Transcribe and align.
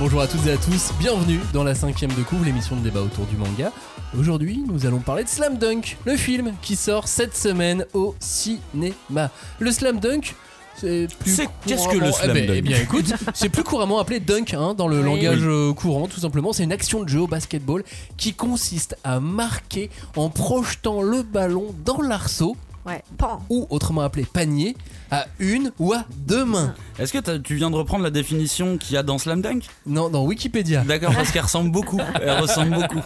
Bonjour 0.00 0.22
à 0.22 0.26
toutes 0.26 0.46
et 0.46 0.52
à 0.52 0.56
tous, 0.56 0.92
bienvenue 0.98 1.40
dans 1.52 1.62
la 1.62 1.74
cinquième 1.74 2.10
de 2.14 2.22
couvre, 2.22 2.44
l'émission 2.44 2.74
de 2.74 2.80
débat 2.80 3.02
autour 3.02 3.26
du 3.26 3.36
manga. 3.36 3.70
Aujourd'hui, 4.18 4.64
nous 4.66 4.86
allons 4.86 4.98
parler 5.00 5.24
de 5.24 5.28
Slam 5.28 5.58
Dunk, 5.58 5.98
le 6.06 6.16
film 6.16 6.54
qui 6.62 6.74
sort 6.74 7.06
cette 7.06 7.36
semaine 7.36 7.84
au 7.92 8.14
cinéma. 8.18 9.30
Le 9.58 9.70
Slam 9.70 10.00
Dunk, 10.00 10.34
c'est 10.76 11.06
plus 11.18 11.42
qu'est-ce 11.66 11.86
que 11.86 11.98
le 11.98 11.98
couramment- 11.98 12.12
Slam 12.16 12.30
eh 12.36 12.40
ben, 12.40 12.46
Dunk 12.46 12.54
Eh 12.56 12.62
bien, 12.62 12.78
écoute, 12.78 13.12
c'est 13.34 13.50
plus 13.50 13.62
couramment 13.62 13.98
appelé 13.98 14.20
dunk 14.20 14.54
hein, 14.54 14.72
dans 14.74 14.88
le 14.88 15.00
Oui. 15.00 15.04
langage 15.04 15.40
euh, 15.42 15.74
courant, 15.74 16.08
tout 16.08 16.20
simplement. 16.20 16.54
C'est 16.54 16.64
une 16.64 16.72
action 16.72 17.02
de 17.02 17.08
jeu 17.10 17.20
au 17.20 17.26
basketball 17.26 17.84
qui 18.16 18.32
consiste 18.32 18.96
à 19.04 19.20
marquer 19.20 19.90
en 20.16 20.30
projetant 20.30 21.02
le 21.02 21.22
ballon 21.22 21.74
dans 21.84 22.00
l'arceau, 22.00 22.56
Ouais, 22.86 23.02
pan. 23.18 23.42
ou 23.50 23.66
autrement 23.68 24.00
appelé 24.00 24.24
panier, 24.24 24.74
à 25.10 25.26
une 25.38 25.70
ou 25.78 25.92
à 25.92 26.04
deux 26.16 26.44
mains. 26.46 26.74
Est-ce 26.98 27.12
que 27.12 27.36
tu 27.38 27.54
viens 27.56 27.70
de 27.70 27.76
reprendre 27.76 28.02
la 28.04 28.10
définition 28.10 28.78
qu'il 28.78 28.94
y 28.94 28.96
a 28.96 29.02
dans 29.02 29.18
Slam 29.18 29.42
Dunk? 29.42 29.64
Non, 29.86 30.08
dans 30.08 30.24
Wikipédia. 30.24 30.82
D'accord, 30.82 31.12
parce 31.14 31.30
qu'elle 31.30 31.42
ressemble 31.42 31.70
beaucoup. 31.70 32.00
Elle 32.22 32.40
ressemble 32.40 32.70
beaucoup. 32.74 33.00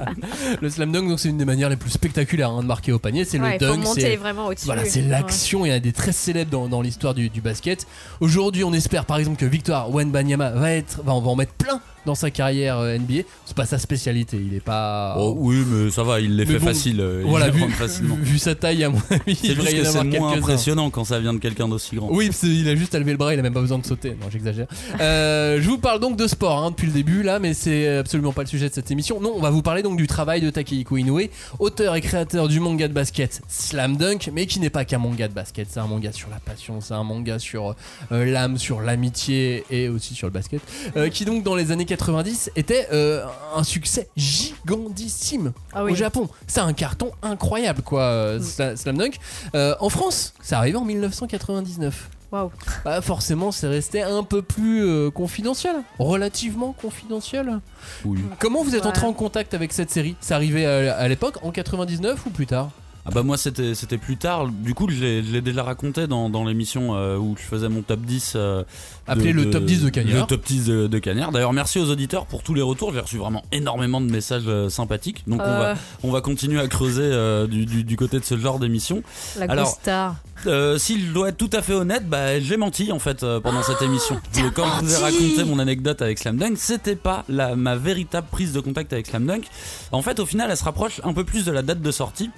Le 0.61 0.71
slam 0.71 0.93
dunk, 0.93 1.09
donc 1.09 1.19
c'est 1.19 1.29
une 1.29 1.39
des 1.39 1.45
manières 1.45 1.69
les 1.71 1.77
plus 1.77 1.91
spectaculaires 1.91 2.51
hein, 2.51 2.63
de 2.63 2.67
marquer 2.69 2.93
au 2.93 2.99
panier. 3.01 3.25
C'est 3.25 3.41
Ouais, 3.41 3.55
le 3.55 3.59
dunk, 3.59 3.85
c'est 3.95 4.17
vraiment 4.17 4.47
au-dessus. 4.47 4.67
voilà, 4.67 4.85
c'est 4.85 5.03
Ouais. 5.03 5.09
l'action. 5.09 5.67
Il 5.67 5.71
y 5.71 5.73
en 5.73 5.77
a 5.77 5.81
des 5.81 5.93
très 5.93 6.13
célèbres 6.13 6.51
dans, 6.53 6.69
dans 6.69 6.81
l'histoire 6.81 7.15
du, 7.15 7.29
du 7.29 7.41
basket. 7.41 7.87
Aujourd'hui, 8.21 8.63
on 8.65 8.73
espère 8.73 9.05
par 9.07 9.17
exemple 9.19 9.39
que 9.39 9.47
Victor 9.47 9.91
Wenbanyama 9.93 10.51
va 10.51 10.71
être, 10.73 11.03
va, 11.03 11.15
on 11.15 11.21
va 11.21 11.31
en 11.31 11.37
mettre 11.37 11.53
plein 11.55 11.81
dans 12.07 12.15
sa 12.15 12.31
carrière 12.31 12.79
euh, 12.79 12.99
NBA. 12.99 13.23
C'est 13.47 13.57
pas 13.57 13.67
sa 13.67 13.79
spécialité. 13.79 14.39
Il 14.45 14.55
est 14.55 14.61
pas. 14.61 15.15
Oh, 15.19 15.35
oui, 15.39 15.57
mais 15.67 15.91
ça 15.91 16.03
va, 16.03 16.21
il 16.21 16.37
les 16.37 16.45
Mais 16.45 16.53
fait 16.55 16.59
bon, 16.59 16.67
facile. 16.67 17.01
euh, 17.01 17.23
il 17.25 17.29
voilà, 17.29 17.47
les 17.47 17.53
vu, 17.53 17.63
rentre 17.63 17.75
facilement. 17.75 18.17
vu 18.21 18.39
sa 18.39 18.55
taille, 18.55 18.85
à 18.85 18.91
mon 18.91 18.99
avis, 19.11 19.35
C'est 19.35 19.49
il 19.49 19.55
juste 19.61 19.77
que 19.77 19.85
c'est 19.85 20.05
moins 20.05 20.33
impressionnant 20.33 20.91
quand 20.91 21.05
ça 21.05 21.19
vient 21.21 21.35
de 21.35 21.39
quelqu'un 21.39 21.69
d'aussi 21.69 21.97
grand. 21.97 22.09
Oui, 22.11 22.31
qu'il 22.31 22.69
a 22.69 22.75
juste 22.77 22.95
à 22.95 22.99
lever 22.99 23.13
le 23.13 23.19
bras, 23.19 23.33
il 23.35 23.39
a 23.39 23.43
même 23.43 23.55
pas 23.55 23.61
besoin 23.61 23.79
de 23.79 23.87
sauter. 23.87 24.11
Non, 24.11 24.29
j'exagère. 24.31 24.67
Euh, 25.01 25.61
je 25.61 25.69
vous 25.69 25.79
parle 25.79 26.01
donc 26.01 26.17
de 26.17 26.27
sport 26.27 26.63
hein, 26.65 26.71
depuis 26.71 26.87
le 26.87 26.93
début 26.93 27.23
là, 27.23 27.39
mais 27.39 27.55
c'est 27.55 27.97
absolument 27.99 28.33
pas 28.33 28.43
le 28.43 28.49
sujet 28.49 28.69
de 28.69 28.75
cette 28.75 28.91
émission. 28.91 29.21
Non, 29.21 29.33
on 29.37 29.41
va 29.41 29.51
vous 29.51 29.63
parler 29.63 29.83
donc 29.83 29.97
du 29.97 30.07
travail 30.07 30.41
de 30.41 30.51
Takehiko 30.51 30.97
Inoue, 30.97 31.21
auteur 31.59 31.95
et 31.97 32.01
créateur 32.01 32.49
du 32.49 32.61
manga 32.61 32.89
de 32.89 32.93
basket 32.93 33.41
Slam 33.49 33.97
Dunk, 33.97 34.31
mais 34.33 34.47
qui 34.47 34.61
n'est 34.61 34.71
pas 34.71 34.85
qu'un 34.85 34.99
manga 34.99 35.29
de 35.29 35.33
basket. 35.35 35.69
C'est 35.71 35.81
un 35.81 35.87
manga 35.87 36.13
sur 36.13 36.29
la 36.31 36.37
passion, 36.39 36.81
c'est 36.81 36.95
un 36.95 37.05
manga 37.05 37.39
sur 37.39 37.75
euh, 38.13 38.25
l'âme, 38.25 38.59
sur 38.59 38.81
l'amitié 38.81 39.65
et 39.71 39.89
aussi 39.89 40.15
sur 40.15 40.27
le 40.27 40.33
basket, 40.33 40.61
euh, 40.97 41.09
qui 41.09 41.25
donc 41.25 41.43
dans 41.43 41.55
les 41.55 41.71
années 41.73 41.85
90 41.97 42.51
était 42.57 42.89
euh, 42.93 43.25
un 43.55 43.63
succès 43.65 44.09
gigantissime 44.17 45.53
Ah 45.73 45.85
oui. 45.85 45.93
au 45.93 45.95
Japon. 45.95 46.29
C'est 46.47 46.61
un 46.61 46.73
carton 46.73 47.11
incroyable 47.23 47.83
quoi, 47.83 48.03
euh, 48.03 48.39
Sla- 48.41 48.77
Slam 48.77 48.97
Dunk. 48.97 49.19
Euh, 49.55 49.75
en 49.81 49.89
France, 49.89 50.35
ça 50.43 50.59
arrivé 50.59 50.77
en 50.77 50.85
1999. 50.85 52.11
Waouh. 52.33 52.51
Bah 52.85 53.01
forcément 53.01 53.53
c'est 53.53 53.69
resté 53.69 54.03
un 54.03 54.25
peu 54.25 54.43
plus 54.43 54.85
euh, 54.85 55.11
confidentiel, 55.11 55.77
relativement 56.01 56.73
confidentiel. 56.73 57.61
Oui. 58.05 58.19
Comment 58.41 58.65
vous 58.65 58.75
êtes 58.75 58.83
Ouais. 58.83 58.89
entré 58.89 59.07
en 59.07 59.13
contact 59.13 59.55
avec 59.55 59.73
cette 59.73 59.91
série? 59.91 60.17
C'est 60.21 60.35
arrivé 60.35 60.67
à, 60.67 60.97
à 60.97 61.07
l'époque, 61.07 61.37
en 61.43 61.53
99 61.53 62.27
ou 62.27 62.31
plus 62.31 62.47
tard? 62.47 62.71
Ah 63.07 63.11
bah 63.13 63.23
moi 63.23 63.37
c'était 63.37 63.75
c'était 63.75 63.99
plus 63.99 64.17
tard. 64.17 64.49
Du 64.49 64.73
coup 64.73 64.89
je 64.89 64.99
l'ai 65.01 65.23
je 65.23 65.31
l'ai 65.31 65.43
déjà 65.43 65.63
raconté 65.63 66.07
dans, 66.07 66.31
dans 66.31 66.45
l'émission 66.45 66.95
euh, 66.97 67.19
où 67.19 67.37
je 67.39 67.43
faisais 67.43 67.69
mon 67.69 67.83
top 67.83 68.01
10. 68.01 68.33
euh, 68.37 68.65
Appelé 69.07 69.33
le 69.35 69.51
top 69.51 69.65
10 69.65 69.83
de 69.85 69.89
Cagnard. 69.91 70.21
Le 70.23 70.27
top 70.27 70.43
10 70.47 70.65
de, 70.65 70.87
de 70.87 70.99
Cagnard. 70.99 71.31
D'ailleurs 71.31 71.53
merci 71.53 71.79
aux 71.79 71.91
auditeurs 71.91 72.25
pour 72.25 72.43
tous 72.43 72.55
les 72.55 72.63
retours. 72.63 72.95
J'ai 72.95 73.01
reçu 73.01 73.19
vraiment 73.19 73.43
énormément 73.53 74.01
de 74.01 74.11
messages 74.11 74.45
euh, 74.47 74.71
sympathiques. 74.71 75.23
Donc 75.27 75.43
on, 75.43 75.45
va, 75.45 75.71
Euh, 75.71 75.75
on 76.03 76.11
va 76.11 76.23
continuer 76.23 76.59
à 76.61 76.67
creuser 76.67 77.03
euh, 77.05 77.47
du, 77.47 77.67
du, 77.67 77.85
du 77.85 77.97
côté 77.97 78.19
de 78.19 78.25
ce 78.25 78.39
genre 78.39 78.59
d'émission. 78.59 79.03
la 79.39 79.45
Alors, 79.51 79.69
star. 79.69 80.17
Euh, 80.47 80.79
si 80.79 81.01
je 81.07 81.13
dois 81.13 81.29
être 81.29 81.37
tout 81.37 81.51
à 81.53 81.61
fait 81.63 81.75
honnête, 81.75 82.09
bah, 82.09 82.41
j'ai 82.41 82.57
menti 82.57 82.91
en 82.91 82.99
fait 82.99 83.23
euh, 83.23 83.39
pendant 83.41 83.63
cette 83.63 83.83
émission. 83.83 84.19
t'as 84.33 84.51
Quand 84.51 84.65
je 84.81 84.85
vous 84.87 84.93
ai 84.95 84.97
raconté 84.97 85.45
mon 85.45 85.59
anecdote 85.59 86.01
avec 86.03 86.19
Slam 86.19 86.37
Dunk, 86.39 86.57
c'était 86.57 86.97
pas 86.97 87.25
la, 87.29 87.55
ma 87.55 87.77
véritable 87.77 88.27
prise 88.31 88.53
de 88.55 88.61
contact 88.61 88.93
avec 88.95 89.07
Slam 89.07 89.27
Dunk. 89.27 89.45
En 89.93 90.01
fait, 90.03 90.19
au 90.21 90.27
final, 90.27 90.51
elle 90.51 90.57
se 90.57 90.65
rapproche 90.65 91.01
un 91.05 91.13
peu 91.13 91.25
plus 91.25 91.45
de 91.45 91.53
la 91.53 91.61
date 91.63 91.81
de 91.83 91.91
sortie. 91.91 92.31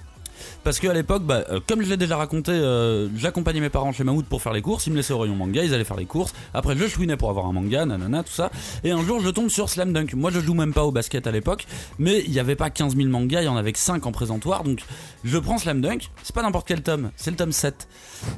Parce 0.65 0.79
qu'à 0.81 0.93
l'époque, 0.93 1.23
bah, 1.25 1.45
euh, 1.51 1.61
comme 1.67 1.83
je 1.83 1.89
l'ai 1.89 1.97
déjà 1.97 2.17
raconté, 2.17 2.53
euh, 2.53 3.09
j'accompagnais 3.17 3.61
mes 3.61 3.69
parents 3.71 3.93
chez 3.93 4.05
Mammouth 4.05 4.27
pour 4.27 4.43
faire 4.43 4.53
les 4.53 4.63
courses. 4.63 4.87
Ils 4.87 4.91
me 4.91 4.97
laissaient 4.97 5.13
au 5.13 5.19
rayon 5.19 5.35
manga, 5.37 5.63
ils 5.65 5.73
allaient 5.75 5.85
faire 5.85 5.97
les 5.97 6.07
courses. 6.07 6.33
Après, 6.55 6.77
je 6.77 6.87
chouinais 6.87 7.17
pour 7.17 7.31
avoir 7.31 7.47
un 7.47 7.53
manga, 7.53 7.85
nanana, 7.87 8.23
tout 8.23 8.33
ça. 8.33 8.51
Et 8.85 8.91
un 8.91 9.03
jour, 9.05 9.21
je 9.21 9.29
tombe 9.31 9.49
sur 9.49 9.69
Slam 9.69 9.93
Dunk. 9.93 10.15
Moi, 10.15 10.31
je 10.31 10.41
joue 10.41 10.55
même 10.55 10.73
pas 10.73 10.85
au 10.85 10.93
basket 10.93 11.27
à 11.27 11.31
l'époque, 11.31 11.67
mais 11.99 12.23
il 12.27 12.33
y 12.33 12.41
avait 12.41 12.57
pas 12.57 12.71
15 12.71 12.97
000 12.97 13.09
mangas, 13.09 13.43
il 13.43 13.47
y 13.47 13.49
en 13.49 13.57
avait 13.57 13.73
que 13.73 13.79
5 13.79 14.05
en 14.07 14.13
présentoir. 14.13 14.65
Donc, 14.65 14.81
je 15.25 15.39
prends 15.39 15.59
Slam 15.59 15.81
Dunk. 15.81 16.11
C'est 16.23 16.35
pas 16.35 16.43
n'importe 16.43 16.67
quel 16.69 16.83
tome, 16.83 17.11
c'est 17.17 17.31
le 17.31 17.37
tome 17.37 17.53
7. 17.53 17.89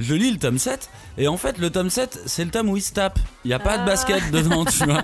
Je 0.01 0.15
lis 0.15 0.31
le 0.31 0.39
tome 0.39 0.59
7, 0.59 0.91
et 1.19 1.29
en 1.29 1.37
fait, 1.37 1.59
le 1.59 1.71
tome 1.71 1.91
7, 1.91 2.21
c'est 2.27 2.45
le 2.45 2.51
tome 2.51 2.69
où 2.69 2.77
il 2.77 2.83
se 2.83 2.93
tape. 2.93 3.19
Il 3.45 3.51
y 3.51 3.55
a 3.55 3.59
pas 3.59 3.77
de 3.79 3.83
Ah. 3.83 3.87
basket 3.87 4.31
dedans, 4.33 4.65
tu 4.65 4.85
vois. 4.85 5.03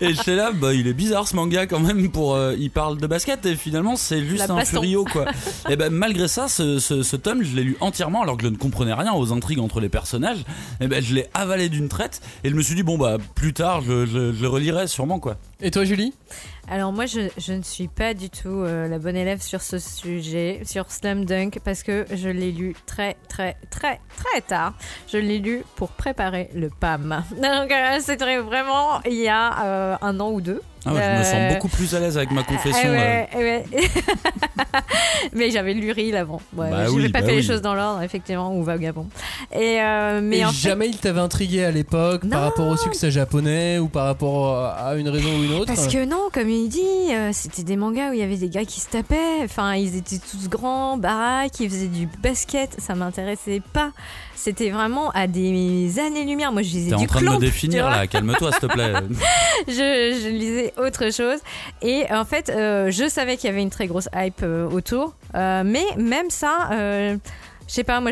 Et 0.00 0.14
j'étais 0.14 0.36
là, 0.36 0.52
bah, 0.52 0.72
il 0.74 0.86
est 0.86 0.92
bizarre 0.92 1.26
ce 1.28 1.36
manga 1.36 1.66
quand 1.66 1.80
même 1.80 2.10
pour. 2.10 2.34
euh, 2.34 2.54
il 2.58 2.70
parle 2.70 2.98
de 2.98 3.06
basket, 3.06 3.44
et 3.46 3.56
finalement, 3.56 3.96
c'est 3.96 4.24
juste 4.24 4.46
La 4.46 4.54
un 4.54 4.56
baston. 4.56 4.76
furio, 4.80 5.04
quoi. 5.04 5.24
Et 5.68 5.76
ben 5.76 5.92
malgré 5.92 6.28
ça, 6.32 6.48
ce, 6.48 6.78
ce, 6.78 7.02
ce 7.02 7.16
tome, 7.16 7.42
je 7.42 7.54
l'ai 7.54 7.62
lu 7.62 7.76
entièrement 7.80 8.22
alors 8.22 8.38
que 8.38 8.44
je 8.44 8.48
ne 8.48 8.56
comprenais 8.56 8.94
rien 8.94 9.12
aux 9.12 9.32
intrigues 9.32 9.58
entre 9.58 9.80
les 9.80 9.90
personnages. 9.90 10.44
Et 10.80 10.88
ben 10.88 11.02
je 11.02 11.14
l'ai 11.14 11.26
avalé 11.34 11.68
d'une 11.68 11.88
traite 11.88 12.22
et 12.42 12.48
je 12.48 12.54
me 12.54 12.62
suis 12.62 12.74
dit 12.74 12.82
bon 12.82 12.96
bah 12.96 13.18
plus 13.34 13.52
tard 13.52 13.82
je, 13.82 14.06
je, 14.06 14.32
je 14.32 14.42
le 14.42 14.48
relirai 14.48 14.86
sûrement 14.86 15.18
quoi. 15.18 15.36
Et 15.60 15.70
toi 15.70 15.84
Julie? 15.84 16.14
Alors 16.70 16.92
moi, 16.92 17.06
je, 17.06 17.28
je 17.38 17.52
ne 17.52 17.62
suis 17.62 17.88
pas 17.88 18.14
du 18.14 18.30
tout 18.30 18.48
euh, 18.48 18.88
la 18.88 18.98
bonne 18.98 19.16
élève 19.16 19.42
sur 19.42 19.60
ce 19.62 19.78
sujet, 19.78 20.62
sur 20.64 20.90
Slam 20.90 21.24
Dunk, 21.24 21.58
parce 21.64 21.82
que 21.82 22.06
je 22.14 22.28
l'ai 22.28 22.52
lu 22.52 22.74
très, 22.86 23.16
très, 23.28 23.56
très, 23.68 24.00
très 24.16 24.40
tard. 24.40 24.74
Je 25.08 25.18
l'ai 25.18 25.38
lu 25.38 25.64
pour 25.76 25.90
préparer 25.90 26.48
le 26.54 26.70
PAM. 26.70 27.24
Donc 27.32 27.70
euh, 27.70 27.98
c'était 28.00 28.38
vraiment 28.38 29.02
il 29.04 29.14
y 29.20 29.28
a 29.28 29.64
euh, 29.64 29.96
un 30.00 30.20
an 30.20 30.30
ou 30.30 30.40
deux. 30.40 30.62
Ah 30.84 30.92
ouais, 30.92 31.00
je 31.00 31.06
me 31.06 31.12
Euh, 31.20 31.24
sens 31.48 31.54
beaucoup 31.54 31.68
plus 31.68 31.94
à 31.94 32.00
l'aise 32.00 32.16
avec 32.16 32.30
ma 32.32 32.42
confession. 32.42 32.88
Euh. 32.88 32.92
ouais, 32.92 33.28
ah 33.32 33.38
ouais. 33.38 33.64
mais 35.32 35.50
j'avais 35.50 35.74
lu 35.74 35.92
Reel 35.92 36.16
avant. 36.16 36.40
Ouais, 36.56 36.70
Bah 36.70 36.84
je 36.86 36.90
oui, 36.90 37.02
n'ai 37.04 37.08
pas 37.08 37.20
bah 37.20 37.26
fait 37.26 37.32
les 37.32 37.38
oui. 37.40 37.46
choses 37.46 37.62
dans 37.62 37.74
l'ordre, 37.74 38.02
effectivement, 38.02 38.54
ou 38.56 38.62
vagabond. 38.64 39.06
Et 39.54 39.80
euh, 39.80 40.20
mais 40.22 40.38
Et 40.38 40.44
en 40.44 40.50
fait, 40.50 40.68
jamais 40.68 40.88
il 40.88 40.96
t'avait 40.98 41.20
intrigué 41.20 41.64
à 41.64 41.70
l'époque 41.70 42.28
par 42.28 42.42
rapport 42.42 42.66
au 42.66 42.76
succès 42.76 43.10
japonais 43.10 43.78
ou 43.78 43.88
par 43.88 44.06
rapport 44.06 44.56
à 44.66 44.94
une 44.96 45.08
raison 45.08 45.28
ou 45.38 45.44
une 45.44 45.52
autre 45.54 45.66
Parce 45.66 45.86
que 45.86 46.04
non, 46.04 46.28
comme 46.32 46.48
il 46.48 46.68
dit, 46.68 46.80
euh, 47.14 47.30
c'était 47.32 47.62
des 47.62 47.76
mangas 47.76 48.10
où 48.10 48.12
il 48.14 48.18
y 48.18 48.22
avait 48.22 48.36
des 48.36 48.48
gars 48.48 48.64
qui 48.64 48.80
se 48.80 48.88
tapaient. 48.88 49.42
Enfin, 49.44 49.74
ils 49.74 49.96
étaient 49.96 50.18
tous 50.18 50.48
grands, 50.48 50.96
baraques, 50.96 51.60
ils 51.60 51.70
faisaient 51.70 51.86
du 51.86 52.08
basket. 52.22 52.76
Ça 52.80 52.94
m'intéressait 52.94 53.62
pas. 53.72 53.92
C'était 54.34 54.70
vraiment 54.70 55.10
à 55.10 55.26
des 55.26 55.98
années-lumière. 55.98 56.52
Moi, 56.52 56.62
je 56.62 56.70
lisais 56.70 56.90
T'es 56.90 56.96
du 56.96 57.04
en 57.04 57.06
train 57.06 57.20
de 57.20 57.30
me 57.30 57.38
définir 57.38 57.88
là, 57.88 58.06
calme-toi 58.06 58.50
s'il 58.52 58.60
te 58.60 58.66
plaît. 58.66 58.92
je, 59.68 59.72
je 60.22 60.28
lisais 60.28 60.72
autre 60.78 61.12
chose. 61.12 61.38
Et 61.80 62.04
en 62.10 62.24
fait, 62.24 62.48
euh, 62.50 62.90
je 62.90 63.08
savais 63.08 63.36
qu'il 63.36 63.48
y 63.48 63.52
avait 63.52 63.62
une 63.62 63.70
très 63.70 63.86
grosse 63.86 64.08
hype 64.14 64.42
euh, 64.42 64.68
autour. 64.68 65.14
Euh, 65.34 65.62
mais 65.64 65.84
même 65.96 66.30
ça, 66.30 66.70
je 67.68 67.74
sais 67.74 67.84
pas, 67.84 68.00
moi, 68.00 68.10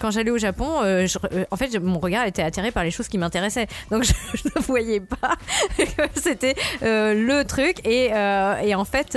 quand 0.00 0.10
j'allais 0.10 0.30
au 0.30 0.38
Japon, 0.38 0.82
euh, 0.82 1.06
euh, 1.32 1.44
en 1.50 1.56
fait, 1.56 1.78
mon 1.78 1.98
regard 1.98 2.26
était 2.26 2.42
attiré 2.42 2.70
par 2.70 2.84
les 2.84 2.90
choses 2.90 3.08
qui 3.08 3.18
m'intéressaient. 3.18 3.66
Donc, 3.90 4.02
je, 4.04 4.12
ne 4.54 4.62
voyais 4.62 5.00
pas 5.00 5.36
que 5.78 6.02
c'était 6.14 6.54
euh, 6.82 7.14
le 7.14 7.44
truc. 7.44 7.86
Et, 7.86 8.12
en 8.74 8.84
fait, 8.84 9.14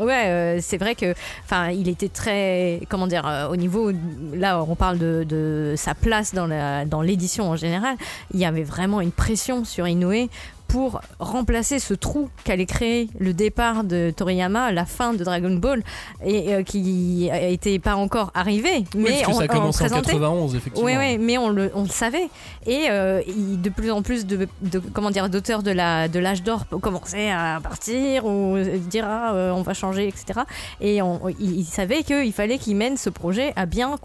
ouais, 0.00 0.58
c'est 0.60 0.78
vrai 0.78 0.94
que, 0.94 1.14
enfin, 1.44 1.70
il 1.70 1.88
était 1.88 2.08
très, 2.08 2.80
comment 2.88 3.06
dire, 3.06 3.48
au 3.50 3.56
niveau, 3.56 3.90
là, 4.34 4.62
on 4.62 4.74
parle 4.74 4.98
de, 4.98 5.74
sa 5.76 5.94
place 5.94 6.34
dans 6.34 6.46
la- 6.46 6.84
dans 6.84 7.02
l'édition 7.02 7.50
en 7.50 7.56
général. 7.56 7.96
Il 8.32 8.40
y 8.40 8.44
avait 8.44 8.62
vraiment 8.62 9.00
une 9.00 9.12
pression 9.12 9.64
sur 9.64 9.86
Inoue 9.86 10.28
pour 10.68 11.00
remplacer 11.18 11.78
ce 11.78 11.94
trou 11.94 12.28
qu'allait 12.44 12.66
créer 12.66 13.08
le 13.18 13.32
départ 13.32 13.84
de 13.84 14.12
Toriyama, 14.14 14.70
la 14.70 14.84
fin 14.84 15.14
de 15.14 15.24
Dragon 15.24 15.54
Ball, 15.56 15.82
et 16.24 16.54
euh, 16.54 16.62
qui 16.62 17.30
était 17.32 17.78
pas 17.78 17.96
encore 17.96 18.30
arrivé, 18.34 18.84
Oui, 18.94 19.02
mais 19.02 19.10
parce 19.10 19.22
que 19.22 19.30
on, 19.30 19.38
ça 19.38 19.44
on 19.44 19.46
commencé 19.48 19.84
en 19.84 19.88
présentait. 19.88 20.12
91 20.12 20.54
effectivement. 20.56 20.86
Oui, 20.86 20.96
oui, 20.98 21.18
mais 21.18 21.38
on 21.38 21.48
le, 21.48 21.70
on 21.74 21.82
le 21.82 21.88
savait. 21.88 22.28
Et 22.66 22.86
euh, 22.90 23.22
il- 23.26 23.60
de 23.60 23.70
plus 23.70 23.90
en 23.90 24.02
plus 24.02 24.26
de, 24.26 24.46
de- 24.62 24.78
comment 24.92 25.10
dire, 25.10 25.28
d'auteurs 25.30 25.62
de 25.62 25.70
la 25.70 26.06
de 26.08 26.18
l'âge 26.18 26.42
d'or 26.42 26.66
commençaient 26.80 27.30
à 27.30 27.58
partir 27.62 28.26
ou 28.26 28.56
dire 28.90 29.04
ah, 29.08 29.32
euh, 29.34 29.50
on 29.52 29.62
va 29.62 29.72
changer, 29.74 30.06
etc. 30.06 30.40
Et 30.80 31.00
on, 31.02 31.28
il, 31.40 31.60
il 31.60 31.64
savait 31.64 32.02
qu'il 32.02 32.32
fallait 32.32 32.58
qu'il 32.58 32.76
mène 32.76 32.96
ce 32.96 33.10
projet 33.10 33.52
à 33.56 33.64
bien 33.66 33.96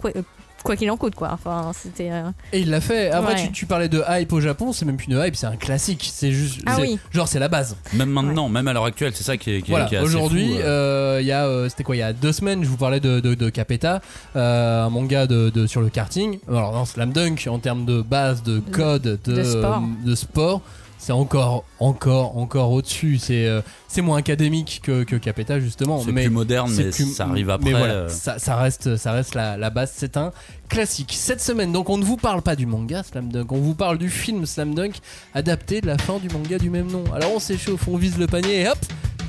quoi 0.63 0.75
qu'il 0.75 0.89
en 0.89 0.97
coûte, 0.97 1.15
quoi. 1.15 1.29
Enfin, 1.33 1.71
c'était. 1.73 2.09
euh, 2.11 2.29
Et 2.51 2.61
il 2.61 2.69
l'a 2.69 2.81
fait. 2.81 3.11
Après, 3.11 3.33
Ouais. 3.35 3.41
tu, 3.45 3.51
tu 3.51 3.65
parlais 3.65 3.89
de 3.89 4.03
hype 4.09 4.31
au 4.33 4.41
Japon, 4.41 4.71
c'est 4.73 4.85
même 4.85 4.97
plus 4.97 5.07
une 5.07 5.21
hype, 5.23 5.35
c'est 5.35 5.45
un 5.45 5.55
classique. 5.57 6.09
C'est 6.13 6.31
juste. 6.31 6.61
Ah 6.65 6.75
c'est- 6.75 6.81
oui. 6.81 6.99
Genre, 7.11 7.27
c'est 7.27 7.39
la 7.39 7.47
base. 7.49 7.75
Même 7.93 8.09
maintenant, 8.09 8.49
même 8.49 8.67
à 8.67 8.73
l'heure 8.73 8.85
actuelle, 8.85 9.11
c'est 9.13 9.23
ça 9.23 9.37
qui 9.37 9.51
est, 9.51 9.61
qui 9.61 9.69
est- 9.71 9.73
Voilà, 9.73 9.85
qui 9.85 9.95
est 9.95 9.97
assez 9.99 10.05
aujourd'hui, 10.07 10.53
fou, 10.53 10.59
euh. 10.59 11.17
euh, 11.17 11.21
il 11.21 11.27
y 11.27 11.31
a, 11.31 11.45
euh, 11.45 11.69
c'était 11.69 11.83
quoi, 11.83 11.95
il 11.95 11.99
y 11.99 12.03
a 12.03 12.13
deux 12.13 12.31
semaines, 12.31 12.63
je 12.63 12.69
vous 12.69 12.77
parlais 12.77 12.99
de, 12.99 13.19
de, 13.19 13.33
de 13.35 13.49
Capeta, 13.49 14.01
euh, 14.35 14.85
un 14.85 14.89
manga 14.89 15.27
de, 15.27 15.49
de- 15.49 15.67
sur 15.67 15.81
le 15.81 15.89
karting. 15.89 16.39
Alors, 16.47 16.71
dans 16.71 16.85
Slam 16.85 17.11
Dunk, 17.11 17.47
en 17.49 17.59
termes 17.59 17.85
de 17.85 18.01
base, 18.01 18.43
de 18.43 18.59
code, 18.59 19.19
de, 19.23 19.33
de 19.33 19.43
sport. 19.43 19.81
de 20.05 20.15
sport, 20.15 20.61
c'est 21.03 21.11
encore, 21.11 21.65
encore, 21.79 22.37
encore 22.37 22.71
au-dessus. 22.71 23.17
C'est 23.17 23.45
euh, 23.45 23.61
c'est 23.87 24.01
moins 24.01 24.17
académique 24.17 24.79
que, 24.83 25.03
que 25.03 25.15
Capeta 25.17 25.59
justement. 25.59 26.01
C'est 26.01 26.11
mais 26.13 26.23
plus 26.23 26.29
moderne, 26.33 26.71
mais 26.75 26.89
plus- 26.89 27.13
ça 27.13 27.25
arrive 27.25 27.49
après. 27.49 27.71
Mais 27.71 27.77
voilà, 27.77 27.93
euh, 27.93 28.09
ça, 28.09 28.39
ça 28.39 28.55
reste, 28.55 28.95
ça 28.95 29.11
reste 29.11 29.35
la, 29.35 29.57
la 29.57 29.69
base. 29.69 29.91
C'est 29.95 30.15
un 30.17 30.31
classique. 30.69 31.13
Cette 31.17 31.41
semaine, 31.41 31.71
donc, 31.71 31.89
on 31.89 31.97
ne 31.97 32.05
vous 32.05 32.17
parle 32.17 32.41
pas 32.41 32.55
du 32.55 32.65
manga 32.65 33.03
Slam 33.03 33.31
Dunk, 33.31 33.51
on 33.51 33.59
vous 33.59 33.75
parle 33.75 33.97
du 33.97 34.09
film 34.09 34.45
Slam 34.45 34.73
Dunk 34.73 34.93
adapté 35.33 35.81
de 35.81 35.87
la 35.87 35.97
fin 35.97 36.17
du 36.19 36.29
manga 36.29 36.57
du 36.57 36.69
même 36.69 36.87
nom. 36.89 37.03
Alors 37.13 37.31
on 37.35 37.39
s'échauffe, 37.39 37.87
on 37.87 37.97
vise 37.97 38.17
le 38.17 38.27
panier 38.27 38.61
et 38.61 38.69
hop, 38.69 38.77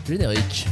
générique. 0.09 0.67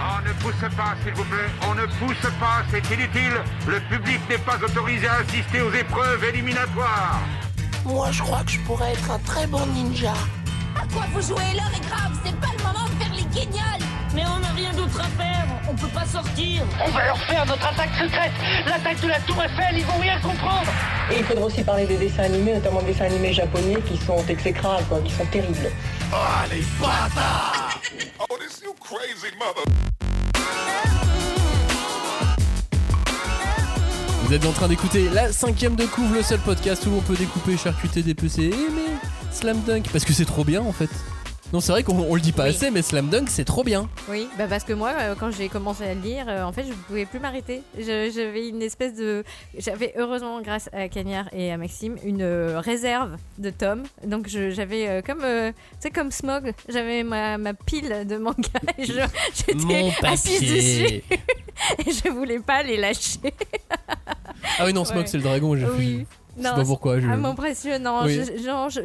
On 0.00 0.28
ne 0.28 0.32
pousse 0.34 0.76
pas, 0.76 0.94
s'il 1.04 1.12
vous 1.14 1.24
plaît. 1.24 1.50
On 1.68 1.74
ne 1.74 1.86
pousse 1.86 2.30
pas, 2.38 2.62
c'est 2.70 2.94
inutile. 2.94 3.32
Le 3.66 3.80
public 3.88 4.20
n'est 4.30 4.38
pas 4.38 4.56
autorisé 4.64 5.06
à 5.08 5.14
assister 5.16 5.60
aux 5.60 5.72
épreuves 5.72 6.22
éliminatoires. 6.32 7.20
Moi, 7.84 8.08
je 8.12 8.22
crois 8.22 8.42
que 8.44 8.50
je 8.52 8.60
pourrais 8.60 8.92
être 8.92 9.10
un 9.10 9.18
très 9.20 9.46
bon 9.46 9.64
ninja. 9.74 10.12
À 10.78 10.86
quoi 10.92 11.04
vous 11.12 11.20
jouez 11.20 11.54
L'heure 11.54 11.72
est 11.74 11.86
grave, 11.86 12.12
c'est 12.24 12.36
pas 12.36 12.52
le 12.56 12.62
moment 12.62 12.84
de 12.84 13.02
faire 13.02 13.12
les 13.14 13.24
guignols 13.24 13.84
Mais 14.14 14.22
on 14.26 14.38
n'a 14.38 14.50
rien 14.50 14.72
d'autre 14.72 15.00
à 15.00 15.22
faire, 15.22 15.46
on 15.68 15.74
peut 15.74 15.88
pas 15.88 16.06
sortir. 16.06 16.62
On 16.86 16.90
va 16.90 17.06
leur 17.06 17.18
faire 17.22 17.46
notre 17.46 17.66
attaque 17.66 17.94
secrète, 17.98 18.32
l'attaque 18.66 19.00
de 19.00 19.08
la 19.08 19.20
Tour 19.20 19.42
Eiffel, 19.42 19.78
ils 19.78 19.84
vont 19.84 19.98
rien 20.00 20.20
comprendre. 20.20 20.70
Et 21.10 21.18
il 21.18 21.24
faudra 21.24 21.46
aussi 21.46 21.62
parler 21.64 21.86
des 21.86 21.96
dessins 21.96 22.24
animés, 22.24 22.54
notamment 22.54 22.80
des 22.82 22.92
dessins 22.92 23.06
animés 23.06 23.32
japonais 23.32 23.78
qui 23.86 23.96
sont 23.96 24.24
exécrables, 24.28 24.84
quoi, 24.88 25.00
qui 25.00 25.12
sont 25.12 25.26
terribles. 25.26 25.70
Vous 34.22 34.34
êtes 34.34 34.46
en 34.46 34.52
train 34.52 34.68
d'écouter 34.68 35.08
la 35.08 35.32
cinquième 35.32 35.74
de 35.74 35.86
couvre, 35.86 36.14
le 36.14 36.22
seul 36.22 36.38
podcast 36.40 36.86
où 36.86 36.90
on 36.96 37.00
peut 37.00 37.16
découper, 37.16 37.56
charcuter, 37.56 38.02
dépecer, 38.02 38.50
aimer 38.50 38.98
Slam 39.32 39.60
Dunk 39.66 39.88
parce 39.92 40.04
que 40.04 40.12
c'est 40.12 40.24
trop 40.24 40.44
bien 40.44 40.62
en 40.62 40.72
fait. 40.72 40.90
Non, 41.50 41.60
c'est 41.60 41.72
vrai 41.72 41.82
qu'on 41.82 41.98
on 41.98 42.14
le 42.14 42.20
dit 42.20 42.32
pas 42.32 42.42
Oui. 42.44 42.50
assez, 42.50 42.70
mais 42.70 42.82
Slam 42.82 43.08
Dunk 43.08 43.28
c'est 43.30 43.44
trop 43.46 43.64
bien. 43.64 43.88
Oui, 44.10 44.28
bah 44.36 44.46
parce 44.48 44.64
que 44.64 44.74
moi, 44.74 44.92
euh, 44.98 45.14
quand 45.18 45.30
j'ai 45.30 45.48
commencé 45.48 45.82
à 45.84 45.94
le 45.94 46.00
lire, 46.02 46.26
euh, 46.28 46.42
en 46.42 46.52
fait, 46.52 46.64
je 46.68 46.72
pouvais 46.74 47.06
plus 47.06 47.20
m'arrêter. 47.20 47.62
J'avais 47.78 48.48
une 48.48 48.60
espèce 48.60 48.94
de. 48.94 49.24
J'avais 49.56 49.94
heureusement, 49.96 50.42
grâce 50.42 50.68
à 50.74 50.88
Cagnard 50.90 51.26
et 51.32 51.50
à 51.50 51.56
Maxime, 51.56 51.96
une 52.04 52.20
euh, 52.20 52.60
réserve 52.60 53.16
de 53.38 53.48
tomes. 53.48 53.84
Donc 54.04 54.28
j'avais 54.28 55.02
comme. 55.06 55.20
tu 55.22 55.54
sais, 55.80 55.90
comme 55.90 56.10
Smog, 56.10 56.52
j'avais 56.68 57.02
ma, 57.02 57.38
ma 57.38 57.54
pile 57.54 58.04
de 58.06 58.16
manga 58.18 58.36
et 58.78 58.84
j'étais 58.84 59.92
assise 60.02 60.40
dessus 60.42 61.02
et 61.86 61.90
je 61.92 62.10
voulais 62.10 62.40
pas 62.40 62.62
les 62.62 62.76
lâcher. 62.76 63.20
Ah 64.58 64.64
oui, 64.66 64.74
non, 64.74 64.82
Ouais. 64.82 65.06
c'est 65.06 65.16
le 65.16 65.22
dragon, 65.22 65.56
j'ai 65.56 65.66
Oui. 66.38 66.44
Je 66.44 66.48
sais 66.48 66.54
pas 66.54 66.64
pourquoi. 66.64 67.00
Je... 67.00 67.06
Ah, 67.08 67.28
impressionnant. 67.28 68.04
Oui. 68.04 68.20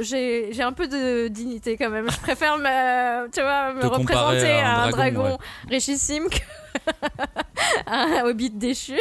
J'ai 0.02 0.54
j'ai 0.54 0.64
un 0.64 0.74
peu 0.74 0.88
de 0.88 1.28
dignité 1.28 1.78
quand 1.78 1.90
même. 1.90 2.10
Je 2.10 2.20
préfère 2.20 2.58
me, 2.58 3.30
tu 3.32 3.42
vois, 3.42 3.74
me 3.74 3.86
représenter 3.86 4.52
à 4.52 4.72
un 4.72 4.84
à 4.84 4.84
un 4.86 4.90
dragon, 4.90 5.22
dragon, 5.22 5.38
richissime 5.70 6.30
que 6.30 6.40
un 7.88 8.24
hobbit 8.26 8.50
déchu. 8.52 8.98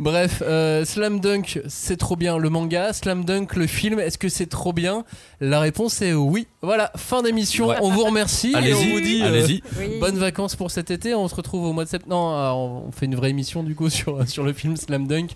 Bref, 0.00 0.42
euh, 0.44 0.84
Slam 0.84 1.20
Dunk, 1.20 1.60
c'est 1.68 1.96
trop 1.96 2.16
bien 2.16 2.38
le 2.38 2.50
manga. 2.50 2.92
Slam 2.92 3.24
Dunk, 3.24 3.54
le 3.56 3.66
film, 3.68 4.00
est-ce 4.00 4.18
que 4.18 4.28
c'est 4.28 4.46
trop 4.46 4.72
bien? 4.72 5.04
La 5.40 5.60
réponse 5.60 6.02
est 6.02 6.12
oui. 6.12 6.48
Voilà, 6.62 6.90
fin 6.96 7.22
d'émission. 7.22 7.68
Ouais. 7.68 7.76
On 7.80 7.90
vous 7.90 8.04
remercie. 8.04 8.50
et 8.50 8.54
on 8.54 8.58
Allez-y, 8.58 8.92
vous 8.92 9.00
dit 9.00 9.22
euh. 9.22 9.46
Oui. 9.78 9.98
bonnes 10.00 10.18
vacances 10.18 10.56
pour 10.56 10.70
cet 10.70 10.90
été. 10.90 11.14
On 11.14 11.28
se 11.28 11.34
retrouve 11.34 11.64
au 11.66 11.72
mois 11.72 11.84
de 11.84 11.88
septembre. 11.88 12.14
Non, 12.14 12.34
euh, 12.36 12.50
on 12.86 12.90
fait 12.92 13.06
une 13.06 13.14
vraie 13.14 13.30
émission 13.30 13.62
du 13.62 13.74
coup 13.76 13.90
sur, 13.90 14.28
sur 14.28 14.42
le 14.42 14.52
film 14.52 14.76
Slam 14.76 15.06
Dunk. 15.06 15.30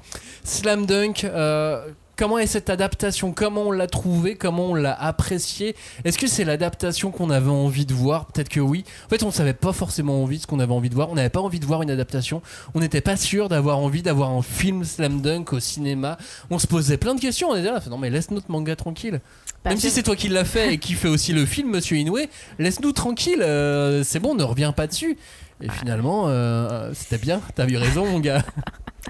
Slam 0.44 0.84
Dunk. 0.86 1.24
euh, 1.24 1.86
Comment 2.18 2.38
est 2.38 2.48
cette 2.48 2.68
adaptation? 2.68 3.32
Comment 3.32 3.68
on 3.68 3.70
l'a 3.70 3.86
trouvé 3.86 4.34
Comment 4.34 4.70
on 4.70 4.74
l'a 4.74 4.92
apprécié 4.92 5.76
Est-ce 6.04 6.18
que 6.18 6.26
c'est 6.26 6.44
l'adaptation 6.44 7.12
qu'on 7.12 7.30
avait 7.30 7.48
envie 7.48 7.86
de 7.86 7.94
voir? 7.94 8.26
Peut-être 8.26 8.48
que 8.48 8.58
oui. 8.58 8.84
En 9.06 9.08
fait, 9.08 9.22
on 9.22 9.30
savait 9.30 9.54
pas 9.54 9.72
forcément 9.72 10.20
envie 10.20 10.38
de 10.38 10.42
ce 10.42 10.48
qu'on 10.48 10.58
avait 10.58 10.72
envie 10.72 10.90
de 10.90 10.96
voir. 10.96 11.10
On 11.10 11.14
n'avait 11.14 11.28
pas 11.28 11.40
envie 11.40 11.60
de 11.60 11.64
voir 11.64 11.80
une 11.82 11.92
adaptation. 11.92 12.42
On 12.74 12.80
n'était 12.80 13.02
pas 13.02 13.16
sûr 13.16 13.48
d'avoir 13.48 13.78
envie 13.78 14.02
d'avoir 14.02 14.30
un 14.30 14.42
film 14.42 14.82
Slam 14.84 15.20
Dunk 15.20 15.52
au 15.52 15.60
cinéma. 15.60 16.18
On 16.50 16.58
se 16.58 16.66
posait 16.66 16.96
plein 16.96 17.14
de 17.14 17.20
questions. 17.20 17.50
On 17.50 17.54
était 17.54 17.70
là, 17.70 17.80
non 17.88 17.98
mais 17.98 18.10
laisse 18.10 18.32
notre 18.32 18.50
manga 18.50 18.74
tranquille. 18.74 19.20
Même 19.64 19.78
si 19.78 19.88
c'est 19.88 20.02
toi 20.02 20.16
qui 20.16 20.28
l'as 20.28 20.44
fait 20.44 20.74
et 20.74 20.78
qui 20.78 20.94
fait 20.94 21.08
aussi 21.08 21.32
le 21.32 21.46
film, 21.46 21.70
Monsieur 21.70 21.98
Inoue, 21.98 22.18
laisse-nous 22.58 22.90
tranquille. 22.90 23.42
euh, 23.42 24.02
c'est 24.02 24.18
bon, 24.18 24.34
ne 24.34 24.42
reviens 24.42 24.72
pas 24.72 24.88
dessus. 24.88 25.16
Et 25.60 25.70
finalement, 25.70 26.24
euh, 26.26 26.90
c'était 26.94 27.18
bien. 27.18 27.40
T'as 27.54 27.68
eu 27.68 27.76
raison, 27.76 28.06
mon 28.06 28.18
gars. 28.18 28.42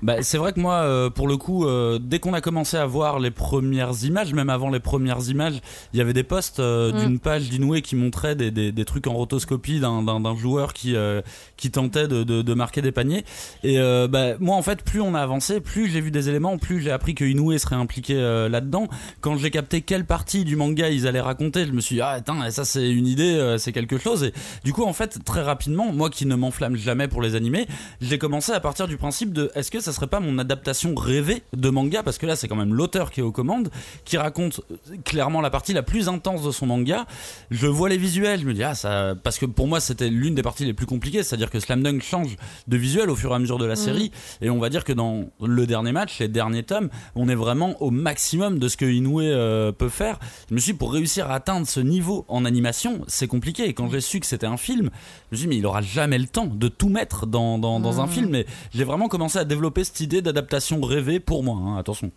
Bah, 0.03 0.23
c'est 0.23 0.39
vrai 0.39 0.53
que 0.53 0.61
moi, 0.61 0.75
euh, 0.75 1.11
pour 1.11 1.27
le 1.27 1.37
coup, 1.37 1.65
euh, 1.65 1.99
dès 2.01 2.19
qu'on 2.19 2.35
a 2.35 2.41
commencé 2.41 2.77
à 2.77 2.87
voir 2.87 3.19
les 3.19 3.31
premières 3.31 4.05
images, 4.05 4.33
même 4.33 4.51
avant 4.51 4.71
les 4.71 4.81
premières 4.81 5.29
images, 5.29 5.61
il 5.93 5.99
y 5.99 6.01
avait 6.01 6.13
des 6.13 6.23
posts 6.23 6.61
euh, 6.61 6.93
Mm. 6.93 6.99
d'une 6.99 7.19
page 7.19 7.49
d'Inoue 7.49 7.81
qui 7.83 7.97
montrait 7.97 8.37
des, 8.37 8.51
des, 8.51 8.73
des 8.73 8.85
trucs 8.85 9.07
en 9.07 9.15
rotoscopie 9.15 9.81
d'un, 9.81 10.37
joueur 10.37 10.73
qui, 10.73 10.95
qui 11.57 11.71
tentait 11.71 12.07
de, 12.07 12.23
de, 12.23 12.43
de 12.43 12.55
marquer 12.55 12.83
des 12.83 12.93
paniers. 12.93 13.25
Et 13.65 13.79
bah, 13.79 14.37
moi, 14.39 14.57
en 14.57 14.63
fait, 14.63 14.83
plus 14.83 15.01
on 15.01 15.15
a 15.15 15.21
avancé, 15.21 15.61
plus 15.61 15.89
j'ai 15.89 16.01
vu 16.01 16.11
des 16.11 16.29
éléments, 16.29 16.59
plus 16.59 16.81
j'ai 16.81 16.91
appris 16.91 17.15
que 17.15 17.25
Inoue 17.25 17.57
serait 17.59 17.77
impliqué 17.77 18.15
là-dedans. 18.15 18.89
Quand 19.21 19.37
j'ai 19.37 19.51
capté 19.51 19.81
quelle 19.81 20.05
partie 20.05 20.45
du 20.45 20.57
manga 20.57 20.89
ils 20.89 21.07
allaient 21.07 21.21
raconter, 21.21 21.67
je 21.67 21.73
me 21.73 21.81
suis 21.81 21.97
dit, 21.97 22.01
ah, 22.01 22.11
attends, 22.11 22.51
ça 22.51 22.65
c'est 22.65 22.91
une 22.91 23.07
idée, 23.07 23.57
c'est 23.59 23.73
quelque 23.73 23.99
chose. 23.99 24.25
Et 24.25 24.33
du 24.65 24.73
coup, 24.73 24.85
en 24.85 24.93
fait, 24.93 25.19
très 25.25 25.43
rapidement, 25.43 25.93
moi 25.93 26.11
qui 26.11 26.27
ne 26.27 26.35
m'enflamme 26.35 26.77
jamais 26.77 27.09
pour 27.09 27.23
les 27.23 27.35
animés, 27.35 27.67
j'ai 28.01 28.19
commencé 28.19 28.53
à 28.53 28.61
partir 28.61 28.87
du 28.87 28.97
principe 28.97 29.33
de 29.33 29.51
est-ce 29.55 29.71
que 29.71 29.78
ça 29.81 29.93
serait 29.93 30.07
pas 30.07 30.21
mon 30.21 30.39
adaptation 30.39 30.95
rêvée 30.95 31.43
de 31.57 31.71
manga 31.71 32.03
parce 32.03 32.19
que 32.19 32.27
là 32.27 32.37
c'est 32.37 32.49
quand 32.49 32.57
même 32.57 32.75
l'auteur 32.75 33.11
qui 33.11 33.21
est 33.21 33.23
aux 33.23 33.33
commandes 33.33 33.71
qui 34.05 34.17
raconte 34.17 34.61
euh, 34.71 34.97
clairement 35.05 35.41
la 35.41 35.51
partie 35.51 35.73
la 35.73 35.83
plus 35.83 36.09
intense 36.09 36.43
de 36.43 36.51
son 36.51 36.67
manga. 36.67 37.07
Je 37.51 37.67
vois 37.67 37.89
les 37.89 37.99
visuels 37.99 38.41
je 38.41 38.47
me 38.47 38.55
dis 38.55 38.63
ah 38.63 38.75
ça 38.75 39.15
parce 39.23 39.39
que 39.39 39.47
pour 39.47 39.67
moi 39.69 39.81
c'était 39.81 40.09
l'une 40.09 40.35
des 40.35 40.43
parties 40.43 40.65
les 40.65 40.75
plus 40.75 40.87
compliquées 40.87 41.23
c'est-à-dire 41.23 41.51
que 41.51 41.61
Slam 41.61 41.83
Dunk 41.83 42.03
change 42.03 42.37
de 42.67 42.77
visuel 42.77 43.11
au 43.11 43.17
fur 43.17 43.33
et 43.33 43.35
à 43.35 43.39
mesure 43.39 43.59
de 43.59 43.67
la 43.67 43.77
série. 43.77 44.11
Et 44.41 44.51
on 44.51 44.59
va 44.59 44.69
dire 44.69 44.85
que 44.85 44.93
dans 44.93 45.27
le 45.41 45.67
dernier 45.67 45.93
match 45.93 46.19
les 46.19 46.29
derniers 46.29 46.63
tomes 46.63 46.89
on 47.15 47.29
est 47.29 47.35
vraiment 47.35 47.81
au 47.83 47.91
maximum 47.91 48.59
de 48.59 48.69
ce 48.69 48.77
que 48.77 48.85
Inoue 48.85 49.21
euh, 49.21 49.73
peut 49.73 49.89
faire. 49.89 50.19
Je 50.49 50.55
me 50.55 50.61
suis 50.61 50.73
dit, 50.73 50.79
pour 50.79 50.93
réussir 50.93 51.31
à 51.31 51.35
atteindre 51.35 51.67
ce 51.67 51.81
niveau 51.81 52.25
en 52.29 52.45
animation 52.45 53.01
c'est 53.07 53.27
compliqué. 53.27 53.69
Et 53.69 53.75
quand 53.75 53.91
j'ai 53.91 54.01
su 54.01 54.21
que 54.21 54.27
c'était 54.27 54.47
un 54.47 54.57
film 54.57 54.91
je 55.31 55.37
me 55.37 55.37
suis 55.37 55.47
dit, 55.47 55.49
mais 55.49 55.57
il 55.57 55.67
aura 55.67 55.83
jamais 55.83 56.19
le 56.19 56.27
temps 56.27 56.47
de 56.47 56.69
tout 56.69 56.89
mettre 56.89 57.27
dans, 57.27 57.59
dans, 57.59 57.81
dans 57.81 58.01
un 58.01 58.07
film. 58.07 58.35
Et 58.35 58.47
j'ai 58.73 58.85
vraiment 58.85 59.09
commencé 59.09 59.39
à 59.39 59.45
développer 59.45 59.68
cette 59.85 60.01
idée 60.01 60.23
d'adaptation 60.23 60.81
rêvée 60.81 61.21
pour 61.21 61.43
moi. 61.45 61.57
hein, 61.57 61.77
attention. 61.79 62.11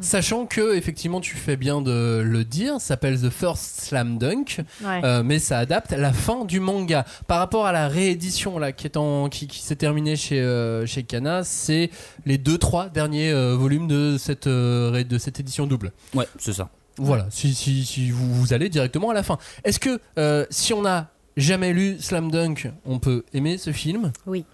Sachant 0.00 0.46
que, 0.46 0.74
effectivement, 0.74 1.20
tu 1.20 1.36
fais 1.36 1.56
bien 1.56 1.80
de 1.82 2.22
le 2.24 2.44
dire, 2.44 2.74
ça 2.80 2.88
s'appelle 2.88 3.20
The 3.20 3.28
First 3.30 3.82
Slam 3.82 4.18
Dunk, 4.18 4.62
Ouais. 4.82 5.00
euh, 5.04 5.22
mais 5.22 5.38
ça 5.38 5.58
adapte 5.58 5.92
la 5.92 6.12
fin 6.14 6.44
du 6.44 6.60
manga. 6.60 7.04
Par 7.26 7.38
rapport 7.38 7.66
à 7.66 7.72
la 7.72 7.86
réédition 7.86 8.58
là, 8.58 8.72
qui, 8.72 8.86
est 8.86 8.96
en, 8.96 9.28
qui, 9.28 9.46
qui 9.46 9.60
s'est 9.60 9.76
terminée 9.76 10.16
chez, 10.16 10.40
euh, 10.40 10.86
chez 10.86 11.02
Kana, 11.02 11.44
c'est 11.44 11.90
les 12.24 12.38
deux 12.38 12.56
trois 12.58 12.88
derniers 12.88 13.30
euh, 13.30 13.54
volumes 13.54 13.86
de 13.86 14.16
cette, 14.18 14.46
euh, 14.46 15.04
de 15.04 15.18
cette 15.18 15.40
édition 15.40 15.66
double. 15.66 15.92
Ouais, 16.14 16.26
c'est 16.38 16.54
ça. 16.54 16.70
Voilà, 16.98 17.26
si, 17.30 17.54
si, 17.54 17.84
si 17.84 18.10
vous, 18.10 18.34
vous 18.34 18.52
allez 18.54 18.70
directement 18.70 19.10
à 19.10 19.14
la 19.14 19.22
fin. 19.22 19.36
Est-ce 19.62 19.78
que 19.78 20.00
euh, 20.18 20.46
si 20.48 20.72
on 20.72 20.82
n'a 20.82 21.10
jamais 21.36 21.74
lu 21.74 21.98
Slam 22.00 22.30
Dunk, 22.30 22.72
on 22.86 22.98
peut 22.98 23.24
aimer 23.34 23.58
ce 23.58 23.70
film? 23.72 24.10
Oui. 24.26 24.46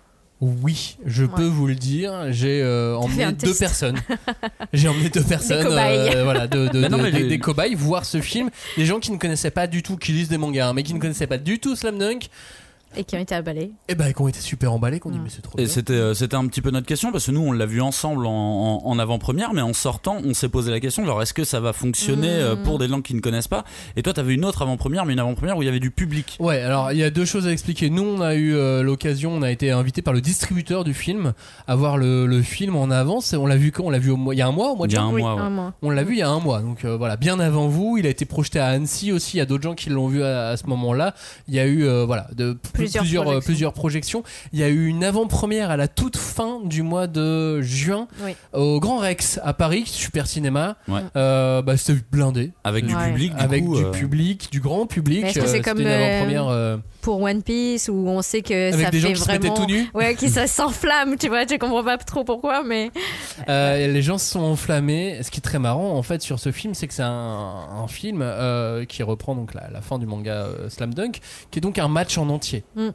Oui, 0.44 0.96
je 1.06 1.24
peux 1.24 1.46
vous 1.46 1.68
le 1.68 1.76
dire. 1.76 2.32
J'ai 2.32 2.62
euh, 2.62 2.96
emmené 2.96 3.30
deux 3.30 3.54
personnes. 3.54 3.96
J'ai 4.72 4.88
emmené 4.88 5.08
deux 5.08 5.22
personnes, 5.22 5.62
cobayes. 5.62 6.16
euh, 6.16 6.24
voilà, 6.24 6.48
de, 6.48 6.88
non, 6.88 6.98
des, 7.00 7.28
des 7.28 7.38
cobayes 7.38 7.76
voir 7.76 8.04
ce 8.04 8.20
film. 8.20 8.50
Des 8.76 8.84
gens 8.84 8.98
qui 8.98 9.12
ne 9.12 9.18
connaissaient 9.18 9.52
pas 9.52 9.68
du 9.68 9.84
tout, 9.84 9.96
qui 9.96 10.10
lisent 10.10 10.28
des 10.28 10.38
mangas, 10.38 10.66
hein, 10.66 10.72
mais 10.72 10.82
qui 10.82 10.94
ne 10.94 10.98
connaissaient 10.98 11.28
pas 11.28 11.38
du 11.38 11.60
tout 11.60 11.76
Slam 11.76 11.96
Dunk, 11.96 12.28
Et 12.96 13.04
qui 13.04 13.16
ont 13.16 13.20
été 13.20 13.34
emballés. 13.34 13.72
et 13.88 13.94
ben 13.94 14.12
qui 14.12 14.20
ont 14.22 14.28
été 14.28 14.40
super 14.40 14.72
emballés, 14.72 15.00
qu'on 15.00 15.10
dit 15.10 15.18
Mm. 15.18 15.22
mais 15.24 15.30
c'est 15.30 15.42
trop 15.42 15.58
Et 15.58 15.62
bien. 15.64 15.72
c'était 15.72 15.92
euh, 15.94 16.14
c'était 16.14 16.36
un 16.36 16.46
petit 16.46 16.60
peu 16.60 16.70
notre 16.70 16.86
question 16.86 17.12
parce 17.12 17.26
que 17.26 17.30
nous 17.32 17.40
on 17.40 17.52
l'a 17.52 17.66
vu 17.66 17.80
ensemble 17.80 18.26
en, 18.26 18.30
en- 18.32 18.82
en 18.86 18.98
avant-première, 18.98 19.52
mais 19.54 19.60
en 19.62 19.72
sortant 19.72 20.18
on 20.24 20.34
s'est 20.34 20.48
posé 20.48 20.70
la 20.70 20.80
question 20.80 21.04
genre 21.04 21.22
est-ce 21.22 21.34
que 21.34 21.44
ça 21.44 21.60
va 21.60 21.72
fonctionner 21.72 22.28
euh, 22.28 22.56
Mm. 22.56 22.62
pour 22.64 22.78
des 22.78 22.88
langues 22.88 23.02
qui 23.02 23.14
ne 23.14 23.20
connaissent 23.20 23.48
pas? 23.48 23.64
Et 23.96 24.02
toi 24.02 24.12
t'avais 24.12 24.34
une 24.34 24.44
autre 24.44 24.62
avant-première, 24.62 25.06
mais 25.06 25.12
une 25.14 25.18
avant-première 25.20 25.56
où 25.56 25.62
il 25.62 25.66
y 25.66 25.68
avait 25.68 25.80
du 25.80 25.90
public. 25.90 26.36
Ouais, 26.40 26.60
alors 26.60 26.92
il 26.92 26.98
y 26.98 27.02
a 27.04 27.10
deux 27.10 27.24
choses 27.24 27.46
à 27.46 27.52
expliquer. 27.52 27.90
Nous, 27.90 28.02
on 28.02 28.20
a 28.20 28.34
eu 28.34 28.54
euh, 28.54 28.82
l'occasion, 28.82 29.32
on 29.32 29.42
a 29.42 29.50
été 29.50 29.70
invité 29.70 30.02
par 30.02 30.12
le 30.14 30.20
distributeur 30.20 30.84
du 30.84 30.94
film 30.94 31.32
à 31.66 31.74
voir 31.76 31.96
le, 31.96 32.26
le 32.26 32.42
film 32.42 32.76
en 32.76 32.90
avance. 32.90 33.32
Et 33.32 33.36
on 33.36 33.46
l'a 33.46 33.56
vu 33.56 33.72
quand? 33.72 33.84
On 33.84 33.90
l'a 33.90 33.98
vu 33.98 34.10
au 34.10 34.16
mois- 34.16 34.34
il 34.34 34.38
y 34.38 34.42
a 34.42 34.46
un 34.46 34.52
mois, 34.52 34.70
au 34.72 34.76
mois 34.76 34.86
de 34.86 34.92
Il 34.92 34.94
y 34.94 34.98
a 34.98 35.00
juin 35.02 35.10
un 35.10 35.14
oui, 35.14 35.22
mois. 35.22 35.34
ouais. 35.34 35.40
un 35.40 35.50
mois. 35.50 35.74
On 35.82 35.90
l'a 35.90 36.02
vu 36.04 36.14
il 36.14 36.18
y 36.18 36.22
a 36.22 36.28
un 36.30 36.40
mois, 36.40 36.60
donc 36.60 36.84
euh, 36.84 36.96
voilà, 36.96 37.16
bien 37.16 37.38
avant 37.40 37.68
vous. 37.68 37.96
Il 37.98 38.06
a 38.06 38.10
été 38.10 38.24
projeté 38.24 38.58
à 38.58 38.66
Annecy 38.68 39.12
aussi. 39.12 39.36
Il 39.36 39.38
y 39.38 39.42
a 39.42 39.46
d'autres 39.46 39.62
gens 39.62 39.74
qui 39.74 39.90
l'ont 39.90 40.08
vu 40.08 40.22
à, 40.22 40.48
à 40.48 40.56
ce 40.56 40.66
moment-là. 40.66 41.14
Il 41.48 41.54
y 41.54 41.58
a 41.60 41.66
eu 41.66 41.84
euh, 41.84 42.04
voilà 42.04 42.26
de 42.36 42.52
Plusieurs 42.84 43.02
plusieurs, 43.04 43.22
euh, 43.22 43.26
projections. 43.26 43.46
plusieurs 43.52 43.72
projections. 43.72 44.22
Il 44.52 44.58
y 44.58 44.62
a 44.62 44.68
eu 44.68 44.86
une 44.86 45.04
avant-première 45.04 45.70
à 45.70 45.76
la 45.76 45.88
toute 45.88 46.16
fin 46.16 46.60
du 46.64 46.82
mois 46.82 47.06
de 47.06 47.60
juin 47.62 48.08
Oui. 48.24 48.32
au 48.52 48.80
Grand 48.80 48.98
Rex 48.98 49.40
à 49.42 49.52
Paris, 49.54 49.84
Super 49.86 50.26
Cinéma. 50.26 50.76
Ouais. 50.88 51.00
Euh, 51.16 51.62
bah, 51.62 51.76
c'était 51.76 51.98
blindé 52.10 52.52
Avec 52.64 52.86
du 52.86 52.94
Ouais. 52.94 53.10
public, 53.10 53.34
du 53.34 53.42
avec 53.42 53.64
coup, 53.64 53.76
du 53.76 53.84
euh, 53.84 53.90
public, 53.90 54.48
du 54.52 54.60
grand 54.60 54.86
public. 54.86 55.22
Mais 55.22 55.28
est-ce 55.30 55.38
que 55.38 55.46
c'est 55.46 55.56
c'était 55.58 55.70
comme, 55.70 55.80
une 55.80 55.86
euh, 55.86 56.16
avant-première. 56.16 56.80
Pour 57.02 57.20
One 57.20 57.42
Piece 57.42 57.88
où 57.88 58.06
on 58.08 58.22
sait 58.22 58.40
que 58.40 58.72
Avec 58.72 58.86
ça 58.86 58.90
des 58.90 59.00
gens 59.00 59.08
fait 59.08 59.14
qui 59.14 59.20
se 59.20 59.30
mettaient 59.30 59.48
vraiment 59.48 59.66
tout 59.66 59.70
nus 59.72 59.90
ouais 59.92 60.14
qui 60.14 60.28
ça 60.30 60.46
s'enflamme 60.46 61.16
tu 61.18 61.28
vois 61.28 61.42
je 61.46 61.56
comprends 61.58 61.84
pas 61.84 61.98
trop 61.98 62.24
pourquoi 62.24 62.62
mais 62.64 62.90
Euh, 63.48 63.86
les 63.88 64.02
gens 64.02 64.18
se 64.18 64.30
sont 64.30 64.40
enflammés. 64.40 65.20
Ce 65.22 65.30
qui 65.30 65.38
est 65.38 65.42
très 65.42 65.58
marrant 65.58 65.96
en 65.96 66.02
fait 66.02 66.22
sur 66.22 66.38
ce 66.38 66.52
film, 66.52 66.74
c'est 66.74 66.86
que 66.86 66.94
c'est 66.94 67.02
un, 67.02 67.10
un 67.10 67.88
film 67.88 68.20
euh, 68.22 68.84
qui 68.84 69.02
reprend 69.02 69.34
donc 69.34 69.52
la, 69.54 69.68
la 69.70 69.80
fin 69.80 69.98
du 69.98 70.06
manga 70.06 70.32
euh, 70.32 70.68
Slam 70.68 70.94
Dunk, 70.94 71.20
qui 71.50 71.58
est 71.58 71.60
donc 71.60 71.78
un 71.78 71.88
match 71.88 72.16
en 72.18 72.28
entier. 72.28 72.64
Mm. 72.76 72.88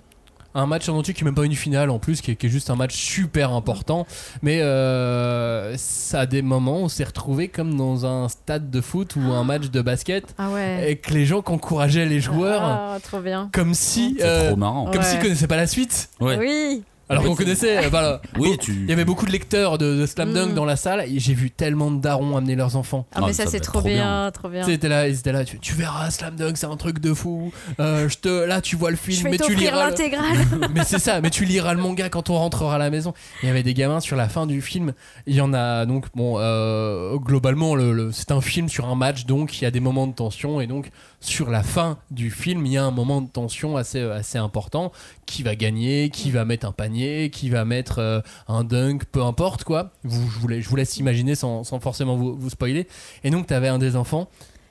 Un 0.56 0.66
match 0.66 0.89
en 0.89 0.98
entier 0.98 1.13
qui 1.13 1.22
est 1.22 1.25
même 1.25 1.36
pas 1.36 1.46
une 1.46 1.54
finale 1.56 1.89
en 1.92 2.00
plus, 2.00 2.22
qui 2.22 2.32
est, 2.32 2.36
qui 2.36 2.48
est 2.48 2.50
juste 2.50 2.70
un 2.70 2.75
match 2.75 2.96
super 2.96 3.51
important. 3.51 4.08
Mais 4.42 4.62
euh, 4.62 5.75
ça 5.77 6.22
a 6.22 6.25
des 6.25 6.42
moments 6.42 6.82
où 6.82 6.86
on 6.86 6.89
s'est 6.89 7.04
retrouvé 7.04 7.48
comme 7.48 7.75
dans 7.77 8.06
un 8.06 8.27
stade 8.30 8.72
de 8.72 8.82
foot 8.82 9.16
ou 9.16 9.22
un 9.34 9.44
match 9.44 9.70
de 9.70 9.82
basket, 9.82 10.34
ah 10.38 10.50
ouais 10.50 10.92
et 10.92 10.96
que 10.98 11.13
les 11.13 11.25
gens 11.25 11.42
qui 11.42 11.51
encourageaient 11.51 12.06
les 12.06 12.20
joueurs 12.20 12.62
Ah, 12.63 12.98
trop 13.04 13.20
bien 13.20 13.50
comme 13.54 13.74
si, 13.74 14.18
euh, 14.22 14.48
trop 14.48 14.56
marrant. 14.56 14.86
comme 14.86 14.98
Ouais. 15.01 15.04
s'ils 15.04 15.20
connaissaient 15.20 15.48
pas 15.48 15.58
la 15.58 15.68
suite. 15.68 16.10
Ouais. 16.20 16.38
oui 16.39 16.84
Alors 17.10 17.24
Oui, 17.24 17.30
qu'on 17.30 17.36
c'est- 17.38 17.44
connaissait. 17.44 17.78
euh, 17.86 17.90
voilà. 17.90 18.22
Oui, 18.38 18.58
tu. 18.60 18.74
Il 18.74 18.90
y 18.90 18.94
avait 18.94 19.06
beaucoup 19.06 19.26
de 19.26 19.32
lecteurs 19.32 19.78
de, 19.78 19.96
de 19.96 20.06
Slam 20.06 20.34
Dunk 20.34 20.52
Mm. 20.52 20.56
dans 20.56 20.66
la 20.66 20.76
salle 20.76 21.06
et 21.08 21.20
j'ai 21.20 21.34
vu 21.34 21.52
tellement 21.52 21.90
de 21.92 22.02
darons 22.02 22.36
amener 22.38 22.56
leurs 22.56 22.76
enfants. 22.76 23.06
ah 23.14 23.20
Ah, 23.22 23.26
mais 23.28 23.34
ça, 23.34 23.46
ça 23.46 23.52
c'est 23.52 23.60
trop, 23.62 23.82
bien, 23.82 24.30
trop 24.34 24.50
bien 24.50 24.68
étaient 24.68 24.90
là, 24.90 25.08
ils 25.08 25.18
étaient 25.20 25.32
là, 25.32 25.46
tu, 25.46 25.58
tu 25.60 25.74
verras 25.74 26.12
Slam 26.12 26.36
Dunk, 26.36 26.58
c'est 26.58 26.66
un 26.66 26.76
truc 26.76 27.00
de 27.00 27.14
fou. 27.14 27.52
Euh, 27.80 28.10
je 28.10 28.18
te, 28.18 28.46
là, 28.46 28.60
tu 28.62 28.76
vois 28.76 28.92
le 28.92 28.98
je 28.98 29.02
film, 29.02 29.24
vais 29.24 29.30
mais 29.32 29.38
tu 29.38 29.56
liras. 29.56 29.86
le- 29.86 29.90
l'intégrale 29.92 30.38
mais 30.76 30.84
c'est 30.84 31.00
ça, 31.00 31.22
mais 31.22 31.30
tu 31.30 31.46
liras 31.46 31.74
le 31.74 31.80
manga 31.82 32.10
quand 32.10 32.30
on 32.30 32.36
rentrera 32.36 32.76
à 32.76 32.78
la 32.78 32.90
maison. 32.90 33.14
Il 33.42 33.48
y 33.48 33.50
avait 33.50 33.64
des 33.64 33.74
gamins 33.74 34.00
sur 34.02 34.16
la 34.18 34.28
fin 34.28 34.46
du 34.46 34.62
film. 34.62 34.94
Il 35.28 35.36
y 35.36 35.42
en 35.42 35.54
a 35.54 35.86
donc, 35.86 36.06
bon, 36.16 36.36
euh, 36.40 37.16
globalement, 37.18 37.76
le, 37.76 37.94
le- 37.94 38.12
c'est 38.12 38.32
un 38.32 38.42
film 38.42 38.68
sur 38.70 38.86
un 38.88 38.96
match, 38.96 39.26
donc 39.26 39.60
il 39.60 39.64
y 39.64 39.68
a 39.68 39.72
des 39.72 39.80
moments 39.80 40.08
de 40.08 40.14
tension. 40.14 40.60
Et 40.62 40.68
donc, 40.68 40.90
sur 41.27 41.50
la 41.50 41.62
fin 41.63 41.98
du 42.12 42.31
film, 42.31 42.65
il 42.65 42.72
y 42.72 42.77
a 42.77 42.84
un 42.86 42.91
moment 42.91 43.22
de 43.22 43.27
tension 43.29 43.77
assez, 43.77 44.01
assez 44.01 44.38
important. 44.38 44.91
Qui 45.25 45.43
va 45.43 45.55
gagner, 45.55 46.10
qui 46.10 46.31
va 46.31 46.46
mettre 46.46 46.65
un 46.65 46.72
panier, 46.72 47.29
qui 47.29 47.50
va 47.50 47.65
mettre 47.65 48.00
euh, 48.00 48.22
un 48.48 48.63
dunk, 48.63 49.03
peu 49.12 49.22
importe 49.24 49.63
quoi. 49.63 49.91
Vous, 50.03 50.29
je, 50.31 50.39
vous 50.39 50.48
laisse, 50.48 50.63
je 50.63 50.69
vous 50.69 50.75
laisse 50.75 50.98
imaginer 50.98 51.36
sans, 51.36 51.63
sans 51.63 51.79
forcément 51.79 52.15
vous, 52.15 52.36
vous 52.38 52.50
spoiler. 52.50 52.88
Et 53.24 53.29
donc, 53.29 53.48
tu 53.48 53.53
avais 53.53 53.67
un 53.67 53.77
des 53.79 53.96
enfants 53.96 54.29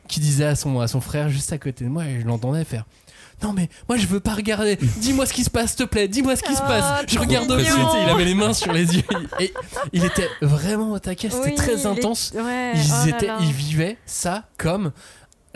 qui 0.09 0.21
disait 0.21 0.47
à 0.47 0.55
son, 0.57 0.81
à 0.81 0.89
son 0.89 1.01
frère 1.01 1.29
juste 1.29 1.53
à 1.53 1.59
côté 1.59 1.85
de 1.85 1.91
moi, 1.91 2.05
et 2.07 2.21
je 2.21 2.27
l'entendais 2.27 2.65
faire. 2.65 2.85
Non 3.43 3.53
mais 3.53 3.69
moi 3.87 3.99
je 3.99 4.07
veux 4.07 4.19
pas 4.21 4.33
regarder. 4.33 4.77
Dis-moi 4.97 5.27
ce 5.27 5.35
qui 5.35 5.45
se 5.45 5.51
passe, 5.51 5.73
s'il 5.77 5.85
te 5.85 5.91
plaît. 5.91 6.09
Dis-moi 6.09 6.37
ce 6.37 6.43
qui 6.43 6.55
se 6.57 6.63
passe. 6.63 7.03
Je 7.07 7.17
trop 7.17 7.25
regarde 7.27 7.51
au 7.51 7.57
mignon. 7.59 7.91
Il 8.03 8.09
avait 8.09 8.25
les 8.25 8.35
mains 8.35 8.55
sur 8.55 8.73
les 8.73 8.97
yeux. 8.97 9.03
Et 9.41 9.53
il 9.93 10.07
était 10.07 10.31
vraiment 10.41 10.93
au 10.93 10.99
taquet. 10.99 11.29
C'était 11.29 11.51
Oui, 11.51 11.55
très 11.55 11.83
est- 11.83 11.87
intense. 11.87 12.33
ouais, 12.35 12.73
Ils 12.75 12.81
oh 12.81 13.07
là 13.07 13.09
étaient, 13.11 13.27
là. 13.27 13.37
ils 13.43 13.53
vivaient 13.53 13.99
ça 14.07 14.45
comme 14.57 14.91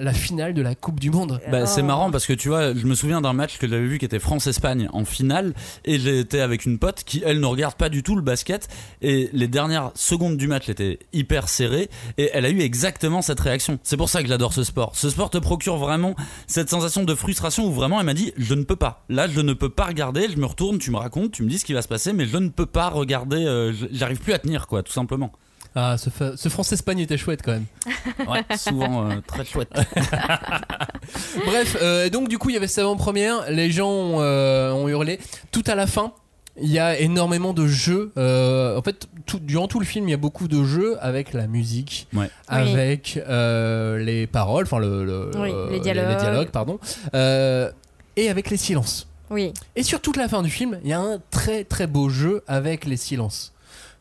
la 0.00 0.12
finale 0.12 0.54
de 0.54 0.62
la 0.62 0.74
Coupe 0.74 0.98
du 1.00 1.10
Monde. 1.10 1.40
Bah, 1.50 1.66
c'est 1.66 1.82
Oh. 1.82 1.84
marrant 1.84 2.10
parce 2.10 2.26
que 2.26 2.32
tu 2.32 2.48
vois, 2.48 2.74
je 2.74 2.86
me 2.86 2.94
souviens 2.94 3.20
d'un 3.20 3.32
match 3.32 3.58
que 3.58 3.68
j'avais 3.68 3.86
vu 3.86 3.98
qui 3.98 4.04
était 4.04 4.18
France-Espagne 4.18 4.88
en 4.92 5.04
finale 5.04 5.54
et 5.84 5.98
j'étais 5.98 6.40
avec 6.40 6.64
une 6.64 6.78
pote 6.78 7.02
qui, 7.04 7.22
elle, 7.24 7.40
ne 7.40 7.46
regarde 7.46 7.74
pas 7.74 7.88
du 7.88 8.02
tout 8.02 8.16
le 8.16 8.22
basket 8.22 8.68
et 9.02 9.28
les 9.32 9.48
dernières 9.48 9.90
secondes 9.94 10.36
du 10.36 10.46
match 10.48 10.68
étaient 10.68 10.98
hyper 11.12 11.48
serrées 11.48 11.88
et 12.18 12.30
elle 12.32 12.44
a 12.44 12.50
eu 12.50 12.60
exactement 12.60 13.22
cette 13.22 13.40
réaction. 13.40 13.78
C'est 13.82 13.96
pour 13.96 14.08
ça 14.08 14.22
que 14.22 14.28
j'adore 14.28 14.52
ce 14.52 14.64
sport. 14.64 14.92
Ce 14.96 15.10
sport 15.10 15.30
te 15.30 15.38
procure 15.38 15.76
vraiment 15.76 16.14
cette 16.46 16.70
sensation 16.70 17.04
de 17.04 17.14
frustration 17.14 17.66
où 17.66 17.72
vraiment 17.72 18.00
elle 18.00 18.06
m'a 18.06 18.14
dit 18.14 18.32
je 18.36 18.54
ne 18.54 18.64
peux 18.64 18.76
pas. 18.76 19.04
Là, 19.08 19.28
je 19.28 19.40
ne 19.40 19.52
peux 19.52 19.68
pas 19.70 19.86
regarder. 19.86 20.28
Je 20.30 20.36
me 20.36 20.46
retourne, 20.46 20.78
tu 20.78 20.90
me 20.90 20.96
racontes, 20.96 21.32
tu 21.32 21.42
me 21.42 21.48
dis 21.48 21.58
ce 21.58 21.64
qui 21.64 21.72
va 21.72 21.82
se 21.82 21.88
passer, 21.88 22.12
mais 22.12 22.26
je 22.26 22.36
ne 22.38 22.48
peux 22.48 22.66
pas 22.66 22.88
regarder. 22.88 23.44
euh, 23.44 23.72
J'arrive 23.92 24.20
plus 24.20 24.32
à 24.32 24.38
tenir 24.38 24.66
quoi, 24.66 24.82
tout 24.82 24.92
simplement. 24.92 25.32
Ah, 25.76 25.96
ce, 25.98 26.10
ce 26.36 26.48
France-Espagne 26.48 26.98
était 26.98 27.16
chouette 27.18 27.40
quand 27.44 27.52
même. 27.52 27.66
Ouais, 28.28 28.44
souvent 28.56 29.08
euh, 29.10 29.14
très 29.26 29.44
chouette. 29.44 29.70
Bref, 31.46 31.76
euh, 31.80 32.08
donc 32.10 32.28
du 32.28 32.38
coup 32.38 32.50
il 32.50 32.54
y 32.54 32.56
avait 32.56 32.66
cette 32.68 32.80
avant-première. 32.80 33.50
Les 33.50 33.70
gens 33.70 33.88
ont, 33.90 34.20
euh, 34.20 34.72
ont 34.72 34.88
hurlé. 34.88 35.18
Tout 35.52 35.64
à 35.66 35.74
la 35.74 35.86
fin. 35.86 36.12
Il 36.60 36.68
y 36.70 36.78
a 36.78 36.98
énormément 36.98 37.52
de 37.54 37.66
jeux. 37.66 38.12
euh, 38.18 38.76
en 38.76 38.82
fait, 38.82 39.06
tout- 39.24 39.38
durant 39.38 39.68
tout 39.68 39.78
le 39.78 39.86
film, 39.86 40.08
il 40.08 40.10
y 40.10 40.14
a 40.14 40.18
beaucoup 40.18 40.48
de 40.48 40.62
jeux 40.64 40.96
avec 41.00 41.32
la 41.32 41.46
musique, 41.46 42.08
Ouais. 42.12 42.28
avec 42.48 43.18
euh, 43.28 43.98
les 43.98 44.26
paroles, 44.26 44.64
enfin 44.64 44.78
le, 44.80 45.04
le- 45.04 45.30
Oui, 45.36 45.50
euh, 45.52 45.70
les 45.70 45.80
dialogues. 45.80 46.50
pardon, 46.50 46.78
euh, 47.14 47.70
et 48.16 48.28
avec 48.28 48.50
les 48.50 48.56
silences. 48.56 49.06
oui 49.30 49.54
Et 49.76 49.82
sur 49.84 50.00
toute 50.00 50.16
la 50.16 50.28
fin 50.28 50.42
du 50.42 50.50
film, 50.50 50.78
il 50.82 50.90
y 50.90 50.92
a 50.92 51.00
un 51.00 51.18
très 51.30 51.64
très 51.64 51.86
beau 51.86 52.08
jeu 52.10 52.42
avec 52.48 52.84
les 52.84 52.96
silences. 52.96 53.52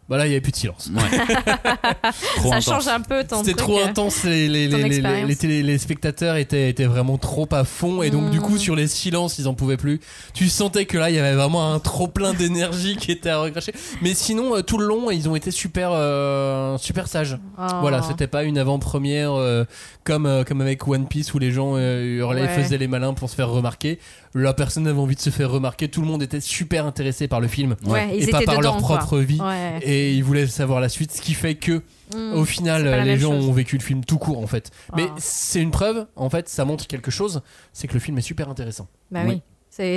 Voilà, 0.10 0.26
il 0.26 0.30
n'y 0.30 0.34
avait 0.36 0.42
plus 0.42 0.52
de 0.52 0.58
silence. 0.58 0.90
Ouais. 0.94 1.02
Ça 2.42 2.48
intense. 2.48 2.66
change 2.66 2.88
un 2.88 3.00
peu 3.02 3.24
ton 3.24 3.38
C'était 3.44 3.54
trop 3.54 3.80
euh. 3.80 3.86
intense, 3.86 4.24
les, 4.24 4.48
les, 4.50 4.68
ton 4.70 4.78
les, 4.78 4.84
les, 4.84 4.96
expérience. 4.96 5.30
les 5.30 5.36
télé- 5.36 5.64
les 5.64 5.78
spectateurs 5.78 6.36
étaient, 6.38 6.68
étaient 6.70 6.86
vraiment 6.86 7.18
trop 7.18 7.48
à 7.52 7.64
fond 7.64 8.02
et 8.02 8.10
donc 8.10 8.32
du 8.32 8.42
coup 8.42 8.56
Mm. 8.56 8.58
sur 8.58 8.76
les 8.76 8.88
silences 8.88 9.38
ils 9.38 9.48
en 9.48 9.54
pouvaient 9.54 9.78
plus. 9.78 10.00
Tu 10.34 10.50
sentais 10.50 10.86
que 10.86 10.98
là 10.98 11.10
il 11.12 11.16
y 11.16 11.20
avait 11.20 11.36
vraiment 11.36 11.72
un 11.74 11.80
trop 11.80 12.08
plein 12.08 12.34
d'énergie 12.34 12.96
qui 12.98 13.12
était 13.12 13.30
à 13.30 13.38
recracher. 13.40 13.72
Mais 14.02 14.14
sinon 14.16 14.56
euh, 14.58 14.62
tout 14.64 14.78
le 14.80 14.86
long 14.88 15.12
ils 15.12 15.30
ont 15.30 15.36
été 15.36 15.52
super 15.52 15.92
euh, 15.94 16.78
super 16.80 17.08
sages. 17.08 17.38
Oh. 17.60 17.64
Voilà, 17.82 18.02
c'était 18.02 18.28
pas 18.28 18.44
une 18.44 18.58
avant-première 18.58 19.34
euh, 19.34 19.64
comme, 20.04 20.26
euh, 20.26 20.44
comme 20.44 20.62
avec 20.62 20.88
One 20.88 21.06
Piece 21.08 21.34
où 21.36 21.40
les 21.40 21.52
gens 21.52 21.74
euh, 21.76 22.18
hurlaient, 22.18 22.42
Ouais. 22.42 22.48
faisaient 22.64 22.78
les 22.80 22.88
malins 22.88 23.14
pour 23.14 23.30
se 23.30 23.36
faire 23.36 23.50
remarquer. 23.50 24.00
La 24.36 24.54
personne 24.54 24.88
avait 24.88 25.00
envie 25.00 25.16
de 25.16 25.20
se 25.22 25.30
faire 25.32 25.50
remarquer, 25.50 25.88
tout 25.88 26.02
le 26.02 26.08
monde 26.08 26.22
était 26.22 26.40
super 26.40 26.86
intéressé 26.86 27.28
par 27.28 27.40
le 27.42 27.48
film 27.48 27.76
ouais, 27.86 28.16
ils 28.18 28.30
et 28.30 28.32
pas 28.32 28.42
par 28.42 28.58
dedans, 28.60 28.74
leur 28.74 28.78
quoi. 28.78 28.98
propre 29.00 29.18
vie. 29.20 29.40
ouais. 29.42 29.80
Et 29.82 30.14
ils 30.14 30.24
voulaient 30.24 30.46
savoir 30.48 30.80
la 30.82 30.90
suite, 30.90 31.12
ce 31.12 31.22
qui 31.22 31.34
fait 31.34 31.56
que 31.56 31.82
Mm. 32.16 32.34
au 32.34 32.44
final, 32.46 33.04
les 33.06 33.18
gens 33.20 33.34
chose. 33.34 33.46
ont 33.48 33.52
vécu 33.52 33.78
le 33.78 33.84
film 33.84 34.04
tout 34.04 34.18
court 34.18 34.40
en 34.40 34.48
fait. 34.48 34.72
Mais 34.96 35.06
Ah. 35.10 35.16
c'est 35.20 35.62
une 35.62 35.70
preuve, 35.70 36.08
en 36.16 36.30
fait, 36.32 36.50
ça 36.50 36.66
montre 36.66 36.88
quelque 36.88 37.12
chose, 37.12 37.42
c'est 37.72 37.88
que 37.88 37.94
le 37.94 38.00
film 38.00 38.18
est 38.18 38.22
super 38.22 38.50
intéressant. 38.50 38.88
Bah 39.12 39.22
Oui. 39.28 39.42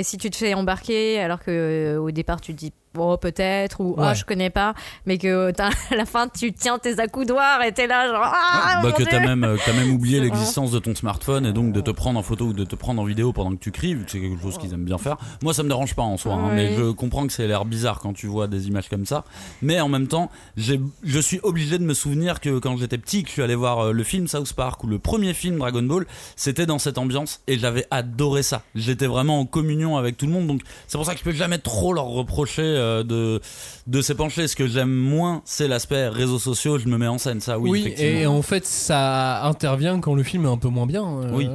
si 0.03 0.17
tu 0.19 0.29
te 0.29 0.35
fais 0.37 0.53
embarquer 0.53 1.19
alors 1.19 1.39
que 1.39 1.49
euh, 1.49 1.99
au 1.99 2.11
départ 2.11 2.39
tu 2.39 2.53
te 2.53 2.59
dis 2.59 2.71
oh 2.97 3.17
peut-être 3.17 3.79
ou 3.81 3.95
ah 3.97 4.09
Ouais. 4.09 4.15
je 4.15 4.25
connais 4.25 4.49
pas 4.49 4.73
mais 5.05 5.17
que 5.17 5.51
à 5.59 5.95
la 5.95 6.05
fin 6.05 6.27
tu 6.27 6.53
tiens 6.53 6.77
tes 6.79 6.99
accoudoirs 6.99 7.61
et 7.63 7.71
t'es 7.71 7.87
là 7.87 8.07
genre 8.07 8.23
ah 8.25 8.79
Bah, 8.81 8.89
mon 8.89 8.91
que 8.93 9.03
t'as 9.03 9.19
même, 9.19 9.43
euh, 9.43 9.57
t'as 9.65 9.73
même 9.73 9.91
oublié 9.91 10.19
l'existence 10.19 10.71
de 10.71 10.79
ton 10.79 10.95
smartphone 10.95 11.45
et 11.45 11.53
donc 11.53 11.73
de 11.73 11.81
te 11.81 11.91
prendre 11.91 12.19
en 12.19 12.23
photo 12.23 12.45
ou 12.45 12.53
de 12.53 12.63
te 12.63 12.75
prendre 12.75 13.01
en 13.01 13.05
vidéo 13.05 13.33
pendant 13.33 13.51
que 13.51 13.59
tu 13.59 13.71
cries, 13.71 13.95
vu 13.95 14.05
que 14.05 14.11
c'est 14.11 14.19
quelque 14.19 14.41
chose 14.41 14.57
qu'ils 14.57 14.73
aiment 14.73 14.85
bien 14.85 14.97
faire. 14.97 15.17
Moi, 15.41 15.53
ça 15.53 15.63
me 15.63 15.67
dérange 15.69 15.95
pas 15.95 16.01
en 16.03 16.17
soi, 16.17 16.33
hein, 16.33 16.51
mais 16.53 16.75
je 16.75 16.91
comprends 16.91 17.25
que 17.27 17.33
c'est 17.33 17.47
l'air 17.47 17.65
bizarre 17.65 17.99
quand 17.99 18.13
tu 18.13 18.27
vois 18.27 18.47
des 18.47 18.67
images 18.67 18.89
comme 18.89 19.05
ça. 19.05 19.23
Mais 19.61 19.79
en 19.79 19.89
même 19.89 20.07
temps, 20.07 20.29
je 20.57 21.19
suis 21.19 21.39
obligé 21.43 21.77
de 21.77 21.83
me 21.83 21.93
souvenir 21.93 22.39
que 22.39 22.59
quand 22.59 22.77
j'étais 22.77 22.97
petit, 22.97 23.23
que 23.23 23.29
je 23.29 23.33
suis 23.33 23.41
allé 23.43 23.55
voir 23.55 23.79
euh, 23.79 23.91
le 23.91 24.03
film 24.03 24.27
South 24.27 24.53
Park 24.53 24.83
ou 24.83 24.87
le 24.87 24.99
premier 24.99 25.33
film 25.33 25.57
Dragon 25.57 25.83
Ball, 25.83 26.05
c'était 26.35 26.65
dans 26.65 26.79
cette 26.79 26.97
ambiance 26.97 27.41
et 27.47 27.57
j'avais 27.57 27.85
adoré 27.91 28.43
ça. 28.43 28.63
J'étais 28.75 29.07
vraiment 29.07 29.39
en 29.39 29.45
communion 29.45 29.97
avec 29.97 30.17
tout 30.17 30.25
le 30.25 30.31
monde, 30.31 30.47
donc 30.47 30.61
c'est 30.87 30.97
pour 30.97 31.05
ça 31.05 31.13
que 31.13 31.19
je 31.19 31.23
peux 31.23 31.31
jamais 31.31 31.57
trop 31.57 31.93
leur 31.93 32.05
reprocher 32.05 32.61
euh, 32.83 33.03
de 33.03 33.41
de 33.87 34.01
s'épancher. 34.01 34.47
Ce 34.47 34.55
que 34.55 34.67
j'aime 34.67 34.93
moins, 34.93 35.41
c'est 35.45 35.67
l'aspect 35.67 36.07
réseaux 36.09 36.39
sociaux. 36.39 36.77
Je 36.79 36.87
me 36.87 36.97
mets 36.97 37.07
en 37.07 37.17
scène, 37.17 37.41
ça, 37.41 37.57
oui. 37.59 37.81
effectivement. 37.81 38.19
et 38.19 38.25
en 38.27 38.41
fait, 38.41 38.65
ça 38.65 39.43
intervient 39.45 39.99
quand 39.99 40.13
le 40.15 40.23
film 40.23 40.45
est 40.45 40.49
un 40.49 40.57
peu 40.57 40.69
moins 40.69 40.85
bien. 40.85 41.03
euh, 41.05 41.29
Oui. 41.33 41.49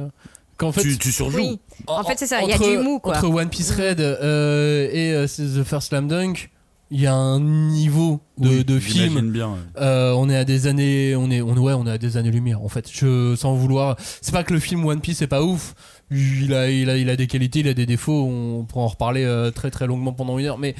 Qu'en 0.57 0.71
fait, 0.73 0.81
tu, 0.81 0.97
tu 0.97 1.11
surjoues. 1.13 1.37
oui 1.37 1.59
en 1.87 2.03
fait 2.03 2.19
c'est 2.19 2.27
ça 2.27 2.41
il 2.43 2.49
y 2.49 2.51
a 2.51 2.57
du 2.57 2.77
mou 2.79 2.99
quoi 2.99 3.15
Entre 3.15 3.29
One 3.29 3.47
Piece 3.47 3.71
Red 3.71 4.01
euh, 4.01 4.89
et 4.91 5.13
euh, 5.13 5.25
The 5.25 5.63
First 5.63 5.87
Slam 5.87 6.09
Dunk, 6.09 6.49
il 6.91 6.99
y 6.99 7.07
a 7.07 7.13
un 7.15 7.39
niveau 7.39 8.19
de, 8.37 8.49
Oui, 8.49 8.65
de 8.65 8.77
film. 8.77 9.31
bien. 9.31 9.51
ouais. 9.51 9.57
Euh, 9.79 10.11
on 10.17 10.29
est 10.29 10.35
à 10.35 10.43
des 10.43 10.67
années, 10.67 11.15
on 11.15 11.31
est, 11.31 11.39
on, 11.41 11.53
ouais, 11.55 11.71
on 11.71 11.87
est 11.87 11.91
à 11.91 11.97
des 11.97 12.17
années 12.17 12.31
lumière. 12.31 12.61
En 12.61 12.67
fait, 12.67 12.89
je, 12.91 13.35
sans 13.37 13.53
vouloir, 13.53 13.95
c'est 14.21 14.33
pas 14.33 14.43
que 14.43 14.53
le 14.53 14.59
film 14.59 14.83
One 14.85 14.99
Piece 14.99 15.21
est 15.21 15.27
pas 15.27 15.43
ouf. 15.43 15.75
Il 16.11 16.53
a, 16.53 16.69
il 16.69 16.89
a, 16.89 16.97
il 16.97 17.09
a 17.09 17.15
des 17.15 17.27
qualités, 17.27 17.59
il 17.59 17.67
a 17.69 17.73
des 17.73 17.85
défauts. 17.85 18.25
On 18.29 18.65
pourra 18.65 18.83
en 18.83 18.87
reparler 18.87 19.23
euh, 19.23 19.51
très 19.51 19.71
très 19.71 19.87
longuement 19.87 20.11
pendant 20.11 20.37
une 20.39 20.45
heure. 20.47 20.57
Mais 20.57 20.75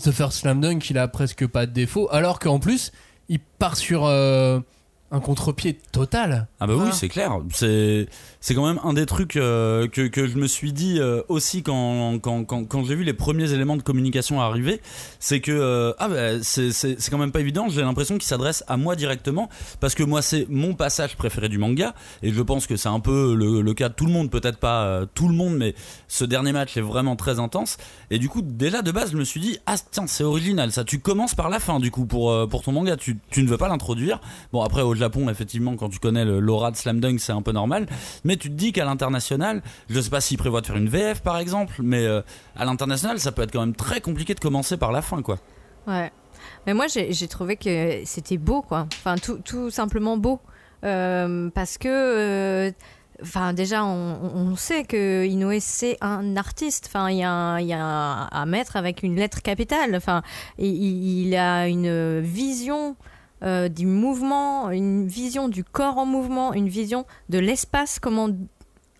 The 0.00 0.10
First 0.10 0.38
Slam 0.38 0.60
Dunk, 0.60 0.90
il 0.90 0.98
a 0.98 1.08
presque 1.08 1.46
pas 1.46 1.66
de 1.66 1.72
défauts. 1.72 2.08
Alors 2.10 2.38
qu'en 2.38 2.58
plus, 2.58 2.92
il 3.28 3.40
part 3.40 3.76
sur 3.76 4.06
euh, 4.06 4.60
un 5.12 5.20
contre-pied 5.20 5.78
total. 5.92 6.48
Ah 6.58 6.66
bah 6.66 6.72
oui, 6.74 6.88
c'est 6.92 7.08
clair. 7.10 7.38
C'est 7.52 8.08
c'est 8.40 8.54
quand 8.54 8.66
même 8.66 8.80
un 8.82 8.94
des 8.94 9.04
trucs 9.04 9.36
euh, 9.36 9.86
que, 9.86 10.08
que 10.08 10.26
je 10.26 10.36
me 10.38 10.46
suis 10.46 10.72
dit 10.72 10.98
euh, 10.98 11.22
aussi 11.28 11.62
quand, 11.62 12.18
quand, 12.18 12.44
quand, 12.44 12.64
quand 12.64 12.82
j'ai 12.84 12.94
vu 12.94 13.04
les 13.04 13.12
premiers 13.12 13.52
éléments 13.52 13.76
de 13.76 13.82
communication 13.82 14.40
arriver, 14.40 14.80
c'est 15.20 15.40
que 15.40 15.52
euh, 15.52 15.92
ah 15.98 16.08
bah, 16.08 16.42
c'est 16.42 16.72
c'est 16.72 16.98
c'est 16.98 17.10
quand 17.10 17.18
même 17.18 17.30
pas 17.30 17.40
évident. 17.40 17.68
J'ai 17.68 17.82
l'impression 17.82 18.14
qu'il 18.14 18.26
s'adresse 18.26 18.64
à 18.68 18.78
moi 18.78 18.96
directement 18.96 19.50
parce 19.80 19.94
que 19.94 20.02
moi 20.02 20.22
c'est 20.22 20.46
mon 20.48 20.72
passage 20.74 21.14
préféré 21.14 21.50
du 21.50 21.58
manga 21.58 21.94
et 22.22 22.32
je 22.32 22.40
pense 22.40 22.66
que 22.66 22.76
c'est 22.76 22.88
un 22.88 23.00
peu 23.00 23.34
le, 23.34 23.60
le 23.60 23.74
cas 23.74 23.90
de 23.90 23.94
tout 23.94 24.06
le 24.06 24.12
monde, 24.12 24.30
peut-être 24.30 24.58
pas 24.58 25.02
tout 25.14 25.28
le 25.28 25.34
monde, 25.34 25.56
mais 25.56 25.74
ce 26.08 26.24
dernier 26.24 26.52
match 26.52 26.78
est 26.78 26.82
vraiment 26.82 27.16
très 27.16 27.38
intense. 27.38 27.76
Et 28.10 28.18
du 28.18 28.30
coup 28.30 28.40
déjà 28.40 28.80
de 28.80 28.90
base 28.90 29.12
je 29.12 29.18
me 29.18 29.24
suis 29.24 29.40
dit 29.40 29.58
ah 29.66 29.74
tiens 29.90 30.06
c'est 30.06 30.24
original 30.24 30.72
ça. 30.72 30.84
Tu 30.84 31.00
commences 31.00 31.34
par 31.34 31.50
la 31.50 31.60
fin 31.60 31.80
du 31.80 31.90
coup 31.90 32.06
pour 32.06 32.48
pour 32.48 32.62
ton 32.62 32.72
manga. 32.72 32.96
Tu 32.96 33.18
tu 33.30 33.42
ne 33.42 33.48
veux 33.48 33.58
pas 33.58 33.68
l'introduire. 33.68 34.18
Bon 34.54 34.62
après 34.62 34.80
au 34.80 35.01
Japon 35.02 35.28
effectivement 35.28 35.76
quand 35.76 35.88
tu 35.88 35.98
connais 35.98 36.24
l'aura 36.24 36.70
de 36.70 36.76
Slam 36.76 37.00
Dunk 37.00 37.18
c'est 37.18 37.32
un 37.32 37.42
peu 37.42 37.52
normal. 37.52 37.86
Mais 38.24 38.36
tu 38.36 38.48
te 38.48 38.54
dis 38.54 38.72
qu'à 38.72 38.84
l'international, 38.84 39.62
je 39.88 40.00
sais 40.00 40.10
pas 40.10 40.20
s'ils 40.20 40.38
prévoient 40.38 40.60
de 40.60 40.66
faire 40.66 40.76
une 40.76 40.88
VF 40.88 41.22
par 41.22 41.38
exemple, 41.38 41.80
mais 41.82 42.04
euh, 42.04 42.22
à 42.56 42.64
l'international, 42.64 43.18
ça 43.18 43.32
peut 43.32 43.42
être 43.42 43.52
quand 43.52 43.60
même 43.60 43.74
très 43.74 44.00
compliqué 44.00 44.34
de 44.34 44.40
commencer 44.40 44.76
par 44.76 44.92
la 44.92 45.02
fin, 45.02 45.22
quoi. 45.22 45.38
Ouais. 45.86 46.12
Mais 46.66 46.74
moi, 46.74 46.86
j'ai 46.88 47.28
trouvé 47.28 47.56
que 47.56 48.02
c'était 48.04 48.38
beau, 48.38 48.62
quoi. 48.62 48.86
Enfin, 48.98 49.16
tout, 49.16 49.70
simplement 49.70 50.16
beau. 50.16 50.40
Euh, 50.84 51.50
parce 51.50 51.78
que 51.78 51.88
euh, 51.88 52.72
Enfin, 53.22 53.52
déjà, 53.52 53.84
on, 53.84 54.56
sait 54.56 54.82
que 54.82 55.24
Inoue 55.24 55.60
c'est 55.60 55.96
un 56.00 56.36
artiste. 56.36 56.86
Enfin, 56.88 57.08
il 57.08 57.18
y 57.18 57.22
a, 57.22 57.30
un, 57.30 57.60
il 57.60 57.68
y 57.68 57.72
a 57.72 58.28
un, 58.32 58.46
maître 58.46 58.76
avec 58.76 59.04
une 59.04 59.14
lettre 59.14 59.42
capitale. 59.42 59.94
Enfin, 59.94 60.22
il 60.58 61.32
a 61.36 61.68
une 61.68 62.18
vision 62.20 62.96
euh, 63.42 63.68
du 63.68 63.86
mouvement, 63.86 64.70
une 64.70 65.06
vision 65.06 65.48
du 65.48 65.64
corps 65.64 65.98
en 65.98 66.06
mouvement, 66.06 66.52
une 66.52 66.68
vision 66.68 67.06
de 67.28 67.38
l'espace, 67.38 67.98
comment 67.98 68.28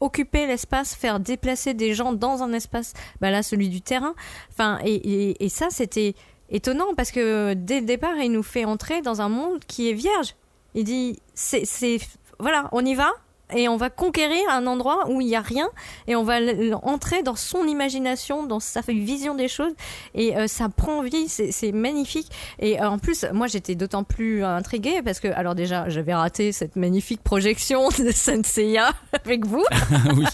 occuper 0.01 0.47
l'espace, 0.47 0.95
faire 0.95 1.21
déplacer 1.21 1.75
des 1.75 1.95
gens 1.95 2.13
dans 2.13 2.43
un 2.43 2.53
espace, 2.53 2.93
bah 3.21 3.31
là 3.31 3.43
celui 3.43 3.69
du 3.69 3.81
terrain. 3.81 4.15
Enfin, 4.51 4.81
et, 4.85 4.95
et, 4.95 5.45
et 5.45 5.49
ça 5.49 5.69
c'était 5.71 6.15
étonnant 6.51 6.95
parce 6.97 7.13
que 7.13 7.55
dès 7.55 7.81
le 7.81 7.87
départ 7.87 8.17
il 8.17 8.33
nous 8.33 8.43
fait 8.43 8.65
entrer 8.65 9.01
dans 9.01 9.21
un 9.21 9.29
monde 9.29 9.61
qui 9.67 9.89
est 9.89 9.95
vierge. 9.95 10.35
Il 10.75 10.85
dit 10.85 11.19
c'est 11.35 11.65
c'est 11.65 11.99
voilà 12.39 12.69
on 12.73 12.85
y 12.85 12.95
va? 12.95 13.13
Et 13.55 13.69
on 13.69 13.77
va 13.77 13.91
conquérir 13.91 14.43
un 14.51 14.67
endroit 14.67 15.09
où 15.09 15.21
il 15.21 15.27
n'y 15.27 15.37
a 15.37 15.41
rien 15.41 15.69
et 16.07 16.17
on 16.17 16.23
va 16.23 16.39
entrer 16.83 17.23
dans 17.23 17.37
son 17.37 17.65
imagination, 17.65 18.47
dans 18.47 18.61
sa 18.61 18.81
vision 18.81 19.35
des 19.35 19.49
choses 19.49 19.73
et 20.15 20.37
euh, 20.37 20.47
ça 20.47 20.69
prend 20.69 21.03
vie, 21.03 21.29
c'est 21.29 21.73
magnifique. 21.73 22.31
Et 22.59 22.81
euh, 22.81 22.89
en 22.89 22.99
plus, 22.99 23.25
moi 23.33 23.47
j'étais 23.47 23.75
d'autant 23.75 24.05
plus 24.05 24.45
intriguée 24.45 25.03
parce 25.03 25.21
que, 25.21 25.29
alors 25.29 25.55
déjà, 25.55 25.89
j'avais 25.89 26.15
raté 26.15 26.53
cette 26.53 26.77
magnifique 26.77 27.23
projection 27.23 27.89
de 27.89 28.11
Senseiya 28.11 28.93
avec 29.25 29.47
vous. 29.47 29.65
oui. 30.17 30.25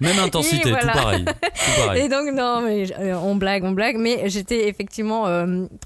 Même 0.00 0.18
intensité, 0.18 0.70
voilà. 0.70 0.92
tout 0.92 0.98
pareil. 0.98 1.24
Tout 1.24 1.86
pareil. 1.86 2.02
Et 2.02 2.08
donc, 2.08 2.32
non, 2.32 2.62
mais 2.62 2.86
euh, 2.98 3.14
on 3.14 3.36
blague, 3.36 3.64
on 3.64 3.72
blague, 3.72 3.96
mais 3.96 4.28
j'étais 4.28 4.68
effectivement 4.68 5.24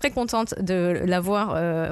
très 0.01 0.11
contente 0.11 0.55
de 0.61 1.01
la 1.05 1.21
voir 1.21 1.49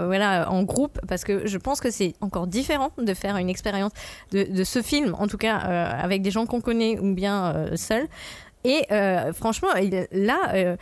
voilà, 0.07 0.51
en 0.51 0.63
groupe 0.63 0.99
parce 1.09 1.25
que 1.25 1.47
je 1.47 1.59
pense 1.59 1.81
que 1.81 1.91
c'est 1.91 2.15
encore 2.21 2.47
différent 2.47 2.91
de 2.99 3.15
faire 3.15 3.37
une 3.37 3.49
expérience 3.49 3.93
de, 4.33 4.45
de 4.45 4.65
ce 4.67 4.83
film, 4.83 5.15
en 5.19 5.27
tout 5.27 5.39
cas 5.39 5.61
euh, 5.65 5.91
avec 6.03 6.23
des 6.23 6.31
gens 6.31 6.47
qu'on 6.47 6.61
connaît 6.61 6.99
ou 6.99 7.15
bien 7.15 7.55
euh, 7.55 7.77
seul. 7.77 8.07
Et 8.65 8.85
euh, 8.91 9.33
franchement, 9.33 9.69
là, 10.11 10.77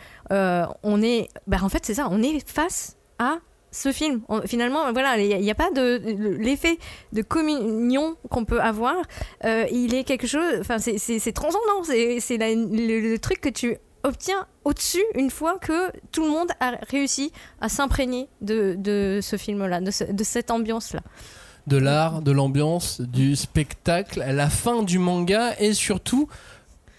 on 0.83 1.01
est. 1.01 1.27
Bah, 1.45 1.57
en 1.61 1.69
fait, 1.69 1.85
c'est 1.85 1.93
ça, 1.93 2.07
on 2.09 2.23
est 2.23 2.47
face 2.49 2.97
à 3.19 3.37
ce 3.69 3.91
film. 3.91 4.21
Finalement, 4.47 4.91
voilà, 4.91 5.19
il 5.19 5.39
n'y 5.39 5.51
a, 5.51 5.55
pas 5.55 5.69
de. 5.69 6.01
L'effet 6.39 6.79
de 7.13 7.21
communion 7.21 8.15
qu'on 8.31 8.43
peut 8.43 8.59
avoir, 8.59 8.95
il 9.43 9.93
est 9.93 10.03
quelque 10.03 10.25
chose. 10.25 10.59
Enfin, 10.61 10.79
c'est- 10.79 11.31
transcendant. 11.31 11.83
C'est 11.83 12.37
le, 12.39 13.17
truc 13.17 13.39
que 13.39 13.49
tu 13.49 13.77
obtiens 14.03 14.47
au-dessus 14.63 15.03
une 15.13 15.29
fois 15.29 15.59
que 15.59 15.91
tout 16.11 16.23
le 16.23 16.31
monde 16.31 16.49
a 16.59 16.71
réussi 16.89 17.31
à 17.61 17.69
s'imprégner 17.69 18.29
de, 18.41 19.19
ce 19.21 19.37
film-là, 19.37 19.79
de 19.79 20.23
cette 20.23 20.49
ambiance-là. 20.49 21.01
De 21.67 21.77
l'art, 21.77 22.21
de 22.21 22.31
l'ambiance, 22.31 23.01
du 23.01 23.35
spectacle, 23.35 24.23
la 24.27 24.49
fin 24.49 24.83
du 24.83 24.99
manga 24.99 25.53
et 25.59 25.73
surtout 25.73 26.27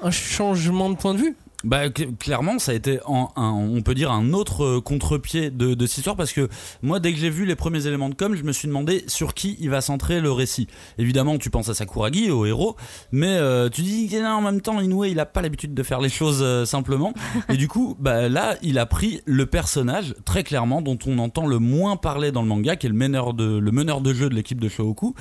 un 0.00 0.10
changement 0.10 0.90
de 0.90 0.96
point 0.96 1.14
de 1.14 1.20
vue. 1.20 1.36
Bah 1.66 1.88
cl- 1.88 2.16
clairement 2.16 2.60
ça 2.60 2.70
a 2.70 2.74
été 2.76 3.00
en- 3.06 3.30
un, 3.34 3.50
on 3.50 3.82
peut 3.82 3.94
dire 3.94 4.12
un 4.12 4.32
autre 4.32 4.64
euh, 4.64 4.80
contre-pied 4.80 5.50
de, 5.50 5.74
de 5.74 5.86
cette 5.86 5.98
histoire 5.98 6.14
parce 6.14 6.32
que 6.32 6.48
moi 6.80 7.00
dès 7.00 7.12
que 7.12 7.18
j'ai 7.18 7.28
vu 7.28 7.44
les 7.44 7.56
premiers 7.56 7.86
éléments 7.88 8.08
de 8.08 8.14
com 8.14 8.36
je 8.36 8.44
me 8.44 8.52
suis 8.52 8.68
demandé 8.68 9.02
sur 9.08 9.34
qui 9.34 9.56
il 9.58 9.68
va 9.70 9.80
centrer 9.80 10.20
le 10.20 10.30
récit. 10.30 10.68
Évidemment 10.96 11.38
tu 11.38 11.50
penses 11.50 11.68
à 11.68 11.74
Sakuragi 11.74 12.30
au 12.30 12.46
héros 12.46 12.76
mais 13.10 13.36
euh, 13.36 13.68
tu 13.68 13.82
dis 13.82 14.08
non, 14.14 14.28
en 14.28 14.42
même 14.42 14.60
temps 14.60 14.80
Inoue 14.80 15.06
il 15.06 15.18
a 15.18 15.26
pas 15.26 15.42
l'habitude 15.42 15.74
de 15.74 15.82
faire 15.82 16.00
les 16.00 16.08
choses 16.08 16.38
euh, 16.40 16.64
simplement. 16.64 17.12
Et 17.48 17.56
du 17.56 17.66
coup 17.66 17.96
bah 17.98 18.28
là 18.28 18.56
il 18.62 18.78
a 18.78 18.86
pris 18.86 19.20
le 19.26 19.44
personnage 19.46 20.14
très 20.24 20.44
clairement 20.44 20.82
dont 20.82 20.98
on 21.06 21.18
entend 21.18 21.46
le 21.48 21.58
moins 21.58 21.96
parler 21.96 22.30
dans 22.30 22.42
le 22.42 22.48
manga 22.48 22.76
qui 22.76 22.86
est 22.86 22.90
le 22.90 22.94
meneur 22.94 23.34
de 23.34 23.58
le 23.58 23.72
meneur 23.72 24.00
de 24.00 24.14
jeu 24.14 24.28
de 24.28 24.34
l'équipe 24.36 24.60
de 24.60 24.68
Shohoku. 24.68 25.14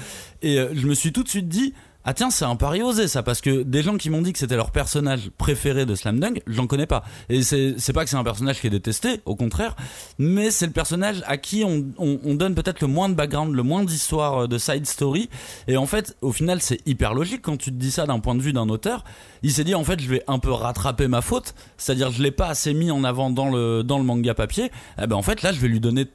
Et 0.44 0.60
euh, 0.60 0.70
je 0.76 0.86
me 0.88 0.94
suis 0.94 1.12
tout 1.12 1.24
de 1.24 1.30
suite 1.30 1.48
dit 1.50 1.74
ah 2.06 2.14
tiens, 2.14 2.30
c'est 2.30 2.46
un 2.46 2.56
pari 2.56 2.84
osé 2.84 3.08
ça, 3.08 3.24
parce 3.24 3.42
que 3.42 3.64
des 3.64 3.82
gens 3.82 3.98
qui 3.98 4.10
m'ont 4.10 4.22
dit 4.22 4.32
que 4.32 4.40
c'était 4.40 4.56
leur 4.56 4.72
personnage 4.72 5.32
préféré 5.38 5.86
de 5.86 5.96
Slam 5.96 6.20
Dunk, 6.20 6.42
j'en 6.46 6.68
connais 6.68 6.86
pas. 6.86 7.04
Et 7.30 7.42
c'est 7.42 7.94
pas 7.94 8.04
que 8.04 8.10
c'est 8.10 8.16
un 8.16 8.24
personnage 8.24 8.62
qui 8.62 8.68
est 8.68 8.72
détesté, 8.72 9.22
au 9.26 9.36
contraire, 9.36 9.76
mais 10.20 10.52
c'est 10.52 10.68
le 10.68 10.72
personnage 10.72 11.24
à 11.26 11.38
qui 11.38 11.64
on 11.64 12.36
donne 12.36 12.56
peut-être 12.56 12.82
le 12.82 12.88
moins 12.88 13.10
de 13.10 13.16
background, 13.16 13.54
le 13.54 13.64
moins 13.64 13.84
d'histoire, 13.84 14.44
euh, 14.44 14.48
de 14.48 14.58
side 14.58 14.86
story. 14.86 15.30
Et 15.68 15.78
en 15.78 15.86
fait, 15.86 16.16
au 16.22 16.32
final, 16.32 16.62
c'est 16.62 16.80
hyper 16.86 17.14
logique 17.14 17.42
quand 17.42 17.58
tu 17.58 17.72
te 17.72 17.76
dis 17.76 17.92
ça 17.92 18.06
d'un 18.06 18.20
point 18.20 18.36
de 18.36 18.42
vue 18.42 18.54
d'un 18.54 18.70
auteur. 18.70 19.04
Il 19.44 19.52
s'est 19.52 19.64
dit 19.64 19.76
en 19.76 19.84
fait, 19.84 20.00
je 20.00 20.10
vais 20.10 20.24
un 20.28 20.40
peu 20.40 20.52
rattraper 20.52 21.08
ma 21.08 21.22
faute, 21.22 21.54
c'est-à-dire 21.78 22.12
je 22.12 22.22
l'ai 22.22 22.32
pas 22.32 22.48
assez 22.48 22.74
mis 22.74 22.92
en 22.92 23.04
avant 23.04 23.30
dans 23.30 23.50
le 23.50 23.84
dans 23.84 23.98
le 23.98 24.04
manga 24.04 24.34
papier. 24.34 24.72
Eh 25.02 25.08
ben 25.08 25.16
en 25.16 25.22
fait, 25.22 25.42
là, 25.42 25.52
je 25.52 25.60
vais 25.60 25.68
lui 25.68 25.80
donner 25.80 26.08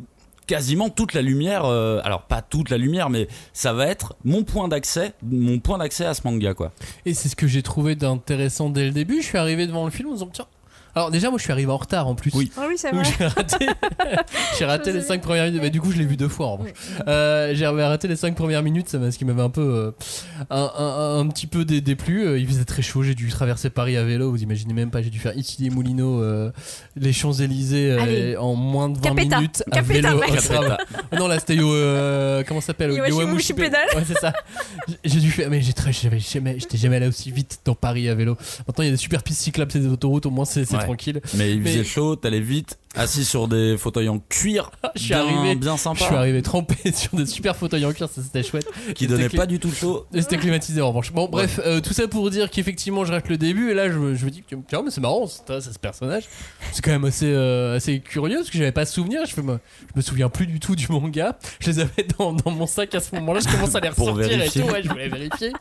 quasiment 0.51 0.89
toute 0.89 1.15
la 1.15 1.23
lumière 1.23 1.65
euh, 1.65 2.01
alors 2.03 2.23
pas 2.23 2.43
toute 2.43 2.71
la 2.71 2.77
lumière 2.77 3.09
mais 3.09 3.29
ça 3.53 3.73
va 3.73 3.87
être 3.87 4.17
mon 4.25 4.43
point 4.43 4.67
d'accès 4.67 5.13
mon 5.23 5.61
point 5.61 5.79
d'accès 5.79 6.05
à 6.05 6.13
ce 6.13 6.23
manga 6.25 6.55
quoi 6.55 6.73
Et 7.07 7.15
c'est 7.15 7.29
ce 7.29 7.37
que 7.37 7.47
j'ai 7.47 7.63
trouvé 7.63 7.95
d'intéressant 7.95 8.69
dès 8.69 8.85
le 8.85 8.91
début. 8.91 9.23
Je 9.23 9.27
suis 9.27 9.39
arrivé 9.39 9.69
devant 9.69 9.85
le 9.85 9.93
film 9.93 10.09
en 10.09 10.13
disant 10.15 10.29
tiens. 10.33 10.47
Alors 10.95 11.11
déjà 11.11 11.31
moi 11.31 11.39
je 11.39 11.45
suis 11.45 11.53
arrivé 11.53 11.71
en 11.71 11.77
retard 11.77 12.07
en 12.09 12.15
plus. 12.15 12.31
Oui. 12.35 12.51
Ah 12.57 12.63
oui, 12.69 12.75
c'est 12.77 12.91
Donc 12.95 13.05
j'ai 13.19 13.27
raté, 13.27 13.67
j'ai 14.59 14.65
raté 14.65 14.93
les 14.93 15.01
sais. 15.01 15.07
5 15.09 15.21
premières 15.23 15.45
minutes. 15.47 15.61
Mais 15.63 15.71
du 15.71 15.81
coup 15.81 15.93
je 15.93 15.99
l'ai 15.99 16.05
vu 16.05 16.17
deux 16.17 16.29
fois 16.29 16.47
en 16.47 16.53
revanche. 16.57 16.71
Euh, 17.07 17.53
j'ai 17.55 17.67
raté 17.67 18.09
les 18.09 18.17
5 18.17 18.35
premières 18.35 18.63
minutes, 18.63 18.89
ça 18.89 18.99
m'a- 18.99 19.11
ce 19.11 19.19
qui 19.19 19.25
m'avait 19.25 19.43
un 19.43 19.51
peu 19.51 19.61
euh, 19.61 19.91
un, 20.51 20.71
un- 20.77 21.19
un 21.21 21.27
petit 21.29 21.47
peu 21.47 21.65
dé- 21.65 21.81
déplu. 21.81 22.27
Euh, 22.27 22.39
Il 22.39 22.47
faisait 22.47 22.65
très 22.65 22.83
chaud, 22.83 23.03
j'ai 23.03 23.15
dû 23.15 23.29
traverser 23.29 23.71
Paris 23.71 23.97
à 23.97 24.05
vélo. 24.05 24.31
Vous 24.31 24.43
imaginez 24.43 24.75
même 24.75 24.91
pas, 24.91 25.03
j'ai 25.03 25.11
dû 25.11 25.19
faire 25.19 25.37
ici 25.37 25.63
les 25.63 25.71
Moulineaux, 25.71 26.23
euh, 26.23 26.51
les 26.97 27.13
Champs 27.13 27.33
Élysées 27.33 27.97
en 28.39 28.55
moins 28.55 28.89
de 28.89 28.97
20 28.97 29.03
Capeta. 29.03 29.37
minutes 29.37 29.63
à 29.71 29.77
Capeta, 29.77 29.93
vélo. 30.15 30.21
non 31.19 31.29
là 31.29 31.39
c'était 31.39 31.57
euh, 31.61 32.43
comment 32.47 32.61
ça 32.61 32.69
s'appelle? 32.69 32.93
Yowamushi 32.93 33.53
Pedal. 33.55 33.81
Ouais 33.95 34.03
c'est 34.07 34.19
ça. 34.19 34.33
J'ai- 35.05 35.21
dû 35.21 35.31
faire, 35.31 35.51
mais 35.51 35.61
j'ai 35.61 35.75
très, 35.75 35.93
j'étais 35.93 36.79
jamais 36.79 36.97
allé 36.97 37.07
aussi 37.07 37.31
vite 37.31 37.61
dans 37.65 37.75
Paris 37.75 38.09
à 38.09 38.15
vélo. 38.15 38.37
Maintenant 38.67 38.83
il 38.83 38.87
y 38.87 38.89
a 38.89 38.93
des 38.93 38.97
super 38.97 39.23
pistes 39.23 39.41
cyclables, 39.43 39.71
c'est 39.71 39.81
des 39.81 39.89
autoroutes, 39.89 40.25
au 40.27 40.31
moins 40.31 40.45
c'est 40.47 40.65
Ouais. 40.81 40.85
tranquille. 40.85 41.21
mais 41.35 41.53
il 41.53 41.61
Mais- 41.63 41.71
faisait 41.71 41.85
chaud 41.85 42.17
t'allais 42.17 42.41
vite 42.41 42.79
assis 42.97 43.25
sur 43.25 43.47
des 43.47 43.77
fauteuils 43.79 44.09
en 44.09 44.19
cuir 44.19 44.71
Je 44.97 45.01
suis 45.01 45.09
bien, 45.11 45.21
arrivé- 45.25 45.55
bien 45.55 45.77
Je 45.77 45.81
sympa 45.83 46.05
suis 46.05 46.15
arrivé 46.15 46.43
trempé 46.43 46.75
sur 46.93 47.17
des 47.17 47.27
super 47.27 47.55
fauteuils 47.57 47.85
en 47.85 47.93
cuir, 47.93 48.09
ça 48.09 48.21
c'était 48.23 48.43
chouette. 48.43 48.67
qui 48.95 49.07
donnait 49.07 49.29
clé- 49.29 49.37
pas 49.39 49.47
du 49.47 49.59
tout 49.61 49.71
chaud 49.73 50.07
C'était 50.13 50.39
climatisé 50.39 50.81
en 50.81 50.89
revanche. 50.89 51.13
Bon, 51.13 51.29
bref, 51.29 51.61
euh, 51.65 51.81
tout 51.81 51.93
ça 51.93 52.09
pour 52.09 52.29
dire 52.31 52.51
qu'effectivement, 52.51 53.05
je 53.05 53.13
rate 53.13 53.29
le 53.29 53.37
début 53.39 53.71
et 53.71 53.75
là, 53.75 53.91
je, 53.91 53.97
me- 53.99 54.15
je 54.17 54.25
me 54.25 54.31
dis, 54.31 54.43
tiens, 54.69 54.83
mais 54.85 54.91
c'est 54.91 55.01
marrant, 55.01 55.27
c'est 55.27 55.61
c'est 55.61 55.73
ce 55.73 55.79
personnage. 55.79 56.25
C'est 56.73 56.83
quand 56.85 56.91
même 56.91 57.05
assez, 57.05 57.27
euh, 57.33 57.77
assez 57.77 58.01
curieux 58.01 58.37
parce 58.39 58.51
que 58.51 58.59
j'avais 58.59 58.73
pas 58.73 58.85
souvenir. 58.87 59.25
Je, 59.27 59.35
fais, 59.35 59.43
moi, 59.43 59.61
je 59.93 59.93
me 59.97 60.03
souviens 60.03 60.29
plus 60.29 60.47
du 60.47 60.59
tout 60.61 60.75
du 60.75 60.87
manga. 60.91 61.39
Je 61.61 61.71
les 61.71 61.79
avais 61.81 62.07
dans, 62.19 62.33
dans 62.33 62.51
mon 62.51 62.67
sac 62.67 62.95
à 62.95 63.01
ce 63.01 63.15
moment-là. 63.17 63.41
Je 63.41 63.49
commence 63.53 63.75
à 63.75 63.81
les 63.81 63.89
ressortir 63.89 64.43
et 64.43 64.49
tout. 64.49 64.61
Ouais, 64.63 64.83
je 64.83 64.89
voulais 64.89 65.09
vérifier. 65.09 65.53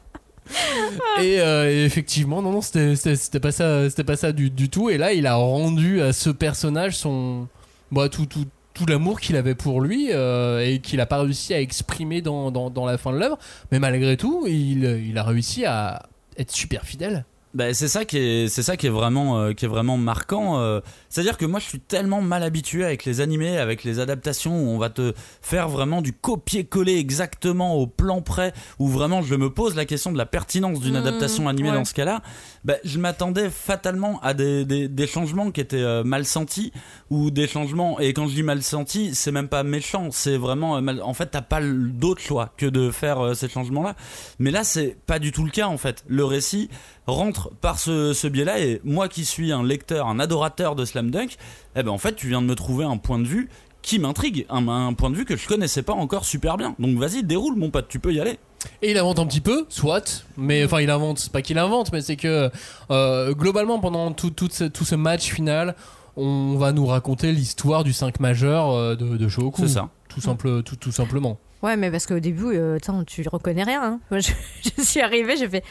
Et, 1.21 1.39
euh, 1.41 1.69
et 1.69 1.85
effectivement, 1.85 2.41
non, 2.41 2.51
non, 2.51 2.61
c'était 2.61 3.39
pas 3.39 3.51
ça, 3.51 3.89
c'était 3.89 4.03
pas 4.03 4.15
ça 4.15 4.31
du, 4.31 4.69
tout. 4.69 4.89
Et 4.89 4.97
là, 4.97 5.13
il 5.13 5.27
a 5.27 5.35
rendu 5.35 6.01
à 6.01 6.13
ce 6.13 6.29
personnage 6.29 6.95
son, 6.95 7.47
bah, 7.91 8.09
tout, 8.09 8.25
tout, 8.25 8.45
tout 8.73 8.85
l'amour 8.85 9.19
qu'il 9.19 9.35
avait 9.35 9.55
pour 9.55 9.81
lui 9.81 10.09
euh, 10.11 10.65
et 10.65 10.79
qu'il 10.79 11.01
a 11.01 11.05
pas 11.05 11.21
réussi 11.21 11.53
à 11.53 11.59
exprimer 11.59 12.21
dans, 12.21 12.85
la 12.85 12.97
fin 12.97 13.11
de 13.11 13.17
l'œuvre. 13.17 13.37
Mais 13.71 13.79
malgré 13.79 14.17
tout, 14.17 14.45
il 14.47 15.17
a 15.17 15.23
réussi 15.23 15.65
à 15.65 16.03
être 16.37 16.51
super 16.51 16.83
fidèle. 16.85 17.25
Bah, 17.55 17.73
c'est 17.73 17.87
ça 17.87 18.05
qui 18.05 18.17
est 18.17 18.47
c'est 18.47 18.61
ça 18.61 18.77
qui 18.77 18.85
est 18.85 18.91
vraiment 18.91 19.39
euh, 19.39 19.53
qui 19.53 19.65
est 19.65 19.67
vraiment 19.67 19.97
marquant 19.97 20.59
euh. 20.59 20.81
c'est-à-dire 21.09 21.35
que 21.35 21.45
moi 21.45 21.59
je 21.59 21.65
suis 21.65 21.79
tellement 21.79 22.21
mal 22.21 22.43
habitué 22.43 22.85
avec 22.85 23.05
les 23.05 23.21
animés 23.21 23.57
avec 23.57 23.83
les 23.83 23.99
adaptations 23.99 24.55
où 24.55 24.69
on 24.69 24.77
va 24.77 24.91
te 24.91 25.13
faire 25.41 25.67
vraiment 25.67 26.03
du 26.03 26.13
copier-coller 26.13 26.97
exactement 26.97 27.73
au 27.75 27.87
plan 27.87 28.21
près 28.21 28.53
où 28.77 28.87
vraiment 28.87 29.23
je 29.23 29.33
me 29.33 29.49
pose 29.49 29.75
la 29.75 29.85
question 29.85 30.11
de 30.11 30.17
la 30.17 30.27
pertinence 30.27 30.79
d'une 30.79 30.99
Mmh, 30.99 31.07
adaptation 31.07 31.47
animée 31.47 31.69
ouais. 31.69 31.75
dans 31.75 31.85
ce 31.85 31.93
cas-là 31.93 32.21
bah, 32.63 32.75
je 32.83 32.99
m'attendais 32.99 33.49
fatalement 33.49 34.19
à 34.21 34.33
des, 34.33 34.65
des, 34.65 34.87
des 34.87 35.07
changements 35.07 35.51
qui 35.51 35.61
étaient 35.61 35.77
euh, 35.77 36.03
mal 36.03 36.25
sentis 36.25 36.71
ou 37.09 37.31
des 37.31 37.47
changements 37.47 37.99
et 37.99 38.13
quand 38.13 38.27
je 38.27 38.35
dis 38.35 38.43
mal 38.43 38.61
sentis 38.61 39.15
c'est 39.15 39.31
même 39.31 39.47
pas 39.47 39.63
méchant 39.63 40.09
c'est 40.11 40.37
vraiment 40.37 40.77
euh, 40.77 40.81
mal... 40.81 41.01
en 41.01 41.13
fait 41.13 41.27
t'as 41.27 41.41
pas 41.41 41.61
d'autre 41.61 42.21
choix 42.21 42.53
que 42.57 42.65
de 42.65 42.91
faire 42.91 43.19
euh, 43.19 43.33
ces 43.33 43.47
changements 43.47 43.83
là 43.83 43.95
mais 44.39 44.51
là 44.51 44.63
c'est 44.63 44.97
pas 45.05 45.19
du 45.19 45.31
tout 45.31 45.43
le 45.45 45.51
cas 45.51 45.67
en 45.67 45.77
fait 45.77 46.03
le 46.07 46.25
récit 46.25 46.69
rentre 47.09 47.49
par 47.61 47.79
ce, 47.79 48.13
ce 48.13 48.27
biais-là 48.27 48.59
et 48.59 48.81
moi 48.83 49.07
qui 49.09 49.25
suis 49.25 49.51
un 49.51 49.63
lecteur, 49.63 50.07
un 50.07 50.19
adorateur 50.19 50.75
de 50.75 50.85
Slam 50.85 51.11
Dunk, 51.11 51.35
eh 51.75 51.83
ben 51.83 51.91
en 51.91 51.97
fait 51.97 52.15
tu 52.15 52.27
viens 52.27 52.41
de 52.41 52.47
me 52.47 52.55
trouver 52.55 52.85
un 52.85 52.97
point 52.97 53.19
de 53.19 53.27
vue 53.27 53.49
qui 53.81 53.97
m'intrigue, 53.99 54.45
un, 54.49 54.67
un 54.67 54.93
point 54.93 55.09
de 55.09 55.15
vue 55.15 55.25
que 55.25 55.37
je 55.37 55.47
connaissais 55.47 55.81
pas 55.83 55.93
encore 55.93 56.25
super 56.25 56.57
bien. 56.57 56.75
Donc 56.79 56.97
vas-y, 56.97 57.23
déroule 57.23 57.55
mon 57.55 57.69
pote, 57.69 57.87
tu 57.87 57.99
peux 57.99 58.13
y 58.13 58.19
aller. 58.19 58.37
Et 58.81 58.91
il 58.91 58.97
invente 58.97 59.19
un 59.19 59.25
petit 59.25 59.39
peu, 59.39 59.65
soit, 59.69 60.25
mais 60.37 60.65
enfin 60.65 60.81
il 60.81 60.89
invente, 60.89 61.19
c'est 61.19 61.31
pas 61.31 61.41
qu'il 61.41 61.57
invente, 61.57 61.93
mais 61.93 62.01
c'est 62.01 62.17
que 62.17 62.49
euh, 62.91 63.33
globalement 63.33 63.79
pendant 63.79 64.11
tout, 64.11 64.31
tout, 64.31 64.49
ce, 64.51 64.65
tout 64.65 64.83
ce 64.83 64.95
match 64.95 65.31
final, 65.33 65.75
on 66.17 66.55
va 66.57 66.73
nous 66.73 66.85
raconter 66.85 67.31
l'histoire 67.31 67.85
du 67.85 67.93
5 67.93 68.19
majeur 68.19 68.71
euh, 68.71 68.95
de, 68.95 69.15
de 69.15 69.27
Shohoku. 69.29 69.61
C'est 69.61 69.73
ça. 69.75 69.89
Tout, 70.09 70.19
simple, 70.19 70.63
tout, 70.63 70.75
tout 70.75 70.91
simplement. 70.91 71.39
Ouais, 71.61 71.77
mais 71.77 71.91
parce 71.91 72.05
qu'au 72.05 72.19
début, 72.19 72.55
euh, 72.55 72.77
tu 73.07 73.23
reconnais 73.29 73.63
rien. 73.63 73.81
hein. 73.83 73.99
Moi, 74.11 74.19
je, 74.19 74.31
je 74.77 74.81
suis 74.83 74.99
arrivée, 75.01 75.37
j'ai 75.37 75.47
fait. 75.47 75.63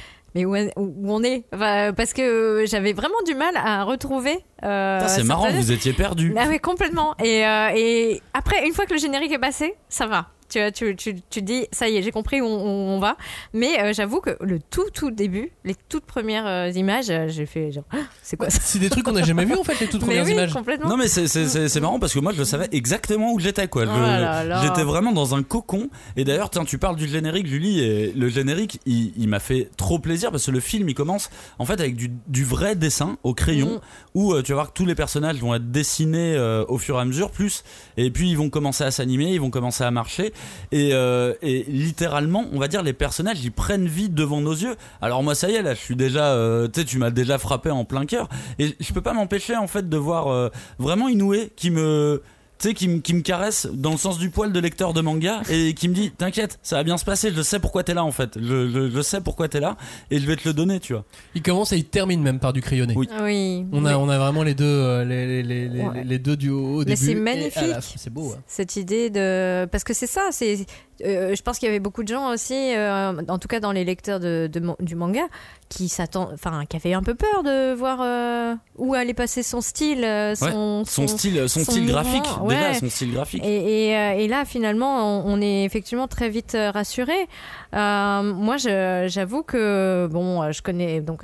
Mais 0.47 0.73
où, 0.77 1.05
on 1.07 1.23
est? 1.23 1.45
Enfin, 1.55 1.93
Parce 1.97 2.13
que 2.13 2.65
j'avais 2.67 2.93
vraiment 2.93 3.21
du 3.27 3.35
mal 3.35 3.57
à 3.57 3.85
retrouver. 3.85 4.39
euh, 4.63 5.01
c'est 5.09 5.25
marrant, 5.25 5.51
vous 5.51 5.73
étiez 5.73 5.93
perdu. 5.93 6.35
Ah 6.37 6.47
oui, 6.49 6.59
complètement. 6.59 7.15
Et, 7.23 7.47
euh, 7.47 7.71
et 7.75 8.23
après, 8.35 8.67
une 8.67 8.73
fois 8.73 8.87
que 8.87 8.93
le 8.95 8.99
générique 8.99 9.33
est 9.33 9.39
passé, 9.39 9.75
ça 9.89 10.07
va. 10.07 10.29
Tu 10.49 10.59
vois, 10.61 10.71
tu, 10.71 10.97
tu, 10.97 11.15
tu 11.15 11.41
te 11.41 11.45
dis, 11.45 11.67
ça 11.73 11.89
y 11.89 11.97
est, 11.97 12.03
j'ai 12.03 12.11
compris 12.11 12.41
où 12.41 12.47
on, 12.47 12.97
on 12.97 12.99
va. 12.99 13.17
Mais 13.53 13.81
euh, 13.81 13.93
j'avoue 13.93 14.21
que 14.21 14.37
le 14.41 14.59
tout, 14.59 14.89
tout 14.95 15.11
début, 15.11 15.53
les 15.65 15.75
toutes 15.89 16.07
premières 16.07 16.47
euh, 16.47 16.71
images, 16.75 17.11
euh, 17.11 17.27
j'ai 17.29 17.45
fait 17.47 17.71
genre, 17.71 17.85
Ah, 17.93 17.99
c'est 18.23 18.37
quoi 18.37 18.49
ça? 18.51 18.59
C'est 18.63 18.79
des 18.79 18.89
trucs 18.91 19.05
qu'on 19.05 19.13
n'a 19.13 19.23
jamais 19.25 19.45
vu 19.45 19.55
en 19.55 19.65
fait, 19.65 19.79
les 19.81 19.87
toutes 19.89 20.01
Mais 20.07 20.07
premières 20.07 20.25
oui, 20.25 20.33
images. 20.33 20.53
complètement. 20.55 20.89
Non 20.89 20.97
mais 20.97 21.09
c'est- 21.09 21.27
c'est 21.29 21.47
c'est- 21.47 21.69
c'est 21.69 21.81
marrant 21.81 21.99
parce 21.99 22.15
que 22.15 22.19
moi 22.19 22.33
je 22.35 22.43
savais 22.45 22.69
exactement 22.73 23.33
où 23.33 23.39
j'étais 23.41 23.69
quoi. 23.69 23.85
Oh. 23.87 24.61
J'étais 24.63 24.83
vraiment 24.85 25.13
dans 25.13 25.35
un 25.35 25.43
cocon. 25.43 25.91
Et 26.17 26.25
d'ailleurs 26.25 26.51
tiens 26.51 26.65
tu 26.65 26.79
parles 26.79 26.97
du 26.97 27.07
générique 27.09 27.47
Julie 27.47 27.81
et 27.81 28.13
le 28.13 28.29
générique 28.29 28.81
il, 28.87 29.13
il 29.17 29.29
m'a 29.29 29.41
fait 29.41 29.71
trop 29.77 29.99
plaisir 29.99 30.31
parce 30.31 30.47
que 30.47 30.51
le 30.51 30.61
film 30.61 30.89
il 30.89 30.95
commence 30.95 31.31
en 31.59 31.65
fait 31.65 31.81
avec 31.81 31.95
du, 31.97 32.11
du 32.27 32.45
vrai 32.45 32.75
dessin 32.77 33.19
au 33.23 33.35
crayon 33.35 33.77
Mm. 33.77 33.81
où 34.15 34.33
euh, 34.35 34.43
tu 34.43 34.53
vas 34.53 34.57
voir 34.57 34.69
que 34.69 34.73
tous 34.75 34.87
les 34.87 34.95
personnages 34.95 35.37
vont 35.37 35.55
être 35.55 35.71
dessinés 35.71 36.35
euh, 36.37 36.65
au 36.69 36.79
fur 36.79 36.97
et 36.97 37.01
à 37.01 37.05
mesure 37.05 37.31
plus 37.31 37.65
et 37.97 38.11
puis 38.11 38.31
ils 38.31 38.37
vont 38.37 38.51
commencer 38.51 38.85
à 38.85 38.91
s'animer, 38.91 39.33
ils 39.33 39.41
vont 39.41 39.51
commencer 39.51 39.85
à 39.85 39.91
marcher 39.91 40.33
et, 40.73 40.91
euh, 40.93 41.35
et 41.43 41.65
littéralement 41.69 42.45
on 42.53 42.59
va 42.59 42.69
dire 42.69 42.83
les 42.83 42.93
personnages 42.93 43.43
ils 43.45 43.53
prennent 43.53 43.87
vie 43.87 44.09
devant 44.09 44.41
nos 44.41 44.53
yeux. 44.53 44.77
Alors 45.01 45.23
moi 45.23 45.35
ça 45.35 45.49
y 45.49 45.55
est 45.55 45.63
là 45.63 45.75
je 45.75 45.81
suis 45.81 45.97
déjà 45.97 46.33
euh, 46.33 46.69
tu 46.69 46.81
sais 46.81 46.87
tu 46.87 46.99
m'as 46.99 47.11
déjà 47.11 47.39
frappé 47.39 47.71
en 47.71 47.85
plein 47.85 48.07
cœur 48.07 48.29
et 48.59 48.77
je 48.79 48.93
peux 48.93 49.01
pas 49.01 49.13
m'empêcher 49.13 49.57
en 49.57 49.67
fait 49.67 49.89
de 49.89 49.97
voir 49.97 50.29
euh, 50.29 50.49
vraiment 50.79 51.09
Inoue 51.09 51.49
qui 51.57 51.71
me 51.71 52.23
tu 52.59 52.69
sais, 52.69 52.75
qui, 52.75 52.89
me- 52.89 52.99
qui 52.99 53.15
me 53.15 53.21
caresse 53.21 53.69
dans 53.73 53.93
le 53.93 53.97
sens 53.97 54.19
du 54.19 54.31
poil 54.31 54.53
de 54.53 54.59
lecteur 54.61 54.93
de 54.93 55.01
manga 55.01 55.43
et 55.49 55.75
qui 55.75 55.89
me 55.89 55.95
dit 55.95 56.11
T'inquiète, 56.11 56.59
ça 56.63 56.77
va 56.77 56.83
bien 56.85 56.99
se 56.99 57.05
passer, 57.05 57.33
je 57.35 57.43
sais 57.43 57.59
pourquoi 57.61 57.85
t'es 57.85 57.95
là 57.95 58.03
en 58.05 58.11
fait. 58.13 58.37
Je, 58.41 58.69
je, 58.69 58.91
je 58.91 59.01
sais 59.01 59.21
pourquoi 59.21 59.49
t'es 59.49 59.61
là 59.61 59.77
et 60.11 60.19
je 60.19 60.27
vais 60.27 60.37
te 60.37 60.47
le 60.49 60.53
donner, 60.55 60.81
tu 60.81 60.93
vois. 60.93 61.05
Il 61.35 61.43
commence 61.43 61.73
et 61.73 61.77
il 61.77 61.85
termine 61.85 62.21
même 62.23 62.39
par 62.41 62.53
du 62.53 62.61
crayonné. 62.61 62.95
Oui. 62.97 63.09
Ah 63.13 63.23
Oui. 63.23 63.65
On 63.73 63.85
a, 63.85 63.97
on 63.97 64.09
a 64.09 64.19
vraiment 64.19 64.43
les 64.43 64.55
deux, 64.55 64.65
euh, 64.65 65.05
les, 65.05 65.43
les, 65.43 65.69
les, 65.69 65.81
Ouais. 65.83 66.05
les 66.05 66.19
deux 66.19 66.37
du 66.37 66.51
au, 66.51 66.79
Mais 66.81 66.85
début. 66.87 66.97
c'est 66.97 67.11
et 67.11 67.13
à 67.13 67.15
la 67.17 67.21
magnifique. 67.23 67.53
fin. 67.53 67.81
C'est 67.97 68.13
beau. 68.13 68.33
hein. 68.37 68.41
Cette 68.47 68.77
idée 68.77 69.11
de. 69.11 69.67
Parce 69.71 69.85
que 69.85 69.95
c'est 69.95 70.07
ça, 70.09 70.29
c'est. 70.33 70.67
Euh, 71.05 71.35
je 71.35 71.43
pense 71.43 71.59
qu'il 71.59 71.67
y 71.67 71.69
avait 71.71 71.81
beaucoup 71.81 72.03
de 72.03 72.09
gens 72.09 72.33
aussi, 72.33 72.75
euh, 72.75 73.13
en 73.29 73.39
tout 73.39 73.49
cas 73.49 73.61
dans 73.61 73.73
les 73.73 73.85
lecteurs 73.85 74.21
de, 74.21 74.51
du 74.81 74.95
manga, 74.95 75.23
qui 75.69 75.89
s'attendent. 75.89 76.31
Enfin, 76.35 76.65
qui 76.69 76.77
avaient 76.77 76.95
un 76.95 77.03
peu 77.03 77.15
peur 77.15 77.43
de 77.43 77.75
voir 77.75 77.99
euh, 78.03 78.55
où 78.77 78.95
allait 78.95 79.15
passer 79.15 79.43
son 79.43 79.61
style, 79.61 80.07
son, 80.37 80.85
Son 80.85 81.07
style, 81.09 81.49
son 81.49 81.61
son 81.61 81.71
style 81.73 81.87
graphique, 81.87 82.29
ouais. 82.43 82.55
déjà, 82.57 82.75
son 82.75 82.91
style 82.91 83.13
graphique. 83.13 83.45
Et, 83.45 83.89
et, 83.89 84.25
et 84.25 84.29
là, 84.29 84.45
finalement, 84.45 85.23
on, 85.25 85.35
on 85.35 85.41
est 85.41 85.65
effectivement 85.65 86.09
très 86.09 86.29
vite 86.29 86.57
rassuré. 86.75 87.29
Moi, 87.73 88.57
j'avoue 88.57 89.43
que 89.43 90.09
bon, 90.11 90.51
je 90.53 90.63
connais 90.63 91.01
donc 91.01 91.23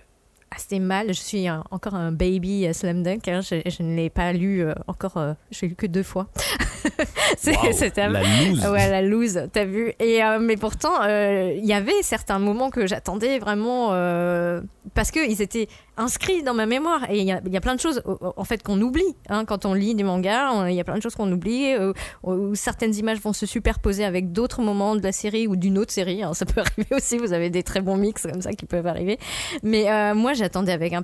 assez 0.55 0.79
mal. 0.79 1.09
Je 1.09 1.13
suis 1.21 1.47
un- 1.49 1.65
encore 1.71 1.95
un 1.95 2.13
baby 2.13 2.67
à 2.67 2.73
Slam 2.73 3.03
Dunk. 3.03 3.29
hein. 3.29 3.41
Je, 3.41 3.57
je 3.69 3.83
ne 3.83 3.95
l'ai 3.97 4.11
pas 4.11 4.33
lu 4.33 4.63
euh, 4.63 4.73
encore. 4.87 5.17
euh, 5.17 5.35
je 5.51 5.63
l'ai 5.63 5.69
lu 5.69 5.75
que 5.75 5.87
deux 5.87 6.03
fois. 6.03 6.29
C'est- 7.37 7.99
un- 7.99 8.09
la 8.09 8.23
loose. 8.23 8.67
Ouais, 8.67 8.91
la 8.91 9.03
loose, 9.03 9.41
t'as 9.53 9.65
vu. 9.65 9.93
Et 9.99 10.23
euh, 10.23 10.39
mais 10.41 10.57
pourtant, 10.57 11.03
euh, 11.03 11.53
il 11.57 11.65
y 11.65 11.73
avait 11.73 12.03
certains 12.03 12.39
moments 12.39 12.71
que 12.71 12.87
j'attendais 12.87 13.39
vraiment 13.39 13.89
euh, 13.93 14.61
parce 14.95 15.11
que 15.11 15.21
ils 15.29 15.41
étaient 15.43 15.69
inscrits 15.97 16.43
dans 16.43 16.55
ma 16.55 16.67
mémoire. 16.67 17.09
Et 17.11 17.19
il 17.21 17.25
y 17.27 17.33
a, 17.33 17.41
il 17.47 17.53
y 17.53 17.57
a 17.57 17.61
plein 17.61 17.75
de 17.75 17.81
choses, 17.81 18.03
euh, 18.07 18.15
en 18.37 18.45
fait, 18.45 18.63
qu'on 18.63 18.81
oublie 18.81 19.17
hein, 19.29 19.45
quand 19.45 19.65
on 19.65 19.75
lit 19.75 19.95
des 19.95 20.03
mangas. 20.03 20.69
Il 20.69 20.75
y 20.75 20.81
a 20.81 20.85
plein 20.85 20.97
de 20.97 21.03
choses 21.03 21.15
qu'on 21.15 21.31
oublie, 21.33 21.73
euh, 21.75 21.93
où 22.23 22.55
certaines 22.55 22.95
images 22.97 23.21
vont 23.21 23.33
se 23.33 23.47
superposer 23.47 24.05
avec 24.05 24.33
d'autres 24.33 24.61
moments 24.63 24.97
de 24.97 25.03
la 25.03 25.13
série 25.13 25.47
ou 25.47 25.57
d'une 25.57 25.79
autre 25.79 25.93
série. 25.93 26.23
hein. 26.23 26.35
Ça 26.35 26.45
peut 26.47 26.61
arriver 26.61 26.89
aussi. 26.95 27.17
Vous 27.19 27.33
avez 27.33 27.51
des 27.51 27.63
très 27.63 27.81
bons 27.81 27.97
mix 27.97 28.23
comme 28.31 28.43
ça 28.43 28.53
qui 28.53 28.67
peuvent 28.67 28.87
arriver. 28.87 29.19
Mais 29.63 29.91
euh, 29.91 30.15
moi, 30.15 30.33
j'attendais 30.45 30.73
avec 30.73 30.93
euh, 30.93 30.99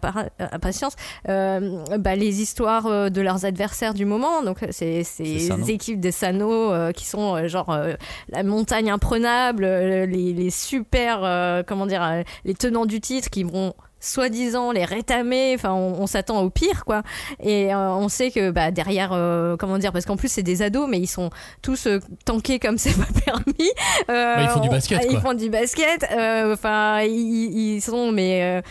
impatience 0.53 0.95
euh, 1.29 1.99
bah, 1.99 2.15
les 2.15 2.43
histoires 2.43 2.87
euh, 2.87 3.09
de 3.09 3.23
leurs 3.23 3.45
adversaires 3.47 3.95
du 3.95 4.05
moment. 4.05 4.43
Donc, 4.43 4.59
c'est 4.71 5.03
ces 5.03 5.39
Sano. 5.39 5.67
équipes 5.67 6.01
des 6.01 6.13
Sano 6.13 6.73
euh, 6.73 6.93
qui 6.93 7.07
sont 7.07 7.49
genre 7.49 7.77
la 8.29 8.43
montagne 8.43 8.91
imprenable, 8.91 9.65
les, 9.65 10.33
les 10.33 10.51
super, 10.51 11.65
comment 11.67 11.87
dire, 11.87 12.23
les 12.45 12.55
tenants 12.55 12.87
du 12.87 13.01
titre 13.01 13.31
qui 13.31 13.45
vont 13.45 13.75
soi-disant 14.01 14.73
les 14.73 14.85
rétamer, 14.85 15.55
enfin 15.55 15.73
on, 15.73 16.01
on 16.03 16.07
s'attend 16.07 16.41
au 16.43 16.51
pire 16.51 16.85
quoi. 16.85 17.03
Et 17.41 17.75
euh, 17.75 17.91
on 17.91 18.09
sait 18.09 18.31
que 18.31 18.51
bah, 18.51 18.71
derrière 18.71 19.11
euh, 19.13 19.57
comment 19.57 19.79
dire 19.79 19.93
parce 19.93 20.05
qu'en 20.07 20.17
plus 20.17 20.29
c'est 20.33 20.43
des 20.43 20.63
ados 20.63 20.89
mais 20.89 20.99
ils 20.99 21.07
sont 21.07 21.31
tous 21.63 21.87
euh, 21.87 22.01
tankés 22.25 22.59
comme 22.59 22.79
c'est 22.79 22.97
pas 22.97 23.07
permis. 23.25 23.71
Euh, 24.11 24.37
Bah, 24.37 24.43
ils 24.43 24.49
font 24.49 24.61
du 24.61 24.69
basket, 24.69 25.07
ils 25.11 25.21
font 25.21 25.35
du 25.35 25.51
basket 25.51 26.07
euh, 26.13 26.55
enfin 26.55 27.01
ils, 27.03 27.77
ils 27.77 27.81
sont 27.83 28.11
mais 28.13 28.63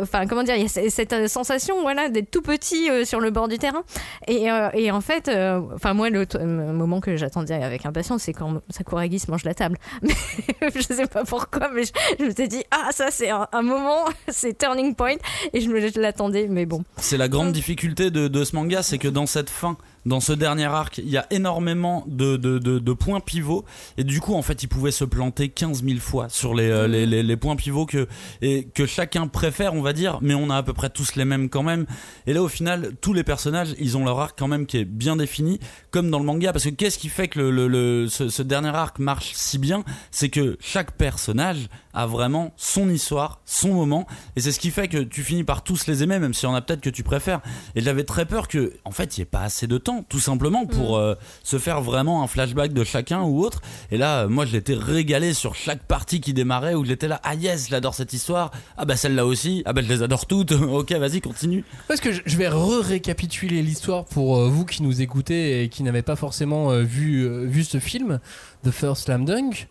enfin 0.00 0.26
comment 0.26 0.42
dire 0.42 0.56
il 0.56 0.62
y 0.62 0.66
a 0.66 0.90
cette 0.90 1.28
sensation 1.28 1.82
voilà 1.82 2.08
d'être 2.08 2.30
tout 2.30 2.42
petit 2.42 2.88
sur 3.04 3.20
le 3.20 3.30
bord 3.30 3.48
du 3.48 3.58
terrain. 3.58 3.82
Et, 4.26 4.50
euh, 4.50 4.68
et 4.74 4.90
en 4.90 5.00
fait 5.00 5.28
euh, 5.28 5.60
enfin 5.74 5.94
moi 5.94 6.10
le, 6.10 6.26
moment 6.72 7.00
que 7.00 7.16
j'attendais 7.16 7.54
avec 7.54 7.84
impatience 7.86 8.22
c'est 8.22 8.32
quand 8.32 8.60
Sakuragi 8.70 9.18
se 9.18 9.30
mange 9.30 9.44
la 9.44 9.54
table. 9.54 9.78
Mais 10.02 10.70
je 10.74 10.80
sais 10.80 11.06
pas 11.06 11.24
pourquoi 11.24 11.68
mais 11.72 11.84
je, 11.84 11.92
je 12.18 12.24
me 12.24 12.30
suis 12.30 12.48
dit 12.48 12.64
ah 12.70 12.88
ça 12.92 13.10
c'est 13.10 13.30
un, 13.30 13.46
un 13.52 13.62
moment 13.62 14.04
c'est 14.28 14.64
turning 14.68 14.94
point. 14.94 15.16
Et 15.52 15.60
je 15.60 15.68
me 15.68 15.80
l'attendais 16.00 16.46
mais 16.48 16.66
bon. 16.66 16.84
C'est 16.98 17.16
la 17.16 17.28
grande 17.28 17.52
difficulté 17.52 18.10
de, 18.10 18.28
de 18.28 18.44
ce 18.44 18.54
manga, 18.54 18.82
c'est 18.82 18.98
que 18.98 19.08
dans 19.08 19.26
cette 19.26 19.50
fin, 19.50 19.76
dans 20.08 20.20
ce 20.20 20.32
dernier 20.32 20.64
arc, 20.64 20.98
il 20.98 21.08
y 21.08 21.16
a 21.16 21.26
énormément 21.30 22.04
de, 22.08 22.36
de, 22.36 22.58
de, 22.58 22.78
de 22.78 22.92
points 22.92 23.20
pivots. 23.20 23.64
Et 23.96 24.04
du 24.04 24.20
coup, 24.20 24.34
en 24.34 24.42
fait, 24.42 24.62
il 24.62 24.66
pouvait 24.68 24.90
se 24.90 25.04
planter 25.04 25.48
15 25.50 25.84
000 25.84 25.98
fois 26.00 26.28
sur 26.28 26.54
les, 26.54 26.68
euh, 26.70 26.88
les, 26.88 27.06
les, 27.06 27.22
les 27.22 27.36
points 27.36 27.56
pivots 27.56 27.86
que, 27.86 28.08
et, 28.42 28.64
que 28.64 28.86
chacun 28.86 29.28
préfère, 29.28 29.74
on 29.74 29.82
va 29.82 29.92
dire, 29.92 30.18
mais 30.22 30.34
on 30.34 30.50
a 30.50 30.56
à 30.56 30.62
peu 30.62 30.72
près 30.72 30.90
tous 30.90 31.14
les 31.14 31.24
mêmes 31.24 31.48
quand 31.48 31.62
même. 31.62 31.86
Et 32.26 32.32
là, 32.32 32.42
au 32.42 32.48
final, 32.48 32.92
tous 33.00 33.12
les 33.12 33.22
personnages, 33.24 33.74
ils 33.78 33.96
ont 33.96 34.04
leur 34.04 34.18
arc 34.18 34.36
quand 34.38 34.48
même 34.48 34.66
qui 34.66 34.78
est 34.78 34.84
bien 34.84 35.16
défini, 35.16 35.60
comme 35.90 36.10
dans 36.10 36.18
le 36.18 36.24
manga. 36.24 36.52
Parce 36.52 36.64
que 36.64 36.70
qu'est-ce 36.70 36.98
qui 36.98 37.08
fait 37.08 37.28
que 37.28 37.38
le, 37.38 37.50
le, 37.50 37.68
le- 37.68 38.08
ce, 38.08 38.28
ce 38.28 38.42
dernier 38.42 38.68
arc 38.70 38.98
marche 38.98 39.32
si 39.34 39.58
bien? 39.58 39.84
C'est 40.10 40.30
que 40.30 40.56
chaque 40.60 40.92
personnage 40.92 41.68
a 41.92 42.06
vraiment 42.06 42.52
son 42.56 42.88
histoire, 42.88 43.40
son 43.44 43.74
moment. 43.74 44.06
Et 44.36 44.40
c'est 44.40 44.52
ce 44.52 44.60
qui 44.60 44.70
fait 44.70 44.88
que 44.88 44.98
tu 44.98 45.22
finis 45.22 45.44
par 45.44 45.62
tous 45.64 45.86
les 45.86 46.02
aimer, 46.02 46.18
même 46.18 46.32
s'il 46.32 46.48
y 46.48 46.52
en 46.52 46.54
a 46.54 46.60
peut-être 46.62 46.80
que 46.80 46.90
tu 46.90 47.02
préfères. 47.02 47.40
Et 47.74 47.80
j'avais 47.80 48.04
très 48.04 48.24
peur 48.24 48.46
que, 48.48 48.72
en 48.84 48.90
fait, 48.92 49.16
il 49.16 49.20
n'y 49.20 49.22
ait 49.22 49.26
pas 49.26 49.40
assez 49.42 49.66
de 49.66 49.78
temps, 49.78 49.97
tout 50.02 50.20
simplement, 50.20 50.66
pour 50.66 50.96
euh, 50.96 51.14
se 51.42 51.58
faire 51.58 51.80
vraiment 51.80 52.22
un 52.22 52.26
flashback 52.26 52.72
de 52.72 52.84
chacun 52.84 53.22
ou 53.22 53.40
autre. 53.40 53.60
Et 53.90 53.98
là, 53.98 54.22
euh, 54.22 54.28
moi, 54.28 54.46
je 54.46 54.52
l'étais 54.52 54.74
régalé 54.74 55.34
sur 55.34 55.54
chaque 55.54 55.82
partie 55.82 56.20
qui 56.20 56.32
démarrait, 56.32 56.74
où 56.74 56.84
j'étais 56.84 57.08
là, 57.08 57.20
ah 57.24 57.34
yes, 57.34 57.68
j'adore 57.68 57.94
cette 57.94 58.12
histoire. 58.12 58.50
Ah 58.76 58.84
bah 58.84 58.96
celle-là 58.96 59.26
aussi. 59.26 59.62
Ah 59.66 59.72
bah 59.72 59.82
je 59.82 59.88
les 59.88 60.02
adore 60.02 60.26
toutes. 60.26 60.52
ok, 60.52 60.92
vas-y, 60.92 61.20
continue. 61.20 61.64
Parce 61.86 62.00
que 62.00 62.10
je 62.12 62.36
vais 62.36 62.48
re-récapituler 62.48 63.62
l'histoire 63.62 64.04
pour 64.04 64.38
euh, 64.38 64.48
vous 64.48 64.64
qui 64.64 64.82
nous 64.82 65.00
écoutez 65.00 65.62
et 65.62 65.68
qui 65.68 65.82
n'avez 65.82 66.02
pas 66.02 66.16
forcément 66.16 66.70
vu, 66.78 67.46
vu 67.46 67.64
ce 67.64 67.78
film, 67.78 68.20
The 68.64 68.70
First 68.70 69.04
Slam 69.04 69.24
Dunk. 69.24 69.68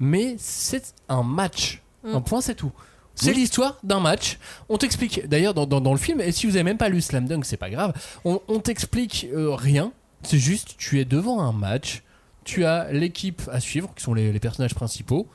Mais 0.00 0.36
c'est 0.38 0.94
un 1.08 1.22
match. 1.22 1.82
Mm. 2.04 2.14
Un 2.14 2.20
point, 2.20 2.40
c'est 2.40 2.54
tout. 2.54 2.72
C'est 3.20 3.30
Oui. 3.30 3.36
l'histoire 3.38 3.78
d'un 3.82 4.00
match. 4.00 4.38
On 4.68 4.78
t'explique, 4.78 5.26
d'ailleurs, 5.28 5.54
dans, 5.54 5.66
dans, 5.66 5.80
dans 5.80 5.92
le 5.92 5.98
film, 5.98 6.20
et 6.20 6.30
si 6.32 6.46
vous 6.46 6.54
avez 6.56 6.62
même 6.62 6.78
pas 6.78 6.88
lu 6.88 7.00
Slam 7.00 7.26
Dunk, 7.26 7.44
c'est 7.44 7.56
pas 7.56 7.70
grave, 7.70 7.92
on, 8.24 8.40
on 8.48 8.60
t'explique 8.60 9.26
euh, 9.34 9.54
rien. 9.54 9.92
C'est 10.22 10.38
juste, 10.38 10.76
tu 10.78 11.00
es 11.00 11.04
devant 11.04 11.40
un 11.40 11.52
match, 11.52 12.02
tu 12.44 12.64
as 12.64 12.90
l'équipe 12.92 13.42
à 13.52 13.60
suivre, 13.60 13.92
qui 13.96 14.02
sont 14.04 14.14
les, 14.14 14.32
les 14.32 14.40
personnages 14.40 14.74
principaux, 14.74 15.28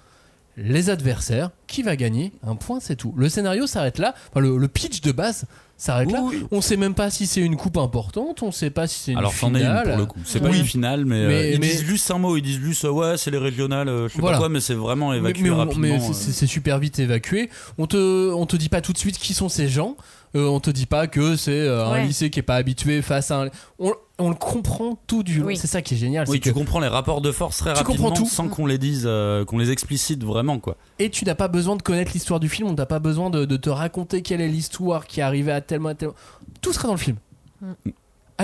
les 0.55 0.89
adversaires, 0.89 1.49
qui 1.67 1.81
va 1.83 1.95
gagner, 1.95 2.31
un 2.45 2.55
point, 2.55 2.79
c'est 2.79 2.95
tout. 2.95 3.13
Le 3.17 3.27
scénario 3.27 3.65
s'arrête 3.67 3.97
là, 3.97 4.13
enfin, 4.29 4.39
le, 4.39 4.57
le 4.57 4.67
pitch 4.67 5.01
de 5.01 5.11
base 5.11 5.45
s'arrête 5.77 6.11
là. 6.11 6.21
Oui. 6.23 6.45
On 6.51 6.61
sait 6.61 6.77
même 6.77 6.93
pas 6.93 7.09
si 7.09 7.25
c'est 7.27 7.41
une 7.41 7.55
coupe 7.57 7.77
importante, 7.77 8.41
on 8.43 8.51
sait 8.51 8.69
pas 8.69 8.87
si 8.87 8.99
c'est 8.99 9.11
une 9.13 9.17
Alors 9.17 9.33
c'en 9.33 9.53
est 9.55 9.59
une 9.59 9.65
finale. 9.65 9.87
pour 9.89 9.97
le 9.97 10.05
coup. 10.05 10.19
C'est 10.23 10.39
pas 10.39 10.49
Oui. 10.49 10.59
une 10.59 10.65
finale, 10.65 11.05
mais, 11.05 11.15
euh, 11.23 11.27
Mais- 11.27 11.51
ils 11.53 11.59
mais- 11.59 11.67
disent 11.67 11.83
juste 11.85 12.09
un 12.11 12.17
mot. 12.19 12.37
Ils 12.37 12.41
disent 12.41 12.59
juste 12.61 12.85
euh, 12.85 12.89
ouais, 12.91 13.17
c'est 13.17 13.31
les 13.31 13.37
régionales, 13.37 13.89
euh, 13.89 14.07
je 14.07 14.13
sais 14.13 14.21
Voilà. 14.21 14.37
pas 14.37 14.41
quoi, 14.41 14.49
mais 14.49 14.61
c'est 14.61 14.73
vraiment 14.75 15.13
évacué 15.13 15.43
mais 15.43 15.49
on- 15.49 15.57
rapidement. 15.57 15.81
mais 15.87 16.09
euh. 16.09 16.13
c'est- 16.13 16.47
super 16.47 16.79
vite 16.79 16.99
évacué. 16.99 17.49
On 17.77 17.87
te, 17.87 18.31
on 18.31 18.45
te 18.45 18.55
dit 18.55 18.69
pas 18.69 18.81
tout 18.81 18.93
de 18.93 18.97
suite 18.97 19.17
qui 19.17 19.33
sont 19.33 19.49
ces 19.49 19.67
gens. 19.67 19.97
Euh, 20.35 20.47
on 20.47 20.59
te 20.59 20.69
dit 20.71 20.85
pas 20.87 21.07
que 21.07 21.35
c'est 21.35 21.51
euh, 21.51 21.85
un 21.85 22.01
lycée 22.03 22.29
qui 22.31 22.39
est 22.39 22.43
pas 22.43 22.55
habitué 22.55 23.01
face 23.03 23.29
à 23.31 23.43
un. 23.43 23.49
On, 23.77 23.93
on 24.23 24.29
le 24.29 24.35
comprend 24.35 24.97
tout 25.07 25.23
du 25.23 25.39
long. 25.39 25.47
Oui. 25.47 25.57
C'est 25.57 25.67
ça 25.67 25.81
qui 25.81 25.93
est 25.93 25.97
génial. 25.97 26.25
Oui, 26.27 26.37
c'est 26.37 26.41
tu 26.43 26.49
que- 26.49 26.53
comprends 26.59 26.79
les 26.79 26.87
rapports 26.87 27.21
de 27.21 27.31
force 27.31 27.57
très 27.57 27.73
Tu 27.73 27.83
comprends 27.83 28.09
rapidement 28.09 28.25
tout. 28.25 28.25
sans 28.33 28.47
qu'on 28.47 28.65
les 28.65 28.77
dise, 28.77 29.03
euh, 29.05 29.45
qu'on 29.45 29.57
les 29.57 29.71
explicite 29.71 30.23
vraiment 30.23 30.59
quoi. 30.59 30.77
Et 30.99 31.09
tu 31.09 31.25
n'as 31.25 31.35
pas 31.35 31.47
besoin 31.47 31.75
de 31.75 31.81
connaître 31.81 32.11
l'histoire 32.13 32.39
du 32.39 32.49
film. 32.49 32.67
On 32.69 32.73
n'a 32.73 32.85
pas 32.85 32.99
besoin 32.99 33.29
de, 33.29 33.45
de 33.45 33.57
te 33.57 33.69
raconter 33.69 34.21
quelle 34.21 34.41
est 34.41 34.47
l'histoire 34.47 35.05
qui 35.07 35.19
est 35.19 35.23
arrivée 35.23 35.51
à 35.51 35.61
tel 35.61 35.79
moment. 35.79 35.89
à 35.89 35.95
tel 35.95 36.07
moment. 36.09 36.17
Tout 36.61 36.73
sera 36.73 36.87
dans 36.87 36.93
le 36.93 36.99
film. 36.99 37.17
Mm. 37.61 37.73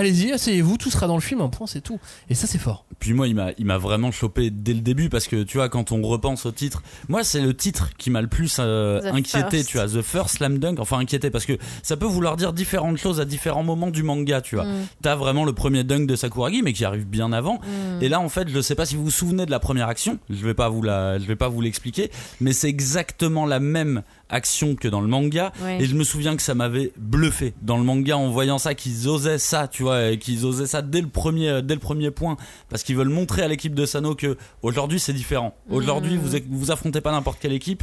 Allez-y, 0.00 0.32
asseyez-vous, 0.32 0.78
tout 0.78 0.88
sera 0.88 1.06
dans 1.06 1.14
le 1.14 1.20
film, 1.20 1.42
un 1.42 1.48
point, 1.48 1.66
c'est 1.66 1.82
tout. 1.82 2.00
Et 2.30 2.34
ça, 2.34 2.46
c'est 2.46 2.56
fort. 2.56 2.86
Puis 3.00 3.12
moi, 3.12 3.28
il 3.28 3.34
m'a, 3.34 3.50
il 3.58 3.66
m'a 3.66 3.76
vraiment 3.76 4.10
chopé 4.10 4.48
dès 4.48 4.72
le 4.72 4.80
début 4.80 5.10
parce 5.10 5.26
que 5.26 5.42
tu 5.42 5.58
vois, 5.58 5.68
quand 5.68 5.92
on 5.92 6.00
repense 6.00 6.46
au 6.46 6.52
titre, 6.52 6.82
moi, 7.10 7.22
c'est 7.22 7.42
le 7.42 7.54
titre 7.54 7.90
qui 7.98 8.08
m'a 8.08 8.22
le 8.22 8.26
plus 8.26 8.56
euh, 8.60 9.00
The 9.02 9.14
inquiété, 9.14 9.58
First. 9.58 9.68
tu 9.68 9.76
vois, 9.76 9.86
The 9.88 10.00
First 10.00 10.36
Slam 10.38 10.58
Dunk. 10.58 10.80
Enfin, 10.80 10.98
inquiété 11.00 11.28
parce 11.28 11.44
que 11.44 11.58
ça 11.82 11.98
peut 11.98 12.06
vouloir 12.06 12.36
dire 12.36 12.54
différentes 12.54 12.96
choses 12.96 13.20
à 13.20 13.26
différents 13.26 13.62
moments 13.62 13.90
du 13.90 14.02
manga, 14.02 14.40
tu 14.40 14.54
vois. 14.54 14.64
Mm. 14.64 14.86
T'as 15.02 15.16
vraiment 15.16 15.44
le 15.44 15.52
premier 15.52 15.84
dunk 15.84 16.06
de 16.06 16.16
Sakuragi, 16.16 16.62
mais 16.62 16.72
qui 16.72 16.86
arrive 16.86 17.06
bien 17.06 17.30
avant. 17.30 17.56
Mm. 17.56 18.02
Et 18.02 18.08
là, 18.08 18.20
en 18.20 18.30
fait, 18.30 18.48
je 18.48 18.60
sais 18.62 18.74
pas 18.74 18.86
si 18.86 18.96
vous 18.96 19.04
vous 19.04 19.10
souvenez 19.10 19.44
de 19.44 19.50
la 19.50 19.60
première 19.60 19.88
action. 19.88 20.18
Je 20.30 20.42
vais 20.46 20.54
pas 20.54 20.70
vous 20.70 20.80
la, 20.80 21.18
je 21.18 21.26
vais 21.26 21.36
pas 21.36 21.48
vous 21.48 21.60
l'expliquer, 21.60 22.10
mais 22.40 22.54
c'est 22.54 22.70
exactement 22.70 23.44
la 23.44 23.60
même 23.60 24.02
action 24.30 24.74
que 24.74 24.88
dans 24.88 25.00
le 25.00 25.08
manga. 25.08 25.52
Ouais. 25.62 25.82
Et 25.82 25.84
je 25.84 25.94
me 25.94 26.04
souviens 26.04 26.36
que 26.36 26.42
ça 26.42 26.54
m'avait 26.54 26.92
bluffé 26.96 27.54
dans 27.62 27.76
le 27.76 27.84
manga 27.84 28.16
en 28.16 28.30
voyant 28.30 28.58
ça, 28.58 28.74
qu'ils 28.74 29.08
osaient 29.08 29.38
ça, 29.38 29.68
tu 29.68 29.82
vois, 29.82 30.10
et 30.10 30.18
qu'ils 30.18 30.46
osaient 30.46 30.66
ça 30.66 30.82
dès 30.82 31.00
le 31.00 31.08
premier, 31.08 31.60
dès 31.62 31.74
le 31.74 31.80
premier 31.80 32.10
point, 32.10 32.36
parce 32.68 32.82
qu'ils 32.82 32.96
veulent 32.96 33.08
montrer 33.08 33.42
à 33.42 33.48
l'équipe 33.48 33.74
de 33.74 33.86
Sano 33.86 34.14
que 34.14 34.36
aujourd'hui 34.62 35.00
c'est 35.00 35.12
différent. 35.12 35.54
Aujourd'hui, 35.70 36.16
vous 36.16 36.36
vous 36.50 36.70
affrontez 36.70 37.00
pas 37.00 37.12
n'importe 37.12 37.40
quelle 37.40 37.52
équipe. 37.52 37.82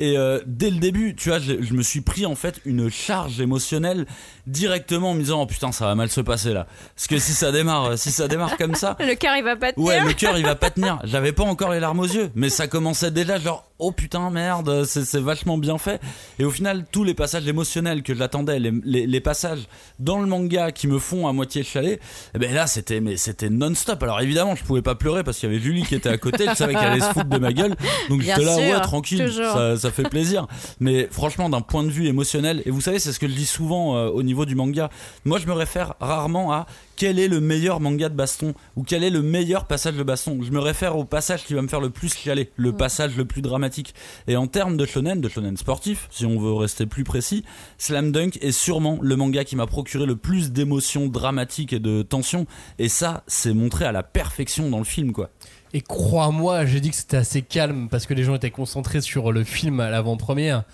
Et 0.00 0.16
euh, 0.16 0.40
dès 0.46 0.70
le 0.70 0.78
début, 0.78 1.14
tu 1.14 1.28
vois, 1.28 1.38
je, 1.38 1.62
je 1.62 1.74
me 1.74 1.82
suis 1.82 2.00
pris 2.00 2.26
en 2.26 2.34
fait 2.34 2.60
une 2.64 2.90
charge 2.90 3.40
émotionnelle 3.40 4.06
directement 4.46 5.10
en 5.10 5.14
me 5.14 5.20
disant 5.20 5.42
oh 5.42 5.46
putain 5.46 5.72
ça 5.72 5.86
va 5.86 5.94
mal 5.94 6.08
se 6.08 6.20
passer 6.20 6.52
là. 6.52 6.66
Parce 6.94 7.06
que 7.06 7.18
si 7.18 7.32
ça 7.32 7.52
démarre, 7.52 7.96
si 7.98 8.10
ça 8.10 8.28
démarre 8.28 8.56
comme 8.56 8.74
ça, 8.74 8.96
Le 9.00 9.14
cœur, 9.14 9.36
il 9.36 9.44
va 9.44 9.56
pas 9.56 9.72
tenir. 9.72 9.86
Ouais, 9.86 10.00
le 10.00 10.12
cœur 10.12 10.36
il 10.38 10.44
va 10.44 10.54
pas 10.54 10.70
tenir. 10.70 10.98
J'avais 11.04 11.32
pas 11.32 11.44
encore 11.44 11.70
les 11.70 11.80
larmes 11.80 12.00
aux 12.00 12.06
yeux, 12.06 12.30
mais 12.34 12.48
ça 12.48 12.66
commençait 12.66 13.10
déjà 13.10 13.38
genre 13.38 13.64
oh 13.78 13.90
putain 13.92 14.30
merde, 14.30 14.84
c'est 14.84 15.18
vachement 15.20 15.58
bien 15.58 15.76
fait. 15.78 16.00
Et 16.38 16.44
au 16.44 16.50
final, 16.50 16.84
tous 16.90 17.02
les 17.04 17.14
passages 17.14 17.46
émotionnels 17.48 18.02
que 18.02 18.14
j'attendais, 18.14 18.60
les, 18.60 18.72
les, 18.84 19.06
les 19.06 19.20
passages 19.20 19.66
dans 19.98 20.20
le 20.20 20.26
manga 20.26 20.70
qui 20.70 20.86
me 20.86 20.98
font 20.98 21.26
à 21.26 21.32
moitié 21.32 21.64
chaler, 21.64 21.98
eh 22.34 22.38
ben 22.38 22.52
là 22.54 22.66
c'était 22.66 23.00
mais 23.00 23.16
c'était 23.16 23.50
non-stop. 23.50 24.02
Alors 24.02 24.20
évidemment, 24.20 24.54
je 24.54 24.64
pouvais 24.64 24.82
pas 24.82 24.94
pleurer 24.94 25.24
parce 25.24 25.38
qu'il 25.38 25.48
y 25.48 25.52
avait 25.52 25.60
Julie 25.62 25.82
qui 25.84 25.94
était 25.94 26.08
à 26.08 26.18
côté, 26.18 26.46
je 26.48 26.54
savais 26.54 26.74
qu'elle 26.74 26.92
allait 26.92 27.00
se 27.00 27.12
foutre 27.12 27.28
de 27.28 27.38
ma 27.38 27.52
gueule, 27.52 27.74
donc 28.08 28.20
Bien 28.20 28.36
j'étais 28.36 28.46
là 28.46 28.56
sûr, 28.56 28.62
ouais 28.76 28.80
tranquille, 28.80 29.32
ça 29.32 29.90
fait 29.90 30.08
plaisir. 30.08 30.46
Mais 30.80 31.08
franchement, 31.10 31.48
d'un 31.48 31.60
point 31.60 31.82
de 31.82 31.90
vue 31.90 32.06
émotionnel, 32.06 32.62
et 32.64 32.70
vous 32.70 32.80
savez, 32.80 32.98
c'est 32.98 33.12
ce 33.12 33.18
que 33.18 33.28
je 33.28 33.34
dis 33.34 33.46
souvent 33.46 33.96
euh, 33.96 34.08
au 34.08 34.22
niveau 34.22 34.31
du 34.46 34.54
manga. 34.54 34.90
Moi, 35.24 35.38
je 35.38 35.46
me 35.46 35.52
réfère 35.52 35.94
rarement 36.00 36.52
à 36.52 36.66
quel 36.96 37.18
est 37.18 37.28
le 37.28 37.40
meilleur 37.40 37.80
manga 37.80 38.08
de 38.08 38.14
baston 38.14 38.54
ou 38.76 38.82
quel 38.82 39.04
est 39.04 39.10
le 39.10 39.22
meilleur 39.22 39.66
passage 39.66 39.94
de 39.94 40.02
baston. 40.02 40.38
Je 40.42 40.50
me 40.50 40.60
réfère 40.60 40.96
au 40.96 41.04
passage 41.04 41.44
qui 41.44 41.54
va 41.54 41.62
me 41.62 41.68
faire 41.68 41.80
le 41.80 41.90
plus 41.90 42.14
chialer, 42.14 42.50
le 42.56 42.72
passage 42.72 43.16
le 43.16 43.24
plus 43.24 43.42
dramatique. 43.42 43.94
Et 44.28 44.36
en 44.36 44.46
termes 44.46 44.76
de 44.76 44.86
shonen, 44.86 45.20
de 45.20 45.28
shonen 45.28 45.56
sportif, 45.56 46.08
si 46.10 46.26
on 46.26 46.38
veut 46.38 46.52
rester 46.52 46.86
plus 46.86 47.04
précis, 47.04 47.44
Slam 47.78 48.12
Dunk 48.12 48.38
est 48.40 48.52
sûrement 48.52 48.98
le 49.02 49.16
manga 49.16 49.44
qui 49.44 49.56
m'a 49.56 49.66
procuré 49.66 50.06
le 50.06 50.16
plus 50.16 50.52
d'émotions 50.52 51.08
dramatiques 51.08 51.72
et 51.72 51.80
de 51.80 52.02
tensions. 52.02 52.46
Et 52.78 52.88
ça, 52.88 53.24
c'est 53.26 53.54
montré 53.54 53.84
à 53.84 53.92
la 53.92 54.02
perfection 54.02 54.70
dans 54.70 54.78
le 54.78 54.84
film, 54.84 55.12
quoi. 55.12 55.30
Et 55.74 55.80
crois-moi, 55.80 56.66
j'ai 56.66 56.80
dit 56.80 56.90
que 56.90 56.96
c'était 56.96 57.16
assez 57.16 57.40
calme 57.40 57.88
parce 57.90 58.06
que 58.06 58.12
les 58.12 58.24
gens 58.24 58.34
étaient 58.34 58.50
concentrés 58.50 59.00
sur 59.00 59.32
le 59.32 59.42
film 59.42 59.80
à 59.80 59.88
l'avant-première. 59.88 60.64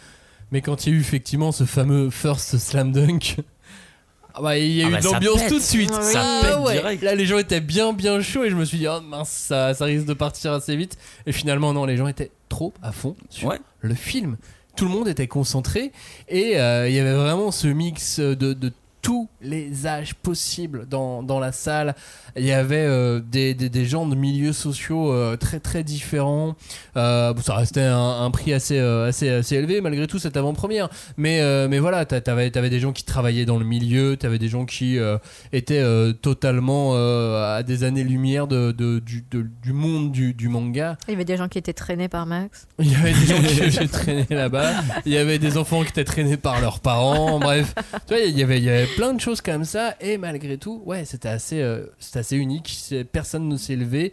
Mais 0.50 0.60
quand 0.62 0.86
il 0.86 0.92
y 0.92 0.96
a 0.96 0.98
eu 0.98 1.00
effectivement 1.00 1.52
ce 1.52 1.64
fameux 1.64 2.10
First 2.10 2.56
Slam 2.58 2.92
Dunk, 2.92 3.36
ah 4.34 4.40
bah, 4.42 4.58
il 4.58 4.72
y 4.72 4.82
a 4.82 4.86
Ah 4.86 4.88
eu 4.88 4.92
bah, 4.92 5.00
de 5.00 5.04
l'ambiance 5.04 5.46
tout 5.46 5.58
de 5.58 5.62
suite. 5.62 5.90
Ah. 5.94 6.02
Ça 6.02 6.40
pète 6.42 6.58
ouais. 6.60 6.72
direct. 6.74 7.02
Là, 7.02 7.14
les 7.14 7.26
gens 7.26 7.38
étaient 7.38 7.60
bien, 7.60 7.92
bien 7.92 8.20
chauds 8.20 8.44
et 8.44 8.50
je 8.50 8.56
me 8.56 8.64
suis 8.64 8.78
dit, 8.78 8.86
oh 8.88 9.00
mince, 9.00 9.28
ça, 9.30 9.74
ça 9.74 9.84
risque 9.84 10.06
de 10.06 10.14
partir 10.14 10.52
assez 10.52 10.76
vite. 10.76 10.96
Et 11.26 11.32
finalement, 11.32 11.72
non, 11.72 11.84
les 11.84 11.96
gens 11.96 12.06
étaient 12.08 12.30
trop 12.48 12.72
à 12.82 12.92
fond 12.92 13.14
sur 13.28 13.48
Ouais. 13.48 13.58
le 13.80 13.94
film. 13.94 14.36
Tout 14.76 14.84
le 14.84 14.90
monde 14.92 15.08
était 15.08 15.26
concentré 15.26 15.92
et 16.28 16.56
euh, 16.58 16.88
il 16.88 16.94
y 16.94 17.00
avait 17.00 17.12
vraiment 17.14 17.50
ce 17.50 17.66
mix 17.66 18.20
de, 18.20 18.34
de 18.52 18.72
tous 19.08 19.26
les 19.40 19.86
âges 19.86 20.12
possibles 20.14 20.86
dans, 20.86 21.22
dans 21.22 21.38
la 21.40 21.50
salle. 21.50 21.94
Il 22.36 22.44
y 22.44 22.52
avait 22.52 22.76
euh, 22.86 23.20
des, 23.20 23.54
des, 23.54 23.70
des 23.70 23.86
gens 23.86 24.04
de 24.06 24.14
milieux 24.14 24.52
sociaux 24.52 25.10
euh, 25.10 25.34
très 25.38 25.60
très 25.60 25.82
différents. 25.82 26.56
Euh, 26.98 27.32
bon, 27.32 27.40
ça 27.40 27.54
restait 27.54 27.80
un, 27.80 27.96
un 28.20 28.30
prix 28.30 28.52
assez, 28.52 28.78
assez, 28.78 29.30
assez 29.30 29.56
élevé 29.56 29.80
malgré 29.80 30.06
tout 30.06 30.18
cette 30.18 30.36
avant-première. 30.36 30.90
Mais, 31.16 31.40
mais 31.68 31.78
voilà, 31.78 32.04
t'a- 32.04 32.20
t'avais 32.20 32.54
avais 32.58 32.68
des 32.68 32.80
gens 32.80 32.92
qui 32.92 33.04
travaillaient 33.04 33.46
dans 33.46 33.56
le 33.56 33.64
milieu, 33.64 34.18
t'avais 34.18 34.38
des 34.38 34.48
gens 34.48 34.66
qui 34.66 34.98
étaient 35.54 35.82
totalement 36.20 36.92
à 36.94 37.62
des 37.62 37.84
années-lumière 37.84 38.46
de, 38.46 38.72
de- 38.72 38.98
du, 38.98 39.24
de- 39.30 39.46
du 39.62 39.72
monde 39.72 40.12
du, 40.12 40.34
du 40.34 40.48
manga. 40.50 40.98
Il 41.08 41.12
y 41.12 41.14
avait 41.14 41.24
des 41.24 41.38
gens 41.38 41.48
qui 41.48 41.56
étaient 41.56 41.72
traînés 41.72 42.08
par 42.08 42.26
Max. 42.26 42.68
Il 42.78 42.92
y 42.92 42.94
avait 42.94 43.12
des 43.14 43.24
gens 43.26 43.40
qui 43.40 43.60
étaient 43.62 43.88
traînés 43.88 44.26
là-bas. 44.28 44.70
Il 45.06 45.12
y 45.12 45.16
avait 45.16 45.38
des 45.38 45.56
enfants 45.56 45.82
qui 45.82 45.88
étaient 45.88 46.04
traînés 46.04 46.36
par 46.36 46.60
leurs 46.60 46.80
parents. 46.80 47.38
Bref, 47.38 47.74
tu 48.06 48.14
vois, 48.14 48.22
il 48.22 48.38
y 48.38 48.42
avait, 48.42 48.58
il 48.58 48.64
y 48.64 48.68
avait 48.68 48.86
plein 48.98 49.14
de 49.14 49.20
choses 49.20 49.40
comme 49.40 49.64
ça. 49.64 49.94
Et 50.00 50.18
malgré 50.18 50.58
tout, 50.58 50.82
ouais, 50.84 51.04
c'était 51.04 51.28
assez, 51.28 51.62
euh, 51.62 51.86
c'était 52.00 52.18
assez 52.18 52.36
unique. 52.36 52.76
Personne 53.12 53.48
ne 53.48 53.56
s'est 53.56 53.76
levé. 53.76 54.12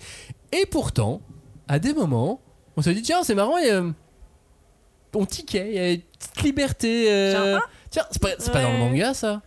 Et 0.52 0.66
pourtant, 0.68 1.22
à 1.68 1.80
des 1.80 1.94
moments, 1.94 2.40
on 2.78 2.82
s'est 2.84 2.94
dit 2.94 3.02
tiens, 3.02 3.24
c'est 3.24 3.34
marrant. 3.36 3.58
y 3.58 3.70
a- 3.70 3.84
on 5.16 5.26
tiquait. 5.26 5.70
Il 5.70 5.76
y 5.76 5.80
avait 5.80 5.94
une 5.96 6.02
petite 6.02 6.42
liberté. 6.44 7.12
euh, 7.12 7.54
Genre, 7.54 7.62
Tiens, 7.90 8.04
c'est 8.12 8.22
pas, 8.22 8.30
c'est 8.38 8.52
pas 8.52 8.62
dans 8.62 8.74
le 8.74 8.78
manga 8.80 9.14
ça? 9.14 9.42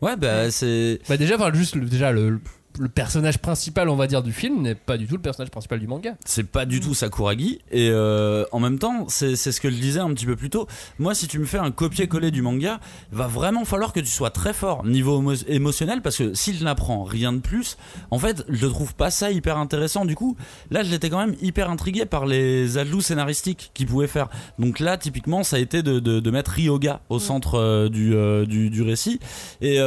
Ouais, 0.00 0.16
bah 0.16 0.50
c'est. 0.50 0.98
Bah 1.08 1.16
déjà, 1.18 1.36
enfin, 1.36 1.52
juste 1.52 1.76
le- 1.76 1.84
déjà 1.86 2.10
le, 2.10 2.40
le 2.78 2.88
personnage 2.88 3.38
principal, 3.38 3.88
on 3.88 3.96
va 3.96 4.06
dire, 4.06 4.22
du 4.22 4.32
film 4.32 4.62
n'est 4.62 4.74
pas 4.74 4.96
du 4.96 5.06
tout 5.06 5.16
le 5.16 5.20
personnage 5.22 5.50
principal 5.50 5.80
du 5.80 5.86
manga. 5.86 6.14
c'est 6.24 6.44
pas 6.50 6.64
du 6.66 6.80
tout 6.80 6.94
Sakuragi 6.94 7.60
et 7.70 7.90
euh, 7.90 8.44
en 8.52 8.60
même 8.60 8.78
temps 8.78 9.06
c'est 9.08 9.34
ce 9.36 9.60
que 9.60 9.70
je 9.70 9.76
disais 9.76 10.00
un 10.00 10.12
petit 10.14 10.26
peu 10.26 10.36
plus 10.36 10.50
tôt 10.50 10.66
moi 10.98 11.14
si 11.14 11.26
tu 11.28 11.38
me 11.38 11.44
fais 11.46 11.58
un 11.58 11.70
copier-coller 11.70 12.30
du 12.30 12.42
manga 12.42 12.80
va 13.12 13.26
vraiment 13.26 13.64
falloir 13.64 13.92
que 13.92 14.00
tu 14.00 14.06
sois 14.06 14.30
très 14.30 14.52
fort 14.52 14.84
niveau 14.84 15.20
émo- 15.20 15.44
émotionnel 15.48 16.00
parce 16.02 16.16
que 16.16 16.34
si 16.34 16.54
je 16.54 16.64
n'apprends 16.64 17.02
rien 17.04 17.32
de 17.32 17.40
plus 17.40 17.76
en 18.10 18.18
fait 18.18 18.44
je 18.48 18.66
trouve 18.66 18.94
pas 18.94 19.10
ça 19.10 19.30
hyper 19.30 19.58
intéressant. 19.58 20.04
Du 20.04 20.14
coup 20.14 20.36
là 20.70 20.82
j'étais 20.82 21.10
quand 21.10 21.18
même 21.24 21.36
hyper 21.42 21.70
intrigué 21.70 22.04
par 22.06 22.24
les 22.26 22.78
ajouts 22.78 23.00
scénaristiques 23.00 23.70
qu'ils 23.74 23.86
pouvaient 23.86 24.06
faire. 24.06 24.28
Donc 24.58 24.78
là 24.80 24.96
typiquement 24.96 25.42
ça 25.42 25.56
a 25.56 25.58
été 25.58 25.82
de, 25.82 25.98
de, 25.98 26.20
de 26.20 26.30
mettre 26.30 26.52
Ryoga 26.52 27.00
au 27.08 27.18
centre 27.18 27.54
euh, 27.58 27.88
du, 27.88 28.14
euh, 28.14 28.46
du, 28.46 28.70
du 28.70 28.82
récit. 28.82 29.18
Et 29.60 29.78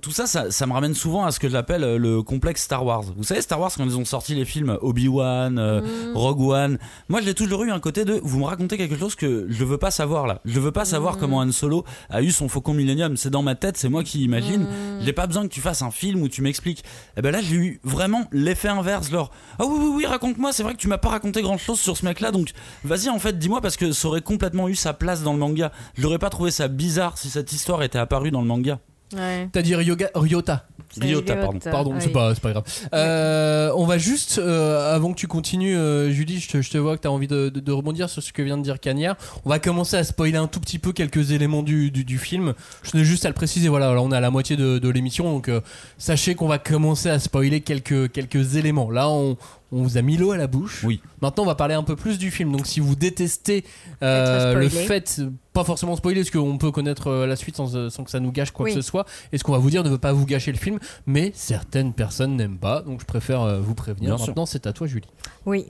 tout 0.00 0.10
ça, 0.12 0.26
ça 0.26 0.50
ça 0.50 0.66
me 0.66 0.72
ramène 0.72 0.94
souvent 0.94 1.24
à 1.24 1.30
ce 1.32 1.38
que 1.40 1.48
j'appelle 1.48 1.96
le 1.96 2.22
complexe 2.28 2.62
Star 2.62 2.84
Wars 2.84 2.98
vous 3.16 3.24
savez 3.24 3.40
Star 3.40 3.60
Wars 3.60 3.72
quand 3.76 3.84
ils 3.84 3.96
ont 3.96 4.04
sorti 4.04 4.34
les 4.34 4.44
films 4.44 4.78
Obi-Wan 4.80 5.58
euh, 5.58 6.12
Rogue 6.14 6.40
One. 6.40 6.78
Moi, 7.08 7.20
j'ai 7.20 7.34
toujours 7.34 7.64
eu 7.64 7.70
un 7.70 7.80
côté 7.80 8.04
de 8.04 8.20
vous 8.22 8.38
me 8.38 8.44
racontez 8.44 8.76
quelque 8.76 8.96
chose 8.96 9.14
que 9.14 9.46
je 9.48 9.64
veux 9.64 9.78
pas 9.78 9.90
savoir 9.90 10.26
là. 10.26 10.40
Je 10.44 10.60
veux 10.60 10.72
pas 10.72 10.84
savoir 10.84 11.18
comment 11.18 11.38
Han 11.38 11.52
Solo 11.52 11.84
a 12.10 12.22
eu 12.22 12.30
son 12.30 12.48
Faucon 12.48 12.74
Millennium. 12.74 13.16
C'est 13.16 13.30
dans 13.30 13.42
ma 13.42 13.54
tête, 13.54 13.76
c'est 13.76 13.88
moi 13.88 14.04
qui 14.04 14.22
imagine. 14.22 14.66
J'ai 15.00 15.12
pas 15.12 15.26
besoin 15.26 15.46
que 15.48 15.52
tu 15.52 15.60
fasses 15.60 15.82
un 15.82 15.90
film 15.90 16.22
où 16.22 16.28
tu 16.28 16.42
m'expliques. 16.42 16.84
Et 17.16 17.22
ben 17.22 17.30
là, 17.30 17.40
j'ai 17.40 17.56
eu 17.56 17.80
vraiment 17.84 18.26
l'effet 18.32 18.68
inverse. 18.68 19.10
Genre, 19.10 19.30
ah 19.58 19.64
oui, 19.66 19.76
oui, 19.78 19.90
oui, 19.96 20.06
raconte-moi. 20.06 20.52
C'est 20.52 20.62
vrai 20.62 20.74
que 20.74 20.78
tu 20.78 20.88
m'as 20.88 20.98
pas 20.98 21.10
raconté 21.10 21.42
grand 21.42 21.58
chose 21.58 21.80
sur 21.80 21.96
ce 21.96 22.04
mec-là. 22.04 22.30
Donc, 22.30 22.52
vas-y, 22.84 23.08
en 23.08 23.18
fait, 23.18 23.38
dis-moi 23.38 23.60
parce 23.60 23.76
que 23.76 23.92
ça 23.92 24.08
aurait 24.08 24.22
complètement 24.22 24.68
eu 24.68 24.74
sa 24.74 24.92
place 24.92 25.22
dans 25.22 25.32
le 25.32 25.38
manga. 25.38 25.72
Je 25.96 26.02
l'aurais 26.02 26.18
pas 26.18 26.30
trouvé 26.30 26.50
ça 26.50 26.68
bizarre 26.68 27.18
si 27.18 27.30
cette 27.30 27.52
histoire 27.52 27.82
était 27.82 27.98
apparue 27.98 28.30
dans 28.30 28.40
le 28.40 28.46
manga. 28.46 28.78
Ouais. 29.14 29.48
T'as 29.52 29.62
dit 29.62 29.74
Ryoga, 29.74 30.10
Ryota. 30.14 30.66
Ryota, 31.00 31.36
pardon. 31.36 31.58
Pardon, 31.70 31.92
oui. 31.94 32.00
c'est 32.00 32.08
pas, 32.10 32.34
c'est 32.34 32.40
pas 32.42 32.52
grave. 32.52 32.64
Euh, 32.94 33.70
on 33.76 33.84
va 33.84 33.98
juste, 33.98 34.38
euh, 34.38 34.94
avant 34.94 35.12
que 35.12 35.18
tu 35.18 35.26
continues, 35.26 35.76
euh, 35.76 36.10
Julie, 36.10 36.40
je 36.40 36.48
te, 36.48 36.62
je 36.62 36.70
te 36.70 36.78
vois 36.78 36.96
que 36.96 37.02
tu 37.02 37.08
as 37.08 37.12
envie 37.12 37.26
de, 37.28 37.48
de- 37.50 37.60
de 37.60 37.72
rebondir 37.72 38.08
sur 38.08 38.22
ce 38.22 38.32
que 38.32 38.42
vient 38.42 38.56
de 38.58 38.62
dire 38.62 38.80
Cagnard. 38.80 39.16
On 39.44 39.50
va 39.50 39.58
commencer 39.58 39.96
à 39.96 40.04
spoiler 40.04 40.36
un 40.38 40.46
tout 40.46 40.60
petit 40.60 40.78
peu 40.78 40.92
quelques 40.92 41.30
éléments 41.32 41.62
du, 41.62 41.90
du, 41.90 42.04
du 42.04 42.18
film. 42.18 42.54
Je 42.82 42.90
tenais 42.90 43.04
juste 43.04 43.24
à 43.26 43.28
le 43.28 43.34
préciser, 43.34 43.68
voilà, 43.68 43.92
là 43.92 44.00
on 44.02 44.12
est 44.12 44.16
à 44.16 44.20
la 44.20 44.30
moitié 44.30 44.56
de, 44.56 44.78
de 44.78 44.88
l'émission, 44.88 45.30
donc 45.30 45.48
euh, 45.48 45.60
sachez 45.98 46.34
qu'on 46.34 46.48
va 46.48 46.58
commencer 46.58 47.10
à 47.10 47.18
spoiler 47.18 47.60
quelques, 47.60 48.10
quelques 48.12 48.56
éléments. 48.56 48.90
Là, 48.90 49.08
on, 49.10 49.36
on 49.72 49.82
vous 49.82 49.98
a 49.98 50.02
mis 50.02 50.16
l'eau 50.16 50.30
à 50.32 50.36
la 50.36 50.46
bouche. 50.46 50.82
Oui. 50.84 51.00
Maintenant, 51.20 51.42
on 51.44 51.46
va 51.46 51.54
parler 51.54 51.74
un 51.74 51.82
peu 51.82 51.96
plus 51.96 52.18
du 52.18 52.30
film. 52.30 52.52
Donc, 52.52 52.66
si 52.66 52.80
vous 52.80 52.94
détestez 52.94 53.64
euh, 54.02 54.54
le 54.54 54.68
fait, 54.68 55.20
pas 55.52 55.64
forcément 55.64 55.96
spoiler, 55.96 56.20
parce 56.22 56.30
qu'on 56.30 56.56
peut 56.58 56.70
connaître 56.70 57.08
euh, 57.08 57.26
la 57.26 57.36
suite 57.36 57.56
sans, 57.56 57.90
sans 57.90 58.04
que 58.04 58.10
ça 58.10 58.20
nous 58.20 58.32
gâche 58.32 58.50
quoi 58.50 58.64
Oui. 58.64 58.74
que 58.74 58.80
ce 58.80 58.86
soit, 58.86 59.04
et 59.32 59.38
ce 59.38 59.44
qu'on 59.44 59.52
va 59.52 59.58
vous 59.58 59.70
dire 59.70 59.82
ne 59.84 59.90
veut 59.90 59.98
pas 59.98 60.12
vous 60.12 60.24
gâcher 60.26 60.52
le 60.52 60.58
film, 60.58 60.78
mais 61.06 61.32
certaines 61.34 61.92
personnes 61.92 62.36
n'aiment 62.36 62.58
pas, 62.58 62.82
donc 62.82 63.00
je 63.00 63.06
préfère 63.06 63.42
euh, 63.42 63.60
vous 63.60 63.74
prévenir. 63.74 64.16
Bien. 64.16 64.26
Maintenant, 64.26 64.46
c'est 64.46 64.66
à 64.66 64.72
toi, 64.72 64.86
Julie. 64.86 65.08
Oui. 65.44 65.66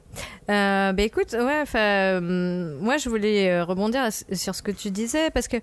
Euh, 0.51 0.93
bah 0.93 1.03
écoute, 1.03 1.33
ouais, 1.33 1.61
enfin, 1.63 1.79
euh, 1.79 2.79
moi 2.81 2.97
je 2.97 3.09
voulais 3.09 3.63
rebondir 3.63 4.03
sur 4.33 4.55
ce 4.55 4.63
que 4.63 4.71
tu 4.71 4.91
disais 4.91 5.31
parce 5.31 5.47
que 5.49 5.57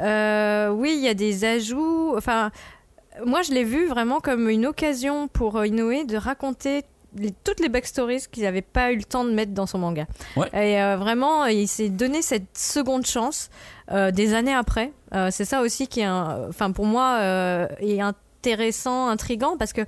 euh, 0.00 0.70
oui, 0.70 0.94
il 0.96 1.04
y 1.04 1.08
a 1.08 1.14
des 1.14 1.44
ajouts. 1.44 2.14
Enfin, 2.16 2.50
moi 3.26 3.42
je 3.42 3.52
l'ai 3.52 3.64
vu 3.64 3.88
vraiment 3.88 4.20
comme 4.20 4.48
une 4.48 4.66
occasion 4.66 5.28
pour 5.28 5.64
Inoue 5.64 6.04
de 6.06 6.16
raconter 6.16 6.82
les- 7.16 7.32
toutes 7.44 7.60
les 7.60 7.68
backstories 7.68 8.24
qu'il 8.30 8.42
n'avait 8.44 8.62
pas 8.62 8.92
eu 8.92 8.96
le 8.96 9.04
temps 9.04 9.24
de 9.24 9.30
mettre 9.32 9.52
dans 9.52 9.66
son 9.66 9.78
manga. 9.78 10.06
Ouais. 10.36 10.48
Et 10.52 10.80
euh, 10.82 10.96
vraiment, 10.96 11.46
il 11.46 11.66
s'est 11.68 11.88
donné 11.88 12.22
cette 12.22 12.56
seconde 12.56 13.06
chance 13.06 13.50
euh, 13.90 14.10
des 14.10 14.34
années 14.34 14.54
après. 14.54 14.92
Euh, 15.14 15.28
c'est 15.30 15.44
ça 15.44 15.60
aussi 15.62 15.88
qui 15.88 16.00
est, 16.00 16.08
enfin 16.08 16.70
pour 16.72 16.84
moi, 16.84 17.18
est 17.80 18.00
intéressant, 18.00 19.08
intrigant 19.08 19.56
parce 19.56 19.72
que, 19.72 19.82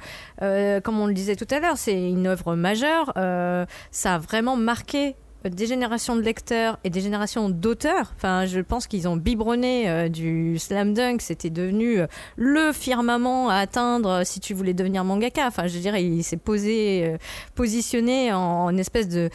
comme 0.81 0.99
on 0.99 1.07
le 1.07 1.13
disait 1.15 1.37
tout 1.37 1.47
à 1.51 1.61
l'heure, 1.61 1.77
c'est 1.77 1.95
une 2.09 2.27
œuvre 2.27 2.55
majeure. 2.57 3.13
ça 3.91 4.15
a 4.15 4.19
vraiment 4.19 4.57
marqué 4.57 5.15
des 5.49 5.67
générations 5.67 6.17
de 6.17 6.21
lecteurs 6.21 6.79
et 6.85 6.91
des 6.91 7.01
générations 7.01 7.49
d'auteurs. 7.49 8.13
Enfin, 8.17 8.45
je 8.45 8.61
pense 8.61 8.87
qu'ils 8.87 9.09
ont 9.09 9.17
biberonné 9.17 9.89
euh, 9.89 10.09
du 10.09 10.59
slam 10.59 10.93
dunk. 10.93 11.23
C'était 11.23 11.51
devenu 11.51 12.01
euh, 12.01 12.07
le 12.37 12.73
firmament 12.73 13.49
à 13.49 13.57
atteindre 13.57 14.11
euh, 14.11 14.23
si 14.25 14.41
tu 14.41 14.53
voulais 14.53 14.75
devenir 14.75 15.05
mangaka. 15.05 15.47
Enfin, 15.47 15.67
je 15.67 15.79
dirais, 15.79 16.05
il 16.05 16.23
s'est 16.23 16.37
posé, 16.37 17.17
positionné 17.55 18.33
en, 18.33 18.77
espèce 18.77 19.09
de, 19.09 19.31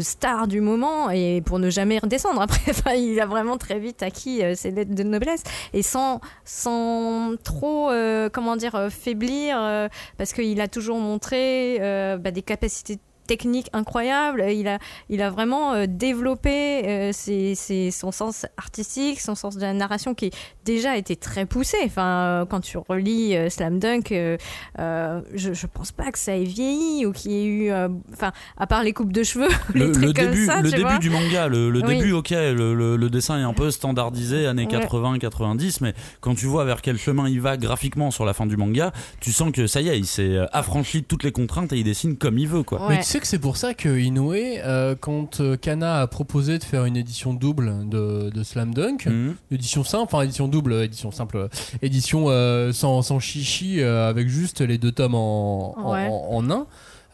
star 0.00 0.46
du 0.48 0.60
moment 0.60 1.10
et 1.10 1.42
pour 1.44 1.58
ne 1.58 1.68
jamais 1.68 1.98
redescendre. 1.98 2.40
Après, 2.50 2.70
enfin, 2.70 2.92
il 2.92 3.20
a 3.20 3.26
vraiment 3.26 3.58
très 3.58 3.78
vite 3.78 4.02
acquis 4.02 4.42
ses 4.54 4.70
lettres 4.70 4.94
de 4.94 5.02
noblesse 5.02 5.42
et 5.74 5.82
sans, 5.82 6.20
sans 6.44 7.34
trop, 7.42 7.90
comment 8.32 8.56
dire, 8.56 8.88
faiblir 8.90 9.88
parce 10.16 10.32
qu'il 10.32 10.60
a 10.60 10.68
toujours 10.68 10.98
montré 10.98 11.78
bah, 12.18 12.30
des 12.30 12.42
capacités 12.42 12.98
techniques 13.30 13.68
incroyables. 13.72 14.44
Il 14.50 14.66
a, 14.66 14.78
il 15.08 15.22
a 15.22 15.30
vraiment 15.30 15.72
euh, 15.74 15.86
développé 15.88 16.82
euh, 16.84 17.12
ses- 17.12 17.54
ses- 17.54 17.92
son 17.92 18.10
sens 18.10 18.44
artistique, 18.56 19.20
son 19.20 19.36
sens 19.36 19.54
de 19.54 19.60
la 19.60 19.72
narration 19.72 20.14
qui 20.14 20.30
déjà 20.64 20.96
était 20.96 21.14
très 21.14 21.46
poussé. 21.46 21.76
Enfin, 21.84 22.08
euh, 22.42 22.44
quand 22.44 22.60
tu 22.60 22.76
relis 22.76 23.36
euh, 23.36 23.48
Slam 23.48 23.78
Dunk, 23.78 24.10
euh, 24.10 24.36
euh, 24.80 25.20
je, 25.32 25.52
je 25.52 25.66
pense 25.68 25.92
pas 25.92 26.10
que 26.10 26.18
ça 26.18 26.36
ait 26.36 26.42
vieilli 26.42 27.06
ou 27.06 27.12
qu'il 27.12 27.30
y 27.30 27.36
ait 27.36 27.44
eu, 27.46 27.70
euh, 27.70 27.88
enfin, 28.12 28.32
à 28.58 28.66
part 28.66 28.82
les 28.82 28.92
coupes 28.92 29.12
de 29.12 29.22
cheveux, 29.22 29.48
les 29.74 29.86
Le, 29.86 29.92
trucs 29.92 30.04
le 30.06 30.12
comme 30.12 30.24
début, 30.32 30.46
ça, 30.46 30.56
le 30.60 30.70
tu 30.70 30.76
début 30.76 30.82
vois. 30.88 30.98
du 30.98 31.10
manga, 31.10 31.46
le, 31.46 31.70
le 31.70 31.80
Oui. 31.86 31.98
début, 31.98 32.12
ok, 32.12 32.30
le, 32.30 32.74
le- 32.74 32.96
le 32.96 33.10
dessin 33.10 33.38
est 33.38 33.42
un 33.44 33.52
peu 33.54 33.70
standardisé, 33.70 34.46
années 34.46 34.66
Ouais. 34.66 34.78
80-90, 35.18 35.78
mais 35.82 35.94
quand 36.20 36.34
tu 36.34 36.46
vois 36.46 36.64
vers 36.64 36.82
quel 36.82 36.98
chemin 36.98 37.28
il 37.28 37.40
va 37.40 37.56
graphiquement 37.56 38.10
sur 38.10 38.24
la 38.24 38.32
fin 38.34 38.46
du 38.46 38.56
manga, 38.56 38.92
tu 39.20 39.32
sens 39.32 39.52
que 39.52 39.66
ça 39.66 39.80
y 39.80 39.88
est, 39.88 39.98
il 39.98 40.06
s'est 40.06 40.38
affranchi 40.52 41.02
de 41.02 41.06
toutes 41.06 41.22
les 41.24 41.32
contraintes 41.32 41.72
et 41.72 41.78
il 41.78 41.84
dessine 41.84 42.16
comme 42.16 42.38
il 42.38 42.48
veut, 42.48 42.62
quoi. 42.62 42.82
Ouais. 42.82 42.88
Mais 42.90 42.96
tu 42.98 43.04
sais 43.04 43.19
que 43.20 43.26
c'est 43.26 43.38
pour 43.38 43.56
ça 43.56 43.74
que 43.74 43.98
Inoue, 43.98 44.32
euh, 44.32 44.94
quand 44.98 45.40
euh, 45.40 45.56
Kana 45.56 46.00
a 46.00 46.06
proposé 46.06 46.58
de 46.58 46.64
faire 46.64 46.84
une 46.84 46.96
édition 46.96 47.34
double 47.34 47.88
de, 47.88 48.30
de 48.30 48.42
Slam 48.42 48.74
Dunk, 48.74 49.06
Mhm. 49.06 49.36
édition 49.50 49.84
simple, 49.84 50.04
enfin 50.12 50.22
édition 50.22 50.48
double, 50.48 50.72
édition 50.82 51.10
simple, 51.12 51.36
euh, 51.36 51.48
édition 51.82 52.26
euh, 52.28 52.72
sans, 52.72 53.02
sans 53.02 53.20
chichi, 53.20 53.80
euh, 53.80 54.08
avec 54.08 54.28
juste 54.28 54.60
les 54.60 54.78
deux 54.78 54.92
tomes 54.92 55.14
en, 55.14 55.74
en- 55.78 55.92
Ouais. 55.92 56.06
en, 56.08 56.28
en 56.30 56.50
un. 56.50 56.66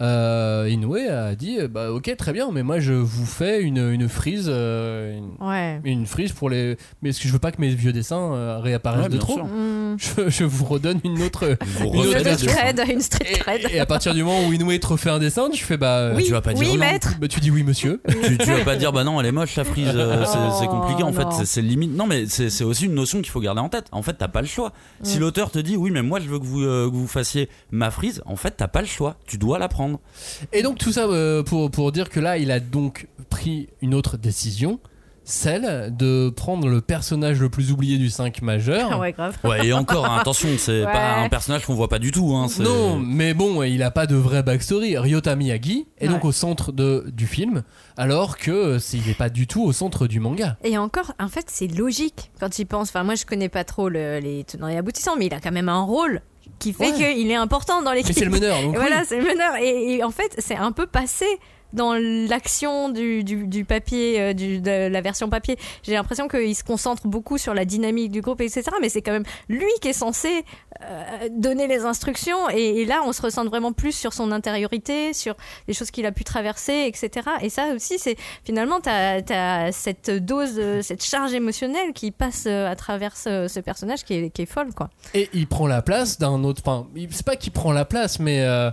Euh, 0.03 0.69
Inoue 0.71 0.97
a 1.11 1.35
dit 1.35 1.57
euh, 1.59 1.69
bah 1.69 1.91
ok 1.91 2.15
très 2.19 2.35
bien 2.35 2.51
mais 2.53 2.63
moi 2.63 2.81
je 2.81 2.93
vous 2.93 3.25
fais 3.25 3.63
une, 3.63 3.79
une 3.79 4.11
frise 4.11 4.45
euh, 4.47 5.17
une, 5.17 5.31
Ouais. 5.41 5.81
une 5.85 6.05
frise 6.05 6.33
pour 6.33 6.51
les 6.51 6.77
mais 7.01 7.09
parce 7.11 7.19
que 7.19 7.27
je 7.29 7.33
veux 7.33 7.39
pas 7.39 7.51
que 7.51 7.63
mes 7.63 7.71
vieux 7.75 7.95
dessins 7.95 8.35
euh, 8.35 8.59
réapparaissent 8.59 9.05
Ouais, 9.05 9.09
de 9.09 9.17
trop. 9.17 9.43
Mm. 9.43 9.97
je, 9.99 10.29
je 10.29 10.45
vous 10.45 10.67
redonne 10.67 11.01
une 11.03 11.23
autre 11.23 11.57
Vous 11.79 11.85
Une 11.95 12.01
autre 12.15 12.31
street 12.39 12.47
cred, 12.47 12.83
une 12.93 13.01
street 13.01 13.39
cred. 13.41 13.61
et, 13.71 13.77
et 13.77 13.81
à 13.81 13.87
partir 13.87 14.13
du 14.13 14.23
moment 14.23 14.47
où 14.47 14.53
Inoue 14.53 14.77
te 14.77 14.87
refait 14.87 15.09
un 15.09 15.19
dessin 15.19 15.49
tu 15.49 15.65
fais 15.65 15.79
bah 15.79 16.11
Oui, 16.15 16.25
tu 16.25 16.33
vas 16.33 16.43
pas 16.43 16.53
dire 16.53 16.61
oui, 16.67 16.75
non. 16.75 16.79
maître. 16.81 17.15
bah, 17.19 17.29
tu 17.29 17.41
dis 17.41 17.51
oui 17.51 17.63
monsieur 17.63 18.03
tu, 18.25 18.37
tu 18.37 18.51
vas 18.53 18.65
pas 18.65 18.77
dire 18.77 18.93
bah 18.93 19.03
non 19.03 19.19
elle 19.19 19.27
est 19.27 19.33
moche 19.33 19.57
la 19.57 19.65
frise 19.65 19.89
euh, 19.95 20.27
c'est 20.27 20.67
Oh, 20.67 20.69
compliqué 20.69 21.03
en 21.05 21.13
fait 21.15 21.25
non. 21.25 21.31
c'est- 21.31 21.47
c'est 21.47 21.63
limite 21.63 21.97
non 21.97 22.07
mais 22.07 22.27
c'est 22.27 22.65
aussi 22.65 22.85
une 22.85 22.95
notion 22.95 23.23
qu'il 23.23 23.31
faut 23.31 23.41
garder 23.41 23.63
en 23.63 23.71
tête 23.71 23.87
en 23.93 24.03
fait 24.03 24.13
t'as 24.19 24.29
pas 24.29 24.43
le 24.43 24.47
choix 24.47 24.73
si 25.03 25.17
Mm. 25.17 25.21
l'auteur 25.21 25.51
te 25.51 25.59
dit 25.59 25.77
oui 25.79 25.91
mais 25.91 26.03
moi 26.03 26.21
je 26.21 26.29
veux 26.29 26.39
que 26.39 26.45
vous, 26.45 26.61
euh, 26.63 26.91
que 26.91 26.95
vous 26.95 27.07
fassiez 27.07 27.49
ma 27.71 27.91
frise 27.91 28.21
en 28.27 28.37
fait 28.37 28.53
t'as 28.59 28.69
pas 28.69 28.83
le 28.83 28.87
choix 28.87 29.17
tu 29.27 29.39
dois 29.39 29.59
la 29.59 29.69
prendre 29.69 29.86
Et 30.53 30.63
donc 30.63 30.79
tout 30.79 30.93
ça 30.93 31.05
euh, 31.07 31.43
pour, 31.43 31.71
pour 31.71 31.93
dire 31.93 32.09
que 32.11 32.21
là, 32.21 32.39
il 32.39 32.51
a 32.51 32.61
donc 32.61 33.09
pris 33.31 33.69
une 33.83 33.95
autre 33.95 34.17
décision, 34.17 34.79
celle 35.29 35.93
de 35.97 36.31
prendre 36.31 36.69
le 36.69 36.81
personnage 36.81 37.41
le 37.41 37.49
plus 37.49 37.73
oublié 37.73 37.99
du 37.99 38.11
5 38.11 38.43
majeur. 38.43 38.91
Ah 38.93 38.99
ouais, 39.01 39.13
grave. 39.13 39.37
ouais 39.43 39.67
et 39.67 39.73
encore 39.73 40.07
hein, 40.07 40.19
attention 40.21 40.49
c'est 40.57 40.85
Ouais. 40.85 40.93
pas 40.93 41.17
un 41.17 41.29
personnage 41.29 41.67
qu'on 41.67 41.75
voit 41.75 41.89
pas 41.89 41.99
du 41.99 42.13
tout 42.13 42.33
hein, 42.37 42.47
Non, 42.61 42.97
mais 42.97 43.35
bon, 43.35 43.65
il 43.65 43.83
a 43.83 43.91
pas 43.91 44.07
de 44.07 44.15
vraie 44.15 44.45
backstory. 44.45 44.97
Ryota 44.97 45.35
Miyagi 45.35 45.89
est 45.99 46.07
donc 46.07 46.25
au 46.25 46.31
centre 46.31 46.71
de, 46.71 47.07
du 47.13 47.27
film, 47.27 47.65
alors 47.97 48.39
que 48.39 48.53
euh, 48.53 48.79
il 48.93 49.05
n'est 49.05 49.15
pas 49.15 49.29
du 49.29 49.49
tout 49.49 49.65
au 49.65 49.73
centre 49.73 50.07
du 50.07 50.21
manga. 50.21 50.57
Et 50.63 50.79
encore, 50.79 51.13
en 51.19 51.29
fait, 51.29 51.47
c'est 51.49 51.67
logique 51.67 52.31
quand 52.39 52.61
il 52.61 52.67
pense. 52.67 52.91
Enfin, 52.91 53.03
moi, 53.03 53.17
je 53.17 53.27
connais 53.27 53.49
pas 53.49 53.65
trop 53.65 53.89
le- 53.89 54.21
les 54.21 54.45
tenants 54.45 54.69
et 54.69 54.77
aboutissants, 54.77 55.17
mais 55.19 55.27
il 55.27 55.35
a 55.35 55.41
quand 55.41 55.51
même 55.53 55.69
un 55.69 55.83
rôle 55.83 56.21
qui 56.59 56.73
fait 56.73 56.91
Ouais. 56.93 57.15
qu'il 57.15 57.31
est 57.31 57.35
important 57.35 57.83
dans 57.83 57.93
l'équipe. 57.93 58.15
c'est 58.17 58.25
le 58.25 58.31
meneur, 58.31 58.57
donc 58.63 58.75
Et 58.75 58.79
oui. 58.79 58.85
voilà, 58.87 59.05
c'est 59.05 59.19
le 59.19 59.25
meneur. 59.25 59.57
Et, 59.61 59.97
et 59.97 60.05
en 60.05 60.11
fait, 60.11 60.35
c'est 60.39 60.57
un 60.57 60.73
peu 60.73 60.87
passé 60.87 61.27
dans 61.73 61.95
l'action 61.95 62.89
du, 62.89 63.25
du, 63.25 63.65
papier, 63.65 64.21
euh, 64.21 64.33
de 64.35 64.89
la 64.89 65.01
version 65.01 65.29
papier. 65.29 65.59
J'ai 65.83 65.93
l'impression 65.95 66.29
qu'il 66.29 66.55
se 66.55 66.65
concentre 66.65 67.07
beaucoup 67.07 67.39
sur 67.39 67.55
la 67.55 67.65
dynamique 67.65 68.11
du 68.13 68.21
groupe, 68.21 68.41
etc. 68.41 68.65
Mais 68.81 68.89
c'est 68.89 69.03
quand 69.03 69.13
même 69.13 69.25
lui 69.49 69.71
qui 69.81 69.89
est 69.89 69.93
censé 69.93 70.45
euh, 70.83 71.29
donner 71.31 71.67
les 71.67 71.85
instructions. 71.85 72.49
Et, 72.51 72.85
là, 72.85 73.01
on 73.05 73.13
se 73.13 73.23
ressent 73.23 73.45
vraiment 73.45 73.73
plus 73.73 73.93
sur 73.93 74.13
son 74.13 74.33
intériorité, 74.33 75.13
sur 75.13 75.35
les 75.69 75.75
choses 75.75 75.91
qu'il 75.91 76.07
a 76.07 76.13
pu 76.13 76.25
traverser, 76.25 76.85
etc. 76.87 77.29
Et 77.43 77.51
ça 77.51 77.69
aussi, 77.75 77.99
c'est 77.99 78.17
finalement, 78.45 78.81
tu 78.81 78.89
as, 78.89 79.73
cette 79.73 80.11
dose, 80.11 80.55
de- 80.55 80.81
cette 80.83 81.05
charge 81.05 81.35
émotionnelle 81.35 81.93
qui 81.95 82.11
passe 82.11 82.45
euh, 82.47 82.71
à 82.71 82.77
travers 82.77 83.17
ce, 83.17 83.61
personnage 83.61 84.05
qui 84.05 84.15
est, 84.15 84.31
qui 84.31 84.43
est 84.43 84.47
folle, 84.47 84.73
quoi. 84.75 84.91
Et 85.15 85.29
il 85.33 85.47
prend 85.47 85.67
la 85.67 85.83
place 85.83 86.19
d'un 86.19 86.45
autre. 86.45 86.63
Enfin, 86.65 86.87
c'est 87.11 87.27
pas 87.27 87.37
qu'il 87.37 87.53
prend 87.53 87.73
la 87.73 87.85
place, 87.85 88.19
mais. 88.19 88.43
euh, 88.43 88.71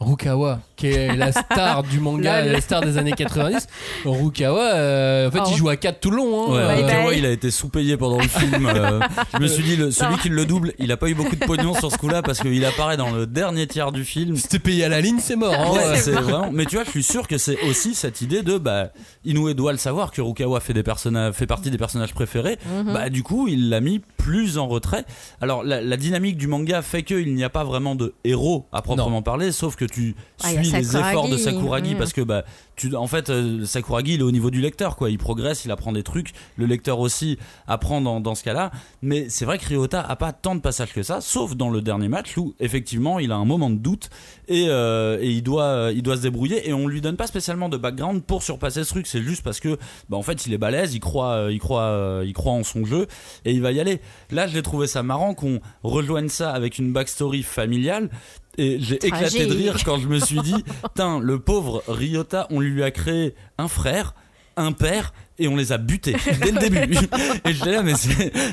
Rukawa, 0.00 0.60
qui 0.80 0.86
est 0.88 1.14
la 1.14 1.30
star 1.30 1.82
du 1.82 2.00
manga, 2.00 2.42
la 2.42 2.60
star 2.60 2.80
des 2.80 2.96
années 2.96 3.12
90. 3.12 3.66
Rukawa, 4.04 4.74
euh, 4.74 5.28
en 5.28 5.30
fait, 5.30 5.38
Oh. 5.44 5.48
il 5.50 5.56
joue 5.56 5.68
à 5.68 5.76
4 5.76 6.00
tout 6.00 6.10
le 6.10 6.16
long. 6.16 6.46
hein. 6.48 6.52
Ouais, 6.54 6.66
Bye 6.66 6.82
Euh, 6.82 6.86
bye. 6.86 6.94
Rukawa, 6.96 7.14
il 7.14 7.26
a 7.26 7.30
été 7.30 7.50
sous-payé 7.50 7.96
pendant 7.96 8.18
le 8.18 8.28
film. 8.28 8.66
euh, 8.66 9.00
je 9.34 9.38
me 9.38 9.46
suis 9.46 9.62
dit, 9.62 9.76
le- 9.76 9.90
celui 9.90 10.16
qui 10.18 10.28
le 10.28 10.46
double, 10.46 10.72
il 10.78 10.90
a 10.92 10.96
pas 10.96 11.08
eu 11.08 11.14
beaucoup 11.14 11.36
de 11.36 11.44
pognon 11.44 11.74
sur 11.74 11.90
ce 11.92 11.98
coup-là 11.98 12.22
parce 12.22 12.40
qu'il 12.40 12.64
apparaît 12.64 12.96
dans 12.96 13.10
le 13.10 13.26
dernier 13.26 13.66
tiers 13.66 13.92
du 13.92 14.04
film. 14.04 14.36
Si 14.36 14.48
t'es 14.48 14.58
payé 14.58 14.84
à 14.84 14.88
la 14.88 15.00
ligne, 15.00 15.18
c'est 15.20 15.36
mort. 15.36 15.54
hein. 15.54 15.72
Ouais, 15.72 15.96
c'est 15.96 16.12
vraiment. 16.12 16.50
Mais 16.52 16.64
tu 16.66 16.76
vois, 16.76 16.84
je 16.84 16.90
suis 16.90 17.02
sûr 17.02 17.28
que 17.28 17.36
c'est 17.38 17.60
aussi 17.68 17.94
cette 17.94 18.20
idée 18.22 18.42
de 18.42 18.58
bah 18.58 18.88
Inoue 19.24 19.52
doit 19.54 19.72
le 19.72 19.78
savoir 19.78 20.10
que 20.12 20.22
Rukawa 20.22 20.60
fait 20.60 20.72
des 20.72 20.82
personnages, 20.82 21.34
fait 21.34 21.46
partie 21.46 21.70
des 21.70 21.78
personnages 21.78 22.14
préférés. 22.14 22.58
Mhm. 22.66 22.92
Bah 22.94 23.08
du 23.10 23.22
coup, 23.22 23.48
il 23.48 23.68
l'a 23.68 23.80
mis 23.80 24.00
plus 24.16 24.58
en 24.58 24.66
retrait. 24.66 25.04
Alors 25.40 25.62
la, 25.64 25.80
la 25.82 25.96
dynamique 25.96 26.36
du 26.36 26.46
manga 26.46 26.82
fait 26.82 27.02
qu'il 27.02 27.34
n'y 27.34 27.44
a 27.44 27.50
pas 27.50 27.64
vraiment 27.64 27.94
de 27.94 28.14
héros 28.24 28.66
à 28.72 28.82
proprement 28.82 29.22
parler, 29.22 29.52
sauf 29.52 29.76
que 29.76 29.84
tu 29.84 30.14
Ah, 30.42 30.52
il 30.52 30.69
les 30.72 30.84
Sakuragi. 30.84 31.10
efforts 31.10 31.28
de 31.28 31.36
Sakuragi 31.36 31.94
parce 31.94 32.12
que 32.12 32.20
bah 32.20 32.44
tu 32.76 32.94
en 32.94 33.06
fait 33.06 33.30
euh, 33.30 33.64
Sakuragi 33.64 34.14
il 34.14 34.20
est 34.20 34.24
au 34.24 34.30
niveau 34.30 34.50
du 34.50 34.60
lecteur 34.60 34.96
quoi. 34.96 35.10
Il 35.10 35.18
progresse, 35.18 35.64
il 35.64 35.70
apprend 35.70 35.92
des 35.92 36.02
trucs. 36.02 36.32
Le 36.56 36.66
lecteur 36.66 36.98
aussi 36.98 37.38
apprend 37.66 38.00
dans, 38.00 38.20
dans 38.20 38.34
ce 38.34 38.44
cas-là. 38.44 38.70
Mais 39.02 39.28
c'est 39.28 39.44
vrai 39.44 39.58
que 39.58 39.66
Ryota 39.66 40.00
a 40.00 40.16
pas 40.16 40.32
tant 40.32 40.54
de 40.54 40.60
passages 40.60 40.92
que 40.92 41.02
ça, 41.02 41.20
sauf 41.20 41.56
dans 41.56 41.70
le 41.70 41.80
dernier 41.82 42.08
match 42.08 42.36
où 42.36 42.54
effectivement 42.60 43.18
il 43.18 43.32
a 43.32 43.36
un 43.36 43.44
moment 43.44 43.70
de 43.70 43.76
doute 43.76 44.10
et, 44.48 44.66
euh, 44.68 45.18
et 45.20 45.30
il 45.30 45.42
doit 45.42 45.90
il 45.94 46.02
doit 46.02 46.16
se 46.16 46.22
débrouiller 46.22 46.68
et 46.68 46.72
on 46.72 46.86
lui 46.86 47.00
donne 47.00 47.16
pas 47.16 47.26
spécialement 47.26 47.68
de 47.68 47.76
background 47.76 48.22
pour 48.22 48.42
surpasser 48.42 48.84
ce 48.84 48.88
truc 48.90 49.06
c'est 49.06 49.22
juste 49.22 49.42
parce 49.42 49.60
que 49.60 49.78
bah 50.08 50.16
en 50.16 50.22
fait 50.22 50.46
il 50.46 50.52
est 50.52 50.58
balèze 50.58 50.94
il 50.94 51.00
croit 51.00 51.32
euh, 51.32 51.52
il 51.52 51.58
croit 51.58 51.82
euh, 51.82 52.24
il 52.26 52.32
croit 52.32 52.52
en 52.52 52.62
son 52.62 52.84
jeu 52.84 53.06
et 53.44 53.52
il 53.52 53.62
va 53.62 53.72
y 53.72 53.80
aller 53.80 54.00
là 54.30 54.46
j'ai 54.46 54.62
trouvé 54.62 54.86
ça 54.86 55.02
marrant 55.02 55.34
qu'on 55.34 55.60
rejoigne 55.82 56.28
ça 56.28 56.50
avec 56.52 56.78
une 56.78 56.92
backstory 56.92 57.42
familiale 57.42 58.10
et 58.58 58.78
j'ai 58.80 58.96
éclaté 58.96 59.46
de 59.46 59.54
rire 59.54 59.76
quand 59.84 59.98
je 59.98 60.08
me 60.08 60.18
suis 60.18 60.40
dit 60.40 60.64
putain 60.82 61.20
le 61.20 61.38
pauvre 61.38 61.82
Ryota 61.88 62.46
on 62.50 62.60
lui 62.60 62.82
a 62.82 62.90
créé 62.90 63.34
un 63.58 63.68
frère 63.68 64.14
un 64.60 64.72
père 64.72 65.12
et 65.40 65.48
on 65.48 65.56
les 65.56 65.72
a 65.72 65.78
butés 65.78 66.14
dès 66.42 66.52
le 66.52 66.58
début. 66.70 66.98
Et 67.46 67.52
j'étais 67.52 67.72
là, 67.72 67.82
mais 67.82 67.94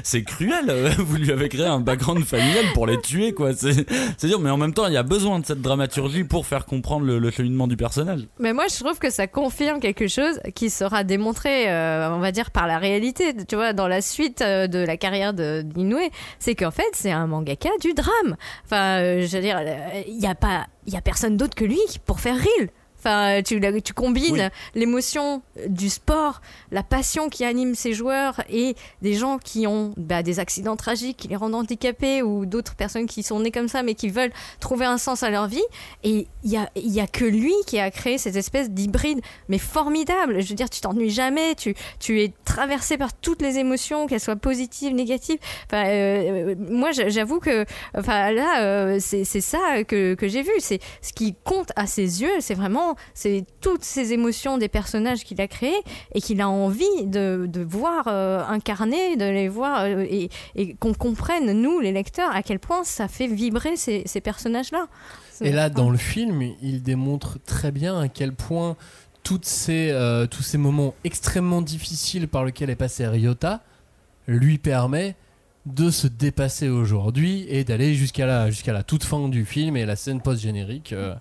c'est, 0.03 0.23
cruel. 0.23 0.93
Vous 0.97 1.17
lui 1.17 1.31
avez 1.31 1.49
créé 1.49 1.65
un 1.65 1.81
background 1.81 2.23
familial 2.23 2.65
pour 2.73 2.87
les 2.87 2.99
tuer, 3.01 3.33
quoi. 3.33 3.51
C'est, 3.53 3.85
dur, 4.25 4.39
mais 4.39 4.49
en 4.49 4.57
même 4.57 4.73
temps, 4.73 4.87
il 4.87 4.93
y 4.93 4.97
a 4.97 5.03
besoin 5.03 5.39
de 5.39 5.45
cette 5.45 5.61
dramaturgie 5.61 6.23
pour 6.23 6.47
faire 6.47 6.65
comprendre 6.65 7.05
le, 7.05 7.19
le 7.19 7.29
cheminement 7.29 7.67
du 7.67 7.75
personnage. 7.75 8.21
Mais 8.39 8.53
moi, 8.53 8.65
je 8.69 8.81
trouve 8.81 8.97
que 8.99 9.09
ça 9.09 9.27
confirme 9.27 9.79
quelque 9.81 10.07
chose 10.07 10.39
qui 10.55 10.69
sera 10.69 11.03
démontré, 11.03 11.69
euh, 11.69 12.09
on 12.13 12.19
va 12.19 12.31
dire, 12.31 12.51
par 12.51 12.67
la 12.67 12.77
réalité. 12.77 13.35
Tu 13.45 13.55
vois, 13.55 13.73
dans 13.73 13.89
la 13.89 14.01
suite 14.01 14.41
euh, 14.41 14.67
de 14.67 14.79
la 14.79 14.95
carrière 14.95 15.33
d'Inoue, 15.33 15.97
c'est 16.39 16.55
qu'en 16.55 16.71
fait, 16.71 16.89
c'est 16.93 17.11
un 17.11 17.27
mangaka 17.27 17.69
du 17.81 17.93
drame. 17.93 18.37
Enfin, 18.63 19.01
euh, 19.01 19.21
je 19.27 19.35
veux 19.35 19.43
dire, 19.43 19.59
il 20.07 20.21
y 20.21 20.27
a 20.27 20.35
pas, 20.35 20.67
il 20.85 20.93
y 20.93 20.97
a 20.97 21.01
personne 21.01 21.35
d'autre 21.35 21.55
que 21.55 21.65
lui 21.65 21.79
pour 22.05 22.21
faire 22.21 22.37
reel. 22.37 22.69
Enfin, 22.99 23.41
tu, 23.45 23.59
la- 23.59 23.79
tu 23.79 23.93
combines 23.93 24.33
Oui. 24.33 24.41
l'émotion 24.75 25.41
du 25.67 25.89
sport, 25.89 26.41
la 26.71 26.83
passion 26.83 27.29
qui 27.29 27.45
anime 27.45 27.75
ces 27.75 27.93
joueurs 27.93 28.41
et 28.49 28.75
des 29.01 29.13
gens 29.13 29.37
qui 29.37 29.67
ont 29.67 29.93
bah, 29.97 30.23
des 30.23 30.39
accidents 30.39 30.75
tragiques 30.75 31.17
qui 31.17 31.27
les 31.27 31.35
rendent 31.35 31.55
handicapés 31.55 32.21
ou 32.21 32.45
d'autres 32.45 32.75
personnes 32.75 33.05
qui 33.05 33.23
sont 33.23 33.39
nées 33.39 33.51
comme 33.51 33.67
ça 33.67 33.83
mais 33.83 33.93
qui 33.95 34.09
veulent 34.09 34.31
trouver 34.59 34.85
un 34.85 34.97
sens 34.97 35.23
à 35.23 35.29
leur 35.29 35.47
vie. 35.47 35.63
Et 36.03 36.27
il 36.43 36.51
y 36.51 36.57
a, 36.57 36.69
y 36.75 36.99
a 36.99 37.07
que 37.07 37.25
lui 37.25 37.53
qui 37.67 37.79
a 37.79 37.91
créé 37.91 38.17
cette 38.17 38.35
espèce 38.35 38.69
d'hybride, 38.71 39.21
mais 39.47 39.57
formidable. 39.57 40.41
Je 40.41 40.49
veux 40.49 40.55
dire, 40.55 40.69
tu 40.69 40.81
t'ennuies 40.81 41.09
jamais, 41.09 41.55
tu, 41.55 41.75
tu 41.99 42.21
es 42.21 42.33
traversé 42.45 42.97
par 42.97 43.13
toutes 43.13 43.41
les 43.41 43.57
émotions, 43.57 44.07
qu'elles 44.07 44.19
soient 44.19 44.35
positives, 44.35 44.93
négatives. 44.93 45.39
Enfin, 45.67 45.85
euh, 45.87 46.51
euh, 46.51 46.55
moi, 46.69 46.91
j'avoue 46.91 47.39
que, 47.39 47.65
enfin, 47.95 48.31
là, 48.31 48.61
euh, 48.63 48.97
c'est 48.99 49.23
c'est 49.23 49.41
ça 49.41 49.83
que, 49.83 50.13
que 50.15 50.27
j'ai 50.27 50.41
vu. 50.41 50.51
C'est 50.59 50.79
ce 51.01 51.13
qui 51.13 51.35
compte 51.43 51.71
à 51.75 51.85
ses 51.87 52.21
yeux, 52.21 52.31
c'est 52.39 52.53
vraiment, 52.53 52.86
c'est 53.13 53.45
toutes 53.61 53.83
ces 53.83 54.13
émotions 54.13 54.57
des 54.57 54.67
personnages 54.69 55.23
qu'il 55.23 55.41
a 55.41 55.47
créés 55.47 55.81
et 56.13 56.21
qu'il 56.21 56.41
a 56.41 56.49
envie 56.49 57.05
de, 57.05 57.45
de 57.47 57.61
voir 57.61 58.05
euh, 58.07 58.43
incarner, 58.47 59.15
de 59.17 59.25
les 59.25 59.49
voir 59.49 59.81
euh, 59.81 60.05
et, 60.09 60.29
et 60.55 60.73
qu'on 60.75 60.93
comprenne 60.93 61.51
nous, 61.61 61.79
les 61.79 61.91
lecteurs, 61.91 62.31
à 62.35 62.43
quel 62.43 62.59
point 62.59 62.83
ça 62.83 63.07
fait 63.07 63.27
vibrer 63.27 63.75
ces, 63.75 64.03
ces 64.05 64.21
personnages-là. 64.21 64.87
Et 65.41 65.51
là, 65.51 65.69
dans 65.69 65.89
le 65.89 65.97
film, 65.97 66.41
il 66.61 66.81
démontre 66.81 67.37
très 67.45 67.71
bien 67.71 67.99
à 67.99 68.07
quel 68.07 68.33
point 68.33 68.75
toutes 69.23 69.45
ces, 69.45 69.89
euh, 69.91 70.25
tous 70.25 70.41
ces 70.41 70.57
moments 70.57 70.93
extrêmement 71.03 71.61
difficiles 71.61 72.27
par 72.27 72.45
lesquels 72.45 72.69
est 72.69 72.75
passé 72.75 73.05
Ryota 73.07 73.61
lui 74.27 74.57
permet 74.57 75.15
de 75.65 75.91
se 75.91 76.07
dépasser 76.07 76.69
aujourd'hui 76.69 77.45
et 77.49 77.65
d'aller 77.65 77.93
jusqu'à 77.93 78.25
la, 78.25 78.49
jusqu'à 78.49 78.71
la 78.71 78.83
toute 78.83 79.03
fin 79.03 79.27
du 79.27 79.43
film 79.43 79.75
et 79.75 79.85
la 79.85 79.97
scène 79.97 80.21
post-générique. 80.21 80.93
euh, 80.93 81.13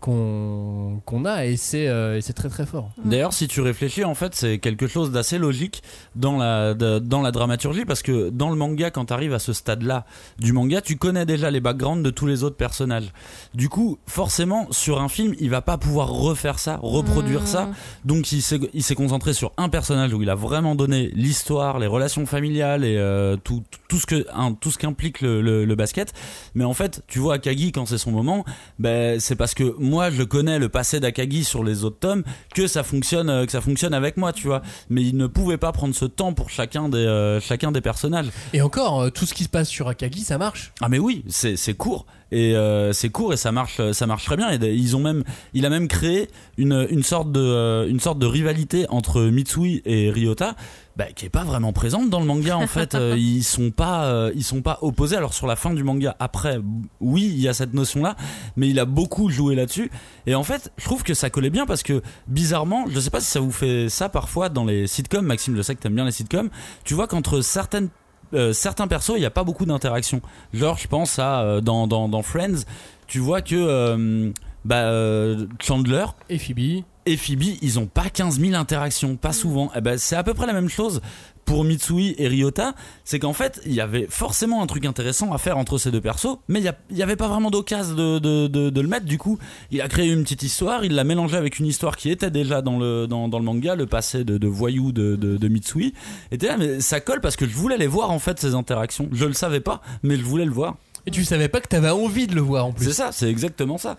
qu'on 0.00 1.00
qu'on 1.04 1.24
a 1.24 1.44
et 1.46 1.56
c'est 1.56 1.88
euh, 1.88 2.20
très 2.34 2.48
très 2.48 2.66
fort. 2.66 2.90
D'ailleurs, 3.04 3.32
si 3.32 3.48
tu 3.48 3.60
réfléchis, 3.60 4.04
en 4.04 4.14
fait, 4.14 4.34
c'est 4.34 4.58
quelque 4.58 4.86
chose 4.86 5.10
d'assez 5.10 5.38
logique 5.38 5.82
dans 6.16 6.36
la, 6.36 6.74
de- 6.74 6.98
dans 6.98 7.22
la 7.22 7.30
dramaturgie 7.32 7.84
parce 7.84 8.02
que 8.02 8.30
dans 8.30 8.50
le 8.50 8.56
manga, 8.56 8.90
quand 8.90 9.06
tu 9.06 9.12
arrives 9.12 9.34
à 9.34 9.38
ce 9.38 9.52
stade-là 9.52 10.04
du 10.38 10.52
manga, 10.52 10.80
tu 10.80 10.96
connais 10.96 11.26
déjà 11.26 11.50
les 11.50 11.60
backgrounds 11.60 12.02
de 12.04 12.10
tous 12.10 12.26
les 12.26 12.42
autres 12.44 12.56
personnages. 12.56 13.12
Du 13.54 13.68
coup, 13.68 13.98
forcément, 14.06 14.66
sur 14.70 15.00
un 15.00 15.08
film, 15.08 15.34
il 15.40 15.50
va 15.50 15.62
pas 15.62 15.78
pouvoir 15.78 16.08
refaire 16.10 16.58
ça, 16.58 16.78
reproduire 16.82 17.46
ça. 17.46 17.70
Donc, 18.04 18.32
il 18.32 18.42
s'est 18.42 18.60
il 18.74 18.82
s'est 18.82 18.94
concentré 18.94 19.32
sur 19.32 19.52
un 19.56 19.68
personnage 19.68 20.12
où 20.12 20.22
il 20.22 20.30
a 20.30 20.34
vraiment 20.34 20.74
donné 20.74 21.10
l'histoire, 21.14 21.78
les 21.78 21.86
relations 21.86 22.26
familiales 22.26 22.84
et 22.84 22.96
euh, 22.98 23.36
tout, 23.36 23.62
tout 23.88 23.98
ce 23.98 24.06
que 24.06 24.26
hein, 24.34 24.54
tout 24.60 24.70
ce 24.70 24.78
qu'implique 24.78 25.20
le, 25.20 25.40
le- 25.40 25.64
le 25.64 25.74
basket. 25.74 26.12
Mais 26.54 26.64
en 26.64 26.74
fait, 26.74 27.02
tu 27.08 27.18
vois 27.18 27.34
Akagi 27.34 27.72
quand 27.72 27.86
c'est 27.86 27.98
son 27.98 28.10
moment, 28.10 28.44
ben 28.78 29.18
c'est 29.20 29.36
parce 29.36 29.54
que 29.54 29.74
moi 29.88 30.10
je 30.10 30.22
connais 30.22 30.58
le 30.58 30.68
passé 30.68 31.00
d'Akagi 31.00 31.44
sur 31.44 31.64
les 31.64 31.84
autres 31.84 31.98
tomes 31.98 32.22
que 32.54 32.66
ça 32.66 32.82
fonctionne 32.82 33.30
euh, 33.30 33.46
que 33.46 33.52
ça 33.52 33.60
fonctionne 33.60 33.94
avec 33.94 34.16
moi, 34.16 34.32
tu 34.32 34.46
vois. 34.46 34.62
Mais 34.88 35.02
il 35.02 35.16
ne 35.16 35.26
pouvait 35.26 35.56
pas 35.56 35.72
prendre 35.72 35.94
ce 35.94 36.04
temps 36.04 36.32
pour 36.32 36.50
chacun 36.50 36.88
des 36.88 36.98
euh, 36.98 37.40
chacun 37.40 37.72
des 37.72 37.80
personnages. 37.80 38.28
Et 38.52 38.62
encore, 38.62 39.02
euh, 39.02 39.10
tout 39.10 39.26
ce 39.26 39.34
qui 39.34 39.44
se 39.44 39.48
passe 39.48 39.68
sur 39.68 39.88
Akagi, 39.88 40.20
ça 40.20 40.38
marche. 40.38 40.72
Ah 40.80 40.88
mais 40.88 40.98
oui, 40.98 41.24
c'est 41.28 41.56
c'est 41.56 41.74
court 41.74 42.06
et 42.30 42.56
euh, 42.56 42.92
c'est 42.92 43.08
court 43.08 43.32
et 43.32 43.36
ça 43.36 43.52
marche 43.52 43.92
ça 43.92 44.06
marche 44.06 44.24
très 44.24 44.36
bien. 44.36 44.50
Et 44.50 44.74
ils 44.74 44.96
ont 44.96 45.00
même 45.00 45.24
il 45.54 45.66
a 45.66 45.70
même 45.70 45.88
créé 45.88 46.28
une 46.56 46.86
une 46.90 47.02
sorte 47.02 47.32
de 47.32 47.40
euh, 47.40 47.88
une 47.88 48.00
sorte 48.00 48.18
de 48.18 48.26
rivalité 48.26 48.86
entre 48.88 49.22
Mitsui 49.22 49.82
et 49.84 50.10
Ryota 50.10 50.54
bah, 50.98 51.06
qui 51.14 51.26
est 51.26 51.30
pas 51.30 51.44
vraiment 51.44 51.72
présente 51.72 52.10
dans 52.10 52.18
le 52.18 52.26
manga 52.26 52.56
en 52.56 52.66
fait. 52.66 52.88
Euh, 52.98 53.14
ils 53.16 53.44
sont 53.44 53.70
pas 53.70 54.06
euh, 54.06 54.32
ils 54.34 54.42
sont 54.42 54.62
pas 54.62 54.78
opposés. 54.82 55.14
Alors 55.14 55.32
sur 55.32 55.46
la 55.46 55.54
fin 55.54 55.72
du 55.72 55.84
manga 55.84 56.16
après 56.18 56.58
oui 57.00 57.30
il 57.32 57.40
y 57.40 57.46
a 57.46 57.52
cette 57.52 57.72
notion 57.72 58.02
là 58.02 58.16
mais 58.56 58.68
il 58.68 58.80
a 58.80 58.86
beaucoup 58.86 59.30
joué 59.30 59.54
là-dessus. 59.54 59.90
Et 60.26 60.34
en 60.34 60.42
fait 60.42 60.72
je 60.78 60.84
trouve 60.84 61.04
que 61.04 61.14
ça 61.14 61.30
collait 61.30 61.50
bien 61.50 61.64
parce 61.64 61.84
que 61.84 62.02
bizarrement 62.26 62.86
je 62.88 62.98
sais 62.98 63.10
pas 63.10 63.20
si 63.20 63.30
ça 63.30 63.38
vous 63.38 63.52
fait 63.52 63.88
ça 63.88 64.08
parfois 64.08 64.48
dans 64.48 64.64
les 64.64 64.88
sitcoms. 64.88 65.24
Maxime 65.24 65.56
je 65.56 65.62
sais 65.62 65.76
que 65.76 65.80
t'aimes 65.80 65.94
bien 65.94 66.06
les 66.06 66.12
sitcoms. 66.12 66.50
Tu 66.82 66.94
vois 66.94 67.06
qu'entre 67.06 67.40
certaines 67.40 67.90
euh, 68.34 68.52
certains 68.52 68.86
persos, 68.88 69.12
il 69.16 69.20
n'y 69.20 69.26
a 69.26 69.30
pas 69.30 69.44
beaucoup 69.44 69.64
d'interaction. 69.64 70.20
Genre, 70.52 70.76
je 70.78 70.88
pense 70.88 71.18
à 71.18 71.40
euh, 71.42 71.60
dans, 71.60 71.86
dans, 71.86 72.08
dans 72.08 72.22
Friends, 72.22 72.64
tu 73.06 73.18
vois 73.18 73.40
que 73.42 73.54
euh, 73.54 74.30
bah, 74.64 74.84
euh, 74.84 75.46
Chandler 75.60 76.04
Et 76.28 76.38
Phoebe. 76.38 76.84
et 77.06 77.16
Phoebe, 77.16 77.42
ils 77.62 77.78
ont 77.78 77.86
pas 77.86 78.10
15 78.10 78.38
000 78.40 78.54
interactions, 78.54 79.16
pas 79.16 79.32
souvent. 79.32 79.70
Eh 79.74 79.80
ben, 79.80 79.98
c'est 79.98 80.16
à 80.16 80.22
peu 80.22 80.34
près 80.34 80.46
la 80.46 80.52
même 80.52 80.68
chose 80.68 81.00
pour 81.48 81.64
Mitsui 81.64 82.14
et 82.18 82.28
Ryota. 82.28 82.74
C'est 83.04 83.18
qu'en 83.18 83.32
fait, 83.32 83.60
il 83.64 83.72
y 83.72 83.80
avait 83.80 84.06
forcément 84.10 84.62
un 84.62 84.66
truc 84.66 84.84
intéressant 84.84 85.32
à 85.32 85.38
faire 85.38 85.56
entre 85.56 85.78
ces 85.78 85.90
deux 85.90 86.00
persos, 86.02 86.36
mais 86.46 86.60
il 86.60 86.64
y 86.64 86.68
a- 86.68 86.76
il 86.90 86.96
y 86.98 87.02
avait 87.02 87.16
pas 87.16 87.26
vraiment 87.26 87.50
d'occasion 87.50 87.94
de, 87.94 88.18
de, 88.18 88.46
de, 88.48 88.68
de 88.68 88.80
le 88.80 88.86
mettre. 88.88 89.06
Du 89.06 89.16
coup, 89.16 89.38
il 89.70 89.80
a 89.80 89.88
créé 89.88 90.08
une 90.12 90.22
petite 90.24 90.42
histoire, 90.42 90.84
il 90.84 90.94
l'a 90.94 91.04
mélangé 91.04 91.38
avec 91.38 91.58
une 91.58 91.64
histoire 91.66 91.96
qui 91.96 92.10
était 92.10 92.30
déjà 92.30 92.60
dans 92.60 92.78
le, 92.78 93.06
dans, 93.06 93.28
dans 93.28 93.38
le 93.38 93.44
manga, 93.46 93.74
le 93.74 93.86
passé 93.86 94.24
de, 94.24 94.46
voyou 94.46 94.92
de, 94.92 95.48
Mitsui. 95.48 95.94
Et 96.30 96.36
là, 96.36 96.56
mais 96.58 96.80
ça 96.80 97.00
colle 97.00 97.20
parce 97.22 97.36
que 97.36 97.48
je 97.48 97.54
voulais 97.54 97.78
les 97.78 97.86
voir 97.86 98.10
en 98.10 98.18
fait, 98.18 98.38
ces 98.38 98.54
interactions. 98.54 99.08
Je 99.12 99.24
le 99.24 99.32
savais 99.32 99.60
pas, 99.60 99.80
mais 100.02 100.16
je 100.16 100.22
voulais 100.22 100.44
le 100.44 100.52
voir. 100.52 100.76
Et 101.06 101.10
tu 101.10 101.24
savais 101.24 101.48
pas 101.48 101.60
que 101.62 101.68
t'avais 101.68 101.88
envie 101.88 102.26
de 102.26 102.34
le 102.34 102.42
voir 102.42 102.66
en 102.66 102.74
C'est 102.76 102.84
plus. 102.84 102.92
ça, 102.92 103.10
c'est 103.12 103.30
exactement 103.30 103.78
ça. 103.78 103.96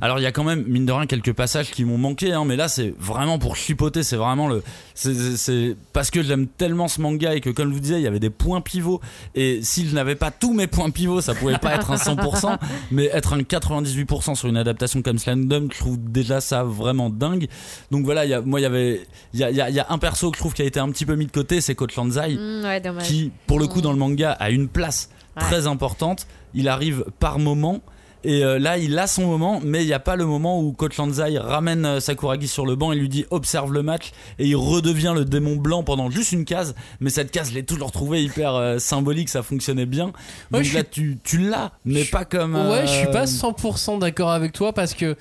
Alors 0.00 0.20
il 0.20 0.22
y 0.22 0.26
a 0.26 0.32
quand 0.32 0.44
même 0.44 0.64
mine 0.68 0.86
de 0.86 0.92
rien 0.92 1.06
quelques 1.06 1.32
passages 1.32 1.72
qui 1.72 1.84
m'ont 1.84 1.98
manqué, 1.98 2.32
hein, 2.32 2.44
mais 2.46 2.54
là 2.54 2.68
c'est 2.68 2.94
vraiment 2.98 3.38
pour 3.40 3.56
chipoter, 3.56 4.04
c'est 4.04 4.14
vraiment 4.16 4.46
le, 4.46 4.62
c'est- 4.94 5.76
parce 5.92 6.10
que 6.10 6.22
j'aime 6.22 6.46
tellement 6.46 6.86
ce 6.86 7.00
manga 7.00 7.34
et 7.34 7.40
que 7.40 7.50
comme 7.50 7.70
je 7.70 7.74
vous 7.74 7.80
disais 7.80 7.96
il 7.96 8.02
y 8.02 8.06
avait 8.06 8.20
des 8.20 8.30
points 8.30 8.60
pivots 8.60 9.00
et 9.34 9.60
si 9.62 9.88
je 9.88 9.94
n'avais 9.94 10.14
pas 10.14 10.30
tous 10.30 10.54
mes 10.54 10.68
points 10.68 10.90
pivots 10.90 11.20
ça 11.20 11.34
pouvait 11.34 11.58
pas 11.58 11.74
être 11.74 11.90
un 11.90 11.96
100%, 11.96 12.58
mais 12.92 13.06
être 13.06 13.32
un 13.32 13.38
98% 13.40 14.34
sur 14.36 14.48
une 14.48 14.56
adaptation 14.56 15.02
comme 15.02 15.18
Slam 15.18 15.48
je 15.72 15.78
trouve 15.78 15.98
déjà 15.98 16.40
ça 16.40 16.62
vraiment 16.62 17.10
dingue. 17.10 17.48
Donc 17.90 18.04
voilà, 18.04 18.24
il 18.24 18.30
y 18.30 18.34
a, 18.34 18.40
moi 18.40 18.60
il 18.60 18.62
y 18.62 18.66
avait, 18.66 19.00
il 19.34 19.40
y 19.40 19.44
a, 19.44 19.50
il 19.50 19.56
y 19.56 19.60
a- 19.60 19.68
il 19.70 19.74
y 19.74 19.80
a 19.80 19.86
un 19.90 19.98
perso 19.98 20.30
que 20.30 20.36
je 20.36 20.40
trouve 20.42 20.54
qui 20.54 20.62
a 20.62 20.64
été 20.66 20.78
un 20.78 20.90
petit 20.90 21.06
peu 21.06 21.16
mis 21.16 21.26
de 21.26 21.32
côté, 21.32 21.60
c'est 21.60 21.74
Coach 21.74 21.96
Lanzai 21.96 22.36
Mm, 22.36 22.64
ouais, 22.64 22.80
dommage. 22.80 23.04
qui, 23.04 23.32
pour 23.46 23.58
le 23.58 23.66
coup, 23.66 23.80
dans 23.80 23.92
le 23.92 23.98
manga, 23.98 24.32
a 24.32 24.50
une 24.50 24.68
place 24.68 25.10
Ouais. 25.36 25.42
très 25.42 25.66
importante. 25.66 26.26
Il 26.54 26.68
arrive 26.68 27.04
par 27.20 27.38
moment. 27.38 27.80
Et 28.24 28.44
euh, 28.44 28.58
là, 28.58 28.78
il 28.78 28.98
a 28.98 29.06
son 29.06 29.26
moment, 29.26 29.60
mais 29.64 29.82
il 29.84 29.86
n'y 29.86 29.92
a 29.92 30.00
pas 30.00 30.16
le 30.16 30.26
moment 30.26 30.60
où 30.60 30.72
Coach 30.72 30.96
Lanzai 30.96 31.38
ramène 31.38 31.86
euh, 31.86 32.00
Sakuragi 32.00 32.48
sur 32.48 32.66
le 32.66 32.74
banc 32.74 32.90
et 32.92 32.96
lui 32.96 33.08
dit 33.08 33.24
observe 33.30 33.72
le 33.72 33.82
match 33.82 34.10
et 34.40 34.46
il 34.48 34.56
redevient 34.56 35.12
le 35.14 35.24
démon 35.24 35.54
blanc 35.56 35.84
pendant 35.84 36.10
juste 36.10 36.32
une 36.32 36.44
case. 36.44 36.74
Mais 37.00 37.10
cette 37.10 37.30
case, 37.30 37.50
je 37.50 37.54
l'ai 37.54 37.62
toujours 37.64 37.92
trouvée 37.92 38.22
hyper 38.24 38.54
euh, 38.56 38.78
symbolique, 38.78 39.28
ça 39.28 39.42
fonctionnait 39.42 39.86
bien. 39.86 40.06
Ouais, 40.06 40.12
Donc 40.50 40.62
je 40.62 40.74
là, 40.74 40.80
suis- 40.80 40.90
tu, 40.90 41.18
tu 41.22 41.38
l'as, 41.38 41.70
mais 41.84 42.02
Je- 42.02 42.10
pas 42.10 42.24
comme. 42.24 42.54
Ouais, 42.56 42.86
je 42.86 42.92
suis 42.92 43.06
pas 43.06 43.26
100% 43.26 43.98
d'accord 44.00 44.30
avec 44.32 44.52
toi 44.52 44.72
parce 44.72 44.94
que 44.94 45.16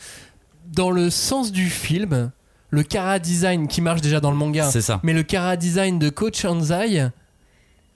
dans 0.74 0.90
le 0.90 1.10
sens 1.12 1.52
du 1.52 1.70
film, 1.70 2.32
le 2.72 2.84
cara 2.84 3.20
design 3.20 3.68
qui 3.68 3.82
marche 3.82 4.02
déjà 4.02 4.20
dans 4.20 4.32
le 4.32 4.38
manga, 4.38 4.70
C'est 4.72 4.82
ça. 4.82 5.00
mais 5.04 5.14
le 5.14 5.24
cara 5.24 5.56
design 5.56 6.00
de 6.00 6.10
Coach 6.10 6.44
Anzai 6.46 7.08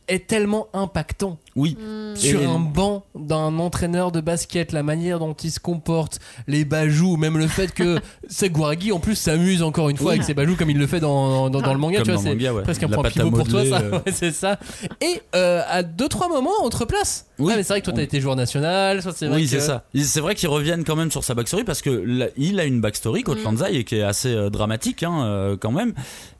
est 0.07 0.27
tellement 0.27 0.67
impactant 0.73 1.37
Oui. 1.55 1.77
sur 2.15 2.41
Et- 2.41 2.45
un 2.45 2.59
banc 2.59 3.03
d'un 3.15 3.57
entraîneur 3.59 4.11
de 4.11 4.19
basket, 4.21 4.71
la 4.73 4.83
manière 4.83 5.19
dont 5.19 5.33
il 5.33 5.51
se 5.51 5.59
comporte, 5.59 6.19
les 6.47 6.65
bajoux, 6.65 7.15
même 7.17 7.37
le 7.37 7.47
fait 7.47 7.73
que 7.73 7.97
Sakuragi 8.29 8.91
en 8.91 8.99
plus 8.99 9.15
s'amuse 9.15 9.63
encore 9.63 9.89
une 9.89 9.97
fois 9.97 10.07
Oui. 10.07 10.15
avec 10.15 10.23
ses 10.23 10.33
bajoux 10.33 10.55
comme 10.55 10.69
il 10.69 10.77
le 10.77 10.87
fait 10.87 10.99
dans, 10.99 11.49
dans, 11.49 11.61
dans 11.61 11.73
le 11.73 11.79
manga, 11.79 11.97
Comme 11.97 12.05
tu 12.05 12.11
vois, 12.13 12.21
c'est 12.21 12.49
ouais. 12.51 12.61
presque 12.63 12.83
un 12.83 12.87
La 12.87 12.95
point 12.97 13.09
pivot 13.09 13.31
pour 13.31 13.47
toi, 13.47 13.65
ça, 13.65 13.79
euh. 13.79 13.91
Ouais, 14.05 14.11
c'est 14.11 14.31
ça. 14.31 14.59
Et 15.01 15.21
euh, 15.35 15.61
à 15.67 15.83
deux 15.83 16.09
trois 16.09 16.27
moments, 16.29 16.63
autre 16.63 16.85
place. 16.85 17.27
Oui. 17.39 17.47
Ouais, 17.47 17.55
mais 17.55 17.63
c'est 17.63 17.73
vrai 17.73 17.79
que 17.81 17.85
toi 17.85 17.93
t'as 17.93 18.01
On- 18.01 18.03
été 18.03 18.21
joueur 18.21 18.35
national, 18.35 19.01
soit 19.01 19.13
c'est 19.13 19.27
vrai 19.27 19.37
Oui, 19.37 19.43
que- 19.43 19.49
c'est 19.49 19.59
ça. 19.61 19.83
C'est 19.95 20.19
vrai 20.19 20.35
qu'ils 20.35 20.49
reviennent 20.49 20.83
quand 20.83 20.95
même 20.95 21.11
sur 21.11 21.23
sa 21.23 21.33
backstory 21.33 21.63
parce 21.63 21.81
que 21.81 21.89
là, 21.89 22.27
il 22.37 22.59
a 22.59 22.65
une 22.65 22.81
backstory, 22.81 23.23
Coach 23.23 23.43
Lanzai, 23.43 23.75
et 23.75 23.83
qui 23.83 23.95
est 23.95 24.03
assez 24.03 24.29
euh, 24.33 24.49
dramatique 24.49 25.03
hein, 25.03 25.23
euh, 25.25 25.57
quand 25.59 25.71
même. 25.71 25.93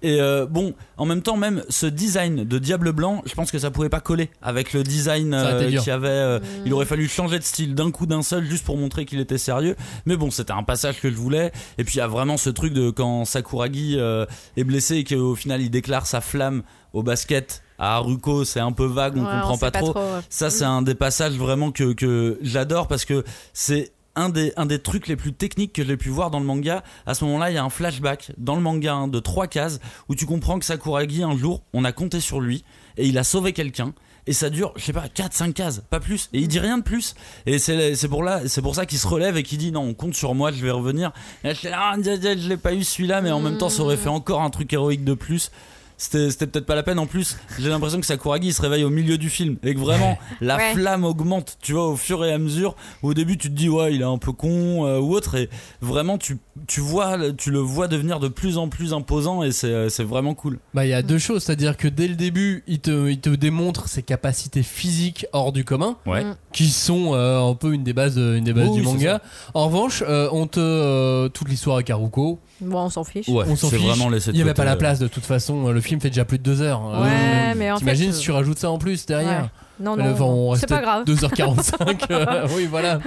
Et 0.03 0.20
euh, 0.22 0.45
bon, 0.45 0.74
en 1.02 1.06
même 1.06 1.24
temps, 1.24 1.36
même 1.36 1.64
ce 1.68 1.88
design 1.88 2.43
de 2.43 2.60
Diable 2.60 2.91
Blanc, 2.91 3.24
je 3.26 3.34
pense 3.34 3.49
que 3.49 3.58
ça 3.58 3.72
pouvait 3.72 3.89
pas 3.89 4.02
coller 4.02 4.30
avec 4.41 4.72
le 4.74 4.84
design 4.84 5.34
euh, 5.34 5.66
qu'il 5.68 5.74
y 5.84 5.89
avait. 5.89 6.08
euh, 6.08 6.39
Il 6.66 6.74
aurait 6.76 6.86
fallu 6.86 7.08
changer 7.08 7.39
de 7.39 7.43
style 7.43 7.74
d'un 7.74 7.89
coup 7.89 8.06
d'un 8.06 8.22
seul 8.22 8.45
juste 8.45 8.64
pour 8.64 8.78
montrer 8.78 9.06
qu'il 9.06 9.20
était 9.20 9.39
sérieux. 9.39 9.76
Mais 10.06 10.16
bon, 10.16 10.30
c'était 10.30 10.52
un 10.54 10.62
passage 10.62 11.02
que 11.02 11.10
je 11.10 11.16
voulais. 11.16 11.52
Et 11.80 11.84
puis 11.84 11.95
il 11.95 11.97
y 11.97 12.02
a 12.02 12.08
vraiment 12.08 12.38
ce 12.38 12.52
truc 12.52 12.72
de 12.74 12.91
quand 12.91 13.26
Sakuragi 13.26 13.95
euh, 13.97 14.28
est 14.58 14.64
blessé 14.64 14.97
et 14.97 15.04
qu'au 15.04 15.34
final 15.34 15.60
il 15.62 15.72
déclare 15.72 16.06
sa 16.06 16.22
flamme 16.22 16.62
au 16.93 17.02
basket 17.02 17.64
à 17.80 17.95
Haruko, 17.95 18.45
c'est 18.45 18.60
un 18.60 18.72
peu 18.74 18.86
vague, 18.86 19.18
on 19.18 19.22
Ouais, 19.26 19.32
comprend 19.41 19.58
pas, 19.58 19.72
trop. 19.72 19.93
ouais. 19.95 20.20
Ça, 20.30 20.52
c'est 20.52 20.66
un 20.66 20.84
des 20.84 20.93
passages 20.93 21.34
vraiment 21.34 21.72
que, 21.72 21.93
que 21.93 22.38
j'adore 22.43 22.88
parce 22.88 23.06
que 23.06 23.24
c'est 23.54 23.91
un 24.16 24.30
des, 24.30 24.53
un 24.57 24.66
des 24.66 24.80
trucs 24.80 25.07
les 25.07 25.16
plus 25.16 25.34
techniques 25.34 25.74
que 25.74 25.84
j'ai 25.84 25.97
pu 25.97 26.09
voir 26.09 26.32
dans 26.32 26.39
le 26.39 26.45
manga. 26.45 26.84
À 27.05 27.14
ce 27.14 27.24
moment-là, 27.26 27.51
il 27.51 27.55
y 27.55 27.57
a 27.57 27.64
un 27.64 27.70
flashback 27.70 28.32
dans 28.38 28.55
le 28.55 28.62
manga 28.62 28.93
hein, 28.93 29.07
de 29.07 29.20
trois 29.20 29.47
cases 29.47 29.80
où 30.09 30.16
tu 30.16 30.26
comprends 30.26 30.59
que 30.59 30.66
Sakuragi, 30.66 31.24
un 31.24 31.38
jour, 31.38 31.64
on 31.74 31.84
a 31.84 31.91
compté 31.91 32.20
sur 32.20 32.41
lui 32.41 32.64
et 32.97 33.07
il 33.07 33.18
a 33.18 33.24
sauvé 33.24 33.53
quelqu'un. 33.53 33.93
Et 34.28 34.34
ça 34.34 34.49
dure, 34.51 34.72
je 34.76 34.84
sais 34.84 34.93
pas, 34.93 35.07
4-5 35.07 35.53
cases, 35.53 35.82
pas 35.89 35.99
plus. 35.99 36.30
Et 36.34 36.39
il 36.39 36.47
dit 36.47 36.59
rien 36.59 36.78
de 36.78 36.84
plus. 36.84 37.16
Et 37.47 37.57
c'est 37.57 38.07
pour, 38.07 38.24
pour 38.62 38.76
ça 38.76 38.86
qu'il 38.86 38.99
se 38.99 39.07
relève 39.07 39.36
et 39.36 39.43
qu'il 39.43 39.57
dit 39.57 39.72
non, 39.72 39.82
on 39.82 39.93
compte 39.93 40.14
sur 40.14 40.36
moi, 40.36 40.51
je 40.51 40.64
vais 40.64 40.72
revenir. 40.72 41.12
Et 41.43 41.47
là, 41.47 41.53
je, 41.53 41.68
ah, 41.74 41.95
je 41.97 42.47
l'ai 42.47 42.57
pas 42.57 42.74
eu 42.74 42.84
celui-là, 42.84 43.22
mais 43.22 43.32
en 43.32 43.39
même 43.39 43.57
temps, 43.57 43.70
ça 43.70 43.82
aurait 43.82 43.97
fait 43.97 44.09
encore 44.09 44.41
un 44.41 44.51
truc 44.51 44.72
héroïque 44.72 45.03
de 45.03 45.16
plus. 45.16 45.51
C'était 46.04 46.32
c'était 46.32 46.47
peut-être 46.47 46.66
pas 46.66 46.74
la 46.74 46.82
peine. 46.82 46.97
En 46.97 47.06
plus, 47.06 47.38
j'ai 47.60 47.70
l'impression 47.70 47.99
que 47.99 48.08
Sakuragi 48.08 48.47
il 48.47 48.54
se 48.56 48.62
réveille 48.64 48.84
au 48.84 48.89
milieu 48.89 49.20
du 49.20 49.30
film 49.30 49.58
et 49.64 49.76
que 49.76 49.80
vraiment 49.80 50.18
la 50.41 50.58
Ouais. 50.58 50.74
flamme 50.74 51.04
augmente, 51.04 51.58
tu 51.62 51.74
vois, 51.74 51.88
au 51.89 51.95
fur 51.95 52.26
et 52.26 52.34
à 52.34 52.39
mesure. 52.39 52.76
Au 53.04 53.14
début, 53.14 53.38
tu 53.38 53.49
te 53.49 53.54
dis 53.56 53.70
ouais, 53.70 53.93
il 53.93 54.02
est 54.02 54.06
un 54.06 54.18
peu 54.18 54.32
con 54.32 54.88
euh, 54.88 54.97
ou 54.99 55.14
autre, 55.14 55.36
et 55.36 55.47
vraiment 55.80 56.18
tu 56.18 56.39
tu 56.68 56.82
vois, 56.82 57.18
tu 57.34 57.52
le 57.52 57.60
vois 57.60 57.88
devenir 57.88 58.20
de 58.20 58.28
plus 58.30 58.58
en 58.58 58.68
plus 58.68 58.93
imposant 58.93 59.43
et 59.43 59.52
c'est 59.52 59.68
euh, 59.68 59.89
c'est 59.89 60.04
vraiment 60.04 60.34
cool. 60.34 60.58
Bah, 60.74 60.86
il 60.86 60.89
y 60.89 60.93
a 60.93 61.04
deux 61.04 61.20
choses, 61.20 61.43
c'est-à-dire 61.43 61.78
que 61.78 61.88
dès 61.88 62.08
le 62.08 62.16
début, 62.16 62.64
il 62.68 62.80
te, 62.80 63.08
il 63.10 63.20
te 63.20 63.30
démontre 63.30 63.88
ses 63.88 64.02
capacités 64.02 64.64
physiques 64.64 65.28
hors 65.34 65.52
du 65.52 65.64
commun, 65.64 65.97
Ouais. 66.08 66.24
Mm. 66.24 66.36
qui 66.52 66.68
sont 66.70 67.14
euh, 67.14 67.39
un 67.47 67.54
peu 67.54 67.74
une 67.74 67.84
des 67.84 67.93
bases, 67.93 68.16
de- 68.16 68.38
une 68.38 68.43
des 68.43 68.54
bases 68.54 68.72
du 68.72 68.82
manga. 68.82 69.22
En 69.54 69.66
revanche, 69.68 70.04
euh, 70.08 70.30
on 70.32 70.47
te 70.47 70.60
euh, 70.60 71.30
toute 71.30 71.47
l'histoire 71.47 71.76
avec 71.76 71.91
Haruko, 71.91 72.39
Bon, 72.64 72.78
on 72.80 72.89
s'en 72.91 73.04
fiche. 73.04 73.28
Ouais, 73.28 73.43
on 73.47 73.56
s'en 73.56 73.70
c'est 73.70 73.78
fiche. 73.78 73.88
vraiment 73.88 74.08
laissé 74.10 74.32
de 74.32 74.36
Il 74.36 74.38
n'y 74.38 74.43
avait 74.43 74.54
pas 74.54 74.66
la 74.66 74.76
place 74.76 74.99
de 74.99 75.08
toute 75.08 75.26
façon. 75.26 75.72
Le 75.72 75.82
film 75.82 75.90
fait 75.99 76.09
déjà 76.09 76.25
plus 76.25 76.37
de 76.37 76.43
deux 76.43 76.61
heures. 76.61 76.81
Euh, 76.93 77.53
mais 77.55 77.71
en 77.71 77.77
T'imagines 77.77 78.11
fait, 78.11 78.17
si 78.17 78.21
tu 78.21 78.31
rajoutes 78.31 78.59
ça 78.59 78.69
en 78.69 78.77
plus 78.77 79.05
derrière. 79.05 79.49
Non, 79.82 79.97
non, 79.97 80.11
enfin, 80.11 80.23
on 80.23 80.55
c'est 80.55 80.67
pas 80.69 80.82
grave. 80.82 81.05
2h45. 81.05 82.05
euh, 82.11 82.47
oui, 82.55 82.65
voilà. 82.69 82.99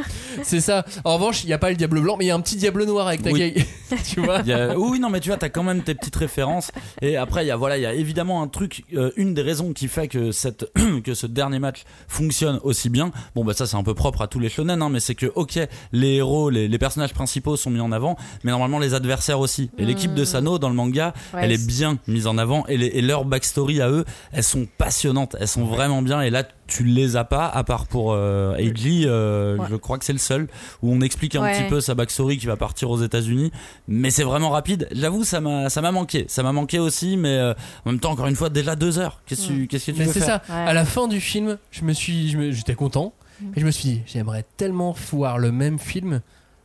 C'est 0.43 0.61
ça. 0.61 0.85
En 1.05 1.15
revanche, 1.15 1.45
il 1.45 1.47
n'y 1.47 1.53
a 1.53 1.59
pas 1.59 1.71
le 1.71 1.77
diable 1.77 2.01
blanc, 2.01 2.17
mais 2.19 2.25
il 2.27 2.29
y 2.29 2.31
a 2.31 2.35
un 2.35 2.41
petit 2.41 2.57
diable 2.57 2.85
noir 2.85 3.07
avec 3.09 3.23
ta 3.23 3.31
Oui. 3.31 3.39
gueule. 3.53 3.65
tu 4.05 4.21
vois 4.21 4.41
Il 4.41 4.49
y 4.49 4.53
a- 4.53 4.79
oui, 4.79 4.99
non, 5.01 5.09
mais 5.11 5.21
tu 5.21 5.29
vois, 5.29 5.39
t'as 5.39 5.49
quand 5.49 5.63
même 5.63 5.83
tes 5.83 5.95
petites 5.95 6.17
références. 6.17 6.71
Et 7.03 7.17
après, 7.17 7.45
il 7.45 7.49
y 7.49 7.51
a 7.51 7.57
voilà, 7.57 7.77
il 7.79 7.83
y 7.83 7.87
a 7.87 7.95
évidemment 7.95 8.43
un 8.43 8.49
truc, 8.49 8.85
euh, 8.95 9.11
une 9.17 9.35
des 9.35 9.43
raisons 9.43 9.73
qui 9.73 9.89
fait 9.89 10.09
que 10.09 10.33
cette, 10.33 10.71
que 11.05 11.15
ce 11.15 11.27
dernier 11.27 11.59
match 11.59 11.85
fonctionne 12.09 12.61
aussi 12.63 12.89
bien. 12.91 13.11
Bon, 13.35 13.45
bah 13.45 13.53
ça, 13.55 13.67
c'est 13.67 13.77
un 13.77 13.83
peu 13.85 13.95
propre 13.95 14.23
à 14.23 14.27
tous 14.29 14.41
les 14.41 14.49
shonen, 14.49 14.81
hein, 14.83 14.89
mais 14.91 15.01
c'est 15.01 15.15
que 15.15 15.27
ok, 15.35 15.59
les 15.93 16.15
héros, 16.15 16.51
les, 16.51 16.69
les 16.69 16.79
personnages 16.79 17.15
principaux 17.15 17.57
sont 17.57 17.71
mis 17.71 17.81
en 17.81 17.93
avant, 17.93 18.17
mais 18.43 18.51
normalement 18.51 18.79
les 18.79 18.95
adversaires 18.95 19.41
aussi. 19.41 19.71
Et 19.79 19.85
l'équipe 19.85 20.15
de 20.15 20.25
Sano 20.25 20.59
dans 20.59 20.69
le 20.69 20.75
manga, 20.75 21.13
Ouais, 21.33 21.41
elle 21.43 21.53
est 21.53 21.67
bien 21.67 21.99
mise 22.07 22.27
en 22.27 22.39
avant, 22.39 22.67
et, 22.67 22.77
les- 22.77 22.87
et 22.87 23.03
leur 23.03 23.25
backstory 23.25 23.81
à 23.81 23.89
eux, 23.91 24.05
elles 24.33 24.43
sont 24.45 24.67
passionnantes, 24.79 25.37
elles 25.39 25.49
sont 25.49 25.65
vraiment 25.65 26.03
bien. 26.03 26.21
Et 26.23 26.31
là, 26.31 26.43
tu 26.67 26.85
les 26.85 27.17
as 27.17 27.25
pas, 27.25 27.47
à 27.47 27.63
part 27.65 27.87
pour 27.87 28.13
euh, 28.13 28.55
Eiji, 28.57 29.05
euh, 29.07 29.57
Ouais. 29.59 29.67
je 29.71 29.77
crois 29.77 29.99
que 29.99 30.05
c'est 30.05 30.13
le 30.15 30.19
seul 30.19 30.49
où 30.83 30.93
on 30.93 31.01
explique 31.03 31.35
un 31.37 31.43
Ouais. 31.43 31.53
petit 31.59 31.69
peu 31.69 31.81
sa 31.81 31.95
backstory 31.95 32.39
qui 32.39 32.47
va 32.47 32.57
partir 32.57 32.91
aux 32.91 33.03
États-Unis. 33.03 33.53
Mais 33.89 34.11
c'est 34.11 34.25
vraiment 34.25 34.51
rapide. 34.51 34.89
J'avoue, 34.93 35.25
ça 35.25 35.41
m'a, 35.41 35.69
ça 35.69 35.81
m'a 35.83 35.93
manqué. 35.93 36.25
Ça 36.29 36.43
m'a 36.43 36.53
manqué 36.53 36.79
aussi, 36.79 37.17
mais 37.17 37.37
euh, 37.37 37.53
en 37.85 37.91
même 37.91 38.01
temps, 38.01 38.13
encore 38.13 38.27
une 38.29 38.37
fois, 38.37 38.49
déjà 38.51 38.77
deux 38.77 38.99
heures. 38.99 39.21
Qu'est-ce 39.27 39.49
que 39.49 39.53
tu, 39.53 39.67
qu'est-ce 39.67 39.87
que 39.87 39.91
tu 39.93 39.99
Mais 39.99 40.05
veux 40.07 40.13
c'est 40.13 40.21
faire 40.21 40.41
ça. 40.47 40.55
Ouais. 40.55 40.69
À 40.71 40.73
la 40.73 40.85
fin 40.85 41.07
du 41.09 41.21
film, 41.21 41.59
je 41.71 41.83
me 41.85 41.93
suis, 41.93 42.31
je 42.31 42.39
me- 42.39 42.51
j'étais 42.51 42.75
content. 42.75 43.13
Mm. 43.41 43.45
Et 43.57 43.61
je 43.61 43.67
me 43.67 43.71
suis 43.71 43.89
dit, 43.89 44.03
j'aimerais 44.07 44.45
tellement 44.57 44.95
voir 45.13 45.39
le 45.39 45.53
même 45.53 45.79
film, 45.79 46.21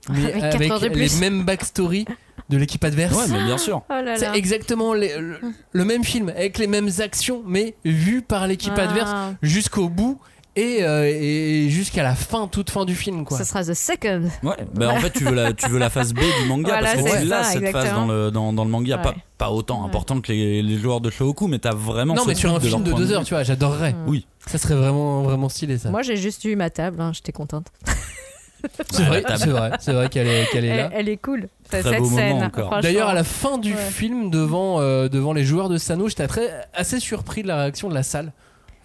mais 0.09 0.33
Avec 0.33 0.95
les 0.95 1.09
mêmes 1.19 1.43
backstories 1.43 2.05
de 2.49 2.57
l'équipe 2.57 2.83
adverse. 2.83 3.15
Ouais, 3.15 3.25
mais 3.29 3.43
bien 3.45 3.57
sûr. 3.57 3.83
Oh 3.89 3.93
là 4.03 4.15
C'est 4.17 4.35
exactement 4.35 4.93
les- 4.93 5.17
le, 5.19 5.39
le 5.71 5.85
même 5.85 6.03
film, 6.03 6.29
avec 6.29 6.57
les 6.57 6.67
mêmes 6.67 6.89
actions, 6.99 7.43
mais 7.45 7.75
vu 7.85 8.21
par 8.21 8.47
l'équipe 8.47 8.73
Ah. 8.77 8.83
adverse 8.83 9.11
jusqu'au 9.41 9.87
bout 9.89 10.19
et, 10.55 10.79
euh, 10.83 11.05
et 11.05 11.69
jusqu'à 11.69 12.01
la 12.03 12.15
fin, 12.15 12.47
toute 12.47 12.69
fin 12.71 12.83
du 12.83 12.95
film. 12.95 13.23
Quoi. 13.23 13.37
Ce 13.37 13.43
sera 13.43 13.63
The 13.63 13.73
Second. 13.75 14.23
Ouais, 14.43 14.55
bah 14.73 14.89
en 14.89 14.97
fait 14.99 15.11
tu 15.11 15.23
veux 15.23 15.33
la, 15.35 15.53
tu 15.53 15.69
veux 15.69 15.77
la 15.79 15.89
phase 15.91 16.13
B 16.13 16.17
du 16.41 16.47
manga 16.47 16.69
Voilà, 16.69 16.81
parce 16.95 17.03
que 17.03 17.09
c'est 17.09 17.21
tu 17.21 17.27
l'as 17.27 17.43
ça, 17.43 17.51
cette 17.53 17.71
phase 17.71 17.93
dans 17.93 18.07
le, 18.07 18.31
dans, 18.31 18.51
dans 18.51 18.65
le 18.65 18.69
manga, 18.71 18.97
pas, 18.97 19.09
Ouais. 19.11 19.15
pas 19.37 19.51
autant 19.51 19.81
Ouais. 19.81 19.85
important 19.87 20.19
que 20.19 20.31
les, 20.31 20.61
les 20.63 20.77
joueurs 20.79 21.01
de 21.01 21.09
Shohoku, 21.11 21.47
mais 21.47 21.59
t'as 21.59 21.73
vraiment 21.75 22.15
non, 22.15 22.23
ce 22.23 22.27
mais 22.29 22.35
sur 22.35 22.53
un 22.53 22.59
film 22.59 22.83
de 22.83 22.91
deux 22.93 23.11
heures, 23.11 23.23
tu 23.23 23.35
vois, 23.35 23.43
j'adorerais. 23.43 23.95
Oui, 24.07 24.25
Ça 24.47 24.57
serait 24.57 24.75
vraiment, 24.75 25.21
vraiment 25.21 25.49
stylé 25.49 25.77
ça. 25.77 25.91
Moi, 25.91 26.01
j'ai 26.01 26.17
juste 26.17 26.43
eu 26.45 26.55
ma 26.55 26.71
table, 26.71 26.99
hein, 26.99 27.11
j'étais 27.13 27.31
contente. 27.31 27.67
c'est 28.91 29.03
vrai, 29.03 29.23
c'est 29.37 29.49
vrai, 29.49 29.71
c'est 29.79 29.93
vrai 29.93 30.09
qu'elle 30.09 30.27
est, 30.27 30.49
qu'elle 30.51 30.65
est 30.65 30.75
là. 30.75 30.89
Elle, 30.93 30.99
elle 31.01 31.09
est 31.09 31.17
cool. 31.17 31.47
Très 31.69 31.81
cette 31.83 31.97
beau 31.99 32.09
moment 32.09 32.17
scène. 32.17 32.43
encore. 32.43 32.79
D'ailleurs, 32.81 33.09
à 33.09 33.13
la 33.13 33.23
fin 33.23 33.57
du 33.57 33.73
Ouais. 33.73 33.79
film, 33.91 34.29
devant, 34.29 34.79
euh, 34.81 35.07
devant 35.07 35.33
les 35.33 35.43
joueurs 35.43 35.69
de 35.69 35.77
Sano, 35.77 36.07
j'étais 36.09 36.27
très, 36.27 36.49
assez 36.73 36.99
surpris 36.99 37.43
de 37.43 37.47
la 37.47 37.57
réaction 37.61 37.89
de 37.89 37.93
la 37.93 38.03
salle, 38.03 38.33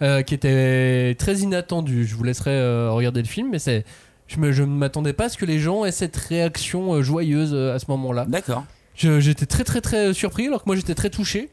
euh, 0.01 0.21
qui 0.21 0.33
était 0.33 1.15
très 1.17 1.35
inattendue. 1.37 2.05
Je 2.05 2.15
vous 2.15 2.23
laisserai 2.23 2.51
euh, 2.51 2.91
regarder 2.91 3.21
le 3.21 3.27
film, 3.27 3.49
mais 3.51 3.59
c'est, 3.59 3.85
je 4.27 4.37
me- 4.39 4.51
je 4.51 4.63
ne 4.63 4.67
m'attendais 4.67 5.13
pas 5.13 5.25
à 5.25 5.29
ce 5.29 5.37
que 5.37 5.45
les 5.45 5.59
gens 5.59 5.85
aient 5.85 5.91
cette 5.91 6.15
réaction 6.15 6.93
euh, 6.93 7.01
joyeuse 7.01 7.51
euh, 7.53 7.73
à 7.75 7.79
ce 7.79 7.85
moment-là. 7.89 8.25
d'accord. 8.27 8.63
Je- 8.95 9.19
J'étais 9.19 9.45
très 9.45 9.63
très 9.65 9.81
très 9.81 10.13
surpris, 10.13 10.47
alors 10.47 10.61
que 10.63 10.67
moi 10.69 10.75
j'étais 10.77 10.95
très 10.95 11.09
touché. 11.09 11.49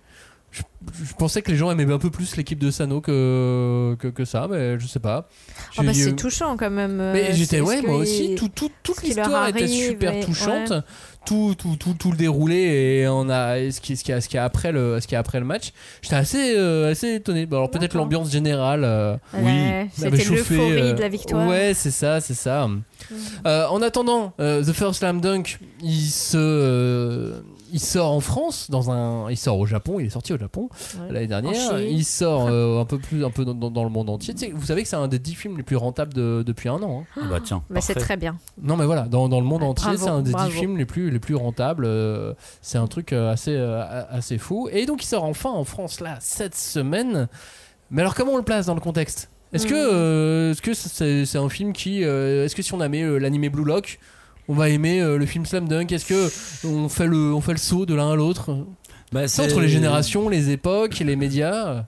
Je, 0.52 0.60
je 1.08 1.14
pensais 1.14 1.40
que 1.40 1.50
les 1.50 1.56
gens 1.56 1.70
aimaient 1.70 1.90
un 1.90 1.98
peu 1.98 2.10
plus 2.10 2.36
l'équipe 2.36 2.58
de 2.58 2.70
Sano 2.70 3.00
que, 3.00 3.96
que, 3.98 4.08
que 4.08 4.24
ça, 4.26 4.46
mais 4.50 4.78
je 4.78 4.86
sais 4.86 4.98
pas. 5.00 5.26
Oh, 5.78 5.82
bah, 5.82 5.94
c'est 5.94 6.14
touchant 6.14 6.56
quand 6.58 6.68
même. 6.70 7.00
euh, 7.00 7.12
mais 7.14 7.32
j'étais, 7.32 7.60
ouais, 7.62 7.80
moi 7.80 7.96
aussi. 7.96 8.34
Tout, 8.34 8.48
tout- 8.48 8.70
toute 8.82 9.02
l'histoire 9.02 9.48
était 9.48 9.66
super 9.66 10.20
touchante. 10.24 10.70
ouais. 10.70 10.80
Tout, 11.24 11.54
tout, 11.56 11.76
tout, 11.78 11.94
tout 11.94 12.10
le 12.10 12.16
déroulé 12.16 12.56
et 12.56 13.06
on 13.08 13.28
a 13.30 13.60
et 13.60 13.70
ce 13.70 13.80
qui, 13.80 13.96
ce 13.96 14.02
qui, 14.02 14.12
a, 14.12 14.20
ce 14.20 14.28
qui 14.28 14.36
a 14.36 14.44
après 14.44 14.72
le, 14.72 14.98
ce 15.00 15.06
qui 15.06 15.14
a 15.14 15.20
après 15.20 15.38
le 15.38 15.46
match. 15.46 15.70
J'étais 16.02 16.16
assez, 16.16 16.54
euh, 16.56 16.90
assez 16.90 17.14
étonné. 17.14 17.46
Alors 17.48 17.70
peut-être 17.70 17.94
l'ambiance 17.94 18.30
générale. 18.32 18.82
euh, 18.84 19.16
Oui. 19.34 19.52
C'était 19.94 20.18
chauffé, 20.18 20.56
l'euphorie 20.56 20.80
euh, 20.80 20.92
de 20.94 21.00
la 21.00 21.08
victoire. 21.08 21.48
Ouais, 21.48 21.74
c'est 21.74 21.92
ça, 21.92 22.20
c'est 22.20 22.34
ça. 22.34 22.68
Euh, 23.46 23.66
en 23.68 23.80
attendant, 23.82 24.34
The 24.38 24.72
First 24.72 24.98
Slam 24.98 25.20
Dunk, 25.20 25.60
il 25.80 26.08
se, 26.10 27.34
il 27.72 27.80
sort 27.80 28.12
en 28.12 28.20
France 28.20 28.70
dans 28.70 28.90
un, 28.90 29.30
il 29.30 29.36
sort 29.36 29.58
au 29.58 29.66
Japon. 29.66 29.98
Il 29.98 30.06
est 30.06 30.10
sorti 30.10 30.32
au 30.32 30.38
Japon 30.38 30.68
Ouais. 31.00 31.12
l'année 31.12 31.26
dernière. 31.26 31.80
Il 31.80 32.04
sort 32.04 32.46
euh, 32.50 32.80
un 32.80 32.84
peu 32.84 32.98
plus, 32.98 33.24
un 33.24 33.30
peu 33.30 33.44
dans, 33.44 33.84
le 33.84 33.90
monde 33.90 34.10
entier. 34.10 34.34
Tu 34.34 34.46
sais, 34.46 34.52
vous 34.54 34.64
savez 34.66 34.82
que 34.82 34.88
c'est 34.88 34.96
un 34.96 35.08
des 35.08 35.18
10 35.18 35.34
films 35.34 35.56
les 35.56 35.62
plus 35.62 35.76
rentables 35.76 36.12
de- 36.14 36.42
depuis 36.46 36.68
un 36.68 36.82
an. 36.82 37.04
hein. 37.16 37.20
Ah 37.22 37.26
bah 37.30 37.38
tiens. 37.44 37.62
Mais 37.70 37.80
c'est 37.80 37.94
très 37.94 38.16
bien. 38.16 38.36
Non 38.60 38.76
mais 38.76 38.86
voilà, 38.86 39.02
dans, 39.02 39.28
dans 39.28 39.40
le 39.40 39.46
monde 39.46 39.62
Ouais, 39.62 39.68
entier, 39.68 39.96
c'est 39.96 40.08
un 40.08 40.22
des 40.22 40.32
bravo. 40.32 40.50
10 40.50 40.56
films 40.58 40.76
les 40.76 40.84
plus, 40.86 41.10
les 41.10 41.18
plus 41.18 41.34
rentables. 41.34 41.84
euh, 41.86 42.34
c'est 42.60 42.78
un 42.78 42.86
truc 42.86 43.12
euh, 43.12 43.32
assez, 43.32 43.56
assez 43.56 44.38
fou. 44.38 44.68
Et 44.72 44.86
donc 44.86 45.02
il 45.02 45.06
sort 45.06 45.24
enfin 45.24 45.50
en 45.50 45.64
France 45.64 46.00
là 46.00 46.18
cette 46.20 46.54
semaine. 46.54 47.28
Mais 47.90 48.02
alors 48.02 48.14
comment 48.14 48.32
on 48.32 48.36
le 48.38 48.42
place 48.42 48.66
dans 48.66 48.74
le 48.74 48.80
contexte? 48.80 49.28
Est-ce 49.52 49.66
que, 49.66 49.74
Hmm. 49.74 49.94
euh, 49.94 50.50
est-ce 50.52 50.62
que 50.62 50.72
c'est, 50.72 51.26
c'est 51.26 51.36
un 51.38 51.48
film 51.50 51.74
qui, 51.74 52.04
euh, 52.04 52.46
est-ce 52.46 52.56
que 52.56 52.62
si 52.62 52.72
on 52.72 52.80
a 52.80 52.88
euh, 52.88 53.18
l'animé 53.18 53.50
Blue 53.50 53.64
Lock, 53.64 53.98
on 54.48 54.54
va 54.54 54.68
aimer 54.68 55.00
euh, 55.00 55.18
le 55.18 55.26
film 55.26 55.46
Slam 55.46 55.68
Dunk 55.68 55.92
Est-ce 55.92 56.06
que 56.06 56.66
on 56.66 56.88
fait 56.88 57.06
le, 57.06 57.32
on 57.34 57.40
fait 57.40 57.52
le 57.52 57.58
saut 57.58 57.86
de 57.86 57.94
l'un 57.94 58.12
à 58.12 58.16
l'autre? 58.16 58.56
Bah, 59.12 59.28
C'est 59.28 59.42
entre 59.42 59.60
les 59.60 59.68
générations, 59.68 60.28
les 60.28 60.50
époques, 60.50 60.98
les 61.00 61.16
médias. 61.16 61.84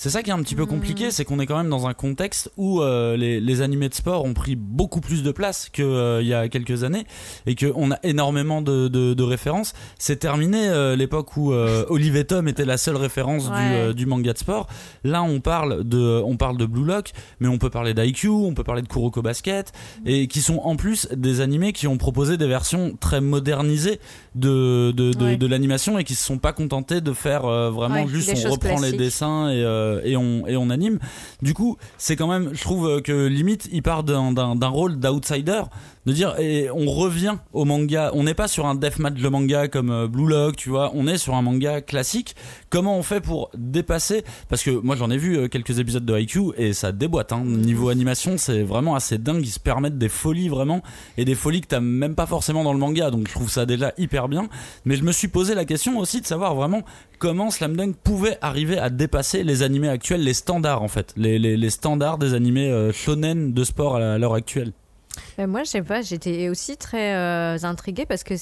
C'est 0.00 0.10
ça 0.10 0.22
qui 0.22 0.30
est 0.30 0.32
un 0.32 0.40
petit 0.42 0.54
peu 0.54 0.64
compliqué, 0.64 1.10
c'est 1.10 1.24
qu'on 1.24 1.40
est 1.40 1.46
quand 1.46 1.56
même 1.56 1.68
dans 1.68 1.88
un 1.88 1.92
contexte 1.92 2.52
où 2.56 2.80
euh, 2.82 3.16
les, 3.16 3.40
les 3.40 3.62
animés 3.62 3.88
de 3.88 3.94
sport 3.94 4.24
ont 4.24 4.32
pris 4.32 4.54
beaucoup 4.54 5.00
plus 5.00 5.24
de 5.24 5.32
place 5.32 5.68
qu'il 5.70 5.84
y 6.22 6.32
a 6.32 6.48
quelques 6.48 6.84
années 6.84 7.04
et 7.46 7.56
qu'on 7.56 7.90
a 7.90 7.98
énormément 8.04 8.62
de, 8.62 8.86
de- 8.86 9.14
de 9.14 9.22
références. 9.24 9.72
C'est 9.98 10.20
terminé 10.20 10.68
euh, 10.68 10.94
l'époque 10.94 11.36
où 11.36 11.52
euh, 11.52 11.84
Olive 11.88 12.14
et 12.16 12.24
Tom 12.24 12.46
était 12.46 12.64
la 12.64 12.76
seule 12.76 12.94
référence 12.94 13.46
du, 13.46 13.50
Ouais. 13.50 13.58
euh, 13.58 13.92
du 13.92 14.06
manga 14.06 14.32
de 14.32 14.38
sport. 14.38 14.68
Là, 15.02 15.24
on 15.24 15.40
parle 15.40 15.82
de, 15.82 16.22
on 16.24 16.36
parle 16.36 16.58
de 16.58 16.66
Blue 16.66 16.84
Lock, 16.84 17.10
mais 17.40 17.48
on 17.48 17.58
peut 17.58 17.70
parler 17.70 17.92
d'IQ, 17.92 18.28
on 18.28 18.54
peut 18.54 18.62
parler 18.62 18.82
de 18.82 18.86
Kuroko 18.88 19.20
Basket, 19.20 19.72
et 20.06 20.28
qui 20.28 20.42
sont 20.42 20.58
en 20.58 20.76
plus 20.76 21.08
des 21.16 21.40
animés 21.40 21.72
qui 21.72 21.88
ont 21.88 21.96
proposé 21.98 22.36
des 22.36 22.46
versions 22.46 22.96
très 23.00 23.20
modernisées 23.20 23.98
de, 24.36 24.92
de, 24.92 25.12
de, 25.12 25.24
Ouais. 25.24 25.36
de 25.36 25.46
l'animation 25.48 25.98
et 25.98 26.04
qui 26.04 26.14
se 26.14 26.24
sont 26.24 26.38
pas 26.38 26.52
contentés 26.52 27.00
de 27.00 27.12
faire 27.12 27.46
euh, 27.46 27.70
vraiment 27.72 28.04
Ouais, 28.04 28.08
juste 28.08 28.30
on 28.46 28.50
reprend 28.52 28.80
les 28.80 28.92
dessins 28.92 29.48
et, 29.50 29.64
euh, 29.88 30.00
et, 30.04 30.16
on, 30.16 30.46
et 30.46 30.56
on 30.56 30.70
anime. 30.70 30.98
Du 31.42 31.54
coup, 31.54 31.76
c'est 31.96 32.16
quand 32.16 32.28
même, 32.28 32.50
je 32.52 32.60
trouve 32.62 33.02
que 33.02 33.26
limite, 33.26 33.68
il 33.72 33.82
part 33.82 34.04
d'un 34.04 34.68
rôle 34.68 34.98
d'outsider, 34.98 35.62
de 36.06 36.12
dire, 36.12 36.38
et 36.38 36.70
on 36.70 36.86
revient 36.90 37.36
au 37.52 37.64
manga. 37.64 38.10
On 38.14 38.24
n'est 38.24 38.34
pas 38.34 38.48
sur 38.48 38.66
un 38.66 38.74
deathmatch 38.74 39.20
de 39.20 39.28
manga 39.28 39.68
comme 39.68 39.90
euh, 39.90 40.06
Blue 40.06 40.28
Lock, 40.28 40.56
tu 40.56 40.70
vois, 40.70 40.90
on 40.94 41.06
est 41.06 41.18
sur 41.18 41.34
un 41.34 41.42
manga 41.42 41.80
classique. 41.80 42.34
Comment 42.70 42.96
on 42.96 43.02
fait 43.02 43.20
pour 43.20 43.50
dépasser? 43.54 44.24
Parce 44.48 44.62
que 44.62 44.70
moi 44.70 44.96
j'en 44.96 45.10
ai 45.10 45.16
vu 45.16 45.36
euh, 45.36 45.48
quelques 45.48 45.78
épisodes 45.78 46.04
de 46.04 46.18
IQ 46.18 46.52
et 46.56 46.72
ça 46.72 46.92
déboîte. 46.92 47.32
Hein. 47.32 47.42
Niveau 47.44 47.88
animation, 47.88 48.36
c'est 48.38 48.62
vraiment 48.62 48.94
assez 48.94 49.18
dingue. 49.18 49.42
Ils 49.42 49.50
se 49.50 49.60
permettent 49.60 49.98
des 49.98 50.08
folies 50.08 50.48
vraiment 50.48 50.82
et 51.16 51.24
des 51.24 51.34
folies 51.34 51.60
que 51.60 51.68
t'as 51.68 51.80
même 51.80 52.14
pas 52.14 52.26
forcément 52.26 52.64
dans 52.64 52.72
le 52.72 52.78
manga. 52.78 53.10
Donc 53.10 53.28
je 53.28 53.32
trouve 53.32 53.50
ça 53.50 53.66
déjà 53.66 53.92
hyper 53.98 54.28
bien. 54.28 54.48
Mais 54.84 54.96
je 54.96 55.02
me 55.02 55.12
suis 55.12 55.28
posé 55.28 55.54
la 55.54 55.64
question 55.64 55.98
aussi 55.98 56.20
de 56.20 56.26
savoir 56.26 56.54
vraiment 56.54 56.82
comment 57.18 57.50
Slam 57.50 57.76
Dunk 57.76 57.96
pouvait 58.02 58.38
arriver 58.40 58.78
à 58.78 58.90
dépasser 58.90 59.44
les 59.44 59.62
animés 59.62 59.88
actuels, 59.88 60.22
les 60.22 60.34
standards 60.34 60.82
en 60.82 60.88
fait, 60.88 61.12
les, 61.16 61.38
les, 61.38 61.70
standards 61.70 62.18
des 62.18 62.34
animés 62.34 62.70
euh, 62.70 62.92
shonen 62.92 63.52
de 63.52 63.64
sport 63.64 63.96
à 63.96 64.18
l'heure 64.18 64.34
actuelle. 64.34 64.72
Mais 65.36 65.46
moi, 65.46 65.64
je 65.64 65.70
sais 65.70 65.82
pas, 65.82 66.02
j'étais 66.02 66.48
aussi 66.48 66.76
très 66.76 67.14
euh, 67.14 67.58
intriguée 67.62 68.06
parce 68.06 68.24
que, 68.24 68.34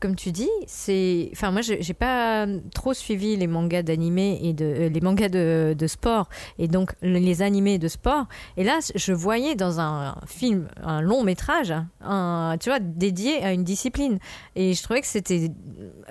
comme 0.00 0.16
tu 0.16 0.32
dis, 0.32 0.50
c'est. 0.66 1.28
Enfin, 1.32 1.50
moi, 1.50 1.60
j'ai 1.62 1.94
pas 1.94 2.46
trop 2.74 2.94
suivi 2.94 3.36
les 3.36 3.46
mangas 3.46 3.82
d'animé 3.82 4.38
et 4.42 4.52
de, 4.52 4.64
euh, 4.64 4.88
les 4.88 5.00
mangas 5.00 5.28
de, 5.28 5.74
de 5.78 5.86
sport 5.86 6.28
et 6.58 6.68
donc 6.68 6.92
le- 7.02 7.18
les 7.18 7.42
animés 7.42 7.78
de 7.78 7.88
sport. 7.88 8.26
Et 8.56 8.64
là, 8.64 8.78
je 8.94 9.12
voyais 9.12 9.54
dans 9.54 9.80
un 9.80 10.16
film, 10.26 10.68
un 10.82 11.00
long 11.00 11.22
métrage, 11.22 11.74
un, 12.02 12.56
tu 12.60 12.68
vois, 12.70 12.78
dédié 12.80 13.42
à 13.42 13.52
une 13.52 13.64
discipline. 13.64 14.18
Et 14.56 14.74
je 14.74 14.82
trouvais 14.82 15.00
que 15.00 15.06
c'était 15.06 15.50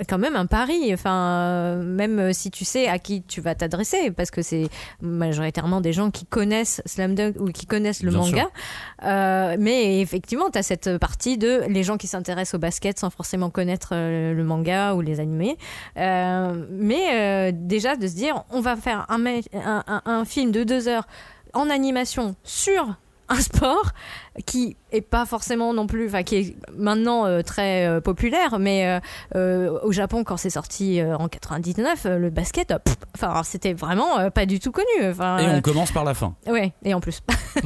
quand 0.07 0.17
même 0.17 0.35
un 0.35 0.45
pari. 0.45 0.93
Enfin, 0.93 1.13
euh, 1.13 1.83
même 1.83 2.33
si 2.33 2.51
tu 2.51 2.65
sais 2.65 2.87
à 2.87 2.99
qui 2.99 3.23
tu 3.23 3.41
vas 3.41 3.55
t'adresser, 3.55 4.11
parce 4.11 4.31
que 4.31 4.41
c'est 4.41 4.67
majoritairement 5.01 5.81
des 5.81 5.93
gens 5.93 6.11
qui 6.11 6.25
connaissent 6.25 6.81
Slam 6.85 7.15
Dunk 7.15 7.35
ou 7.39 7.45
qui 7.51 7.65
connaissent 7.65 8.03
le 8.03 8.09
Bien 8.11 8.19
manga. 8.19 8.49
Euh, 9.03 9.55
mais 9.59 9.99
effectivement, 10.01 10.49
tu 10.51 10.57
as 10.59 10.63
cette 10.63 10.97
partie 10.97 11.37
de 11.37 11.63
les 11.67 11.83
gens 11.83 11.97
qui 11.97 12.07
s'intéressent 12.07 12.55
au 12.55 12.59
basket 12.59 12.99
sans 12.99 13.09
forcément 13.09 13.49
connaître 13.49 13.72
euh, 13.93 14.33
le 14.33 14.43
manga 14.43 14.93
ou 14.93 15.01
les 15.01 15.19
animés. 15.19 15.57
Euh, 15.97 16.65
mais 16.71 17.09
euh, 17.13 17.51
déjà 17.53 17.95
de 17.95 18.07
se 18.07 18.15
dire, 18.15 18.43
on 18.49 18.61
va 18.61 18.75
faire 18.75 19.05
un, 19.09 19.83
un 20.05 20.25
film 20.25 20.51
de 20.51 20.63
deux 20.63 20.87
heures 20.87 21.07
en 21.53 21.69
animation 21.69 22.35
sur 22.43 22.95
un 23.33 23.41
sport 23.41 23.91
qui 24.45 24.77
est 24.91 25.01
pas 25.01 25.25
forcément 25.25 25.73
non 25.73 25.85
plus, 25.87 26.07
enfin 26.07 26.23
qui 26.23 26.35
est 26.35 26.55
maintenant 26.77 27.25
euh, 27.25 27.41
très 27.41 27.85
euh, 27.87 28.01
populaire, 28.01 28.57
mais 28.59 28.87
euh, 28.87 28.99
euh, 29.35 29.79
au 29.83 29.91
Japon 29.91 30.23
quand 30.23 30.37
c'est 30.37 30.49
sorti 30.49 30.99
euh, 30.99 31.15
en 31.17 31.27
99, 31.27 32.05
euh, 32.05 32.17
le 32.17 32.29
basket, 32.29 32.73
enfin 33.15 33.41
c'était 33.43 33.73
vraiment 33.73 34.19
euh, 34.19 34.29
pas 34.29 34.45
du 34.45 34.59
tout 34.59 34.71
connu. 34.71 34.87
Enfin, 35.03 35.37
Et 35.37 35.45
euh, 35.47 35.57
on 35.57 35.61
commence 35.61 35.91
par 35.91 36.03
la 36.03 36.13
fin. 36.13 36.35
ouais, 36.47 36.73
et 36.83 36.93
en 36.93 36.99
plus. 36.99 37.21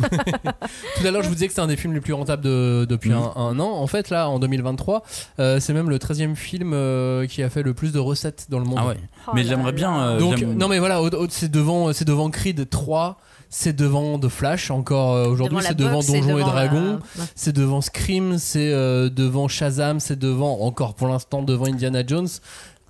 Tout 0.99 1.07
à 1.07 1.11
l'heure, 1.11 1.23
je 1.23 1.27
vous 1.29 1.33
disais 1.35 1.47
que 1.47 1.53
c'est 1.53 1.61
un 1.61 1.67
des 1.67 1.77
films 1.77 1.93
les 1.93 2.01
plus 2.01 2.13
rentables 2.13 2.43
de- 2.43 2.85
depuis 2.89 3.11
Mhm. 3.11 3.17
un, 3.35 3.39
un 3.41 3.59
an. 3.59 3.69
En 3.71 3.87
fait, 3.87 4.09
là, 4.09 4.29
en 4.29 4.39
2023, 4.39 5.03
euh, 5.39 5.59
c'est 5.59 5.73
même 5.73 5.89
le 5.89 5.97
13e 5.99 6.35
film 6.35 6.71
euh, 6.73 7.25
qui 7.27 7.43
a 7.43 7.49
fait 7.49 7.63
le 7.63 7.73
plus 7.73 7.91
de 7.93 7.99
recettes 7.99 8.47
dans 8.49 8.59
le 8.59 8.65
monde. 8.65 8.79
Ah 8.81 8.87
ouais. 8.87 8.97
Oh 9.27 9.31
Mais 9.33 9.43
j'aimerais 9.43 9.71
bien. 9.71 9.97
euh, 9.99 10.19
Donc, 10.19 10.39
non, 10.41 10.67
mais 10.67 10.79
voilà, 10.79 10.99
c'est 11.29 11.49
devant, 11.51 11.93
c'est 11.93 12.05
devant 12.05 12.29
Creed 12.29 12.69
3, 12.69 13.17
c'est 13.49 13.75
devant 13.75 14.19
The 14.19 14.27
Flash, 14.29 14.71
encore 14.71 15.13
euh, 15.13 15.27
aujourd'hui, 15.29 15.59
c'est 15.61 15.75
devant 15.75 15.99
Donjons 16.01 16.37
et 16.37 16.41
la- 16.41 16.45
Dragons, 16.45 16.99
Ouais. 17.17 17.25
c'est 17.35 17.55
devant 17.55 17.81
Scream, 17.81 18.37
c'est 18.37 18.71
euh, 18.71 19.09
devant 19.09 19.47
Shazam, 19.47 19.99
c'est 19.99 20.19
devant, 20.19 20.59
encore 20.61 20.93
pour 20.95 21.07
l'instant, 21.07 21.41
devant 21.43 21.65
Indiana 21.65 22.03
Jones. 22.05 22.27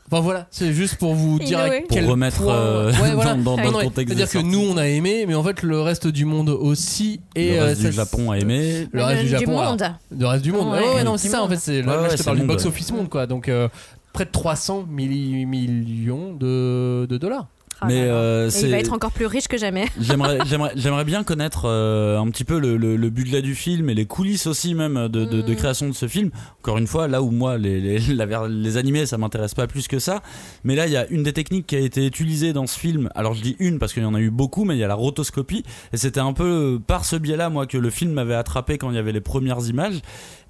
Enfin 0.09 0.21
voilà, 0.21 0.47
c'est 0.51 0.71
juste 0.71 0.95
pour 0.95 1.13
vous 1.15 1.37
dire 1.39 1.59
à. 1.59 1.67
Pour 1.89 1.97
remettre 2.07 2.37
point- 2.41 2.53
euh, 2.55 2.91
Ouais, 2.93 3.11
voilà. 3.13 3.33
dans, 3.35 3.57
dans- 3.57 3.63
le 3.63 3.71
contexte 3.71 4.15
C'est-à-dire 4.15 4.29
que 4.31 4.37
nous 4.45 4.59
on 4.61 4.77
a 4.77 4.87
aimé, 4.87 5.25
mais 5.27 5.35
en 5.35 5.43
fait 5.43 5.61
le 5.63 5.81
reste 5.81 6.07
du 6.07 6.23
monde 6.23 6.49
aussi. 6.49 7.19
Et 7.35 7.57
le 7.57 7.63
reste 7.63 7.83
euh, 7.83 7.89
du 7.89 7.95
Japon 7.95 8.31
a 8.31 8.37
aimé. 8.39 8.87
Le 8.93 9.03
reste 9.03 9.23
du 9.23 9.29
Japon. 9.29 9.51
monde. 9.51 9.83
le 10.17 10.25
reste 10.25 10.43
du 10.43 10.53
monde. 10.53 10.71
Ouais. 10.71 10.79
Ouais, 10.79 10.93
ouais, 10.95 11.03
non, 11.03 11.17
c'est 11.17 11.27
ça 11.27 11.43
en 11.43 11.49
fait. 11.49 11.57
C'est, 11.57 11.81
là, 11.81 11.87
Ouais, 11.87 11.93
moi, 11.93 12.01
ouais, 12.03 12.07
je 12.09 12.13
te 12.13 12.17
c'est 12.19 12.23
parle 12.23 12.37
le 12.37 12.41
du 12.43 12.47
monde, 12.47 12.55
box-office 12.55 12.91
monde 12.93 13.09
quoi. 13.09 13.27
Donc 13.27 13.49
euh, 13.49 13.67
près 14.13 14.23
de 14.23 14.31
300 14.31 14.85
milli- 14.89 15.45
millions 15.45 16.31
de, 16.33 17.05
de 17.05 17.17
dollars. 17.17 17.47
Ah 17.81 17.85
Mais 17.87 18.01
euh, 18.01 18.49
il 18.61 18.71
va 18.71 18.79
être 18.79 18.93
encore 18.93 19.11
plus 19.11 19.25
riche 19.27 19.47
que 19.47 19.57
jamais. 19.57 19.85
J'aimerais, 19.99 21.03
bien 21.05 21.23
connaître 21.23 21.65
euh, 21.65 22.17
un 22.19 22.27
petit 22.29 22.43
peu 22.43 22.59
le, 22.59 22.75
le- 22.77 22.95
le 22.95 23.09
budget 23.09 23.41
du 23.41 23.53
film 23.55 23.89
et 23.89 23.93
les 23.93 24.05
coulisses 24.05 24.47
aussi 24.47 24.73
même 24.73 25.07
de, 25.09 25.25
de- 25.25 25.41
de 25.41 25.51
Mm. 25.51 25.55
création 25.55 25.87
de 25.87 25.93
ce 25.93 26.07
film. 26.07 26.31
Encore 26.61 26.77
une 26.79 26.87
fois, 26.87 27.07
là 27.07 27.21
où 27.21 27.29
moi 27.31 27.57
les, 27.57 27.79
les, 27.79 27.99
la 28.15 28.47
les 28.47 28.77
animés 28.77 29.05
ça 29.05 29.17
m'intéresse 29.17 29.53
pas 29.53 29.67
plus 29.67 29.87
que 29.87 29.99
ça, 29.99 30.21
mais 30.63 30.75
là 30.75 30.87
il 30.87 30.93
y 30.93 30.97
a 30.97 31.07
une 31.09 31.23
des 31.23 31.33
techniques 31.33 31.67
qui 31.67 31.75
a 31.75 31.79
été 31.79 32.05
utilisée 32.05 32.51
dans 32.53 32.67
ce 32.67 32.77
film. 32.79 33.09
Alors 33.15 33.33
je 33.35 33.41
dis 33.43 33.55
une 33.59 33.77
parce 33.79 33.93
qu'il 33.93 34.03
y 34.03 34.05
en 34.07 34.15
a 34.15 34.19
eu 34.19 34.31
beaucoup, 34.31 34.65
mais 34.65 34.75
il 34.75 34.79
y 34.79 34.83
a 34.83 34.87
la 34.87 34.95
rotoscopie 34.95 35.63
et 35.93 35.97
c'était 35.97 36.19
un 36.19 36.33
peu 36.33 36.79
par 36.85 37.05
ce 37.05 37.15
biais-là 37.15 37.49
moi 37.49 37.67
que 37.67 37.77
le 37.77 37.89
film 37.89 38.11
m'avait 38.13 38.35
attrapé 38.35 38.77
quand 38.77 38.89
il 38.89 38.95
y 38.95 38.99
avait 38.99 39.11
les 39.13 39.21
premières 39.21 39.65
images. 39.67 40.01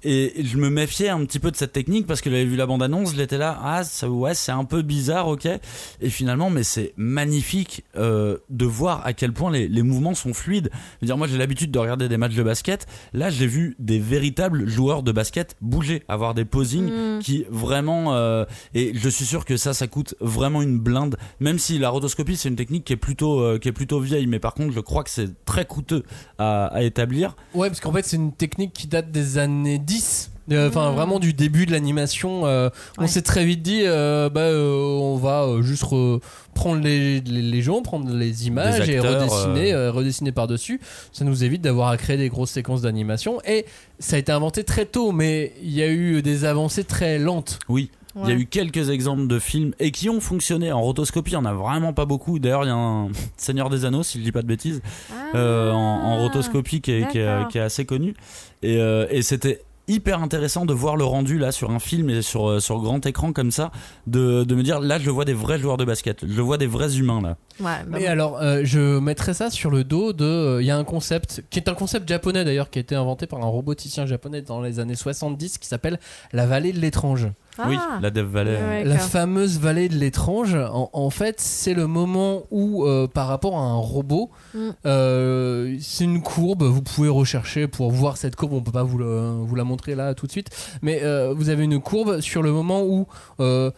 Et 0.04 0.44
je 0.44 0.56
me 0.56 0.70
méfiais 0.70 1.08
un 1.08 1.24
petit 1.24 1.38
peu 1.38 1.50
de 1.50 1.56
cette 1.56 1.72
technique 1.72 2.06
parce 2.06 2.20
que 2.20 2.30
j'avais 2.30 2.44
vu 2.44 2.56
la 2.56 2.66
bande-annonce, 2.66 3.12
je 3.12 3.16
l'étais 3.16 3.38
là, 3.38 3.58
ah 3.62 3.84
ça, 3.84 4.08
ouais 4.08 4.34
c'est 4.34 4.52
un 4.52 4.64
peu 4.64 4.82
bizarre, 4.82 5.28
ok. 5.28 5.46
Et 6.00 6.10
finalement, 6.10 6.50
mais 6.50 6.62
c'est 6.62 6.92
magnifique 6.96 7.84
euh, 7.96 8.38
de 8.50 8.64
voir 8.64 9.04
à 9.06 9.12
quel 9.12 9.32
point 9.32 9.50
les, 9.50 9.68
les 9.68 9.82
mouvements 9.82 10.14
sont 10.14 10.34
fluides. 10.34 10.70
Je 10.72 10.78
veux 11.02 11.06
dire, 11.06 11.16
moi 11.16 11.26
j'ai 11.26 11.38
l'habitude 11.38 11.70
de 11.70 11.78
regarder 11.78 12.08
des 12.08 12.16
matchs 12.16 12.34
de 12.34 12.42
basket. 12.42 12.86
Là, 13.12 13.30
j'ai 13.30 13.46
vu 13.46 13.74
des 13.78 13.98
véritables 13.98 14.68
joueurs 14.68 15.02
de 15.02 15.12
basket 15.12 15.56
bouger, 15.60 16.02
avoir 16.08 16.34
des 16.34 16.44
posings 16.44 16.88
Mm. 16.88 17.18
qui 17.20 17.44
vraiment. 17.50 18.14
euh, 18.14 18.44
et 18.74 18.92
je 18.94 19.08
suis 19.08 19.24
sûr 19.24 19.44
que 19.44 19.56
ça, 19.56 19.74
ça 19.74 19.86
coûte 19.88 20.14
vraiment 20.20 20.62
une 20.62 20.78
blinde. 20.78 21.16
Même 21.40 21.58
si 21.58 21.78
la 21.78 21.90
rotoscopie 21.90 22.36
c'est 22.36 22.48
une 22.48 22.56
technique 22.56 22.84
qui 22.84 22.92
est 22.92 22.96
plutôt 22.96 23.40
euh, 23.40 23.58
qui 23.58 23.68
est 23.68 23.72
plutôt 23.72 24.00
vieille, 24.00 24.26
mais 24.26 24.38
par 24.38 24.54
contre, 24.54 24.72
je 24.72 24.80
crois 24.80 25.02
que 25.04 25.10
c'est 25.10 25.44
très 25.44 25.64
coûteux 25.66 26.04
à, 26.38 26.66
à 26.66 26.82
établir. 26.82 27.36
Ouais, 27.54 27.68
parce 27.68 27.80
qu'en 27.80 27.92
fait, 27.92 28.04
c'est 28.06 28.16
une 28.16 28.32
technique 28.32 28.72
qui 28.72 28.86
date 28.86 29.10
des 29.10 29.38
années 29.38 29.78
10. 29.88 30.30
Euh, 30.50 30.68
Enfin, 30.68 30.90
Mm. 30.92 30.94
vraiment 30.94 31.18
du 31.18 31.34
début 31.34 31.66
de 31.66 31.72
l'animation. 31.72 32.46
euh, 32.46 32.70
On 32.96 33.02
Ouais. 33.02 33.06
s'est 33.08 33.20
très 33.20 33.44
vite 33.44 33.60
dit, 33.60 33.82
euh, 33.84 34.30
bah, 34.30 34.40
euh, 34.40 34.96
on 34.98 35.16
va 35.16 35.42
euh, 35.42 35.60
juste 35.62 35.82
re- 35.84 36.20
prendre 36.54 36.80
les, 36.82 37.20
les, 37.20 37.42
les 37.42 37.60
gens, 37.62 37.82
prendre 37.82 38.10
les 38.10 38.46
images 38.46 38.88
et 38.88 38.98
redessiner, 38.98 39.74
euh, 39.74 39.90
redessiner 39.92 40.32
par-dessus. 40.32 40.80
Ça 41.12 41.26
nous 41.26 41.44
évite 41.44 41.60
d'avoir 41.60 41.88
à 41.88 41.96
créer 41.98 42.16
des 42.16 42.30
grosses 42.30 42.50
séquences 42.52 42.80
d'animation. 42.80 43.40
Et 43.46 43.66
ça 43.98 44.16
a 44.16 44.18
été 44.20 44.32
inventé 44.32 44.64
très 44.64 44.86
tôt, 44.86 45.12
mais 45.12 45.52
il 45.62 45.70
y 45.72 45.82
a 45.82 45.88
eu 45.88 46.22
des 46.22 46.46
avancées 46.46 46.84
très 46.84 47.18
lentes. 47.18 47.58
Oui. 47.68 47.90
Il 48.24 48.28
y 48.28 48.32
a 48.32 48.34
eu 48.34 48.46
quelques 48.46 48.88
exemples 48.90 49.28
de 49.28 49.38
films 49.38 49.74
et 49.78 49.92
qui 49.92 50.08
ont 50.10 50.20
fonctionné 50.20 50.72
en 50.72 50.80
rotoscopie. 50.80 51.32
Il 51.32 51.34
y 51.34 51.36
en 51.36 51.44
a 51.44 51.52
vraiment 51.52 51.92
pas 51.92 52.04
beaucoup. 52.06 52.38
D'ailleurs, 52.40 52.64
il 52.64 52.68
y 52.68 52.70
a 52.70 52.74
un 52.74 53.10
Seigneur 53.36 53.68
des 53.70 53.84
Anneaux, 53.84 54.02
si 54.02 54.18
je 54.18 54.24
dis 54.24 54.32
pas 54.32 54.42
de 54.42 54.46
bêtises, 54.48 54.80
euh, 55.36 55.70
en, 55.72 55.76
en 55.76 56.18
rotoscopie 56.22 56.80
qui 56.80 56.92
est, 56.92 57.08
qui 57.12 57.18
est- 57.18 57.26
Ah, 57.26 57.34
d'accord. 57.36 57.48
qui 57.52 57.58
est 57.58 57.60
assez 57.60 57.84
connu. 57.84 58.14
Et, 58.62 58.78
euh, 58.80 59.06
et 59.10 59.22
c'était 59.22 59.60
hyper 59.88 60.22
intéressant 60.22 60.66
de 60.66 60.72
voir 60.72 60.96
le 60.96 61.04
rendu 61.04 61.38
là 61.38 61.50
sur 61.52 61.70
un 61.70 61.78
film 61.78 62.10
et 62.10 62.22
sur, 62.22 62.48
euh, 62.48 62.60
sur 62.60 62.78
grand 62.80 63.04
écran 63.06 63.32
comme 63.32 63.50
ça, 63.50 63.70
de, 64.06 64.44
de 64.44 64.54
me 64.54 64.62
dire 64.62 64.80
là 64.80 64.98
je 64.98 65.10
vois 65.10 65.24
des 65.24 65.32
vrais 65.34 65.58
joueurs 65.58 65.76
de 65.76 65.84
basket, 65.84 66.24
je 66.26 66.40
vois 66.42 66.58
des 66.58 66.66
vrais 66.66 66.96
humains 66.96 67.20
là. 67.22 67.36
Ouais, 67.60 67.64
bah 67.64 67.98
Mais 67.98 68.00
bon. 68.04 68.10
alors, 68.10 68.38
euh, 68.42 68.60
je 68.64 68.98
mettrais 69.00 69.34
ça 69.34 69.50
sur 69.50 69.70
le 69.70 69.82
dos 69.84 70.12
de. 70.12 70.24
euh, 70.24 70.62
Il 70.62 70.66
y 70.66 70.70
a 70.70 70.76
un 70.76 70.84
concept, 70.84 71.42
qui 71.50 71.58
est 71.58 71.68
un 71.68 71.74
concept 71.74 72.08
japonais 72.08 72.44
d'ailleurs, 72.44 72.70
qui 72.70 72.78
a 72.78 72.82
été 72.82 72.94
inventé 72.94 73.26
par 73.26 73.40
un 73.40 73.46
roboticien 73.48 74.06
japonais 74.06 74.42
dans 74.42 74.60
les 74.60 74.78
années 74.80 74.94
70, 74.94 75.58
qui 75.58 75.66
s'appelle 75.66 75.98
la 76.32 76.46
vallée 76.46 76.72
de 76.72 76.78
l'étrange. 76.78 77.28
Ah. 77.58 77.66
Oui, 77.68 77.76
la 78.00 78.10
Dev 78.10 78.26
Valley. 78.26 78.56
Ouais. 78.56 78.84
La 78.84 78.98
fameuse 78.98 79.58
vallée 79.58 79.88
de 79.88 79.96
l'étrange, 79.96 80.54
en, 80.54 80.90
en 80.92 81.10
fait, 81.10 81.40
c'est 81.40 81.74
le 81.74 81.86
moment 81.86 82.42
où, 82.50 82.84
euh, 82.84 83.06
par 83.08 83.26
rapport 83.26 83.56
à 83.58 83.62
un 83.62 83.76
robot, 83.76 84.30
Mm. 84.54 84.58
euh, 84.86 85.76
c'est 85.80 86.04
une 86.04 86.22
courbe. 86.22 86.62
Vous 86.62 86.82
pouvez 86.82 87.08
rechercher 87.08 87.66
pour 87.68 87.90
voir 87.90 88.16
cette 88.16 88.36
courbe. 88.36 88.52
On 88.52 88.60
peut 88.62 88.72
pas 88.72 88.82
vous, 88.84 88.98
le- 88.98 89.30
vous 89.42 89.54
la 89.54 89.64
montrer 89.64 89.94
là 89.94 90.14
tout 90.14 90.26
de 90.26 90.32
suite, 90.32 90.48
mais 90.82 91.00
euh, 91.02 91.34
vous 91.36 91.48
avez 91.48 91.64
une 91.64 91.80
courbe 91.80 92.20
sur 92.20 92.42
le 92.42 92.52
moment 92.52 92.82
où. 92.82 93.06
euh, 93.40 93.70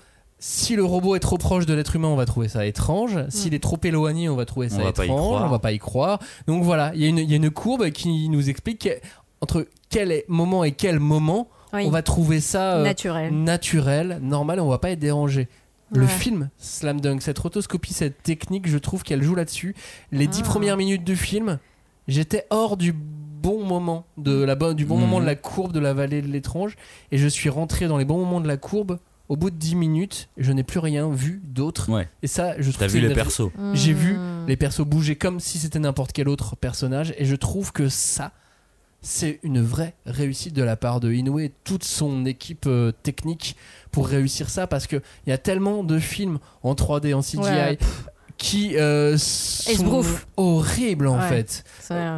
si 0.42 0.74
le 0.74 0.82
robot 0.82 1.16
est 1.16 1.20
trop 1.20 1.36
proche 1.36 1.66
de 1.66 1.74
l'être 1.74 1.94
humain, 1.96 2.08
on 2.08 2.16
va 2.16 2.24
trouver 2.24 2.48
ça 2.48 2.64
étrange. 2.64 3.18
S'il 3.28 3.52
est 3.52 3.62
trop 3.62 3.76
éloigné, 3.84 4.30
on 4.30 4.36
va 4.36 4.46
trouver 4.46 4.70
ça 4.70 4.76
étrange. 4.88 5.42
On 5.44 5.48
va 5.50 5.58
pas 5.58 5.72
y 5.72 5.78
croire. 5.78 6.18
Donc 6.46 6.64
voilà, 6.64 6.92
il 6.94 7.02
y, 7.02 7.04
a 7.04 7.08
une- 7.08 7.18
il 7.18 7.28
y 7.30 7.34
a 7.34 7.36
une 7.36 7.50
courbe 7.50 7.90
qui 7.90 8.26
nous 8.30 8.48
explique 8.48 8.78
que- 8.84 9.06
entre 9.42 9.66
quel 9.90 10.10
est- 10.10 10.24
moment 10.28 10.64
et 10.64 10.72
quel 10.72 10.98
moment 10.98 11.48
Oui. 11.72 11.84
on 11.86 11.90
va 11.90 12.02
trouver 12.02 12.40
ça 12.40 12.76
euh, 12.76 12.84
Naturel. 12.84 13.32
naturel, 13.32 14.18
normal, 14.22 14.58
et 14.58 14.60
on 14.60 14.68
va 14.68 14.78
pas 14.78 14.90
être 14.90 14.98
dérangé. 14.98 15.48
Le 15.92 16.02
Ouais. 16.02 16.06
film 16.08 16.50
Slam 16.58 17.00
Dunk, 17.00 17.20
cette 17.22 17.38
rotoscopie, 17.38 17.92
cette 17.92 18.22
technique, 18.22 18.68
je 18.68 18.78
trouve 18.78 19.02
qu'elle 19.02 19.22
joue 19.22 19.34
là-dessus. 19.34 19.74
Les 20.12 20.26
dix 20.28 20.42
Ah. 20.44 20.48
premières 20.48 20.76
minutes 20.76 21.02
du 21.04 21.16
film, 21.16 21.58
j'étais 22.08 22.46
hors 22.50 22.76
du 22.76 22.92
bon 22.94 23.64
moment 23.64 24.04
de 24.18 24.42
la 24.42 24.54
bonne, 24.54 24.76
du 24.76 24.84
bon 24.84 24.96
Mhm. 24.96 25.00
moment 25.00 25.20
de 25.20 25.26
la 25.26 25.34
courbe 25.34 25.72
de 25.72 25.80
la 25.80 25.92
vallée 25.94 26.22
de 26.22 26.28
l'étrange, 26.28 26.76
et 27.10 27.18
je 27.18 27.26
suis 27.26 27.48
rentré 27.48 27.88
dans 27.88 27.96
les 27.98 28.04
bons 28.04 28.18
moments 28.18 28.40
de 28.40 28.48
la 28.48 28.56
courbe. 28.56 28.98
Au 29.28 29.36
bout 29.36 29.50
de 29.50 29.56
10 29.56 29.76
minutes, 29.76 30.28
je 30.36 30.50
n'ai 30.52 30.64
plus 30.64 30.80
rien 30.80 31.08
vu 31.08 31.40
d'autre. 31.44 31.88
Ouais. 31.88 32.08
Et 32.22 32.26
ça, 32.26 32.54
je 32.58 32.68
trouve 32.70 32.80
T'as 32.80 32.86
vu 32.88 33.00
les 33.00 33.14
persos. 33.14 33.50
J'ai 33.74 33.92
vu 33.92 34.14
Mm. 34.14 34.46
les 34.48 34.56
persos 34.56 34.84
bouger 34.84 35.14
comme 35.14 35.38
si 35.38 35.58
c'était 35.58 35.78
n'importe 35.78 36.12
quel 36.12 36.28
autre 36.28 36.56
personnage, 36.56 37.14
et 37.16 37.24
je 37.24 37.36
trouve 37.36 37.70
que 37.72 37.88
ça, 37.88 38.32
c'est 39.02 39.40
une 39.42 39.62
vraie 39.62 39.94
réussite 40.06 40.54
de 40.54 40.62
la 40.62 40.76
part 40.76 41.00
de 41.00 41.12
Inoue 41.12 41.40
et 41.40 41.52
toute 41.64 41.84
son 41.84 42.26
équipe 42.26 42.64
euh, 42.66 42.92
technique 43.02 43.56
pour 43.90 44.06
réussir 44.08 44.50
ça, 44.50 44.66
parce 44.66 44.86
qu'il 44.86 45.00
y 45.26 45.32
a 45.32 45.38
tellement 45.38 45.82
de 45.84 45.98
films 45.98 46.38
en 46.62 46.74
3D, 46.74 47.14
en 47.14 47.22
CGI, 47.22 47.38
Ouais. 47.40 47.78
qui 48.36 48.76
euh, 48.78 49.18
sont 49.18 50.02
horribles 50.36 51.06
en 51.08 51.18
Ouais. 51.18 51.28
fait 51.28 51.64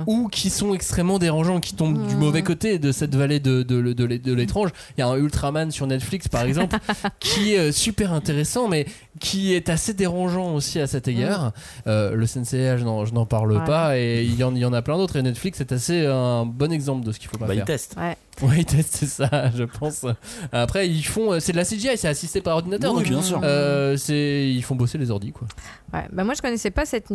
ou 0.07 0.29
qui 0.29 0.51
sont 0.51 0.73
extrêmement 0.75 1.19
dérangeants, 1.19 1.59
qui 1.61 1.75
tombent 1.75 2.07
du 2.07 2.15
Mm. 2.15 2.19
mauvais 2.19 2.43
côté 2.43 2.79
de 2.79 2.93
cette 2.93 3.15
vallée 3.17 3.41
de, 3.41 3.63
de, 3.63 3.93
de, 3.93 4.33
l'étrange. 4.33 4.71
Il 4.97 5.01
y 5.01 5.03
a 5.03 5.09
un 5.09 5.17
Ultraman 5.17 5.71
sur 5.73 5.87
Netflix 5.87 6.29
par 6.29 6.43
exemple, 6.45 6.77
qui 7.21 7.55
est 7.55 7.73
super 7.73 8.13
intéressant, 8.13 8.69
mais 8.69 8.87
qui 9.23 9.55
est 9.55 9.69
assez 9.69 9.95
dérangeant 9.95 10.53
aussi 10.55 10.81
à 10.81 10.87
cet 10.89 11.07
égard. 11.07 11.53
Euh, 11.87 12.15
le 12.15 12.27
Sensei, 12.27 12.77
je 12.77 12.83
n'en 12.85 13.05
je 13.05 13.15
n'en 13.15 13.25
parle 13.25 13.53
Ouais. 13.53 13.65
pas, 13.65 13.97
et 13.99 14.25
il 14.25 14.35
y, 14.35 14.43
en, 14.43 14.53
il 14.55 14.61
y 14.61 14.65
en 14.65 14.73
a 14.73 14.83
plein 14.83 14.97
d'autres, 14.97 15.17
et 15.17 15.23
Netflix 15.23 15.61
est 15.61 15.71
assez 15.71 16.05
un 16.07 16.45
bon 16.45 16.73
exemple 16.73 17.07
de 17.07 17.13
ce 17.13 17.21
qu'il 17.21 17.29
faut 17.29 17.39
pas 17.39 17.47
Bah, 17.47 17.55
ils 17.55 17.59
faire. 17.59 17.67
testent. 17.67 17.97
Ouais. 17.97 18.17
Oui, 18.43 18.57
ils 18.59 18.65
testent 18.65 18.97
c'est 18.97 19.07
ça, 19.07 19.51
je 19.57 19.63
pense. 19.65 20.05
Après, 20.53 20.89
ils 20.89 21.05
font, 21.05 21.33
euh, 21.35 21.39
c'est 21.41 21.53
de 21.53 21.57
la 21.59 21.65
CGI, 21.65 21.97
c'est 21.97 22.09
assisté 22.09 22.41
par 22.41 22.57
ordinateur, 22.57 22.93
Oui, 22.95 23.03
donc 23.03 23.09
bien 23.13 23.23
sûr. 23.23 23.41
euh, 23.45 23.97
c'est, 23.97 24.49
ils 24.51 24.63
font 24.63 24.75
bosser 24.75 24.99
les 24.99 25.11
ordis 25.11 25.33
quoi. 25.33 25.47
Ouais, 25.93 26.07
bah 26.13 26.25
moi 26.25 26.35
je 26.35 26.43
connaissais 26.43 26.71
pas 26.71 26.85
cette, 26.87 27.09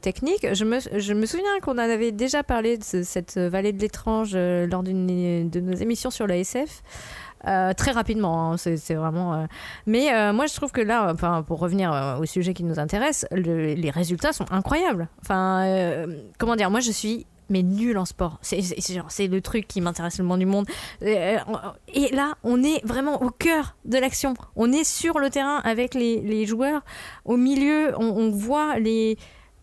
technique. 0.00 0.46
Je 0.54 0.64
me, 0.64 0.78
je 0.98 1.12
me 1.12 1.26
souviens 1.26 1.44
qu'on 1.62 1.72
en 1.72 1.78
avait 1.78 2.12
déjà 2.12 2.42
parlé 2.42 2.78
de 2.78 2.84
ce- 2.84 3.02
cette 3.02 3.36
vallée 3.38 3.72
de 3.72 3.80
l'étrange 3.80 4.30
euh, 4.34 4.66
lors 4.68 4.82
d'une 4.82 5.50
de 5.50 5.60
nos 5.60 5.74
émissions 5.74 6.10
sur 6.10 6.26
la 6.26 6.36
SF. 6.38 6.82
Euh, 7.46 7.72
très 7.72 7.92
rapidement, 7.92 8.52
hein, 8.52 8.56
c'est 8.56 8.94
vraiment. 8.94 9.34
euh, 9.34 9.46
Mais 9.86 10.12
euh, 10.12 10.32
moi, 10.32 10.46
je 10.46 10.54
trouve 10.54 10.72
que 10.72 10.80
là, 10.80 11.10
enfin, 11.12 11.42
pour 11.42 11.58
revenir 11.58 12.18
au 12.20 12.26
sujet 12.26 12.54
qui 12.54 12.64
nous 12.64 12.78
intéresse, 12.78 13.26
le- 13.32 13.74
les 13.74 13.90
résultats 13.90 14.32
sont 14.32 14.50
incroyables. 14.52 15.08
Enfin, 15.22 16.06
comment 16.38 16.56
dire, 16.56 16.70
moi, 16.70 16.80
je 16.80 16.90
suis 16.90 17.26
mais 17.48 17.62
nul 17.64 17.98
en 17.98 18.04
sport. 18.04 18.38
C'est 18.42 19.26
le 19.26 19.40
truc 19.40 19.66
qui 19.66 19.80
m'intéresse 19.80 20.18
le 20.18 20.24
moins 20.24 20.38
du 20.38 20.46
monde. 20.46 20.66
Et 21.02 21.36
là, 22.12 22.34
on 22.44 22.62
est 22.62 22.84
vraiment 22.86 23.22
au 23.22 23.30
cœur 23.30 23.74
de 23.84 23.98
l'action. 23.98 24.34
On 24.54 24.72
est 24.72 24.84
sur 24.84 25.18
le 25.18 25.30
terrain 25.30 25.56
avec 25.64 25.94
les, 25.94 26.46
joueurs. 26.46 26.82
Au 27.24 27.36
milieu, 27.36 27.92
on 27.98 28.30
voit 28.30 28.78
les, 28.78 29.18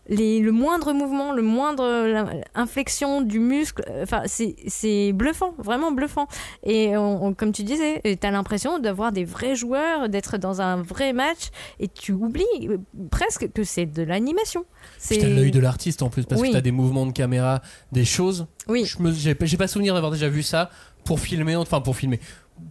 les, 0.08 0.40
le 0.40 0.52
moindre 0.52 0.92
mouvement, 0.92 1.32
le 1.32 1.42
moindre 1.42 1.84
la- 2.06 2.30
inflexion 2.54 3.20
du 3.20 3.38
muscle. 3.40 3.82
Enfin, 4.02 4.22
c'est 4.26 4.56
c'est 4.66 5.12
bluffant, 5.12 5.54
vraiment 5.58 5.92
bluffant. 5.92 6.26
Et 6.62 6.96
on- 6.96 7.26
on- 7.26 7.34
comme 7.34 7.52
tu 7.52 7.62
disais, 7.62 8.00
tu 8.02 8.26
as 8.26 8.30
l'impression 8.30 8.78
d'avoir 8.78 9.12
des 9.12 9.24
vrais 9.24 9.54
joueurs, 9.54 10.08
d'être 10.08 10.38
dans 10.38 10.60
un 10.60 10.82
vrai 10.82 11.12
match. 11.12 11.50
Et 11.80 11.88
tu 11.88 12.12
oublies 12.12 12.44
euh, 12.68 12.78
presque 13.10 13.52
que 13.52 13.64
c'est 13.64 13.86
de 13.86 14.02
l'animation. 14.02 14.64
T'as 15.08 15.16
l'œil 15.28 15.50
de 15.50 15.60
l'artiste 15.60 16.02
en 16.02 16.10
plus, 16.10 16.24
parce 16.24 16.40
Oui. 16.40 16.48
que 16.48 16.54
t'as 16.54 16.60
des 16.60 16.72
mouvements 16.72 17.06
de 17.06 17.12
caméra, 17.12 17.60
des 17.92 18.04
choses. 18.04 18.46
Oui. 18.68 18.90
J'ai 19.14 19.34
pas 19.34 19.68
souvenir 19.68 19.94
d'avoir 19.94 20.12
déjà 20.12 20.28
vu 20.28 20.42
ça 20.42 20.70
pour 21.04 21.20
filmer, 21.20 21.56
enfin 21.56 21.80
pour 21.80 21.96
filmer, 21.96 22.20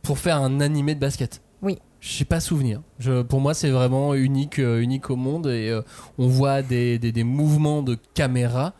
pour 0.03 0.17
faire 0.19 0.37
un 0.37 0.59
animé 0.59 0.95
de 0.95 0.99
basket. 0.99 1.41
Oui. 1.61 1.79
J'ai 1.99 2.25
pas 2.25 2.39
souvenir. 2.39 2.81
Je, 2.99 3.21
pour 3.21 3.41
moi, 3.41 3.53
c'est 3.53 3.69
vraiment 3.69 4.13
unique, 4.13 4.59
euh, 4.59 4.79
unique 4.79 5.09
au 5.09 5.15
monde 5.15 5.47
et 5.47 5.69
euh, 5.69 5.81
on 6.17 6.27
voit 6.27 6.61
des, 6.61 6.99
des, 6.99 7.11
des 7.11 7.23
mouvements 7.23 7.81
de 7.81 7.97
caméra 8.13 8.73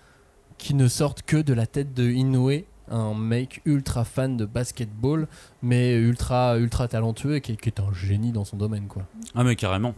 qui 0.57 0.73
ne 0.73 0.87
sortent 0.87 1.23
que 1.23 1.37
de 1.37 1.53
la 1.53 1.65
tête 1.65 1.93
de 1.93 2.09
Inoue, 2.09 2.63
un 2.89 3.13
mec 3.13 3.61
ultra 3.65 4.05
fan 4.05 4.37
de 4.37 4.45
basketball, 4.45 5.27
mais 5.61 5.93
ultra, 5.93 6.57
ultra 6.57 6.87
talentueux 6.87 7.35
et 7.35 7.41
qui, 7.41 7.51
est 7.51 7.79
un 7.79 7.93
génie 7.93 8.31
dans 8.31 8.45
son 8.45 8.57
domaine, 8.57 8.87
quoi. 8.87 9.03
Ah 9.35 9.43
mais 9.43 9.55
carrément. 9.55 9.93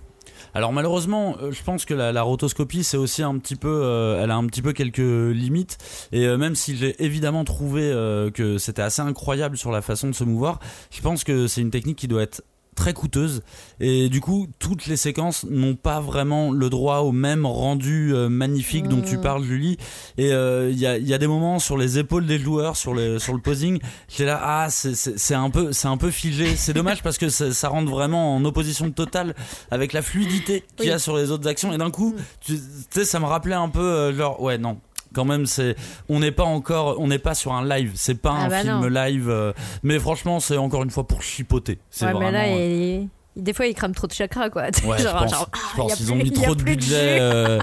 Alors 0.54 0.72
malheureusement, 0.74 1.36
euh, 1.42 1.52
je 1.52 1.62
pense 1.64 1.86
que 1.86 1.94
la, 1.94 2.22
rotoscopie 2.22 2.84
c'est 2.84 2.98
aussi 2.98 3.22
un 3.22 3.38
petit 3.38 3.56
peu, 3.56 4.18
elle 4.22 4.32
a 4.32 4.36
un 4.36 4.46
petit 4.48 4.62
peu 4.62 4.74
quelques 4.74 4.98
limites. 4.98 5.78
Et 6.12 6.26
même 6.38 6.56
si 6.56 6.78
j'ai 6.78 7.02
évidemment 7.04 7.44
trouvé 7.44 7.92
que 8.34 8.58
c'était 8.58 8.82
assez 8.82 9.02
incroyable 9.02 9.58
sur 9.58 9.72
la 9.72 9.82
façon 9.82 10.08
de 10.08 10.14
se 10.14 10.24
mouvoir, 10.24 10.60
je 10.90 11.02
pense 11.02 11.24
que 11.24 11.48
c'est 11.48 11.62
une 11.62 11.72
technique 11.72 11.98
qui 11.98 12.08
doit 12.08 12.24
être 12.24 12.44
très 12.80 12.94
coûteuse 12.94 13.42
et 13.82 14.08
du 14.08 14.22
coup 14.22 14.48
toutes 14.58 14.88
les 14.88 14.96
séquences 14.96 15.46
n'ont 15.50 15.76
pas 15.76 16.00
vraiment 16.00 16.52
le 16.52 16.70
droit 16.70 17.00
au 17.00 17.12
même 17.12 17.46
rendu 17.46 18.14
euh, 18.16 18.30
magnifique 18.30 18.88
dont 18.88 19.02
tu 19.02 19.18
Mm. 19.18 19.22
parles 19.22 19.44
Julie. 19.44 19.78
Et 20.18 20.32
euh, 20.32 20.70
il 20.72 20.80
y, 20.80 20.88
a, 20.88 20.98
il 20.98 21.06
y 21.08 21.14
a 21.14 21.18
des 21.18 21.28
moments 21.28 21.60
sur 21.60 21.78
les 21.78 21.98
épaules 22.00 22.26
des 22.26 22.40
joueurs 22.40 22.78
sur 22.78 22.94
le 22.94 23.20
sur 23.20 23.34
le 23.34 23.40
posing 23.42 23.80
j'étais 24.08 24.26
là 24.26 24.40
ah 24.42 24.68
c'est- 24.70 25.34
un 25.36 25.50
peu 25.50 25.74
c'est 25.74 25.88
un 25.90 25.98
peu 25.98 26.10
figé. 26.10 26.56
C'est 26.56 26.74
dommage 26.74 27.04
parce 27.04 27.18
que 27.18 27.28
ça, 27.30 27.52
ça 27.52 27.68
rentre 27.68 27.92
vraiment 27.92 28.36
en 28.36 28.46
opposition 28.46 28.90
totale 28.92 29.36
avec 29.72 29.92
la 29.94 30.02
fluidité 30.02 30.64
qu'il 30.78 30.88
y 30.88 30.92
a 30.92 30.96
Oui. 30.96 31.00
sur 31.02 31.18
les 31.18 31.32
autres 31.32 31.48
actions. 31.48 31.74
Et 31.74 31.78
d'un 31.78 31.92
coup 31.92 32.16
tu 32.40 32.54
tu 32.54 32.62
sais 32.92 33.06
ça 33.06 33.20
me 33.20 33.26
rappelait 33.26 33.56
un 33.56 33.70
peu 33.70 33.82
euh, 33.82 34.16
genre 34.16 34.42
ouais 34.42 34.58
non 34.58 34.80
quand 35.20 35.26
même 35.26 35.46
c'est 35.46 35.76
on 36.08 36.20
n'est 36.22 36.32
pas 36.32 36.46
encore 36.46 36.96
on 37.00 37.08
n'est 37.08 37.20
pas 37.20 37.36
sur 37.36 37.52
un 37.54 37.68
live 37.68 37.92
c'est 37.96 38.16
pas 38.16 38.34
Ah 38.38 38.46
un 38.46 38.48
bah 38.48 38.62
film 38.62 38.80
non. 38.80 38.88
live 38.88 39.30
euh, 39.30 39.52
mais 39.84 40.00
franchement 40.00 40.40
c'est 40.40 40.56
encore 40.56 40.84
une 40.84 40.92
fois 40.92 41.06
pour 41.06 41.22
chipoter 41.22 41.78
c'est 41.90 42.06
Ouais, 42.06 42.14
vraiment 42.14 42.32
mais 42.32 42.48
là, 42.48 42.56
euh, 42.56 43.02
il- 43.04 43.10
des 43.36 43.54
fois, 43.54 43.68
il 43.68 43.74
crame 43.74 43.94
trop 43.96 44.06
de 44.08 44.12
chakra, 44.12 44.50
quoi. 44.50 44.64
Ouais, 44.64 44.70
genre, 44.84 44.98
je 44.98 45.04
pense, 45.04 45.32
genre, 45.32 45.50
je 45.54 45.60
ah, 45.62 45.74
pense 45.78 45.90
y 45.92 45.94
a 45.94 45.96
qu'ils 45.96 46.06
plus- 46.08 46.12
ont 46.14 46.18
mis 46.18 46.32
trop 46.32 46.56
de 46.56 46.64
budget, 46.64 47.20
euh, 47.22 47.60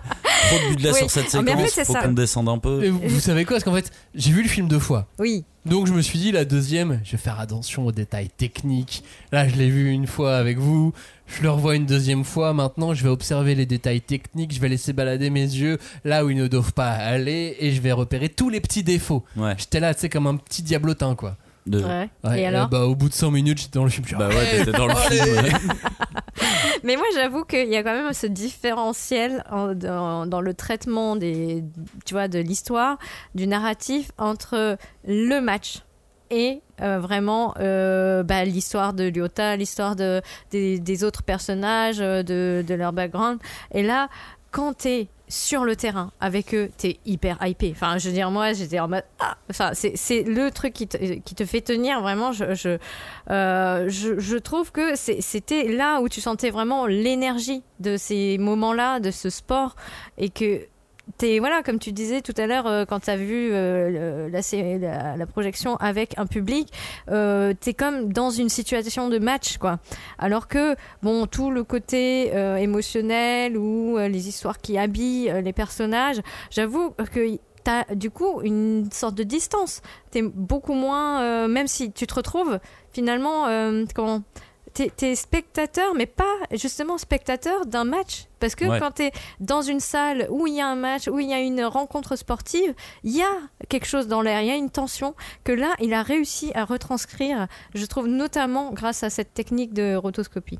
trop 0.48 0.56
de 0.58 0.68
budget 0.74 0.90
Oui. 0.92 0.98
sur 1.00 1.10
cette 1.10 1.26
Ah, 1.34 1.42
mais 1.42 1.52
en 1.52 1.56
séquence. 1.58 1.72
fait, 1.72 1.84
faut 1.84 1.92
qu'on 1.94 2.12
descende 2.12 2.48
un 2.48 2.56
peu. 2.56 2.82
Et 2.84 2.88
vous, 2.88 3.00
vous 3.04 3.20
savez 3.20 3.44
quoi? 3.44 3.56
Parce 3.56 3.64
qu'en 3.64 3.74
fait, 3.74 3.90
j'ai 4.14 4.30
vu 4.30 4.42
le 4.42 4.48
film 4.48 4.68
deux 4.68 4.78
fois. 4.78 5.06
Oui. 5.18 5.44
Donc 5.66 5.86
je 5.86 5.92
me 5.92 6.00
suis 6.00 6.18
dit, 6.18 6.32
la 6.32 6.46
deuxième, 6.46 7.00
je 7.04 7.10
vais 7.12 7.18
faire 7.18 7.38
attention 7.40 7.84
aux 7.84 7.92
détails 7.92 8.30
techniques. 8.30 9.02
Là, 9.32 9.48
je 9.48 9.56
l'ai 9.56 9.68
vu 9.68 9.90
une 9.90 10.06
fois 10.06 10.36
avec 10.36 10.56
vous. 10.56 10.94
Je 11.26 11.42
le 11.42 11.50
revois 11.50 11.74
une 11.76 11.86
deuxième 11.86 12.24
fois. 12.24 12.52
Maintenant, 12.54 12.94
je 12.94 13.02
vais 13.02 13.08
observer 13.10 13.54
les 13.54 13.66
détails 13.66 14.00
techniques. 14.00 14.54
Je 14.54 14.60
vais 14.60 14.68
laisser 14.68 14.92
balader 14.92 15.28
mes 15.30 15.40
yeux 15.42 15.78
là 16.04 16.24
où 16.24 16.30
ils 16.30 16.36
ne 16.36 16.46
doivent 16.46 16.72
pas 16.72 16.90
aller. 16.92 17.56
Et 17.60 17.72
je 17.72 17.80
vais 17.80 17.92
repérer 17.92 18.28
tous 18.28 18.48
les 18.48 18.60
petits 18.60 18.82
défauts. 18.84 19.24
Ouais. 19.36 19.54
J'étais 19.58 19.80
là, 19.80 19.92
tu 19.94 20.00
sais, 20.02 20.08
comme 20.08 20.26
un 20.26 20.36
petit 20.36 20.62
diablotin, 20.62 21.14
quoi. 21.14 21.36
De- 21.66 21.82
Ouais. 21.82 22.08
Ouais, 22.22 22.40
Et 22.40 22.44
euh, 22.46 22.48
alors 22.48 22.68
bah, 22.68 22.82
Au 22.86 22.94
bout 22.94 23.08
de 23.08 23.14
100 23.14 23.32
minutes, 23.32 23.58
j'étais 23.58 23.78
dans 23.78 23.84
le 23.84 23.90
film. 23.90 24.04
Bah 24.16 24.28
ah, 24.30 24.34
ouais, 24.34 24.50
t'étais 24.58 24.70
dans 24.78 24.86
le 24.86 24.92
allez. 24.94 25.16
film. 25.18 25.34
ouais. 25.36 25.52
Mais 26.84 26.94
moi, 26.96 27.06
j'avoue 27.14 27.44
qu'il 27.44 27.68
y 27.68 27.76
a 27.76 27.82
quand 27.82 27.92
même 27.92 28.12
ce 28.12 28.26
différentiel 28.28 29.42
en- 29.50 29.74
dans, 29.74 30.26
dans 30.26 30.40
le 30.40 30.54
traitement 30.54 31.16
des, 31.16 31.64
tu 32.04 32.14
vois, 32.14 32.28
de 32.28 32.38
l'histoire, 32.38 32.98
du 33.34 33.48
narratif 33.48 34.12
entre 34.18 34.76
le 35.08 35.40
match 35.40 35.78
et 36.30 36.60
euh, 36.82 36.98
vraiment 36.98 37.54
euh, 37.58 38.22
bah, 38.22 38.44
l'histoire 38.44 38.92
de 38.92 39.04
Lyota, 39.04 39.56
l'histoire 39.56 39.96
de, 39.96 40.20
des, 40.50 41.04
autres 41.04 41.22
personnages, 41.22 42.00
euh, 42.00 42.22
de, 42.22 42.74
leur 42.74 42.92
background. 42.92 43.38
Et 43.72 43.82
là, 43.82 44.08
quand 44.50 44.74
t'es 44.74 45.08
sur 45.28 45.64
le 45.64 45.74
terrain 45.74 46.12
avec 46.20 46.54
eux, 46.54 46.70
t'es 46.76 46.98
hyper 47.04 47.38
hypé. 47.44 47.72
Enfin, 47.74 47.98
je 47.98 48.08
veux 48.08 48.14
dire, 48.14 48.30
moi, 48.30 48.52
j'étais 48.52 48.78
en 48.78 48.88
mode. 48.88 49.04
Ah 49.18 49.36
enfin, 49.50 49.72
c'est 49.74 50.22
le 50.22 50.50
truc 50.50 50.72
qui 50.72 50.86
te, 50.86 50.96
qui 50.96 51.34
te 51.34 51.44
fait 51.44 51.62
tenir 51.62 52.00
vraiment. 52.00 52.30
Je, 52.32 52.54
je, 52.54 52.78
je, 53.88 54.36
trouve 54.36 54.70
que 54.70 54.94
c'était 54.94 55.64
là 55.68 56.00
où 56.00 56.08
tu 56.08 56.20
sentais 56.20 56.50
vraiment 56.50 56.86
l'énergie 56.86 57.62
de 57.80 57.96
ces 57.96 58.38
moments-là, 58.38 59.00
de 59.00 59.10
ce 59.10 59.30
sport, 59.30 59.74
et 60.16 60.30
que 60.30 60.60
t'es 61.16 61.38
voilà 61.38 61.62
comme 61.62 61.78
tu 61.78 61.92
disais 61.92 62.20
tout 62.20 62.34
à 62.36 62.46
l'heure 62.46 62.66
euh, 62.66 62.84
quand 62.84 63.00
t'as 63.00 63.16
vu 63.16 63.50
euh, 63.52 64.28
la, 64.28 65.16
la, 65.16 65.26
projection 65.26 65.76
avec 65.76 66.18
un 66.18 66.26
public 66.26 66.72
euh, 67.10 67.54
comme 67.78 68.12
dans 68.12 68.30
une 68.30 68.48
situation 68.48 69.08
de 69.08 69.18
match 69.18 69.58
quoi 69.58 69.78
alors 70.18 70.48
que 70.48 70.76
bon 71.02 71.26
tout 71.26 71.50
le 71.50 71.64
côté 71.64 72.34
euh, 72.34 72.56
émotionnel 72.56 73.56
ou 73.56 73.98
les 73.98 74.28
histoires 74.28 74.58
qui 74.58 74.78
habillent 74.78 75.32
les 75.42 75.52
personnages 75.52 76.20
j'avoue 76.50 76.90
que 77.12 77.38
T'as 77.64 77.82
du 77.96 78.12
coup 78.12 78.42
une 78.42 78.88
sorte 78.92 79.16
de 79.16 79.24
distance. 79.24 79.82
T'es 80.12 80.22
beaucoup 80.22 80.74
moins, 80.74 81.48
même 81.48 81.66
si 81.66 81.90
tu 81.90 82.06
te 82.06 82.14
retrouves 82.14 82.60
finalement, 82.92 83.48
comment 83.92 84.22
T'es 84.96 85.14
spectateur, 85.14 85.94
mais 85.94 86.04
pas 86.04 86.24
justement 86.52 86.98
spectateur 86.98 87.64
d'un 87.64 87.84
match. 87.84 88.26
Parce 88.40 88.54
que 88.54 88.66
Ouais. 88.66 88.78
quand 88.78 88.90
t'es 88.90 89.10
dans 89.40 89.62
une 89.62 89.80
salle 89.80 90.26
où 90.28 90.46
il 90.46 90.54
y 90.54 90.60
a 90.60 90.66
un 90.66 90.74
match, 90.76 91.08
où 91.08 91.18
il 91.18 91.28
y 91.30 91.32
a 91.32 91.40
une 91.40 91.64
rencontre 91.64 92.14
sportive, 92.16 92.74
il 93.02 93.16
y 93.16 93.22
a 93.22 93.30
quelque 93.70 93.86
chose 93.86 94.06
dans 94.06 94.20
l'air, 94.20 94.42
il 94.42 94.48
y 94.48 94.50
a 94.50 94.56
une 94.56 94.68
tension 94.70 95.14
que 95.44 95.52
là, 95.52 95.74
il 95.80 95.94
a 95.94 96.02
réussi 96.02 96.52
à 96.54 96.66
retranscrire, 96.66 97.46
je 97.74 97.86
trouve 97.86 98.06
notamment 98.06 98.70
grâce 98.72 99.02
à 99.02 99.08
cette 99.08 99.32
technique 99.32 99.72
de 99.72 99.94
rotoscopie. 99.96 100.58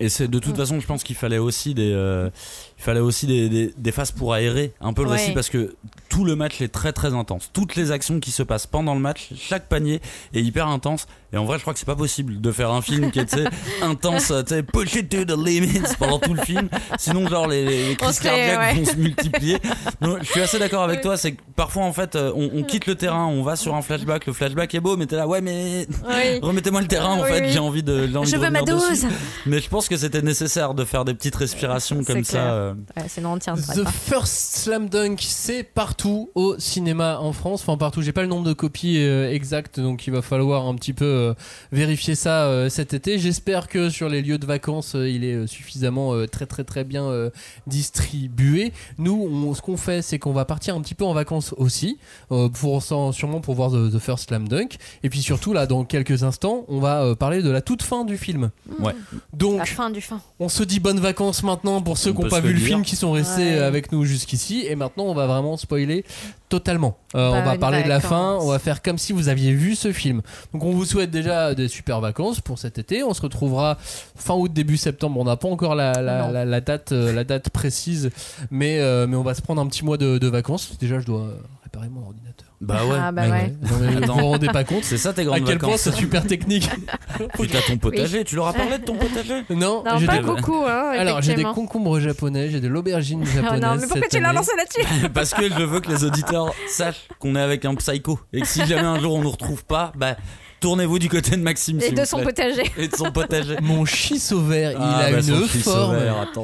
Et 0.00 0.08
c'est 0.08 0.28
de 0.28 0.38
toute 0.38 0.56
façon, 0.56 0.78
je 0.78 0.86
pense 0.86 1.02
qu'il 1.02 1.16
fallait 1.16 1.38
aussi 1.38 1.74
des, 1.74 1.90
euh, 1.92 2.30
il 2.78 2.82
fallait 2.84 3.00
aussi 3.00 3.26
des, 3.26 3.48
des, 3.48 3.74
des 3.76 3.92
phases 3.92 4.12
pour 4.12 4.32
aérer 4.34 4.72
un 4.80 4.92
peu 4.92 5.02
le 5.02 5.10
Ouais. 5.10 5.16
récit 5.16 5.32
parce 5.32 5.48
que 5.50 5.74
tout 6.08 6.24
le 6.24 6.36
match 6.36 6.60
est 6.62 6.68
très 6.68 6.92
très 6.92 7.12
intense. 7.14 7.50
Toutes 7.52 7.76
les 7.76 7.90
actions 7.90 8.20
qui 8.20 8.30
se 8.30 8.42
passent 8.42 8.66
pendant 8.66 8.94
le 8.94 9.00
match, 9.00 9.30
chaque 9.36 9.68
panier 9.68 10.00
est 10.32 10.40
hyper 10.42 10.68
intense. 10.68 11.06
Et 11.32 11.36
en 11.36 11.44
vrai, 11.44 11.58
je 11.58 11.62
crois 11.62 11.74
que 11.74 11.78
c'est 11.78 11.84
pas 11.86 11.96
possible 11.96 12.40
de 12.40 12.52
faire 12.52 12.70
un 12.70 12.80
film 12.80 13.10
qui 13.10 13.18
est 13.18 13.36
intense, 13.82 14.32
tu 14.46 14.54
sais, 14.54 14.62
push 14.62 14.94
it 14.94 15.08
to 15.10 15.24
the 15.24 15.36
limits 15.36 15.82
pendant 15.98 16.18
tout 16.18 16.32
le 16.32 16.40
film. 16.42 16.68
Sinon, 16.98 17.28
genre 17.28 17.46
les, 17.48 17.88
les 17.88 17.96
crises 17.96 18.20
cardiaques 18.20 18.58
ouais. 18.58 18.74
vont 18.74 18.84
se 18.86 18.96
multiplier. 18.96 19.58
Donc, 20.00 20.18
je 20.22 20.30
suis 20.30 20.40
assez 20.40 20.58
d'accord 20.58 20.84
avec 20.84 21.02
toi. 21.02 21.16
C'est 21.18 21.32
que 21.32 21.42
parfois, 21.56 21.82
en 21.84 21.92
fait, 21.92 22.16
euh, 22.16 22.32
on, 22.34 22.48
on 22.54 22.62
quitte 22.62 22.86
le 22.86 22.94
terrain, 22.94 23.26
on 23.26 23.42
va 23.42 23.56
sur 23.56 23.74
un 23.74 23.82
flashback. 23.82 24.24
Le 24.26 24.32
flashback 24.32 24.74
est 24.74 24.80
beau, 24.80 24.96
mais 24.96 25.04
t'es 25.06 25.16
là, 25.16 25.26
ouais, 25.28 25.42
mais 25.42 25.86
Oui. 26.08 26.38
remettez-moi 26.42 26.80
le 26.80 26.86
terrain. 26.88 27.16
En 27.18 27.22
Oui, 27.24 27.28
fait, 27.28 27.40
oui. 27.42 27.50
j'ai 27.52 27.58
envie 27.58 27.82
de. 27.82 28.16
envie 28.16 28.30
Je 28.30 28.36
de 28.36 28.40
veux 28.40 28.50
ma 28.50 28.62
dose. 28.62 28.88
dessus. 28.88 29.06
Mais 29.44 29.60
je 29.60 29.68
pense 29.68 29.88
que 29.88 29.96
c'était 29.98 30.22
nécessaire 30.22 30.72
de 30.74 30.84
faire 30.86 31.04
des 31.04 31.12
petites 31.12 31.36
respirations 31.36 32.04
comme 32.04 32.22
clair. 32.22 32.24
ça. 32.24 32.67
Euh. 32.68 33.00
Ouais, 33.02 33.38
tiendrait 33.40 33.74
The 33.74 33.84
pas. 33.84 33.90
First 33.90 34.56
Slam 34.56 34.88
Dunk, 34.88 35.16
c'est 35.20 35.62
partout 35.62 36.30
au 36.34 36.58
cinéma 36.58 37.18
en 37.20 37.32
France. 37.32 37.62
Enfin, 37.62 37.76
partout. 37.76 38.02
J'ai 38.02 38.12
pas 38.12 38.22
le 38.22 38.28
nombre 38.28 38.44
de 38.46 38.52
copies 38.52 38.98
euh, 38.98 39.30
exactes, 39.32 39.80
donc 39.80 40.06
il 40.06 40.12
va 40.12 40.22
falloir 40.22 40.66
un 40.66 40.74
petit 40.74 40.92
peu 40.92 41.04
euh, 41.04 41.34
vérifier 41.72 42.14
ça 42.14 42.44
euh, 42.46 42.68
cet 42.68 42.94
été. 42.94 43.18
J'espère 43.18 43.68
que 43.68 43.90
sur 43.90 44.08
les 44.08 44.22
lieux 44.22 44.38
de 44.38 44.46
vacances, 44.46 44.94
euh, 44.94 45.08
il 45.08 45.24
est 45.24 45.46
suffisamment 45.46 46.14
euh, 46.14 46.26
très 46.26 46.46
très 46.46 46.64
très 46.64 46.84
bien 46.84 47.04
euh, 47.04 47.30
distribué. 47.66 48.72
Nous, 48.98 49.28
on- 49.32 49.54
ce 49.54 49.62
qu'on 49.62 49.76
fait, 49.76 50.02
c'est 50.02 50.18
qu'on 50.18 50.32
va 50.32 50.44
partir 50.44 50.74
un 50.76 50.80
petit 50.80 50.94
peu 50.94 51.04
en 51.04 51.14
vacances 51.14 51.54
aussi, 51.56 51.98
euh, 52.32 52.48
pour 52.48 52.82
sûrement 52.82 53.40
pour 53.40 53.54
voir 53.54 53.70
The, 53.70 53.90
The 53.92 53.98
First 53.98 54.28
Slam 54.28 54.48
Dunk. 54.48 54.76
Et 55.02 55.10
puis 55.10 55.22
surtout 55.22 55.52
là, 55.52 55.66
dans 55.66 55.84
quelques 55.84 56.22
instants, 56.22 56.64
on 56.68 56.80
va 56.80 57.02
euh, 57.02 57.14
parler 57.14 57.42
de 57.42 57.50
la 57.50 57.60
toute 57.60 57.82
fin 57.82 58.04
du 58.04 58.16
film. 58.18 58.50
Ouais. 58.80 58.94
Donc, 59.32 59.58
La 59.58 59.64
fin 59.64 59.90
du 59.90 60.00
fin. 60.00 60.20
on 60.38 60.48
se 60.48 60.62
dit 60.62 60.80
bonnes 60.80 61.00
vacances 61.00 61.42
maintenant 61.42 61.80
pour 61.82 61.96
ceux 61.98 62.12
qui 62.12 62.22
n'ont 62.22 62.28
pas 62.28 62.40
vu 62.40 62.54
dire. 62.58 62.66
film, 62.68 62.82
qui 62.82 62.96
sont 62.96 63.12
restés 63.12 63.42
Ouais. 63.42 63.58
euh, 63.58 63.66
avec 63.68 63.92
nous 63.92 64.04
jusqu'ici. 64.04 64.66
Et 64.68 64.74
maintenant, 64.76 65.04
on 65.04 65.14
va 65.14 65.26
vraiment 65.26 65.56
spoiler 65.56 66.04
totalement. 66.48 66.96
Euh, 67.14 67.28
on 67.30 67.42
va 67.42 67.56
parler 67.58 67.82
de 67.82 67.88
la 67.88 67.98
vacances. 67.98 68.10
fin. 68.10 68.38
On 68.40 68.48
va 68.48 68.58
faire 68.58 68.80
comme 68.82 68.98
si 68.98 69.12
vous 69.12 69.28
aviez 69.28 69.52
vu 69.52 69.74
ce 69.74 69.92
film. 69.92 70.22
Donc, 70.52 70.64
on 70.64 70.72
vous 70.72 70.84
souhaite 70.84 71.10
déjà 71.10 71.54
des 71.54 71.68
super 71.68 72.00
vacances 72.00 72.40
pour 72.40 72.58
cet 72.58 72.78
été. 72.78 73.02
On 73.02 73.12
se 73.14 73.20
retrouvera 73.22 73.76
fin 74.16 74.34
août, 74.34 74.52
début 74.52 74.76
septembre. 74.76 75.20
On 75.20 75.24
n'a 75.24 75.36
pas 75.36 75.48
encore 75.48 75.74
la, 75.74 76.00
la, 76.02 76.22
Non. 76.26 76.30
la- 76.32 76.44
la 76.44 76.60
date, 76.60 76.92
euh, 76.92 77.12
la 77.12 77.24
date 77.24 77.50
précise, 77.50 78.10
mais, 78.50 78.78
euh, 78.80 79.06
mais 79.06 79.16
on 79.16 79.22
va 79.22 79.34
se 79.34 79.42
prendre 79.42 79.60
un 79.60 79.66
petit 79.66 79.84
mois 79.84 79.96
de, 79.98 80.18
de 80.18 80.28
vacances. 80.28 80.72
Déjà, 80.80 80.98
je 81.00 81.06
dois 81.06 81.28
réparer 81.78 81.88
mon 81.90 82.06
ordinateur. 82.06 82.48
Bah 82.60 82.84
ouais. 82.84 82.96
Ah 83.00 83.12
bah 83.12 83.22
Ouais, 83.22 83.30
ouais. 83.30 83.36
ouais. 83.36 83.54
Non, 83.62 83.78
mais 83.80 83.96
Attends. 84.04 84.14
vous 84.14 84.20
vous 84.20 84.26
rendez 84.26 84.46
pas 84.48 84.64
compte 84.64 84.82
C'est 84.84 84.98
ça 84.98 85.12
tes 85.12 85.22
à 85.22 85.24
grandes 85.24 85.44
quel 85.44 85.58
point 85.58 85.68
vacances. 85.68 85.82
c'est 85.82 85.92
super 85.94 86.26
technique. 86.26 86.68
T'as 87.18 87.60
ton 87.66 87.76
potager. 87.78 88.24
Tu 88.24 88.34
leur 88.34 88.48
as 88.48 88.52
parlé 88.52 88.78
de 88.78 88.84
ton 88.84 88.96
potager? 88.96 89.42
Non, 89.50 89.84
Non, 89.84 89.98
j'ai 89.98 90.06
pas 90.06 90.18
des- 90.18 90.24
beaucoup, 90.24 90.64
hein, 90.66 90.92
alors 90.96 91.22
j'ai 91.22 91.34
des 91.34 91.44
concombres 91.44 92.00
japonais, 92.00 92.50
j'ai 92.50 92.60
de 92.60 92.68
l'aubergine 92.68 93.22
Oh 93.26 93.26
japonaise. 93.26 93.60
non, 93.62 93.74
mais 93.76 93.82
pourquoi 93.82 94.00
cette 94.02 94.10
tu 94.10 94.20
l'as 94.20 94.32
lancé 94.32 94.50
là-dessus? 94.56 95.08
Parce 95.10 95.34
que 95.34 95.48
je 95.48 95.62
veux 95.62 95.80
que 95.80 95.88
les 95.90 96.04
auditeurs 96.04 96.52
sachent 96.68 97.06
qu'on 97.20 97.36
est 97.36 97.40
avec 97.40 97.64
un 97.64 97.74
psycho 97.76 98.18
et 98.32 98.40
que 98.40 98.46
si 98.46 98.64
jamais 98.66 98.82
un 98.82 98.98
jour 98.98 99.14
on 99.14 99.22
nous 99.22 99.30
retrouve 99.30 99.64
pas, 99.64 99.92
bah 99.96 100.16
tournez-vous 100.60 100.98
du 100.98 101.08
côté 101.08 101.32
de 101.32 101.42
Maxime. 101.42 101.80
Et 101.82 101.92
de 101.92 102.04
son 102.04 102.18
plaît. 102.18 102.26
potager. 102.26 102.70
Et 102.76 102.88
de 102.88 102.96
son 102.96 103.10
potager. 103.12 103.56
Mon 103.62 103.84
shiso 103.84 104.40
vert, 104.40 104.72
il 104.72 104.76
Ah, 104.80 104.98
a 104.98 105.10
bah, 105.12 105.18
une 105.20 105.46
forme. 105.46 105.96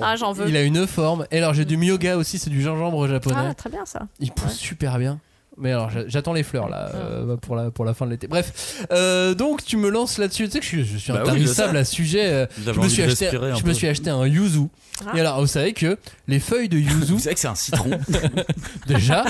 Ah, 0.03 0.17
j'en 0.17 0.33
veux. 0.33 0.49
Il 0.49 0.57
a 0.57 0.63
une 0.63 0.87
forme. 0.87 1.27
Et 1.31 1.39
alors 1.39 1.55
j'ai 1.55 1.65
du 1.65 1.77
myoga 1.77 2.17
aussi, 2.17 2.39
c'est 2.39 2.51
du 2.51 2.63
gingembre 2.63 3.07
japonais. 3.09 3.37
Ah, 3.51 3.55
très 3.55 3.71
bien 3.71 3.85
ça. 3.87 4.01
il 4.21 4.31
pousse 4.33 4.47
ouais. 4.53 4.53
super 4.53 4.99
bien. 4.99 5.19
Mais 5.57 5.71
alors 5.71 5.89
j'a- 5.91 6.09
j'attends 6.09 6.33
les 6.33 6.43
fleurs 6.43 6.69
là 6.69 6.91
euh, 6.95 7.37
pour 7.37 7.55
la 7.55 7.71
pour 7.71 7.85
la 7.85 7.95
fin 7.95 8.07
de 8.07 8.11
l'été. 8.11 8.27
Bref, 8.27 8.85
euh, 8.91 9.35
donc 9.35 9.65
tu 9.65 9.77
me 9.77 9.89
lances 9.89 10.19
là-dessus. 10.19 10.47
Tu 10.47 10.51
sais 10.51 10.59
que 10.59 10.65
je 10.65 10.69
suis, 10.69 10.85
je 10.85 10.97
suis 10.99 11.13
Bah 11.13 11.21
intarissable 11.23 11.77
à 11.77 11.85
ce 11.85 11.95
sujet. 11.95 12.27
euh, 12.27 12.47
Je 12.65 12.73
me 12.73 12.79
envie 12.79 12.91
suis 12.91 13.03
acheté, 13.03 13.29
je 13.33 13.39
peu. 13.63 13.69
me 13.69 13.73
suis 13.73 13.87
acheté 13.87 14.11
un 14.11 14.27
yuzu. 14.27 14.67
Ah. 15.07 15.13
Et 15.17 15.21
alors 15.21 15.41
vous 15.41 15.47
savez 15.47 15.73
que 15.73 15.97
les 16.27 16.41
feuilles 16.41 16.69
de 16.69 16.79
yuzu 16.79 17.13
Vous 17.15 17.19
savez 17.21 17.35
que 17.35 17.41
c'est 17.41 17.47
un 17.49 17.55
citron. 17.55 17.91
déjà. 18.87 19.25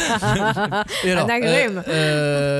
Et 1.04 1.12
alors, 1.12 1.26
Un 1.26 1.30
agrume. 1.30 1.82
euh, 1.88 1.90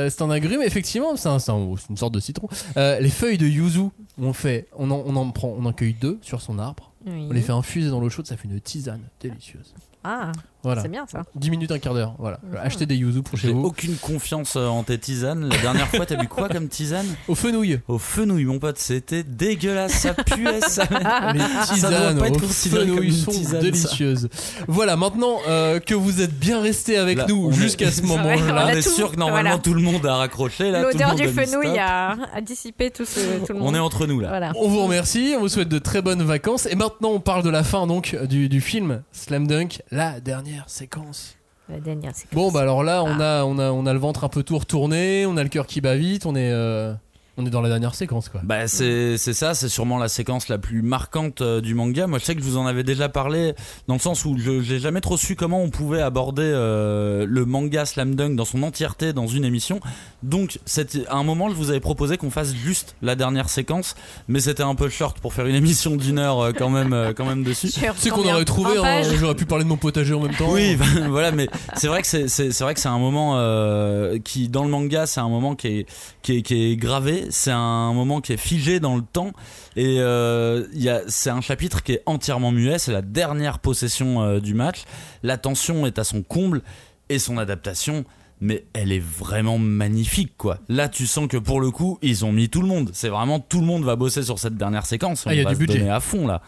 euh, 0.07 0.11
c'est 0.11 0.23
un 0.23 0.31
agrume, 0.31 0.62
effectivement, 0.62 1.17
c'est 1.17 1.29
un- 1.29 1.39
c'est 1.39 1.51
un- 1.53 1.75
c'est 1.79 1.89
une 1.91 1.97
sorte 1.97 2.15
de 2.15 2.21
citron. 2.21 2.49
Euh, 2.77 3.01
les 3.01 3.11
feuilles 3.11 3.39
de 3.39 3.47
yuzu, 3.47 3.89
on 4.21 4.33
fait, 4.33 4.69
on 4.77 4.91
en, 4.91 5.03
on 5.07 5.17
en 5.17 5.31
prend, 5.31 5.55
on 5.59 5.65
en 5.65 5.73
cueille 5.73 5.97
deux 5.99 6.19
sur 6.23 6.41
son 6.41 6.59
arbre. 6.59 6.93
Oui. 7.07 7.27
On 7.31 7.33
les 7.33 7.41
fait 7.43 7.53
infuser 7.53 7.91
dans 7.91 8.01
l'eau 8.01 8.09
chaude, 8.11 8.27
ça 8.27 8.37
fait 8.37 8.49
une 8.49 8.61
tisane 8.61 9.03
délicieuse. 9.21 9.75
Ah, 10.05 10.33
Voilà. 10.65 10.83
C'est 10.83 10.89
bien 10.89 11.07
ça. 11.07 11.23
10 11.37 11.51
minutes, 11.51 11.71
un 11.71 11.79
quart 11.79 11.95
d'heure. 11.95 12.15
Voilà. 12.19 12.41
Mhm. 12.43 12.59
Achetez 12.62 12.87
des 12.87 12.97
yuzu 12.97 13.23
pour 13.23 13.39
chez 13.39 13.49
J'ai 13.49 13.53
vous. 13.53 13.62
aucune 13.65 13.97
confiance 13.97 14.57
euh, 14.57 14.67
en 14.67 14.83
tes 14.83 14.99
tisanes. 14.99 15.49
La 15.49 15.59
dernière 15.59 15.89
fois, 15.89 16.07
t'as 16.07 16.17
bu 16.17 16.27
quoi 16.27 16.49
comme 16.49 16.69
tisane 16.69 17.07
Au 17.29 17.35
fenouil. 17.35 17.81
Au 17.87 17.99
fenouil, 17.99 18.45
mon 18.47 18.59
pote. 18.59 18.79
C'était 18.79 19.23
dégueulasse. 19.23 19.93
Ça 19.93 20.15
puait, 20.15 20.61
ça. 20.62 20.85
Les 21.33 21.39
doit 21.39 21.49
tisanes 21.75 22.19
pas 22.19 22.29
être 22.29 22.37
au 22.37 22.41
considéré 22.47 22.87
comme 22.87 22.95
fenouil 22.97 23.09
une 23.09 23.15
sont 23.15 23.31
tisane, 23.31 23.53
ça. 23.53 23.59
délicieuses. 23.61 24.29
Voilà, 24.69 24.97
maintenant 24.97 25.39
euh, 25.49 25.81
que 25.81 25.95
vous 25.95 26.21
êtes 26.21 26.39
bien 26.39 26.61
restés 26.61 26.97
avec 26.97 27.19
Là, 27.19 27.27
nous 27.29 27.53
jusqu'à 27.53 27.91
ce 27.91 28.03
moment-là. 28.07 28.62
a 28.62 28.67
On 28.67 28.69
est 28.71 28.83
sûr 28.83 29.12
que 29.12 29.17
normalement 29.17 29.51
voilà. 29.51 29.62
tout 29.62 29.75
le 29.75 29.83
monde 29.83 30.05
a 30.07 30.17
raccroché 30.17 30.71
L'odeur 30.71 31.15
du 31.15 31.29
fenouil 31.29 31.79
a, 31.79 32.17
a 32.35 32.41
dissipé 32.41 32.91
tout, 32.91 33.05
ce, 33.05 33.21
tout 33.47 33.53
le 33.53 33.59
monde. 33.59 33.69
On 33.69 33.75
est 33.75 33.79
entre 33.79 34.07
nous 34.07 34.21
là. 34.21 34.29
Voilà. 34.29 34.53
On 34.57 34.69
vous 34.69 34.83
remercie, 34.83 35.35
on 35.37 35.41
vous 35.41 35.49
souhaite 35.49 35.69
de 35.69 35.79
très 35.79 36.01
bonnes 36.03 36.23
vacances. 36.23 36.67
Et 36.67 36.75
maintenant, 36.75 37.11
on 37.11 37.21
parle 37.21 37.43
de 37.43 37.51
la 37.51 37.62
fin 37.65 37.87
donc 37.87 38.17
du, 38.29 38.49
du 38.49 38.61
film 38.61 39.03
Slam 39.12 39.47
Dunk, 39.47 39.83
la 39.91 40.21
dernière 40.21 40.54
séquence. 40.67 41.37
La 41.69 41.81
dernière 41.81 42.15
séquence. 42.15 42.35
Bon, 42.35 42.53
bah 42.53 42.61
alors 42.61 42.83
là, 42.85 42.99
Ah. 42.99 43.05
on, 43.05 43.21
a, 43.21 43.45
on, 43.45 43.59
a, 43.59 43.71
on 43.73 43.87
a 43.87 43.93
le 43.93 43.99
ventre 43.99 44.25
un 44.25 44.29
peu 44.29 44.43
tout 44.43 44.59
retourné, 44.59 45.25
on 45.27 45.37
a 45.37 45.43
le 45.43 45.49
cœur 45.49 45.67
qui 45.67 45.81
bat 45.81 45.97
vite, 45.97 46.27
on 46.27 46.35
est, 46.37 46.51
euh, 46.53 46.93
on 47.37 47.47
est 47.47 47.51
dans 47.51 47.61
la 47.61 47.68
dernière 47.68 47.95
séquence 47.95 48.28
quoi. 48.28 48.41
Bah 48.45 48.68
c'est 48.68 49.16
c'est 49.18 49.32
ça, 49.32 49.55
c'est 49.55 49.68
sûrement 49.68 49.99
la 49.99 50.09
séquence 50.09 50.49
la 50.49 50.59
plus 50.59 50.82
marquante 50.82 51.41
euh, 51.41 51.61
du 51.61 51.74
manga. 51.74 52.07
Moi 52.07 52.18
je 52.18 52.24
sais 52.24 52.35
que 52.35 52.41
je 52.41 52.47
vous 52.47 52.57
en 52.57 52.66
avais 52.66 52.85
déjà 52.85 53.09
parlé 53.09 53.55
dans 53.89 53.95
le 53.95 54.01
sens 54.01 54.24
où 54.24 54.37
je 54.39 54.61
j'ai 54.61 54.78
jamais 54.78 55.01
trop 55.01 55.16
su 55.16 55.37
comment 55.37 55.62
on 55.62 55.70
pouvait 55.70 56.03
aborder 56.03 56.43
euh, 56.45 57.26
le 57.28 57.45
manga 57.45 57.85
Slam 57.85 58.14
Dunk 58.14 58.37
dans 58.37 58.45
son 58.45 58.62
entièreté 58.62 59.12
dans 59.12 59.26
une 59.26 59.45
émission. 59.45 59.80
Donc 60.22 60.59
c'était 60.64 61.07
à 61.09 61.16
un 61.16 61.24
moment 61.24 61.49
je 61.51 61.55
vous 61.55 61.70
avais 61.70 61.80
proposé 61.80 62.16
qu'on 62.16 62.30
fasse 62.30 62.55
juste 62.55 62.97
la 63.03 63.14
dernière 63.14 63.49
séquence, 63.49 63.95
mais 64.28 64.41
c'était 64.41 64.62
un 64.62 64.74
peu 64.74 64.89
short 64.89 65.18
pour 65.20 65.35
faire 65.35 65.47
une 65.47 65.55
émission 65.55 65.97
d'une 65.97 66.18
heure 66.18 66.41
euh, 66.41 66.53
quand 66.53 66.70
même 66.70 66.93
euh, 66.93 67.12
quand 67.14 67.26
même 67.26 67.43
dessus. 67.43 67.68
C'est 67.97 68.11
qu'on 68.11 68.28
aurait 68.28 68.45
trouvé, 68.45 68.78
hein, 68.78 69.03
j'aurais 69.18 69.35
pu 69.35 69.47
parler 69.47 69.64
de 69.64 69.68
mon 69.68 69.76
potager 69.76 70.14
en 70.14 70.20
même 70.20 70.35
temps. 70.35 70.51
Oui, 70.51 70.76
voilà, 71.09 71.32
mais 71.32 71.49
c'est 71.76 71.89
vrai 71.89 72.03
que 72.03 72.07
c'est 72.09 72.28
c'est 72.28 72.53
c'est 72.53 72.64
vrai 72.64 72.74
que 72.74 72.80
c'est 72.80 72.89
un 72.89 72.99
moment 72.99 73.35
euh, 73.37 74.18
qui 74.18 74.49
dans 74.49 74.64
le 74.64 74.70
manga 74.70 75.07
c'est 75.07 75.20
un 75.20 75.28
moment 75.28 75.55
qui 75.55 75.68
est 75.68 75.87
qui 76.22 76.39
est 76.39 76.43
qui 76.43 76.72
est 76.72 76.76
gravé, 76.76 77.24
c'est 77.31 77.51
un 77.51 77.93
moment 77.93 78.20
qui 78.20 78.33
est 78.33 78.37
figé 78.39 78.81
dans 78.81 78.97
le 78.97 79.03
temps 79.03 79.33
et 79.77 79.97
euh, 80.01 80.64
c'est 81.09 81.31
un 81.31 81.41
chapitre 81.41 81.83
qui 81.83 81.93
est 81.93 82.03
entièrement 82.07 82.51
muet, 82.53 82.79
c'est 82.79 82.93
la 82.93 83.03
dernière 83.03 83.59
possession 83.59 84.22
euh, 84.22 84.41
du 84.41 84.55
match, 84.55 84.85
la 85.22 85.37
tension 85.39 85.87
est 85.87 85.99
à 85.99 86.05
son 86.05 86.22
comble 86.22 86.62
et 87.09 87.18
son 87.18 87.39
adaptation 87.39 88.05
mais 88.41 88.64
elle 88.72 88.93
est 88.93 89.03
vraiment 89.03 89.59
magnifique 89.59 90.33
quoi. 90.37 90.59
Là 90.68 90.89
tu 90.89 91.07
sens 91.07 91.29
que 91.29 91.37
pour 91.37 91.61
le 91.61 91.70
coup 91.70 91.99
ils 92.03 92.25
ont 92.25 92.33
mis 92.33 92.49
tout 92.49 92.61
le 92.62 92.68
monde. 92.68 92.91
C'est 92.93 93.09
vraiment 93.09 93.39
tout 93.41 93.61
le 93.61 93.66
monde 93.66 93.85
va 93.85 93.97
bosser 93.97 94.22
sur 94.22 94.39
cette 94.39 94.57
dernière 94.57 94.87
séquence. 94.87 95.25
On 95.27 95.31
Ah, 95.31 95.35
il 95.35 95.39
y 95.39 95.41
a 95.41 95.45
va 95.45 95.51
du 95.51 95.55
se 95.57 95.61
budget. 95.61 95.79
donner 95.79 95.91
à 95.91 96.01
fond 96.01 96.27
là. 96.27 96.43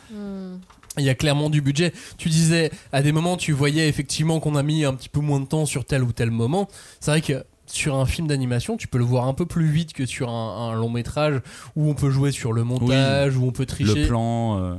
Il 0.99 1.05
y 1.05 1.11
a 1.11 1.15
clairement 1.15 1.51
du 1.51 1.61
budget. 1.61 1.93
Tu 2.17 2.31
disais, 2.31 2.71
à 2.91 3.03
des 3.03 3.13
moments, 3.13 3.37
tu 3.37 3.53
voyais 3.53 3.87
effectivement 3.87 4.41
qu'on 4.41 4.57
a 4.57 4.63
mis 4.63 4.87
un 4.87 4.95
petit 4.95 5.11
peu 5.11 5.21
moins 5.21 5.41
de 5.41 5.45
temps 5.45 5.67
sur 5.67 5.85
tel 5.85 6.03
ou 6.03 6.11
tel 6.13 6.31
moment. 6.31 6.69
C'est 7.01 7.11
vrai 7.11 7.21
que 7.21 7.45
sur 7.71 7.97
un 7.97 8.07
film 8.07 8.27
d'animation, 8.27 8.77
tu 8.77 8.89
peux 8.89 8.99
le 8.99 9.05
voir 9.05 9.27
un 9.27 9.35
peu 9.35 9.47
plus 9.47 9.67
vite 9.67 9.93
que 9.93 10.07
sur 10.07 10.29
un, 10.31 10.71
un 10.71 10.75
long 10.75 10.91
métrage 10.91 11.41
où 11.77 11.89
on 11.89 11.95
peut 11.95 12.11
jouer 12.11 12.33
sur 12.33 12.53
le 12.53 12.65
montage, 12.65 13.37
où 13.37 13.45
on 13.47 13.53
peut 13.53 13.67
tricher. 13.67 14.03
Le 14.03 14.07
plan 14.07 14.59
euh, 14.61 14.75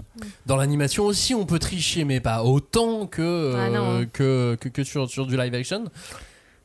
Dans 0.45 0.55
l'animation 0.57 1.05
aussi, 1.05 1.33
on 1.35 1.45
peut 1.45 1.59
tricher, 1.59 2.03
mais 2.05 2.19
pas 2.19 2.43
autant 2.43 3.05
que, 3.07 3.21
euh, 3.21 3.55
Ah 3.57 3.69
non. 3.69 4.05
que, 4.11 4.57
que, 4.59 4.69
que 4.69 4.83
sur, 4.83 5.09
sur 5.09 5.25
du 5.27 5.37
live 5.37 5.53
action. 5.53 5.85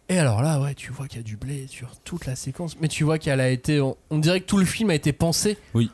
Et 0.09 0.19
alors 0.19 0.43
là, 0.43 0.61
ouais, 0.61 0.75
tu 0.75 0.93
vois 0.93 1.07
qu'il 1.09 1.19
y 1.19 1.21
a 1.21 1.25
du 1.25 1.37
blé 1.37 1.67
sur 1.69 1.89
toute 2.05 2.27
la 2.27 2.37
séquence, 2.37 2.77
mais 2.81 2.89
tu 2.89 3.05
vois 3.05 3.19
qu'elle 3.19 3.41
a 3.41 3.49
été. 3.51 3.81
On, 3.81 3.97
on 4.11 4.19
dirait 4.19 4.41
que 4.41 4.47
tout 4.47 4.59
le 4.59 4.65
film 4.65 4.91
a 4.91 4.95
été 4.95 5.13
pensé 5.13 5.57
Oui. 5.75 5.91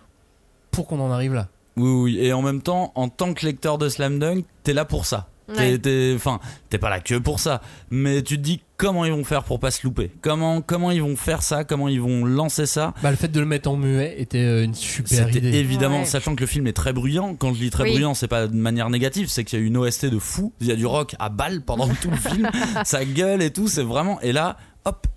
pour 0.71 0.87
qu'on 0.87 0.99
en 1.01 1.11
arrive 1.11 1.35
là. 1.35 1.49
Oui, 1.77 1.91
oui, 1.91 2.19
et 2.19 2.33
en 2.33 2.43
même 2.43 2.61
temps, 2.61 2.91
en 2.97 3.09
tant 3.09 3.35
que 3.35 3.47
lecteur 3.47 3.79
de 3.79 3.89
Slam 3.89 4.19
Dunk, 4.19 4.45
t'es 4.65 4.73
là 4.73 4.85
pour 4.85 5.07
ça. 5.07 5.29
T'es, 5.55 5.61
Ouais. 5.73 5.79
t'es- 5.79 6.13
enfin, 6.15 6.41
t'es 6.69 6.79
pas 6.79 6.91
là 6.91 7.01
que 7.01 7.15
pour 7.15 7.41
ça, 7.41 7.63
mais 7.91 8.23
tu 8.23 8.37
te 8.37 8.43
dis 8.43 8.61
comment 8.77 9.05
ils 9.07 9.13
vont 9.13 9.25
faire 9.25 9.45
pour 9.45 9.59
pas 9.59 9.71
se 9.71 9.85
louper? 9.87 10.11
Comment, 10.21 10.61
comment 10.61 10.91
ils 10.91 11.01
vont 11.03 11.17
faire 11.17 11.43
ça, 11.43 11.65
comment 11.65 11.89
ils 11.89 12.01
vont 12.01 12.25
lancer 12.25 12.67
ça? 12.67 12.93
Bah, 13.03 13.11
le 13.11 13.17
fait 13.17 13.29
de 13.29 13.41
le 13.41 13.47
mettre 13.47 13.71
en 13.71 13.77
muet 13.77 14.15
était 14.21 14.39
euh, 14.45 14.63
une 14.65 14.75
super 14.75 15.27
C'était 15.27 15.39
idée. 15.39 15.57
évidemment, 15.59 16.01
Ouais. 16.01 16.05
sachant 16.05 16.35
que 16.35 16.41
le 16.43 16.47
film 16.47 16.67
est 16.67 16.73
très 16.75 16.93
bruyant. 16.93 17.35
Quand 17.35 17.55
je 17.55 17.61
dis 17.61 17.71
très 17.71 17.85
Oui. 17.85 17.93
bruyant, 17.93 18.15
c'est 18.15 18.29
pas 18.29 18.47
de 18.47 18.55
manière 18.55 18.91
négative, 18.91 19.29
c'est 19.29 19.43
qu'il 19.45 19.59
y 19.59 19.63
a 19.63 19.65
une 19.65 19.77
OST 19.79 20.07
de 20.11 20.19
fou. 20.19 20.53
Il 20.61 20.67
y 20.67 20.73
a 20.73 20.77
du 20.77 20.87
rock 20.87 21.17
à 21.19 21.29
balle 21.31 21.63
pendant 21.63 21.89
tout 21.89 22.11
le 22.11 22.17
film. 22.17 22.49
Ça 22.85 23.05
gueule 23.05 23.41
et 23.43 23.51
tout, 23.51 23.69
c'est 23.69 23.83
vraiment. 23.83 24.21
Et 24.21 24.33
là, 24.33 24.59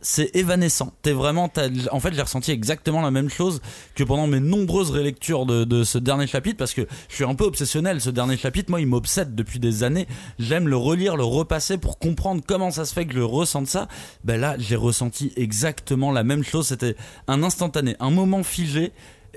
c'est 0.02 0.36
évanescent. 0.36 0.94
T'es 1.02 1.12
vraiment. 1.12 1.52
En 1.92 2.00
fait, 2.00 2.14
j'ai 2.14 2.22
ressenti 2.22 2.52
exactement 2.52 3.02
la 3.02 3.12
même 3.12 3.30
chose 3.30 3.62
que 3.96 4.04
pendant 4.04 4.28
mes 4.28 4.40
nombreuses 4.40 4.92
rélectures 4.92 5.46
de, 5.46 5.64
de 5.64 5.84
ce 5.84 5.98
dernier 5.98 6.28
chapitre, 6.28 6.58
parce 6.58 6.74
que 6.74 6.88
je 7.10 7.16
suis 7.16 7.24
un 7.24 7.36
peu 7.36 7.46
obsessionnel. 7.46 8.02
Ce 8.02 8.10
dernier 8.10 8.38
chapitre, 8.38 8.70
moi, 8.70 8.82
il 8.82 8.88
m'obsède 8.88 9.36
depuis 9.36 9.60
des 9.60 9.84
années. 9.84 10.08
J'aime 10.40 10.68
le 10.68 10.78
relire, 10.78 11.18
le 11.18 11.24
repasser 11.24 11.78
pour 11.78 12.00
comprendre 12.00 12.42
comment 12.46 12.72
ça 12.72 12.86
se 12.86 12.94
fait 12.94 13.06
que 13.06 13.14
je 13.14 13.22
ressente 13.22 13.68
ça. 13.68 13.88
Ben 14.24 14.40
là, 14.40 14.56
j'ai 14.58 14.76
ressenti 14.76 15.32
exactement 15.36 16.12
la 16.12 16.24
même 16.24 16.44
chose. 16.44 16.68
C'était 16.68 16.96
un 17.28 17.44
instantané, 17.44 17.96
un 18.00 18.12
moment 18.12 18.44
figé. 18.44 18.92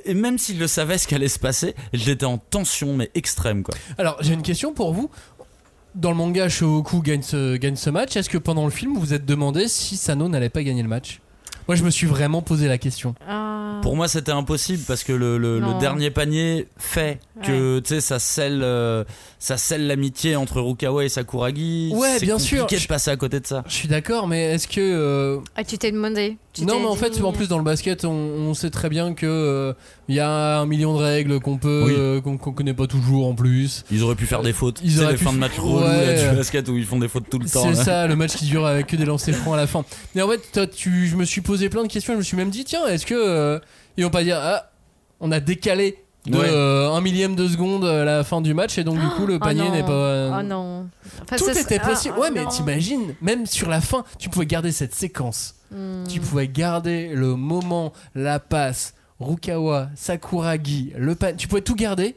Et 0.07 0.15
même 0.15 0.39
si 0.39 0.57
je 0.59 0.67
savais 0.67 0.99
ce 0.99 1.09
qu'allait 1.09 1.29
se 1.29 1.39
passer, 1.39 1.75
j'étais 1.93 2.27
en 2.27 2.37
tension, 2.37 2.95
mais 2.95 3.11
extrême, 3.15 3.63
quoi. 3.63 3.75
Alors, 3.97 4.17
j'ai 4.21 4.35
une 4.35 4.43
question 4.43 4.75
pour 4.75 4.93
vous. 4.93 5.11
Dans 5.95 6.11
le 6.11 6.17
manga, 6.17 6.49
Shogoku 6.49 7.01
gagne 7.03 7.23
ce, 7.23 7.57
gagne 7.57 7.77
ce 7.77 7.89
match. 7.91 8.17
Est-ce 8.17 8.29
que 8.29 8.39
pendant 8.39 8.65
le 8.65 8.71
film, 8.71 8.95
vous 8.95 9.01
vous 9.01 9.15
êtes 9.15 9.25
demandé 9.27 9.69
si 9.69 9.97
Sano 9.97 10.29
n'allait 10.29 10.49
pas 10.49 10.63
gagner 10.63 10.83
le 10.83 10.89
match? 10.89 11.21
Moi, 11.69 11.77
je 11.77 11.85
me 11.85 11.91
suis 11.91 12.07
vraiment 12.07 12.43
posé 12.43 12.69
la 12.69 12.77
question. 12.79 13.15
Ah. 13.27 13.79
Pour 13.81 13.97
moi, 13.97 14.07
c'était 14.09 14.33
impossible 14.33 14.83
parce 14.87 15.03
que 15.05 15.13
le, 15.13 15.39
le- 15.39 15.61
le 15.61 15.67
Non. 15.67 15.79
dernier 15.79 16.11
panier 16.11 16.69
fait 16.77 17.21
que 17.43 17.79
tu 17.79 17.89
sais 17.95 18.01
ça 18.01 18.19
scelle 18.19 18.61
euh, 18.63 19.05
ça 19.39 19.57
scelle 19.57 19.87
l'amitié 19.87 20.37
entre 20.37 20.61
Rukawa 20.61 21.05
et 21.05 21.09
Sakuragi. 21.09 21.93
Ouais, 21.95 22.17
C'est 22.19 22.27
bien 22.27 22.37
compliqué 22.37 22.57
sûr. 22.77 22.83
de 22.83 22.87
passer 22.87 23.11
à 23.11 23.17
côté 23.17 23.41
de 23.41 23.47
ça. 23.47 23.63
Je 23.67 23.73
suis 23.75 23.89
d'accord, 23.89 24.27
mais 24.27 24.53
est-ce 24.53 24.69
que. 24.69 24.81
euh, 24.81 25.39
Ah, 25.57 25.65
tu 25.65 25.79
t'es 25.79 25.91
demandé. 25.93 26.37
Tu 26.55 26.65
Non, 26.65 26.79
mais 26.79 26.87
en 26.87 26.93
dit- 26.95 26.99
fait, 27.01 27.21
en 27.21 27.33
plus, 27.33 27.49
dans 27.49 27.59
le 27.59 27.65
basket, 27.65 28.05
on, 28.05 28.11
on 28.13 28.55
sait 28.55 28.71
très 28.71 28.89
bien 28.89 29.13
que 29.15 29.27
euh, 29.27 29.73
il 30.09 30.15
y 30.15 30.21
a 30.21 30.61
un 30.61 30.67
million 30.67 30.97
de 30.97 31.03
règles 31.03 31.41
qu'on 31.41 31.59
peut. 31.59 31.83
Oui. 31.87 31.95
euh, 31.97 32.21
qu'on 32.21 32.37
connaît 32.39 32.75
pas 32.75 32.87
toujours 32.87 33.27
en 33.27 33.35
plus. 33.35 33.85
Ils 33.91 34.03
auraient 34.05 34.15
pu 34.15 34.25
faire 34.27 34.43
des 34.43 34.53
fautes. 34.53 34.81
Ils 34.85 35.03
auraient 35.03 35.13
les 35.13 35.19
pu 35.19 35.25
fins 35.25 35.33
de 35.33 35.39
match 35.39 35.59
relous 35.59 35.81
Ouais. 35.85 36.31
du 36.31 36.37
basket 36.37 36.69
où 36.69 36.77
ils 36.77 36.85
font 36.87 36.99
des 37.01 37.09
fautes 37.09 37.29
tout 37.29 37.41
le 37.41 37.49
temps. 37.49 37.65
C'est 37.65 37.75
ça, 37.83 38.07
le 38.07 38.15
match 38.15 38.37
qui 38.37 38.45
dure 38.47 38.65
avec 38.67 38.87
que 38.87 38.95
des 38.97 39.05
lancers 39.05 39.35
francs 39.35 39.55
à 39.55 39.57
la 39.57 39.67
fin. 39.67 39.85
Mais 40.15 40.23
en 40.23 40.29
fait, 40.29 40.41
toi, 40.53 40.67
tu, 40.69 41.09
je 41.09 41.17
me 41.17 41.25
suis 41.25 41.41
posé 41.41 41.69
plein 41.69 41.83
de 41.83 41.89
questions. 41.89 42.13
Je 42.13 42.19
me 42.19 42.23
suis 42.23 42.37
même 42.37 42.51
dit, 42.51 42.65
tiens, 42.65 42.87
est-ce 42.87 43.05
que 43.05 43.15
euh, 43.15 43.59
ils 43.97 44.05
vont 44.05 44.11
pas 44.11 44.23
dire, 44.23 44.39
ah, 44.41 44.71
on 45.21 45.33
a 45.33 45.41
décalé 45.41 45.99
de 46.27 46.39
Ouais. 46.39 46.47
euh, 46.49 46.89
un 46.91 47.01
millième 47.03 47.35
de 47.35 47.47
seconde 47.49 47.85
à 47.85 48.05
la 48.05 48.25
fin 48.25 48.41
du 48.41 48.55
match 48.55 48.79
et 48.79 48.85
donc 48.85 48.99
du 48.99 49.07
coup 49.09 49.27
le 49.27 49.35
Oh 49.35 49.39
panier 49.41 49.69
n'est 49.69 49.83
pas. 49.83 49.91
euh, 49.93 50.31
Oh 50.39 50.43
non. 50.43 50.87
Enfin, 51.23 51.37
Tout 51.37 51.51
était 51.51 51.79
ah, 51.83 51.87
possible. 51.89 52.15
ah, 52.17 52.21
ouais, 52.21 52.31
mais 52.33 52.45
non. 52.45 52.49
t'imagines, 52.49 53.15
même 53.21 53.45
sur 53.45 53.69
la 53.69 53.83
fin, 53.83 54.05
tu 54.19 54.31
pouvais 54.31 54.47
garder 54.47 54.73
cette 54.73 54.95
séquence. 54.95 55.57
Hmm. 55.75 56.07
Tu 56.09 56.21
pouvais 56.21 56.47
garder 56.47 57.09
le 57.15 57.35
moment, 57.35 57.93
la 58.15 58.39
passe, 58.39 58.95
Rukawa, 59.19 59.89
Sakuragi, 59.97 60.93
le 60.97 61.15
pan. 61.15 61.33
Tu 61.37 61.49
pouvais 61.49 61.63
tout 61.63 61.75
garder, 61.75 62.17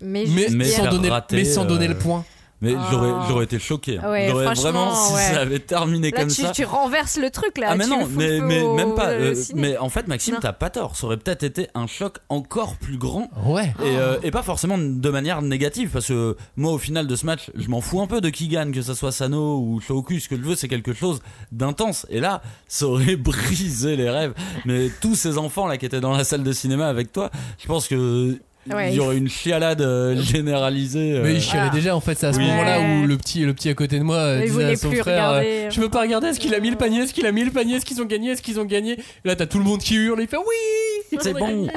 Mais, 0.00 0.24
mais, 0.28 0.46
Mais 0.50 0.64
sans, 0.64 0.88
donner, 0.88 1.08
rater, 1.08 1.36
mais 1.36 1.44
sans 1.44 1.64
donner 1.64 1.86
euh, 1.86 1.88
le 1.88 1.98
point. 1.98 2.24
Mais 2.64 2.74
Ah. 2.76 2.88
j'aurais 2.90 3.12
j'aurais 3.28 3.44
été 3.44 3.58
choqué. 3.58 3.98
hein. 3.98 4.10
Ouais, 4.10 4.26
j'aurais 4.28 4.54
vraiment 4.54 4.94
si 4.94 5.14
ouais. 5.14 5.20
ça 5.34 5.40
avait 5.40 5.58
terminé 5.60 6.10
là, 6.10 6.18
comme 6.20 6.28
tu, 6.30 6.42
ça. 6.42 6.50
tu 6.50 6.64
renverses 6.64 7.16
le 7.18 7.30
truc 7.30 7.58
là. 7.58 7.68
Ah 7.70 7.76
mais 7.76 7.84
tu 7.84 7.90
non, 7.90 8.08
mais, 8.10 8.40
mais 8.40 8.64
même 8.74 8.94
pas. 8.94 9.14
le 9.14 9.24
euh, 9.26 9.34
ciné. 9.34 9.60
mais 9.60 9.78
en 9.78 9.88
fait, 9.88 10.08
Maxime, 10.08 10.34
Non. 10.34 10.40
t'as 10.40 10.52
pas 10.52 10.70
tort. 10.70 10.96
Ça 10.96 11.06
aurait 11.06 11.16
peut-être 11.18 11.42
été 11.44 11.68
un 11.74 11.86
choc 11.86 12.18
encore 12.28 12.76
plus 12.76 12.96
grand 12.98 13.28
Ouais. 13.46 13.72
Et, 13.84 13.96
euh, 13.96 14.16
et 14.22 14.30
pas 14.30 14.42
forcément 14.42 14.78
de 14.78 15.10
manière 15.10 15.42
négative 15.42 15.90
parce 15.92 16.06
que 16.08 16.36
moi 16.56 16.72
au 16.72 16.78
final 16.78 17.06
de 17.06 17.14
ce 17.16 17.26
match 17.26 17.50
je 17.54 17.68
m'en 17.68 17.80
fous 17.80 18.00
un 18.00 18.06
peu 18.06 18.20
de 18.20 18.30
qui 18.30 18.48
gagne 18.48 18.72
que 18.72 18.82
ça 18.82 18.94
soit 18.94 19.12
Sano 19.12 19.58
ou 19.58 19.80
Shoku 19.80 20.18
ce 20.18 20.28
que 20.28 20.36
je 20.36 20.42
veux 20.42 20.54
c'est 20.56 20.68
quelque 20.68 20.92
chose 20.94 21.20
d'intense 21.52 22.06
et 22.08 22.20
là 22.20 22.42
ça 22.68 22.86
aurait 22.86 23.16
brisé 23.16 23.96
les 23.96 24.08
rêves 24.10 24.34
mais 24.64 24.90
tous 25.00 25.14
ces 25.14 25.38
enfants 25.38 25.66
là 25.66 25.76
qui 25.76 25.86
étaient 25.86 26.00
dans 26.00 26.16
la 26.16 26.24
salle 26.24 26.42
de 26.42 26.52
cinéma 26.52 26.88
avec 26.88 27.12
toi 27.12 27.30
je 27.58 27.66
pense 27.66 27.88
que 27.88 28.38
Ouais, 28.72 28.90
il 28.92 28.96
y 28.96 29.00
aurait 29.00 29.18
une 29.18 29.28
chialade 29.28 29.82
euh, 29.82 30.16
généralisée 30.22 31.12
euh. 31.14 31.22
Mais 31.22 31.34
il 31.34 31.40
chialait 31.42 31.68
Ah. 31.70 31.74
déjà 31.74 31.94
en 31.96 32.00
fait, 32.00 32.16
c'est 32.18 32.26
à 32.26 32.32
ce 32.32 32.38
Oui. 32.38 32.46
moment-là 32.46 32.80
où 32.80 33.06
le 33.06 33.16
petit, 33.18 33.40
le 33.44 33.52
petit 33.52 33.68
à 33.68 33.74
côté 33.74 33.98
de 33.98 34.04
moi 34.04 34.16
euh, 34.16 34.40
disait 34.42 34.64
à 34.64 34.76
son 34.76 34.90
frère 34.90 35.04
regarder. 35.04 35.46
euh, 35.46 35.70
Je 35.70 35.80
veux 35.80 35.90
pas 35.90 36.00
regarder, 36.00 36.28
est-ce 36.28 36.40
qu'il 36.40 36.54
a 36.54 36.60
mis 36.60 36.70
le 36.70 36.76
panier, 36.76 37.00
est-ce 37.02 37.12
qu'il 37.12 37.26
a 37.26 37.32
mis 37.32 37.44
le 37.44 37.50
panier, 37.50 37.76
est-ce 37.76 37.84
qu'ils 37.84 38.00
ont 38.00 38.06
gagné, 38.06 38.30
est-ce 38.30 38.42
qu'ils 38.42 38.58
ont 38.60 38.64
gagné? 38.64 38.92
Et 38.92 39.28
Là 39.28 39.36
t'as 39.36 39.46
tout 39.46 39.58
le 39.58 39.64
monde 39.64 39.80
qui 39.80 39.96
hurle, 39.96 40.20
il 40.22 40.28
fait 40.28 40.36
Oui 40.38 41.18
C'est 41.20 41.32
bon. 41.34 41.68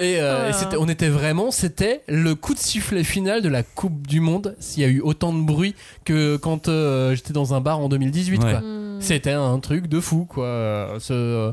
Et, 0.00 0.20
euh, 0.20 0.50
et 0.50 0.52
c'était- 0.52 0.76
on 0.78 0.88
était 0.88 1.08
vraiment, 1.08 1.50
c'était 1.50 2.02
le 2.08 2.34
coup 2.34 2.54
de 2.54 2.58
sifflet 2.58 3.02
final 3.04 3.40
de 3.42 3.48
la 3.48 3.62
Coupe 3.62 4.06
du 4.06 4.20
Monde. 4.20 4.54
S'il 4.60 4.82
y 4.82 4.86
a 4.86 4.88
eu 4.88 5.00
autant 5.00 5.32
de 5.32 5.40
bruit 5.40 5.74
que 6.04 6.36
quand 6.36 6.68
euh, 6.68 7.14
j'étais 7.14 7.32
dans 7.32 7.54
un 7.54 7.60
bar 7.60 7.78
en 7.80 7.88
2018, 7.88 8.42
Ouais. 8.44 8.50
quoi. 8.50 8.60
Hmm. 8.60 9.00
C'était 9.00 9.32
un 9.32 9.58
truc 9.60 9.86
de 9.86 10.00
fou, 10.00 10.26
quoi. 10.28 10.44
euh, 10.44 10.98
Ce, 11.00 11.52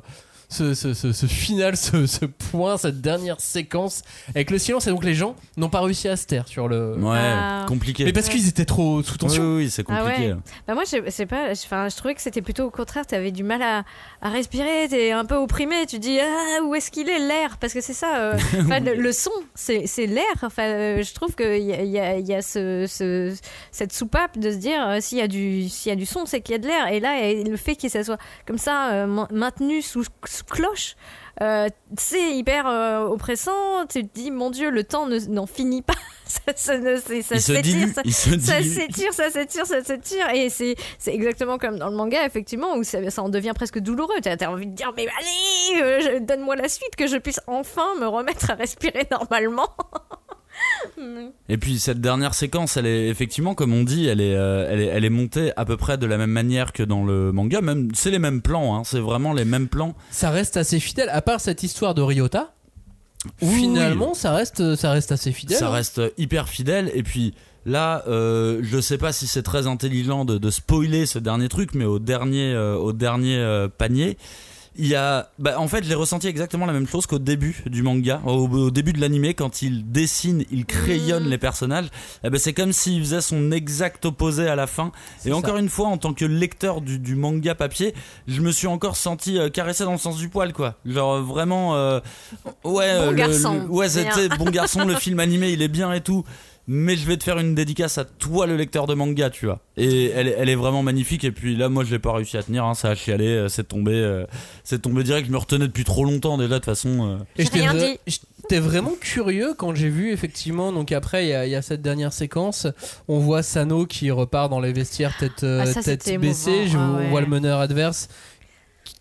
ce, 0.55 0.73
ce, 0.73 0.93
ce, 0.93 1.11
ce 1.11 1.25
final, 1.25 1.75
ce, 1.77 2.05
ce 2.05 2.25
point, 2.25 2.77
cette 2.77 3.01
dernière 3.01 3.39
séquence 3.39 4.01
avec 4.29 4.49
le 4.51 4.57
silence. 4.57 4.87
Et 4.87 4.89
donc 4.91 5.03
les 5.03 5.13
gens 5.13 5.35
n'ont 5.57 5.69
pas 5.69 5.81
réussi 5.81 6.07
à 6.07 6.15
se 6.15 6.25
taire 6.25 6.47
sur 6.47 6.67
le. 6.67 6.95
Ouais, 6.97 7.17
Ah. 7.19 7.65
compliqué. 7.67 8.05
Mais 8.05 8.13
parce 8.13 8.29
qu'ils 8.29 8.47
étaient 8.47 8.65
trop 8.65 9.03
sous 9.03 9.13
Oui, 9.13 9.17
tension. 9.17 9.43
oui, 9.43 9.55
oui, 9.65 9.69
c'est 9.69 9.83
Ah 9.89 10.01
compliqué. 10.03 10.33
ouais. 10.33 10.39
Bah 10.67 10.73
moi, 10.73 10.83
je 10.85 11.09
sais 11.09 11.25
pas. 11.25 11.51
Enfin, 11.51 11.89
je 11.89 11.95
trouvais 11.95 12.15
que 12.15 12.21
c'était 12.21 12.41
plutôt 12.41 12.63
au 12.65 12.71
contraire. 12.71 13.05
T'avais 13.05 13.31
du 13.31 13.43
mal 13.43 13.61
à, 13.61 13.83
à 14.21 14.29
respirer. 14.29 14.87
T'es 14.89 15.11
un 15.11 15.25
peu 15.25 15.35
opprimé. 15.35 15.85
Tu 15.87 15.99
dis 15.99 16.17
ah 16.19 16.63
où 16.63 16.73
est-ce 16.75 16.91
qu'il 16.91 17.09
est 17.09 17.19
l'air? 17.19 17.57
Parce 17.59 17.73
que 17.73 17.81
c'est 17.81 17.93
ça. 17.93 18.17
euh, 18.17 18.37
le, 18.53 18.95
le 19.01 19.11
son, 19.11 19.31
c'est 19.55 19.85
l'air. 20.07 20.23
Enfin, 20.41 20.63
euh, 20.63 21.03
je 21.03 21.13
trouve 21.13 21.35
qu'il 21.35 21.63
y 21.63 21.73
a, 21.73 21.81
il 21.83 21.91
y 21.91 21.99
a, 21.99 22.17
il 22.17 22.27
y 22.27 22.33
a 22.33 22.41
ce, 22.41 22.85
ce- 22.87 23.35
cette 23.71 23.93
soupape 23.93 24.37
de 24.39 24.51
se 24.51 24.57
dire 24.57 24.87
euh, 24.87 24.99
s'il 25.01 25.17
y 25.17 25.21
a 25.21 25.27
du 25.27 25.67
s'il 25.69 25.89
y 25.89 25.93
a 25.93 25.95
du 25.95 26.05
son, 26.05 26.25
c'est 26.25 26.41
qu'il 26.41 26.53
y 26.53 26.55
a 26.55 26.59
de 26.59 26.67
l'air. 26.67 26.87
Et 26.87 26.99
là, 26.99 27.21
et 27.23 27.43
le 27.43 27.57
fait 27.57 27.75
que 27.75 27.89
ça 27.89 28.03
soit 28.03 28.17
comme 28.47 28.57
ça 28.57 28.91
euh, 28.93 29.07
ma- 29.07 29.27
maintenu 29.31 29.81
sous, 29.81 30.03
sous 30.25 30.44
cloche. 30.49 30.95
euh, 31.41 31.67
c'est 31.97 32.31
hyper 32.35 32.67
euh, 32.67 33.01
oppressant. 33.05 33.85
Tu 33.89 34.07
te 34.07 34.13
dis, 34.13 34.31
mon 34.31 34.49
Dieu, 34.51 34.69
le 34.69 34.83
temps 34.83 35.05
ne- 35.07 35.19
n'en 35.27 35.45
finit 35.45 35.81
pas. 35.81 35.93
ça, 36.25 36.53
s'étire, 36.55 37.23
ça- 37.23 37.39
s'étire, 37.39 39.13
ça 39.13 39.29
s'étire, 39.29 39.65
ça 39.65 39.83
s'étire. 39.83 40.29
Et 40.33 40.49
c'est, 40.49 40.75
exactement 41.07 41.57
comme 41.57 41.77
dans 41.77 41.89
le 41.89 41.95
manga, 41.95 42.25
effectivement, 42.25 42.75
où 42.75 42.83
ça, 42.83 43.09
ça 43.11 43.21
en 43.21 43.29
devient 43.29 43.53
presque 43.53 43.79
douloureux. 43.79 44.15
T'as, 44.21 44.37
t'as 44.37 44.47
envie 44.47 44.67
de 44.67 44.73
dire, 44.75 44.93
mais 44.95 45.07
allez, 45.19 45.81
euh, 46.15 46.19
donne-moi 46.21 46.55
la 46.55 46.67
suite, 46.69 46.95
que 46.97 47.07
je 47.07 47.17
puisse 47.17 47.39
enfin 47.47 47.95
me 47.99 48.07
remettre 48.07 48.51
à 48.51 48.55
respirer 48.55 49.07
normalement. 49.11 49.69
Et 51.49 51.57
puis 51.57 51.79
cette 51.79 52.01
dernière 52.01 52.33
séquence, 52.33 52.77
elle 52.77 52.85
est 52.85 53.07
effectivement, 53.07 53.55
comme 53.55 53.73
on 53.73 53.83
dit, 53.83 54.07
elle 54.07 54.21
est, 54.21 54.35
euh, 54.35 54.67
elle 54.69 54.81
est, 54.81 54.85
elle 54.85 55.05
est 55.05 55.09
montée 55.09 55.51
à 55.57 55.65
peu 55.65 55.77
près 55.77 55.97
de 55.97 56.05
la 56.05 56.17
même 56.17 56.31
manière 56.31 56.73
que 56.73 56.83
dans 56.83 57.03
le 57.03 57.31
manga. 57.31 57.61
Même, 57.61 57.89
c'est 57.93 58.11
les 58.11 58.19
mêmes 58.19 58.41
plans, 58.41 58.75
hein, 58.75 58.83
c'est 58.83 58.99
vraiment 58.99 59.33
les 59.33 59.45
mêmes 59.45 59.67
plans. 59.67 59.95
Ça 60.11 60.29
reste 60.29 60.57
assez 60.57 60.79
fidèle, 60.79 61.09
à 61.09 61.21
part 61.21 61.41
cette 61.41 61.63
histoire 61.63 61.93
de 61.93 62.01
Ryota. 62.01 62.53
Oui, 63.41 63.61
finalement, 63.61 64.13
ça 64.13 64.33
reste, 64.33 64.75
ça 64.75 64.91
reste 64.91 65.11
assez 65.11 65.31
fidèle. 65.31 65.57
Ça 65.57 65.69
hein. 65.69 65.71
reste 65.71 66.01
hyper 66.17 66.47
fidèle. 66.49 66.91
Et 66.93 67.03
puis 67.03 67.33
là, 67.65 68.03
euh, 68.07 68.59
je 68.63 68.79
sais 68.79 68.97
pas 68.97 69.11
si 69.11 69.27
c'est 69.27 69.43
très 69.43 69.67
intelligent 69.67 70.25
de, 70.25 70.37
de 70.37 70.49
spoiler 70.49 71.05
ce 71.05 71.19
dernier 71.19 71.49
truc, 71.49 71.73
mais 71.73 71.85
au 71.85 71.99
dernier, 71.99 72.53
euh, 72.53 72.75
au 72.75 72.93
dernier 72.93 73.37
euh, 73.37 73.67
panier. 73.67 74.17
Il 74.77 74.87
y 74.87 74.95
a, 74.95 75.29
bah, 75.39 75.57
en 75.57 75.69
fait, 75.69 75.85
j'ai 75.85 75.93
ressenti 75.95 76.27
exactement 76.27 76.65
la 76.65 76.73
même 76.73 76.85
chose 76.87 77.07
qu'au 77.07 77.17
début 77.19 77.63
du 77.65 77.81
manga, 77.81 78.21
au, 78.25 78.47
au 78.47 78.71
début 78.71 78.91
de 78.91 78.99
l'animé, 78.99 79.33
quand 79.33 79.61
il 79.61 79.89
dessine, 79.89 80.43
il 80.51 80.65
crayonne 80.65 81.29
les 81.29 81.37
personnages. 81.37 81.85
Eh 82.25 82.29
ben, 82.29 82.37
c'est 82.37 82.51
comme 82.53 82.73
s'il 82.73 82.99
faisait 82.99 83.21
son 83.21 83.51
exact 83.53 84.03
opposé 84.05 84.47
à 84.49 84.55
la 84.57 84.67
fin. 84.67 84.91
Et 85.25 85.29
ça. 85.29 85.35
encore 85.37 85.55
une 85.57 85.69
fois, 85.69 85.87
en 85.87 85.97
tant 85.97 86.13
que 86.13 86.25
lecteur 86.25 86.81
du, 86.81 86.99
du 86.99 87.15
manga 87.15 87.55
papier, 87.55 87.93
je 88.27 88.41
me 88.41 88.51
suis 88.51 88.67
encore 88.67 88.97
senti 88.97 89.39
euh, 89.39 89.49
caressé 89.49 89.85
dans 89.85 89.93
le 89.93 89.97
sens 89.97 90.17
du 90.17 90.27
poil, 90.27 90.51
quoi. 90.51 90.75
Genre 90.85 91.13
euh, 91.13 91.21
vraiment, 91.21 91.75
euh, 91.75 92.01
ouais, 92.45 92.51
Bon 92.63 92.73
euh, 93.03 93.09
le- 93.11 93.15
garçon. 93.15 93.53
le- 93.63 93.69
ouais, 93.69 93.87
c'était 93.87 94.27
bon 94.29 94.45
garçon. 94.45 94.83
Le 94.85 94.95
film 94.95 95.19
animé, 95.21 95.51
il 95.51 95.61
est 95.61 95.67
bien 95.69 95.93
et 95.93 96.01
tout. 96.01 96.25
Mais 96.67 96.95
je 96.95 97.05
vais 97.05 97.15
te 97.17 97.23
faire 97.23 97.37
une 97.37 97.53
dédicace 97.53 97.97
à 97.99 98.05
toi, 98.05 98.47
le 98.47 98.55
lecteur 98.57 98.87
de 98.87 98.95
manga, 98.95 99.29
tu 99.29 99.45
vois. 99.45 99.59
Et 99.77 100.05
elle, 100.09 100.27
est- 100.27 100.35
elle 100.37 100.49
est 100.49 100.55
vraiment 100.55 100.81
magnifique. 100.81 101.23
Et 101.23 101.31
puis 101.31 101.55
là, 101.55 101.69
moi, 101.69 101.83
je 101.83 101.91
l'ai 101.91 101.99
pas 101.99 102.11
réussi 102.13 102.37
à 102.37 102.43
tenir. 102.43 102.65
Hein, 102.65 102.73
ça 102.73 102.89
a 102.89 102.95
chialé, 102.95 103.27
euh, 103.27 103.47
c'est 103.49 103.67
tombé, 103.67 103.93
euh, 103.93 104.25
c'est 104.63 104.81
tombé 104.81 105.03
direct. 105.03 105.27
Je 105.27 105.31
me 105.31 105.37
retenais 105.37 105.67
depuis 105.67 105.83
trop 105.83 106.03
longtemps 106.05 106.37
déjà. 106.37 106.49
De 106.49 106.55
toute 106.55 106.65
façon, 106.65 107.17
euh. 107.19 107.23
Et 107.37 107.43
rien 107.43 107.73
dit. 107.75 107.99
J'étais 108.07 108.59
vraiment 108.59 108.93
curieux 108.99 109.53
quand 109.57 109.73
j'ai 109.75 109.89
vu 109.89 110.11
effectivement. 110.11 110.71
Donc 110.71 110.91
après, 110.91 111.25
il 111.25 111.29
y, 111.29 111.33
a- 111.33 111.45
il 111.45 111.51
y 111.51 111.55
a 111.55 111.61
cette 111.61 111.81
dernière 111.81 112.13
séquence. 112.13 112.67
On 113.07 113.19
voit 113.19 113.43
Sano 113.43 113.85
qui 113.85 114.09
repart 114.11 114.49
dans 114.49 114.59
les 114.59 114.73
vestiaires 114.73 115.15
tête, 115.17 115.43
euh, 115.43 115.61
Ah, 115.63 115.65
ça, 115.67 115.81
tête 115.83 116.19
baissée. 116.19 116.51
émouvant. 116.51 116.67
Je- 116.71 116.77
Ah 116.77 116.91
On 116.93 116.97
ouais. 116.97 117.09
voit 117.09 117.21
le 117.21 117.27
meneur 117.27 117.59
adverse 117.59 118.07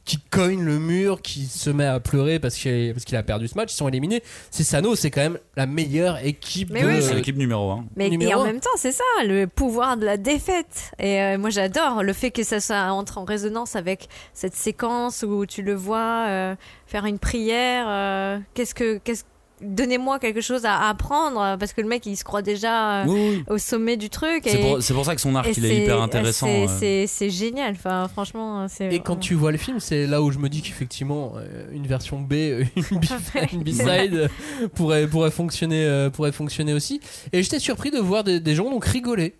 qui, 0.05 0.19
cogne 0.31 0.63
le 0.63 0.79
mur, 0.79 1.23
qui 1.23 1.47
se 1.47 1.71
met 1.71 1.87
à 1.87 2.01
pleurer 2.01 2.39
parce 2.39 2.55
qu'il 2.57 2.93
parce 2.93 3.05
qu'il 3.05 3.17
a 3.17 3.23
perdu 3.23 3.49
ce 3.49 3.55
match. 3.57 3.73
Ils 3.73 3.77
sont 3.77 3.89
éliminés. 3.89 4.23
C'est 4.51 4.65
Sano, 4.65 4.95
c'est 4.97 5.11
quand 5.11 5.21
même 5.23 5.39
la 5.57 5.67
meilleure 5.67 6.19
équipe 6.25 6.71
Mais 6.71 6.83
de. 6.83 6.87
oui, 6.89 7.03
c'est 7.03 7.15
l'équipe 7.15 7.37
numéro 7.37 7.71
1 7.71 7.85
Mais 7.97 8.09
et 8.09 8.35
en 8.35 8.43
un. 8.43 8.45
même 8.47 8.61
temps, 8.61 8.69
c'est 8.77 8.93
ça, 8.93 9.05
le 9.25 9.47
pouvoir 9.47 9.97
de 9.97 10.05
la 10.05 10.17
défaite. 10.17 10.93
Et 10.99 11.21
euh, 11.23 11.39
moi, 11.39 11.51
j'adore 11.51 12.03
le 12.03 12.13
fait 12.13 12.31
que 12.31 12.43
ça, 12.43 12.61
ça 12.61 12.93
entre 12.93 13.19
en 13.19 13.25
résonance 13.25 13.77
avec 13.77 14.09
cette 14.33 14.55
séquence 14.55 15.25
où 15.27 15.47
tu 15.47 15.63
le 15.63 15.75
vois 15.75 16.27
euh, 16.29 16.57
faire 16.87 17.05
une 17.07 17.19
prière. 17.19 17.87
euh, 17.89 18.39
qu'est-ce 18.55 18.75
que, 18.75 18.99
qu'est-ce, 18.99 19.25
donnez-moi 19.61 20.19
quelque 20.19 20.41
chose 20.41 20.65
à 20.65 20.89
apprendre 20.89 21.41
euh, 21.41 21.57
parce 21.57 21.73
que 21.73 21.81
le 21.81 21.89
mec, 21.89 22.05
il 22.07 22.17
se 22.17 22.25
croit 22.25 22.43
déjà 22.43 23.03
euh, 23.03 23.05
Oui, 23.07 23.21
oui. 23.37 23.45
au 23.49 23.59
sommet 23.59 23.97
du 23.97 24.11
truc. 24.11 24.43
C'est 24.47 24.61
et- 24.61 24.63
pour, 24.63 24.83
c'est 24.83 24.95
pour 24.95 25.05
ça 25.05 25.15
que 25.15 25.21
son 25.21 25.35
arc 25.35 25.49
il 25.57 25.65
est 25.65 25.83
hyper 25.83 26.01
intéressant. 26.03 26.47
C'est, 26.69 27.07
euh. 27.23 27.29
génial. 27.31 27.75
Enfin, 27.75 28.09
franchement, 28.09 28.67
c'est. 28.69 28.93
Et 28.93 29.01
quand 29.01 29.17
tu 29.17 29.35
vois 29.35 29.53
le 29.53 29.59
film, 29.59 29.81
c'est 29.81 30.07
là 30.07 30.23
où 30.23 30.31
je 30.31 30.39
me 30.39 30.49
dis 30.49 30.63
qu'effectivement, 30.63 31.35
une 31.73 31.87
version 31.87 32.21
B, 32.21 32.33
une 32.33 33.63
B-side 33.63 34.29
pourrait, 34.75 35.07
pourrait, 35.07 35.31
fonctionner, 35.31 35.85
euh, 35.85 36.11
pourrait 36.11 36.33
fonctionner 36.33 36.75
aussi. 36.75 37.01
Et 37.33 37.43
j'étais 37.43 37.59
surpris 37.59 37.91
de 37.91 37.99
voir 37.99 38.25
des, 38.25 38.41
des 38.41 38.55
gens 38.55 38.71
donc 38.71 38.85
rigoler. 38.85 39.35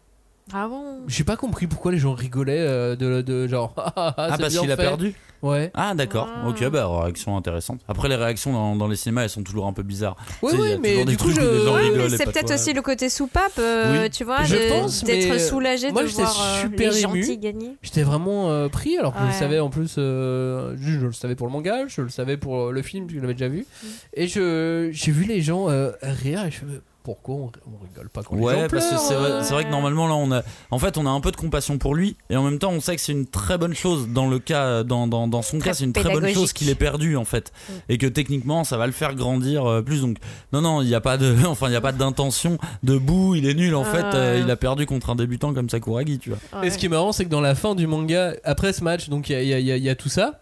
Ah 0.53 0.69
bon 0.69 1.01
J'ai 1.09 1.25
pas 1.25 1.37
compris 1.37 1.67
pourquoi 1.67 1.91
les 1.93 1.99
gens 1.99 2.13
rigolaient 2.13 2.59
euh, 2.61 2.97
de, 2.97 3.23
de 3.23 3.47
genre. 3.49 3.73
Ah, 3.77 3.93
ah, 3.97 4.15
Ah, 4.17 4.29
c'est 4.37 4.43
parce 4.43 4.57
qu'il 4.59 4.71
a 4.73 4.77
perdu 4.77 5.15
Ouais. 5.43 5.71
Ah, 5.75 5.95
d'accord. 5.95 6.27
Ah. 6.35 6.49
Ok, 6.49 6.67
bah, 6.71 6.89
réaction 7.03 7.37
intéressante. 7.37 7.81
Après, 7.87 8.09
les 8.09 8.15
réactions 8.17 8.51
dans, 8.55 8.77
dans 8.77 8.89
les 8.89 8.97
cinémas, 8.97 9.25
elles 9.25 9.29
sont 9.31 9.43
toujours 9.43 9.67
un 9.67 9.75
peu 9.75 9.83
bizarres. 9.83 10.17
Oui, 10.43 10.53
Tu 10.53 10.57
sais, 10.57 10.63
oui, 10.63 10.73
a 10.73 10.79
mais 10.79 10.89
toujours 10.93 11.05
des 11.05 11.11
du 11.13 11.17
coup, 11.19 11.31
je. 11.31 12.01
Ouais, 12.01 12.09
c'est 12.09 12.25
peut-être 12.25 12.47
toi. 12.47 12.55
aussi 12.55 12.73
le 12.73 12.81
côté 12.81 13.11
soupape, 13.11 13.53
euh, 13.59 14.05
Oui. 14.05 14.11
tu 14.11 14.25
vois, 14.25 14.43
Je 14.45 14.55
de- 14.57 14.69
pense, 14.71 15.05
d'être 15.05 15.39
soulagé 15.39 15.93
moi, 15.93 16.03
de 16.03 16.09
voir 16.09 16.35
euh, 16.41 16.63
super 16.63 16.91
les 16.93 17.05
ému. 17.05 17.21
gentils 17.23 17.37
gagner. 17.39 17.77
J'étais 17.83 18.05
vraiment 18.05 18.51
euh, 18.51 18.69
pris 18.69 18.97
alors 18.97 19.13
que 19.13 19.21
je 19.21 19.27
le 19.27 19.33
savais 19.33 19.61
en 19.61 19.69
plus, 19.69 19.97
euh, 19.99 20.75
je, 20.81 20.93
je 20.99 21.07
le 21.07 21.13
savais 21.13 21.35
pour 21.35 21.47
le 21.47 21.53
manga, 21.53 21.89
je 21.89 22.01
le 22.01 22.09
savais 22.09 22.39
pour 22.39 22.73
le 22.73 22.81
film, 22.83 23.07
je 23.11 23.21
l'avais 23.21 23.35
déjà 23.35 23.49
vu. 23.49 23.67
Mm. 23.83 23.87
Et 24.15 24.29
je 24.29 24.89
j'ai 24.93 25.13
vu 25.13 25.25
les 25.25 25.43
gens 25.43 25.69
euh, 25.69 25.91
rire 26.03 26.47
et 26.47 26.51
je 26.51 26.65
me 26.65 26.81
pourquoi 27.05 27.35
on, 27.37 27.53
on 27.67 27.85
rigole 27.85 28.09
pas 28.09 28.23
quand 28.25 28.35
les 28.35 28.43
Ouais, 28.43 28.55
gens 28.55 28.61
parce 28.69 28.85
que 28.87 28.89
pleurent, 28.89 29.01
c'est 29.01 29.15
vrai, 29.15 29.31
euh 29.31 29.43
c'est 29.45 29.53
vrai 29.55 29.65
que 29.65 29.71
normalement 29.71 30.09
là 30.09 30.15
on 30.15 30.33
a, 30.33 30.43
en 30.73 30.79
fait 30.81 30.99
on 30.99 31.07
a 31.07 31.11
un 31.11 31.21
peu 31.21 31.31
de 31.31 31.37
compassion 31.37 31.79
pour 31.79 31.95
lui 31.95 32.17
et 32.31 32.37
en 32.37 32.43
même 32.43 32.59
temps 32.59 32.71
on 32.73 32.81
sait 32.81 32.97
que 32.97 33.03
c'est 33.03 33.13
une 33.13 33.27
très 33.27 33.59
bonne 33.59 33.75
chose 33.75 34.09
dans 34.09 34.27
le 34.29 34.39
cas, 34.39 34.83
dans, 34.83 35.07
dans, 35.07 35.29
dans 35.29 35.43
son 35.43 35.59
Très 35.59 35.71
cas 35.71 35.75
c'est 35.75 35.85
une 35.85 35.93
très 35.93 36.11
bonne 36.13 36.27
chose 36.35 36.53
qu'il 36.53 36.69
ait 36.71 36.75
perdu 36.75 37.17
en 37.17 37.25
fait 37.25 37.53
Mm. 37.69 37.73
et 37.91 37.99
que 37.99 38.07
techniquement 38.07 38.65
ça 38.65 38.77
va 38.79 38.87
le 38.87 38.93
faire 38.93 39.15
grandir 39.15 39.65
euh, 39.67 39.83
plus 39.83 40.01
donc 40.01 40.17
non 40.53 40.61
non 40.63 40.83
il 40.83 40.89
n'y 40.89 40.95
a 40.95 41.01
pas 41.01 41.17
de, 41.19 41.37
enfin 41.47 41.69
il 41.69 41.73
y 41.73 41.77
a 41.77 41.81
pas 41.81 41.93
d'intention 41.93 42.59
de 42.83 42.99
bout 42.99 43.35
il 43.37 43.47
est 43.47 43.55
nul 43.55 43.75
en 43.75 43.83
Ah, 43.83 43.85
fait 43.85 44.05
euh, 44.17 44.35
ouais. 44.37 44.41
il 44.41 44.51
a 44.51 44.57
perdu 44.57 44.87
contre 44.87 45.11
un 45.11 45.15
débutant 45.15 45.53
comme 45.55 45.69
Sakuragi 45.71 46.19
tu 46.19 46.31
vois. 46.31 46.65
Et 46.65 46.71
ce 46.71 46.79
qui 46.79 46.87
est 46.87 46.89
marrant, 46.89 47.13
c'est 47.13 47.25
que 47.27 47.31
dans 47.31 47.41
la 47.43 47.55
fin 47.55 47.75
du 47.75 47.87
manga, 47.87 48.33
après 48.45 48.73
ce 48.73 48.83
match, 48.83 49.09
donc 49.11 49.29
il 49.29 49.33
y 49.33 49.37
a, 49.37 49.43
il 49.43 49.49
y 49.49 49.53
a- 49.55 49.59
il 49.59 49.67
y 49.67 49.73
a- 49.73 49.77
il 49.77 49.83
y 49.83 49.91
a 49.91 49.95
tout 49.95 50.09
ça. 50.09 50.41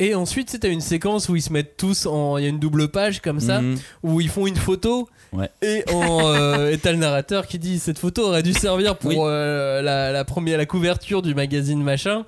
Et 0.00 0.14
ensuite, 0.14 0.48
c'était 0.50 0.70
une 0.72 0.80
séquence 0.80 1.28
où 1.28 1.34
ils 1.36 1.42
se 1.42 1.52
mettent 1.52 1.76
tous 1.76 2.06
en. 2.06 2.38
Il 2.38 2.44
y 2.44 2.46
a 2.46 2.50
une 2.50 2.60
double 2.60 2.88
page 2.88 3.20
comme 3.20 3.40
ça, 3.40 3.60
Mhm. 3.60 3.76
où 4.04 4.20
ils 4.20 4.28
font 4.28 4.46
une 4.46 4.56
photo. 4.56 5.08
Ouais. 5.32 5.50
Et 5.60 5.82
en, 5.92 6.20
euh, 6.34 6.70
et 6.70 6.78
t'as 6.78 6.92
le 6.92 6.98
narrateur 6.98 7.46
qui 7.46 7.58
dit 7.58 7.78
cette 7.78 7.98
photo 7.98 8.22
aurait 8.28 8.42
dû 8.44 8.52
servir 8.54 8.96
pour 8.96 9.10
Oui. 9.10 9.16
euh, 9.18 9.82
la, 9.82 10.12
la 10.12 10.24
première 10.24 10.56
la 10.56 10.66
couverture 10.66 11.20
du 11.20 11.34
magazine 11.34 11.82
machin. 11.82 12.24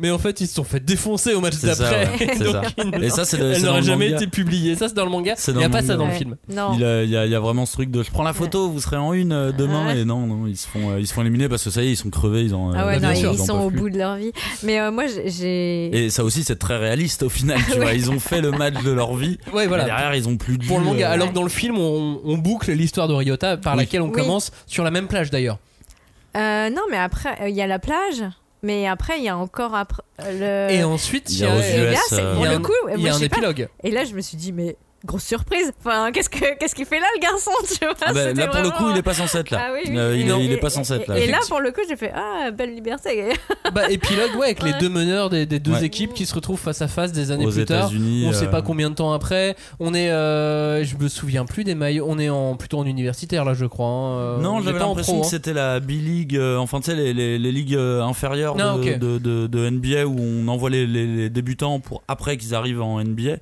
Mais 0.00 0.10
en 0.10 0.18
fait, 0.18 0.40
ils 0.40 0.46
se 0.48 0.54
sont 0.54 0.64
fait 0.64 0.80
défoncer 0.80 1.34
au 1.34 1.40
match 1.40 1.56
d'après. 1.60 2.06
ouais, 2.06 2.08
c'est 2.38 2.44
Donc, 2.44 2.54
ça. 2.54 2.62
ils- 2.98 3.04
Et 3.04 3.10
ça 3.10 3.24
c'est 3.24 3.38
elle 3.40 3.62
n'aurait 3.62 3.82
jamais 3.82 4.06
manga. 4.10 4.16
été 4.16 4.26
publiée. 4.26 4.74
Ça, 4.74 4.88
c'est 4.88 4.94
dans 4.94 5.04
le 5.04 5.10
manga. 5.10 5.34
Il 5.46 5.54
n'y 5.56 5.64
a 5.64 5.68
pas 5.68 5.82
ça 5.82 5.96
dans 5.96 6.06
le 6.06 6.12
Ouais. 6.12 6.16
film. 6.18 6.36
Non. 6.52 6.70
Il, 6.74 6.80
y 6.80 6.84
a, 6.84 7.04
il 7.04 7.30
y 7.30 7.34
a 7.34 7.40
vraiment 7.40 7.66
ce 7.66 7.74
truc 7.74 7.90
de 7.90 8.02
je 8.02 8.10
prends 8.10 8.22
la 8.22 8.32
photo, 8.32 8.70
vous 8.70 8.80
serez 8.80 8.96
en 8.96 9.12
une 9.12 9.32
euh, 9.32 9.52
demain 9.52 9.86
Ouais. 9.88 9.98
et 10.00 10.04
non 10.04 10.26
non 10.26 10.46
ils 10.46 10.56
se 10.56 10.66
font 10.66 10.90
euh, 10.92 11.00
ils 11.00 11.06
se 11.06 11.12
font 11.12 11.20
éliminer 11.20 11.48
parce 11.48 11.62
que 11.64 11.70
ça 11.70 11.82
y 11.82 11.88
est 11.88 11.90
ils 11.92 11.96
sont 11.96 12.10
crevés 12.10 12.42
ils 12.42 12.54
ont 12.54 12.72
Ah 12.72 12.86
ouais, 12.86 12.96
euh, 12.96 13.00
non, 13.00 13.14
sûr, 13.14 13.32
ils 13.32 13.38
sont 13.38 13.58
au 13.60 13.68
plus. 13.70 13.78
bout 13.80 13.90
de 13.90 13.98
leur 13.98 14.16
vie. 14.16 14.32
Mais 14.62 14.80
euh, 14.80 14.90
moi, 14.90 15.04
j'ai-. 15.26 16.04
Et 16.06 16.10
ça 16.10 16.24
aussi, 16.24 16.44
c'est 16.44 16.58
très 16.58 16.78
réaliste 16.78 17.22
au 17.22 17.28
final. 17.28 17.58
Tu 17.70 17.76
vois, 17.80 17.92
ils 17.92 18.10
ont 18.10 18.18
fait 18.20 18.40
le 18.40 18.50
match 18.52 18.82
de 18.82 18.90
leur 18.90 19.14
vie. 19.14 19.38
Ouais, 19.52 19.66
voilà. 19.66 19.82
Et 19.82 19.86
derrière, 19.86 20.14
ils 20.14 20.28
ont 20.28 20.36
plus 20.38 20.56
de 20.58 20.64
Pour 20.64 20.78
le 20.78 20.84
manga. 20.86 21.10
euh, 21.10 21.14
Alors 21.14 21.28
que 21.28 21.34
dans 21.34 21.42
le 21.42 21.48
film, 21.50 21.76
on, 21.76 22.38
boucle 22.38 22.72
l'histoire 22.72 23.06
de 23.06 23.12
Ryota 23.12 23.58
par 23.58 23.76
laquelle 23.76 24.00
on 24.00 24.10
commence 24.10 24.50
sur 24.66 24.82
la 24.82 24.90
même 24.90 25.06
plage 25.08 25.30
d'ailleurs. 25.30 25.58
Euh, 26.36 26.70
non, 26.70 26.82
mais 26.90 26.96
après, 26.96 27.36
euh, 27.42 27.48
il 27.48 27.56
y 27.56 27.60
a 27.62 27.66
la 27.66 27.78
plage. 27.78 28.22
Mais 28.62 28.86
après, 28.86 29.18
il 29.18 29.24
y 29.24 29.28
a 29.28 29.36
encore 29.38 29.74
après, 29.74 30.02
euh, 30.22 30.68
le. 30.68 30.74
Et 30.74 30.84
ensuite, 30.84 31.30
Il 31.30 31.36
y 31.36 31.38
y 31.40 31.44
a 31.44 31.50
euh, 31.50 32.34
pour 32.34 32.44
il 32.44 32.44
y 32.44 32.46
a 32.46 32.50
le 32.50 32.56
un- 32.56 32.62
coup. 32.62 32.72
il 32.94 32.98
y 33.00 33.02
moi, 33.02 33.08
a 33.08 33.12
je 33.12 33.16
un 33.16 33.18
sais 33.20 33.28
pas. 33.28 33.36
épilogue. 33.38 33.68
Et 33.84 33.90
là, 33.90 34.04
je 34.04 34.14
me 34.14 34.20
suis 34.20 34.36
dit, 34.36 34.52
mais 34.52 34.76
grosse 35.04 35.24
surprise. 35.24 35.72
Enfin, 35.84 36.10
qu'est-ce 36.12 36.28
que 36.28 36.58
qu'est-ce 36.58 36.74
qu'il 36.74 36.84
fait 36.86 37.00
là, 37.00 37.06
le 37.14 37.20
garçon 37.20 37.50
Tu 37.68 37.84
vois? 37.84 37.94
Ah 38.04 38.12
bah, 38.12 38.20
c'était 38.28 38.40
là, 38.42 38.48
pour 38.48 38.60
le 38.62 38.70
coup, 38.70 38.90
il 38.90 38.96
est 38.98 39.02
pas 39.02 39.14
censé 39.14 39.38
être 39.38 39.50
là. 39.50 39.60
Ah 39.68 39.70
oui, 39.72 39.80
oui. 39.88 39.96
Euh, 39.98 40.16
il, 40.16 40.30
est, 40.30 40.44
il 40.44 40.50
est 40.52 40.54
Et- 40.54 40.58
pas 40.58 40.70
censé 40.70 40.94
être 40.94 41.08
là. 41.08 41.18
Et 41.18 41.26
là, 41.26 41.38
pour 41.48 41.60
le 41.60 41.70
coup, 41.72 41.80
j'ai 41.88 41.96
fait 41.96 42.12
ah 42.14 42.50
belle 42.50 42.74
liberté. 42.74 43.30
Bah, 43.74 43.88
épilogue, 43.90 44.36
ouais, 44.36 44.46
avec 44.46 44.62
les 44.62 44.72
deux 44.74 44.88
meneurs 44.88 45.30
des, 45.30 45.46
des 45.46 45.58
deux 45.60 45.72
Ouais. 45.72 45.84
équipes 45.84 46.12
qui 46.14 46.26
se 46.26 46.34
retrouvent 46.34 46.58
face 46.60 46.82
à 46.82 46.88
face 46.88 47.12
des 47.12 47.30
années 47.30 47.46
Aux 47.46 47.50
plus 47.50 47.64
tard. 47.64 47.90
On 48.26 48.32
sait 48.32 48.46
euh, 48.46 48.50
pas 48.50 48.62
combien 48.62 48.90
de 48.90 48.94
temps 48.94 49.12
après. 49.12 49.54
On 49.78 49.94
est, 49.94 50.10
euh, 50.10 50.84
je 50.84 50.96
me 50.96 51.08
souviens 51.08 51.44
plus 51.44 51.64
des 51.64 51.74
maillots. 51.74 52.04
On 52.08 52.18
est 52.18 52.28
en 52.28 52.56
plutôt 52.56 52.78
en 52.78 52.84
universitaire 52.86 53.44
là, 53.44 53.54
je 53.54 53.66
crois. 53.66 53.86
hein. 53.86 54.18
Euh, 54.18 54.36
on 54.38 54.42
Non, 54.42 54.60
j'avais 54.60 54.78
l'impression 54.80 55.20
que 55.20 55.26
hein. 55.26 55.28
c'était 55.30 55.52
la 55.52 55.80
B-League, 55.80 56.36
euh, 56.36 56.56
enfin 56.58 56.80
tu 56.80 56.90
sais, 56.90 56.96
les, 56.96 57.14
les, 57.14 57.38
les 57.38 57.52
ligues 57.52 57.74
euh, 57.76 58.02
inférieures 58.02 58.54
de, 58.56 58.62
Ah, 58.62 58.74
ok. 58.76 58.98
de, 58.98 59.18
de- 59.18 59.46
de 59.46 59.70
NBA 59.70 60.06
où 60.06 60.16
on 60.18 60.48
envoie 60.48 60.70
les, 60.70 60.86
les- 60.86 61.06
les 61.06 61.30
débutants 61.30 61.78
pour 61.80 62.02
après 62.08 62.36
qu'ils 62.36 62.54
arrivent 62.54 62.82
en 62.82 63.00
NBA. 63.02 63.36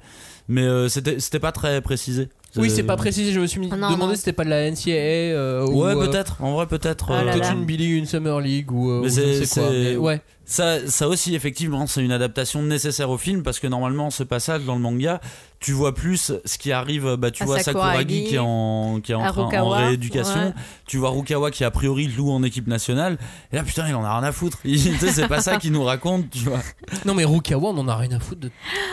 Mais 0.49 0.63
euh, 0.63 0.89
c'était 0.89 1.21
c'était 1.21 1.39
pas 1.41 1.53
très 1.53 1.81
précisé. 1.83 2.29
Oui, 2.57 2.71
c'est 2.71 2.83
pas 2.83 2.97
précisé. 2.97 3.33
Je 3.33 3.41
me 3.41 3.47
suis 3.47 3.61
mis- 3.61 3.69
Ah, 3.71 3.77
non, 3.77 3.91
demandé 3.91 4.07
non. 4.13 4.15
si 4.15 4.21
c'était 4.21 4.33
pas 4.33 4.45
de 4.45 4.49
la 4.51 4.71
NCAA 4.71 4.93
euh, 5.37 5.67
ou 5.67 5.85
Ouais, 5.85 5.95
euh, 5.95 6.07
peut-être. 6.09 6.43
En 6.43 6.55
vrai, 6.55 6.67
peut-être. 6.67 7.11
Là 7.13 7.19
euh, 7.19 7.25
peut-être 7.25 7.39
là. 7.41 7.53
une 7.53 7.67
Billy, 7.67 7.99
une 7.99 8.07
Summer 8.07 8.41
League 8.41 8.73
ou, 8.73 8.91
euh, 8.91 9.01
Mais 9.03 9.09
ou 9.09 9.15
je 9.15 9.21
ne 9.21 9.27
c'est- 9.35 9.45
sais 9.45 9.61
quoi. 9.61 9.69
c'est- 9.71 9.79
mais 9.91 9.97
ouais. 9.97 10.21
Ça, 10.47 10.79
ça 10.89 11.07
aussi, 11.09 11.35
effectivement, 11.35 11.87
c'est 11.87 12.03
une 12.03 12.11
adaptation 12.11 12.63
nécessaire 12.63 13.11
au 13.11 13.19
film 13.19 13.43
parce 13.43 13.59
que 13.61 13.67
normalement, 13.67 14.09
ce 14.11 14.23
passage 14.23 14.65
dans 14.65 14.77
le 14.77 14.81
manga, 14.81 15.21
tu 15.61 15.73
vois 15.73 15.93
plus 15.95 16.33
ce 16.45 16.59
qui 16.59 16.71
arrive. 16.73 17.17
Bah, 17.17 17.31
tu 17.31 17.43
À 17.43 17.47
vois 17.47 17.59
Sakuragi, 17.59 17.91
Sakuragi, 17.99 18.25
qui 18.25 18.35
est 18.37 18.39
en, 18.39 19.01
qui 19.03 19.13
est 19.13 19.15
en, 19.17 19.69
rééducation. 19.71 20.47
ouais. 20.47 20.55
Tu 20.87 20.99
vois 20.99 21.11
Rukawa 21.11 21.51
qui, 21.51 21.65
a 21.65 21.71
priori, 21.71 22.09
joue 22.09 22.31
en 22.31 22.43
équipe 22.43 22.67
nationale. 22.69 23.19
Et 23.53 23.57
là, 23.57 23.63
putain, 23.65 23.89
il 23.89 23.95
en 23.95 24.05
a 24.05 24.19
rien 24.19 24.27
à 24.29 24.33
foutre. 24.33 24.59
C'est 25.13 25.29
pas 25.29 25.41
ça 25.41 25.57
qu'il 25.57 25.73
nous 25.73 25.83
raconte, 25.85 26.31
tu 26.31 26.41
vois. 26.45 26.61
Non, 27.05 27.15
mais 27.15 27.25
Rukawa, 27.25 27.71
on 27.71 27.79
en 27.79 27.89
a 27.89 27.97
rien 27.97 28.13
à 28.13 28.21
foutre 28.21 28.41
de. 28.43 28.51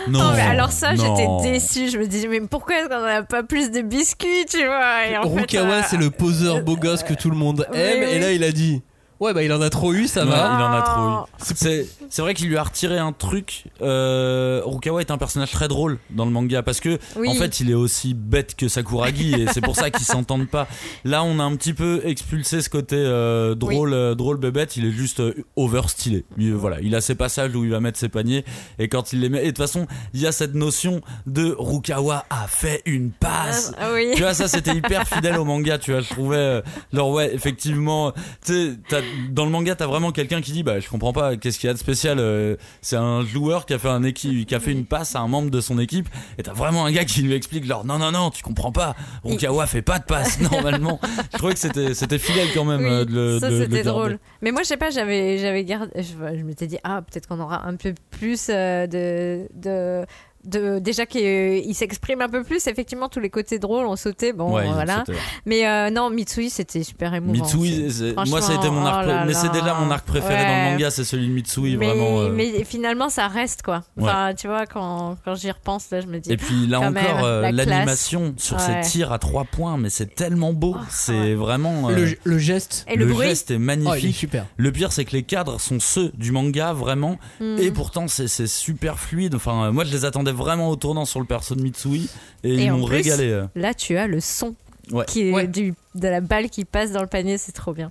Non, 0.07 0.21
Oh, 0.23 0.31
mais 0.35 0.41
alors 0.41 0.71
ça, 0.71 0.93
non. 0.93 1.15
j'étais 1.15 1.51
déçue. 1.51 1.89
Je 1.89 1.97
me 1.97 2.07
disais, 2.07 2.27
mais 2.27 2.41
pourquoi 2.41 2.79
est-ce 2.79 2.87
qu'on 2.89 3.01
n'a 3.05 3.23
pas 3.23 3.43
plus 3.43 3.69
de 3.71 3.81
biscuits, 3.81 4.45
tu 4.49 4.65
vois? 4.65 5.07
Et 5.07 5.17
en 5.17 5.23
fait, 5.23 5.41
Rukawa, 5.41 5.73
euh, 5.75 5.81
c'est 5.87 5.97
le 5.97 6.09
poseur 6.09 6.63
beau 6.63 6.75
gosse 6.77 7.03
que 7.03 7.13
tout 7.13 7.29
le 7.29 7.37
monde 7.37 7.67
Oui, 7.71 7.77
aime. 7.79 7.99
oui. 8.03 8.09
Et 8.15 8.19
là, 8.19 8.31
il 8.31 8.43
a 8.43 8.51
dit 8.51 8.81
Ouais, 9.25 9.33
bah, 9.33 9.43
il 9.43 9.51
en 9.51 9.61
a 9.61 9.69
trop 9.69 9.93
eu, 9.93 10.07
ça 10.07 10.23
Ouais, 10.23 10.29
va. 10.31 10.57
il 10.57 10.63
en 10.63 10.71
a 10.71 10.81
trop 10.81 11.01
eu. 11.01 11.11
Oh. 11.21 11.25
C'est 11.55 11.87
c'est 12.09 12.21
vrai 12.21 12.33
qu'il 12.33 12.47
lui 12.47 12.57
a 12.57 12.63
retiré 12.63 12.97
un 12.97 13.11
truc. 13.11 13.63
Euh, 13.81 14.61
Rukawa 14.65 15.01
est 15.01 15.11
un 15.11 15.17
personnage 15.17 15.51
très 15.51 15.67
drôle 15.67 15.97
dans 16.11 16.25
le 16.25 16.31
manga 16.31 16.61
parce 16.63 16.79
que 16.79 16.97
Oui. 17.15 17.27
en 17.29 17.33
fait 17.35 17.59
il 17.59 17.69
est 17.71 17.73
aussi 17.75 18.13
bête 18.13 18.55
que 18.55 18.67
Sakuragi 18.67 19.33
et 19.33 19.47
c'est 19.51 19.61
pour 19.61 19.75
ça 19.75 19.89
qu'ils 19.89 20.05
s'entendent 20.05 20.47
pas. 20.47 20.67
Là 21.03 21.23
on 21.23 21.39
a 21.39 21.43
un 21.43 21.55
petit 21.55 21.73
peu 21.73 22.01
expulsé 22.05 22.61
ce 22.61 22.69
côté 22.69 22.95
euh, 22.97 23.55
drôle, 23.55 23.93
euh, 23.93 24.15
drôle 24.15 24.37
bébête. 24.37 24.77
Il 24.77 24.85
est 24.85 24.91
juste 24.91 25.19
euh, 25.19 25.33
over 25.55 25.81
stylé. 25.87 26.25
Il, 26.37 26.53
voilà, 26.53 26.77
il 26.81 26.93
a 26.95 27.01
ses 27.01 27.15
passages 27.15 27.55
où 27.55 27.63
il 27.63 27.71
va 27.71 27.79
mettre 27.79 27.97
ses 27.99 28.09
paniers 28.09 28.45
et 28.79 28.87
quand 28.87 29.11
il 29.13 29.21
les 29.21 29.29
met. 29.29 29.39
Et 29.39 29.45
de 29.45 29.47
toute 29.49 29.57
façon 29.57 29.87
il 30.13 30.21
y 30.21 30.27
a 30.27 30.31
cette 30.31 30.53
notion 30.55 31.01
de 31.25 31.55
Rukawa 31.57 32.25
a 32.29 32.47
fait 32.47 32.81
une 32.85 33.11
passe. 33.11 33.71
Ah 33.79 33.89
oui. 33.93 34.11
Tu 34.15 34.21
vois, 34.21 34.33
ça 34.33 34.47
c'était 34.47 34.75
hyper 34.75 35.07
fidèle 35.07 35.37
au 35.37 35.45
manga, 35.45 35.77
tu 35.79 35.91
vois. 35.91 36.01
Je 36.01 36.09
trouvais, 36.09 36.35
euh, 36.37 36.61
genre, 36.93 37.09
ouais, 37.11 37.33
effectivement, 37.33 38.11
tu 38.45 38.53
sais, 38.53 38.71
t'as- 38.89 39.01
dans 39.29 39.45
le 39.45 39.51
manga, 39.51 39.75
t'as 39.75 39.87
vraiment 39.87 40.11
quelqu'un 40.11 40.41
qui 40.41 40.51
dit, 40.51 40.63
bah, 40.63 40.79
je 40.79 40.89
comprends 40.89 41.13
pas, 41.13 41.35
qu'est-ce 41.37 41.59
qu'il 41.59 41.67
y 41.67 41.69
a 41.69 41.73
de 41.73 41.79
spécial. 41.79 42.19
euh, 42.19 42.55
c'est 42.81 42.95
un 42.95 43.23
joueur 43.25 43.65
qui 43.65 43.73
a 43.73 43.79
fait 43.79 43.89
un 43.89 44.03
équipe, 44.03 44.47
qui 44.47 44.55
a 44.55 44.59
fait 44.59 44.71
une 44.71 44.85
passe 44.85 45.15
à 45.15 45.19
un 45.19 45.27
membre 45.27 45.49
de 45.49 45.61
son 45.61 45.79
équipe, 45.79 46.07
et 46.37 46.43
t'as 46.43 46.53
vraiment 46.53 46.85
un 46.85 46.91
gars 46.91 47.05
qui 47.05 47.21
lui 47.21 47.33
explique, 47.33 47.65
genre, 47.65 47.85
non, 47.85 47.97
non, 47.99 48.11
non, 48.11 48.29
tu 48.29 48.43
comprends 48.43 48.71
pas. 48.71 48.95
Rukawa 49.23 49.65
fait 49.67 49.81
pas 49.81 49.99
de 49.99 50.05
passe, 50.05 50.39
normalement. 50.51 50.99
Je 51.33 51.37
trouvais 51.37 51.53
que 51.53 51.59
c'était, 51.59 51.93
c'était 51.93 52.19
fidèle 52.19 52.47
quand 52.53 52.65
même 52.65 52.81
Oui, 52.81 52.89
euh, 52.89 53.05
de 53.05 53.13
le 53.13 53.39
ça 53.39 53.49
de 53.49 53.61
c'était 53.63 53.83
drôle. 53.83 54.19
Mais 54.41 54.51
moi 54.51 54.61
je 54.63 54.67
sais 54.67 54.77
pas, 54.77 54.89
j'avais 54.89 55.37
j'avais 55.37 55.63
gardé, 55.65 55.91
je, 55.95 56.37
je 56.37 56.43
m'étais 56.43 56.67
dit 56.67 56.77
ah 56.83 57.01
peut-être 57.01 57.27
qu'on 57.27 57.39
aura 57.39 57.65
un 57.67 57.75
peu 57.75 57.93
plus 58.11 58.47
euh, 58.49 58.87
de 58.87 59.47
de 59.53 60.05
de 60.45 60.79
déjà 60.79 61.05
qu'il 61.05 61.73
s'exprime 61.75 62.21
un 62.21 62.29
peu 62.29 62.43
plus. 62.43 62.67
Effectivement 62.67 63.09
tous 63.09 63.19
les 63.19 63.29
côtés 63.29 63.59
drôles 63.59 63.85
ont 63.85 63.95
sauté. 63.95 64.33
Bon 64.33 64.53
Ouais, 64.53 64.65
voilà. 64.71 65.03
sauté. 65.05 65.17
Mais 65.45 65.67
euh, 65.67 65.89
non 65.89 66.09
Mitsui 66.09 66.49
c'était 66.49 66.83
super 66.83 67.13
émouvant. 67.13 67.33
Mitsui, 67.43 67.87
moi 68.27 68.41
ça 68.41 68.53
a 68.53 68.55
été 68.55 68.69
mon 68.69 68.85
arc, 68.85 69.01
oh 69.05 69.07
là 69.07 69.25
mais 69.25 69.33
c'est 69.33 69.47
là. 69.47 69.53
déjà 69.53 69.73
mon 69.75 69.89
arc 69.91 70.05
préféré 70.05 70.43
dans 70.43 70.65
le 70.65 70.71
manga, 70.71 70.89
c'est 70.91 71.03
celui 71.03 71.27
de 71.27 71.33
Mitsui, 71.33 71.77
mais, 71.77 71.87
vraiment. 71.87 72.19
euh. 72.21 72.31
mais 72.33 72.63
finalement 72.63 73.09
ça 73.09 73.27
reste 73.27 73.61
quoi. 73.61 73.83
Enfin 73.99 74.33
tu 74.37 74.47
vois 74.47 74.65
quand, 74.65 75.17
quand 75.25 75.35
j'y 75.35 75.51
repense 75.51 75.89
là 75.91 76.01
je 76.01 76.07
me 76.07 76.19
dis. 76.19 76.31
Et 76.31 76.37
puis 76.37 76.67
là 76.67 76.79
encore, 76.81 77.23
euh, 77.23 77.41
la 77.41 77.51
l'animation 77.51 78.33
sur 78.37 78.55
Ouais. 78.55 78.81
ces 78.83 78.89
tirs 78.91 79.11
à 79.11 79.19
trois 79.19 79.43
points, 79.43 79.77
mais 79.77 79.89
c'est 79.89 80.15
tellement 80.15 80.53
beau. 80.53 80.75
Oh, 80.77 80.81
c'est 80.89 81.11
ouais. 81.13 81.33
vraiment. 81.35 81.89
euh, 81.89 81.95
Le, 81.95 82.17
le 82.23 82.37
geste. 82.37 82.85
Et 82.89 82.95
le, 82.95 83.05
bruit. 83.05 83.27
geste 83.27 83.51
est 83.51 83.55
Oh, 83.55 83.57
il 83.57 83.61
est 83.63 83.65
magnifique. 83.65 84.15
super. 84.15 84.45
le 84.55 84.71
pire, 84.71 84.91
c'est 84.91 85.03
que 85.05 85.11
les 85.11 85.23
cadres 85.23 85.59
sont 85.59 85.79
ceux 85.79 86.11
du 86.15 86.31
manga, 86.31 86.71
vraiment. 86.73 87.17
Mm. 87.41 87.57
Et 87.59 87.71
pourtant, 87.71 88.07
c'est 88.07 88.47
super 88.47 88.97
fluide. 88.99 89.35
Enfin, 89.35 89.71
moi, 89.71 89.83
je 89.83 89.91
les 89.91 90.05
attendais 90.05 90.31
vraiment 90.35 90.69
au 90.69 90.75
tournant 90.75 91.05
sur 91.05 91.19
le 91.19 91.25
perso 91.25 91.55
de 91.55 91.61
Mitsui. 91.61 92.09
Et, 92.43 92.53
Et 92.53 92.63
ils 92.65 92.71
m'ont 92.71 92.85
régalé. 92.85 93.29
euh. 93.29 93.45
Là 93.55 93.73
tu 93.73 93.97
as 93.97 94.05
le 94.07 94.19
son. 94.19 94.55
Ouais. 94.91 95.03
Qui 95.07 95.29
est 95.29 95.33
Ouais. 95.33 95.47
du, 95.47 95.73
de 95.95 96.07
la 96.07 96.21
balle 96.21 96.47
qui 96.51 96.63
passe 96.63 96.91
dans 96.91 97.01
le 97.01 97.07
panier, 97.07 97.39
c'est 97.39 97.51
trop 97.53 97.73
bien. 97.73 97.89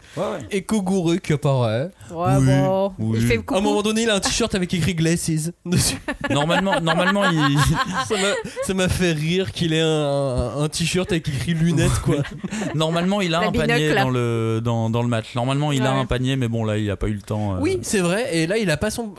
Et 0.53 0.63
Kogure 0.63 1.21
qui 1.21 1.33
apparaît. 1.33 1.91
Ouais, 2.13 2.37
Oui, 2.39 2.47
bon. 2.47 2.93
oui. 3.01 3.19
Il 3.21 3.27
fait 3.27 3.41
À 3.53 3.57
un 3.57 3.61
moment 3.61 3.83
donné, 3.83 4.03
il 4.03 4.11
a 4.11 4.15
un 4.15 4.21
t-shirt 4.21 4.55
avec 4.55 4.73
écrit 4.73 4.95
Glasses 4.95 5.51
dessus. 5.67 5.97
Normalement, 6.31 6.81
normalement 6.81 7.25
il... 7.29 7.59
Ça 8.09 8.15
m'a- 8.15 8.51
Ça 8.63 8.75
m'a 8.75 8.89
fait 8.89 9.11
rire 9.11 9.51
qu'il 9.51 9.73
ait 9.75 9.81
un, 9.83 10.69
t-shirt 10.71 11.11
avec 11.11 11.27
écrit 11.29 11.55
lunettes, 11.55 11.99
quoi. 12.05 12.19
normalement, 12.77 13.21
il 13.21 13.35
a 13.35 13.41
La 13.41 13.49
un 13.49 13.51
panier 13.51 13.93
dans 13.93 14.11
le, 14.11 14.61
dans, 14.63 14.89
dans 14.89 15.03
le 15.03 15.09
match. 15.09 15.35
Normalement, 15.35 15.73
il 15.73 15.83
a 15.83 15.93
Ouais. 15.95 15.99
un 16.01 16.07
panier, 16.07 16.37
mais 16.37 16.47
bon, 16.47 16.63
là, 16.65 16.79
il 16.79 16.89
a 16.93 16.97
pas 16.97 17.09
eu 17.09 17.15
le 17.15 17.23
temps. 17.23 17.57
euh. 17.57 17.59
Oui, 17.61 17.81
c'est 17.83 17.99
vrai. 18.03 18.37
Et 18.37 18.47
là, 18.47 18.57
il 18.57 18.71
a 18.71 18.77
pas 18.77 18.91
son. 18.93 19.15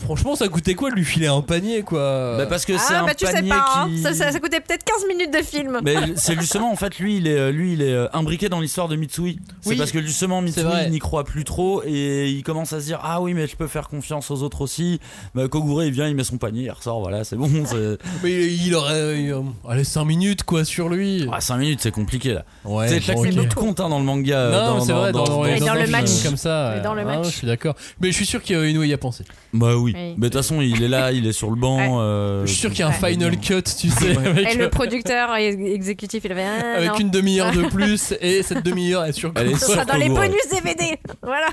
Franchement, 0.00 0.36
ça 0.36 0.46
coûtait 0.48 0.74
quoi 0.74 0.90
de 0.90 0.94
lui 0.94 1.04
filer 1.04 1.26
un 1.26 1.42
panier, 1.42 1.82
quoi 1.82 2.36
Bah, 2.38 2.46
parce 2.46 2.64
que 2.64 2.78
c'est 2.78 2.94
Ah 2.94 3.02
un 3.02 3.06
bah 3.06 3.14
tu 3.16 3.26
sais 3.26 3.32
panier 3.32 3.50
pas, 3.50 3.64
hein. 3.74 3.88
qui. 3.88 3.98
ça, 4.00 4.14
ça, 4.14 4.30
ça 4.30 4.38
coûtait 4.38 4.60
peut-être 4.60 4.84
15 4.84 5.06
minutes 5.08 5.32
de 5.32 5.42
film. 5.42 5.80
Mais 5.82 5.96
c'est 6.16 6.38
justement 6.38 6.70
en 6.72 6.76
fait 6.76 6.98
lui 7.00 7.16
il 7.16 7.26
est 7.26 7.36
euh, 7.36 7.50
lui 7.50 7.72
il 7.72 7.82
est 7.82 7.92
euh, 7.92 8.06
imbriqué 8.12 8.48
dans 8.48 8.60
l'histoire 8.60 8.86
de 8.88 8.94
Mitsui. 8.94 9.40
C'est 9.60 9.70
Oui, 9.70 9.76
parce 9.76 9.90
que 9.90 10.00
justement 10.00 10.40
Mitsui 10.40 10.62
c'est 10.62 10.90
n'y 10.90 11.00
croit 11.00 11.24
plus 11.24 11.42
trop 11.42 11.82
et 11.84 12.30
il 12.30 12.42
commence 12.44 12.72
à 12.72 12.80
se 12.80 12.86
dire 12.86 13.00
ah 13.02 13.20
oui 13.20 13.34
mais 13.34 13.48
je 13.48 13.56
peux 13.56 13.66
faire 13.66 13.88
confiance 13.88 14.30
aux 14.30 14.42
autres 14.44 14.60
aussi. 14.60 15.00
Bah, 15.34 15.48
Kogure 15.48 15.82
il 15.82 15.90
vient 15.92 16.06
il 16.06 16.14
met 16.14 16.24
son 16.24 16.38
panier 16.38 16.62
il 16.64 16.70
ressort 16.70 17.00
voilà 17.00 17.24
c'est 17.24 17.36
bon. 17.36 17.50
c'est- 17.66 17.98
Mais 18.22 18.46
il 18.46 18.74
aurait. 18.76 19.20
il- 19.20 19.34
allez, 19.68 19.84
5 19.84 20.04
minutes, 20.04 20.44
quoi, 20.44 20.64
sur 20.64 20.88
lui. 20.88 21.26
Ah, 21.32 21.40
5 21.40 21.56
minutes 21.58 21.80
c'est 21.82 21.90
compliqué 21.90 22.34
là. 22.34 22.44
Ouais, 22.64 22.86
c'est 22.88 23.00
chaque 23.00 23.16
bon, 23.16 23.22
ok. 23.22 23.28
minute 23.28 23.54
compte 23.54 23.80
hein, 23.80 23.88
dans 23.88 23.98
le 23.98 24.04
manga. 24.04 24.36
euh, 24.38 24.66
Non, 24.74 24.80
c'est 24.80 24.92
vrai, 24.92 25.10
dans, 25.12 25.24
dans- 25.24 25.42
dans 25.44 25.66
dans 25.66 25.74
le 25.74 25.86
match. 25.88 26.22
comme 26.24 26.36
ça. 26.36 26.74
Mais 26.76 26.82
dans 26.82 26.94
le 26.94 27.00
ouais. 27.02 27.16
match. 27.16 27.18
Ah, 27.24 27.28
je 27.30 27.36
suis 27.36 27.46
d'accord. 27.48 27.74
Mais 28.00 28.08
je 28.10 28.14
suis 28.16 28.26
sûr 28.26 28.42
qu'Inoue 28.42 28.84
y 28.84 28.92
a 28.92 28.98
pensé. 28.98 29.24
Bah 29.52 29.76
oui. 29.76 29.87
Oui. 29.94 30.14
Mais 30.16 30.28
de 30.28 30.32
toute 30.32 30.34
façon 30.34 30.60
il 30.60 30.82
est 30.82 30.88
là 30.88 31.12
il 31.12 31.26
est 31.26 31.32
sur 31.32 31.50
le 31.50 31.56
banc. 31.56 31.76
Ouais. 31.78 32.02
euh, 32.02 32.42
Je 32.46 32.52
suis 32.52 32.60
sûr 32.60 32.70
qu'il 32.70 32.80
y 32.80 32.82
a 32.82 32.88
un 32.88 32.90
Ouais. 33.00 33.10
final 33.12 33.38
cut, 33.38 33.62
tu 33.62 33.88
sais, 33.90 34.16
avec, 34.16 34.52
Et 34.52 34.56
le 34.56 34.70
producteur 34.70 35.36
et 35.36 35.48
exécutif, 35.72 36.22
il 36.24 36.32
avait 36.32 36.44
un. 36.44 36.74
avec 36.76 36.88
non. 36.90 36.98
une 36.98 37.10
demi-heure 37.10 37.52
de 37.52 37.62
plus. 37.68 38.14
Et 38.20 38.42
cette 38.42 38.64
demi-heure 38.64 39.04
est 39.04 39.12
sur 39.12 39.32
Elle 39.34 39.48
est 39.50 39.54
Ce 39.54 39.66
sera 39.66 39.82
sur 39.84 39.86
dans 39.86 39.96
les 39.96 40.08
bonus 40.08 40.48
DVD. 40.50 40.98
Voilà. 41.22 41.46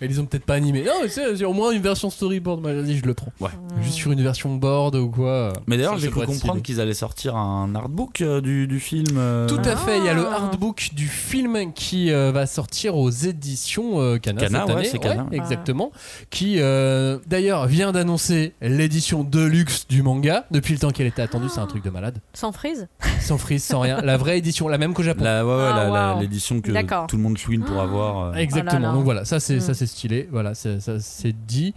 Ils 0.00 0.20
ont 0.20 0.26
peut-être 0.26 0.44
pas 0.44 0.54
animé. 0.54 0.82
Non, 0.84 0.92
mais 1.02 1.08
c'est 1.08 1.44
au 1.44 1.52
moins 1.52 1.70
une 1.72 1.82
version 1.82 2.10
storyboard. 2.10 2.60
Bah, 2.62 2.72
Vas-y, 2.74 2.96
je 2.96 3.04
le 3.06 3.14
prends. 3.14 3.32
Ouais. 3.40 3.50
Juste 3.82 3.96
sur 3.96 4.12
une 4.12 4.22
version 4.22 4.54
board 4.56 4.94
ou 4.96 5.08
quoi. 5.10 5.52
Mais 5.66 5.76
d'ailleurs 5.76 5.98
j'ai 5.98 6.10
cru 6.10 6.24
comprendre 6.26 6.62
qu'ils 6.62 6.80
allaient 6.80 6.94
sortir 6.94 7.36
un 7.36 7.74
artbook 7.74 8.20
euh, 8.20 8.40
du, 8.40 8.66
du 8.66 8.80
film. 8.80 9.16
euh, 9.16 9.46
Tout 9.48 9.58
à 9.64 9.76
fait, 9.76 9.98
il 9.98 10.04
y 10.04 10.08
a 10.08 10.14
le 10.14 10.26
Ah. 10.26 10.34
artbook 10.44 10.90
du 10.94 11.06
film 11.08 11.72
qui 11.74 12.10
euh, 12.12 12.32
va 12.32 12.46
sortir 12.46 12.96
aux 12.96 13.10
éditions 13.10 14.00
euh, 14.00 14.18
Kana, 14.18 14.40
Kana, 14.40 14.60
cette 14.60 14.68
ouais, 14.68 14.74
année. 14.80 14.88
c'est 14.90 14.98
Kana. 14.98 15.26
exactement. 15.32 15.90
Qui 16.30 16.56
euh, 16.60 17.18
d'ailleurs 17.26 17.66
vient 17.66 17.92
d'annoncer 17.92 18.54
l'édition 18.60 19.24
deluxe 19.24 19.86
du 19.88 20.02
manga. 20.02 20.46
Depuis 20.50 20.72
le 20.74 20.78
temps 20.80 20.90
qu'elle 20.90 21.06
était 21.06 21.22
attendue, 21.22 21.48
c'est 21.48 21.60
un 21.60 21.66
truc 21.66 21.84
de 21.84 21.90
malade. 21.90 22.18
Sans 22.32 22.52
frise 22.52 22.88
Sans 23.20 23.38
frise, 23.38 23.62
sans 23.64 23.80
rien. 23.80 24.00
La 24.02 24.16
vraie 24.16 24.38
édition, 24.38 24.68
la 24.68 24.78
même 24.78 24.94
qu'au 24.94 25.02
Japon. 25.02 25.24
La, 25.24 25.44
ouais, 25.46 25.54
ouais, 25.54 25.68
Ah, 25.72 25.76
la- 25.76 25.84
la- 25.84 25.90
waouh. 26.12 26.20
l'édition 26.20 26.60
que 26.60 26.70
D'accord. 26.70 27.06
tout 27.06 27.16
le 27.16 27.22
monde 27.22 27.36
chouine 27.38 27.62
pour 27.62 27.80
avoir. 27.80 28.26
euh. 28.26 28.34
Exactement. 28.34 28.74
Oh 28.78 28.82
là 28.82 28.88
là. 28.88 28.94
Donc 28.94 29.04
voilà, 29.04 29.24
ça 29.24 29.40
c'est 29.40 29.53
Mm. 29.56 29.60
ça 29.60 29.74
c'est 29.74 29.86
stylé. 29.86 30.28
Voilà, 30.30 30.54
ça 30.54 30.78
c'est 31.00 31.46
dit. 31.46 31.74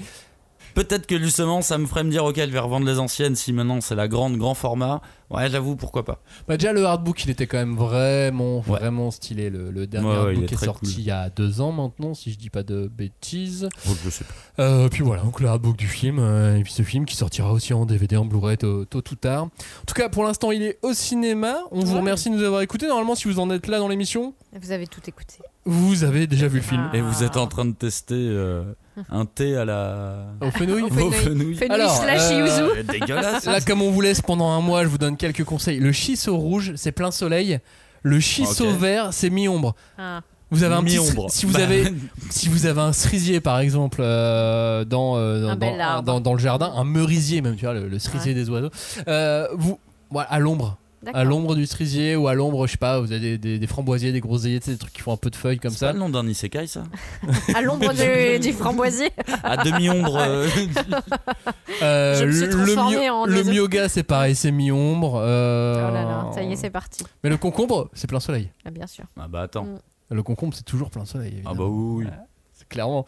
Peut-être 0.73 1.07
que 1.07 1.17
justement 1.17 1.63
ça 1.63 1.79
me 1.79 1.87
ferait 1.87 2.03
me 2.03 2.11
dire 2.11 2.23
ok 2.23 2.35
je 2.37 2.45
vais 2.51 2.59
revendre 2.59 2.85
les 2.85 2.99
anciennes 2.99 3.35
si 3.35 3.51
maintenant 3.51 3.81
c'est 3.81 3.95
la 3.95 4.07
grande 4.07 4.37
grand 4.37 4.53
format. 4.53 5.01
Ouais 5.31 5.49
j'avoue 5.49 5.75
pourquoi 5.75 6.05
pas. 6.05 6.21
Bah 6.47 6.55
déjà 6.55 6.71
le 6.71 6.85
artbook 6.85 7.23
il 7.25 7.31
était 7.31 7.47
quand 7.47 7.57
même 7.57 7.75
vraiment 7.75 8.57
Ouais. 8.59 8.77
vraiment 8.79 9.09
stylé. 9.09 9.49
Le, 9.49 9.71
le 9.71 9.87
dernier 9.87 10.07
Ouais, 10.07 10.35
ouais, 10.37 10.43
est 10.43 10.55
sorti 10.55 10.85
cool. 10.93 10.99
il 10.99 11.05
y 11.05 11.09
a 11.11 11.29
deux 11.31 11.61
ans 11.61 11.71
maintenant, 11.71 12.13
si 12.13 12.31
je 12.31 12.37
dis 12.37 12.51
pas 12.51 12.61
de 12.61 12.87
bêtises. 12.95 13.67
Oh, 13.89 13.93
je 14.05 14.09
sais 14.11 14.23
pas. 14.23 14.63
Euh, 14.63 14.87
puis 14.87 15.01
voilà, 15.01 15.23
donc 15.23 15.39
le 15.39 15.47
artbook 15.47 15.77
du 15.77 15.87
film, 15.87 16.19
euh, 16.19 16.57
et 16.57 16.63
puis 16.63 16.71
ce 16.73 16.83
film 16.83 17.05
qui 17.05 17.15
sortira 17.15 17.51
aussi 17.51 17.73
en 17.73 17.85
DVD, 17.87 18.15
en 18.15 18.25
Blu-ray 18.25 18.57
tôt, 18.57 18.85
tôt 18.85 18.99
ou 19.11 19.15
tard. 19.15 19.45
En 19.45 19.49
tout 19.87 19.95
cas, 19.95 20.09
pour 20.09 20.23
l'instant, 20.25 20.51
il 20.51 20.61
est 20.61 20.77
au 20.83 20.93
cinéma. 20.93 21.57
On 21.71 21.79
vous 21.79 21.97
remercie 21.97 22.29
de 22.29 22.35
nous 22.35 22.43
avoir 22.43 22.61
écoutés. 22.61 22.87
Normalement, 22.87 23.15
si 23.15 23.27
vous 23.27 23.39
en 23.39 23.49
êtes 23.49 23.65
là 23.67 23.79
dans 23.79 23.87
l'émission, 23.87 24.33
Vous 24.53 24.71
avez 24.71 24.85
tout 24.85 25.01
écouté. 25.07 25.37
Vous 25.67 26.03
avez 26.03 26.25
déjà 26.27 26.47
vu 26.47 26.57
le 26.57 26.63
film. 26.63 26.89
Ah. 26.91 26.97
Et 26.97 27.01
vous 27.01 27.23
êtes 27.23 27.37
en 27.37 27.45
train 27.47 27.65
de 27.65 27.73
tester 27.73 28.15
euh, 28.15 28.63
un 29.09 29.25
thé 29.25 29.55
à 29.55 29.65
la. 29.65 30.25
Au 30.41 30.49
fenouil. 30.49 30.81
Au 30.83 30.89
fenouil. 30.89 31.11
fenouil. 31.13 31.55
Fenouil 31.55 31.71
Alors, 31.71 31.91
slash 32.01 32.31
euh, 32.31 32.39
yuzu. 32.79 32.83
Dégueulasse. 32.89 33.45
Là, 33.45 33.61
comme 33.61 33.81
on 33.81 33.91
vous 33.91 34.01
laisse 34.01 34.21
pendant 34.21 34.49
un 34.49 34.61
mois, 34.61 34.83
je 34.83 34.87
vous 34.87 34.97
donne 34.97 35.17
quelques 35.17 35.43
conseils. 35.43 35.79
Le 35.79 35.91
shiso 35.91 36.35
rouge, 36.37 36.73
c'est 36.75 36.91
plein 36.91 37.11
soleil. 37.11 37.59
Le 38.03 38.19
shiso 38.19 38.69
Ok. 38.69 38.79
vert, 38.79 39.09
c'est 39.11 39.29
mi-ombre. 39.29 39.75
Ah. 39.97 40.21
Vous 40.49 40.63
avez 40.63 40.75
un 40.75 40.83
petit 40.83 40.93
Mi-ombre. 40.97 41.29
si 41.29 41.45
vous 41.45 41.51
Bah, 41.53 41.63
avez 41.63 41.91
si 42.29 42.47
vous 42.47 42.65
avez 42.67 42.79
un 42.79 42.93
cerisier 42.93 43.41
par 43.41 43.59
exemple 43.59 43.97
euh, 44.01 44.85
dans, 44.85 45.17
euh, 45.17 45.41
dans, 45.41 45.55
dans- 45.57 45.79
arbre. 45.79 46.03
dans- 46.03 46.21
dans 46.21 46.33
le 46.33 46.39
jardin, 46.39 46.71
un 46.73 46.85
merisier 46.85 47.41
même, 47.41 47.57
tu 47.57 47.65
vois, 47.65 47.73
le, 47.73 47.89
le 47.89 47.99
cerisier 47.99 48.33
des 48.33 48.49
oiseaux, 48.49 48.69
euh, 49.09 49.47
vous 49.55 49.77
voilà, 50.09 50.29
à 50.31 50.39
l'ombre, 50.39 50.77
à 51.13 51.23
l'ombre 51.23 51.55
du 51.55 51.65
cerisier 51.65 52.15
ou 52.15 52.27
à 52.27 52.33
l'ombre, 52.33 52.65
je 52.67 52.71
sais 52.71 52.77
pas, 52.77 52.99
vous 52.99 53.11
avez 53.11 53.19
des, 53.19 53.37
des- 53.37 53.59
des 53.59 53.67
framboisiers, 53.67 54.11
des 54.11 54.19
groseilliers, 54.19 54.59
des 54.59 54.77
trucs 54.77 54.93
qui 54.93 55.01
font 55.01 55.13
un 55.13 55.17
peu 55.17 55.29
de 55.29 55.35
feuilles 55.35 55.59
comme 55.59 55.71
C'est 55.71 55.81
pas 55.85 55.87
ça. 55.87 55.93
le 55.93 55.99
nom 55.99 56.09
d'un 56.09 56.27
isekai 56.27 56.67
ça 56.67 56.83
À 57.55 57.61
l'ombre 57.61 57.93
du, 57.93 58.39
du 58.47 58.53
framboisier. 58.53 59.09
À 59.43 59.57
demi-ombre. 59.63 60.17
euh, 60.19 60.47
Euh, 61.83 62.15
Je 62.19 62.25
me 62.25 62.31
suis 62.31 62.45
le, 62.47 63.31
le 63.35 63.43
myoga, 63.43 63.87
c'est 63.89 64.03
pareil, 64.03 64.35
c'est 64.35 64.51
mi-ombre. 64.51 65.19
euh, 65.21 65.87
Oh 65.89 65.93
là 65.93 66.03
là, 66.03 66.31
ça 66.33 66.41
y 66.41 66.51
est, 66.51 66.55
c'est 66.55 66.69
parti. 66.71 67.03
Mais 67.23 67.29
le 67.29 67.37
concombre, 67.37 67.89
c'est 67.93 68.07
plein 68.07 68.19
soleil. 68.19 68.49
Ah, 68.65 68.71
bien 68.71 68.87
sûr. 68.87 69.03
ah 69.19 69.27
bah 69.27 69.41
attends. 69.41 69.65
Mm. 69.65 69.79
Le 70.09 70.23
concombre, 70.23 70.53
c'est 70.55 70.63
toujours 70.65 70.89
plein 70.89 71.05
soleil. 71.05 71.43
Ah 71.45 71.53
bah 71.53 71.65
oui, 71.65 72.05
oui. 72.05 72.11
Clairement. 72.69 73.05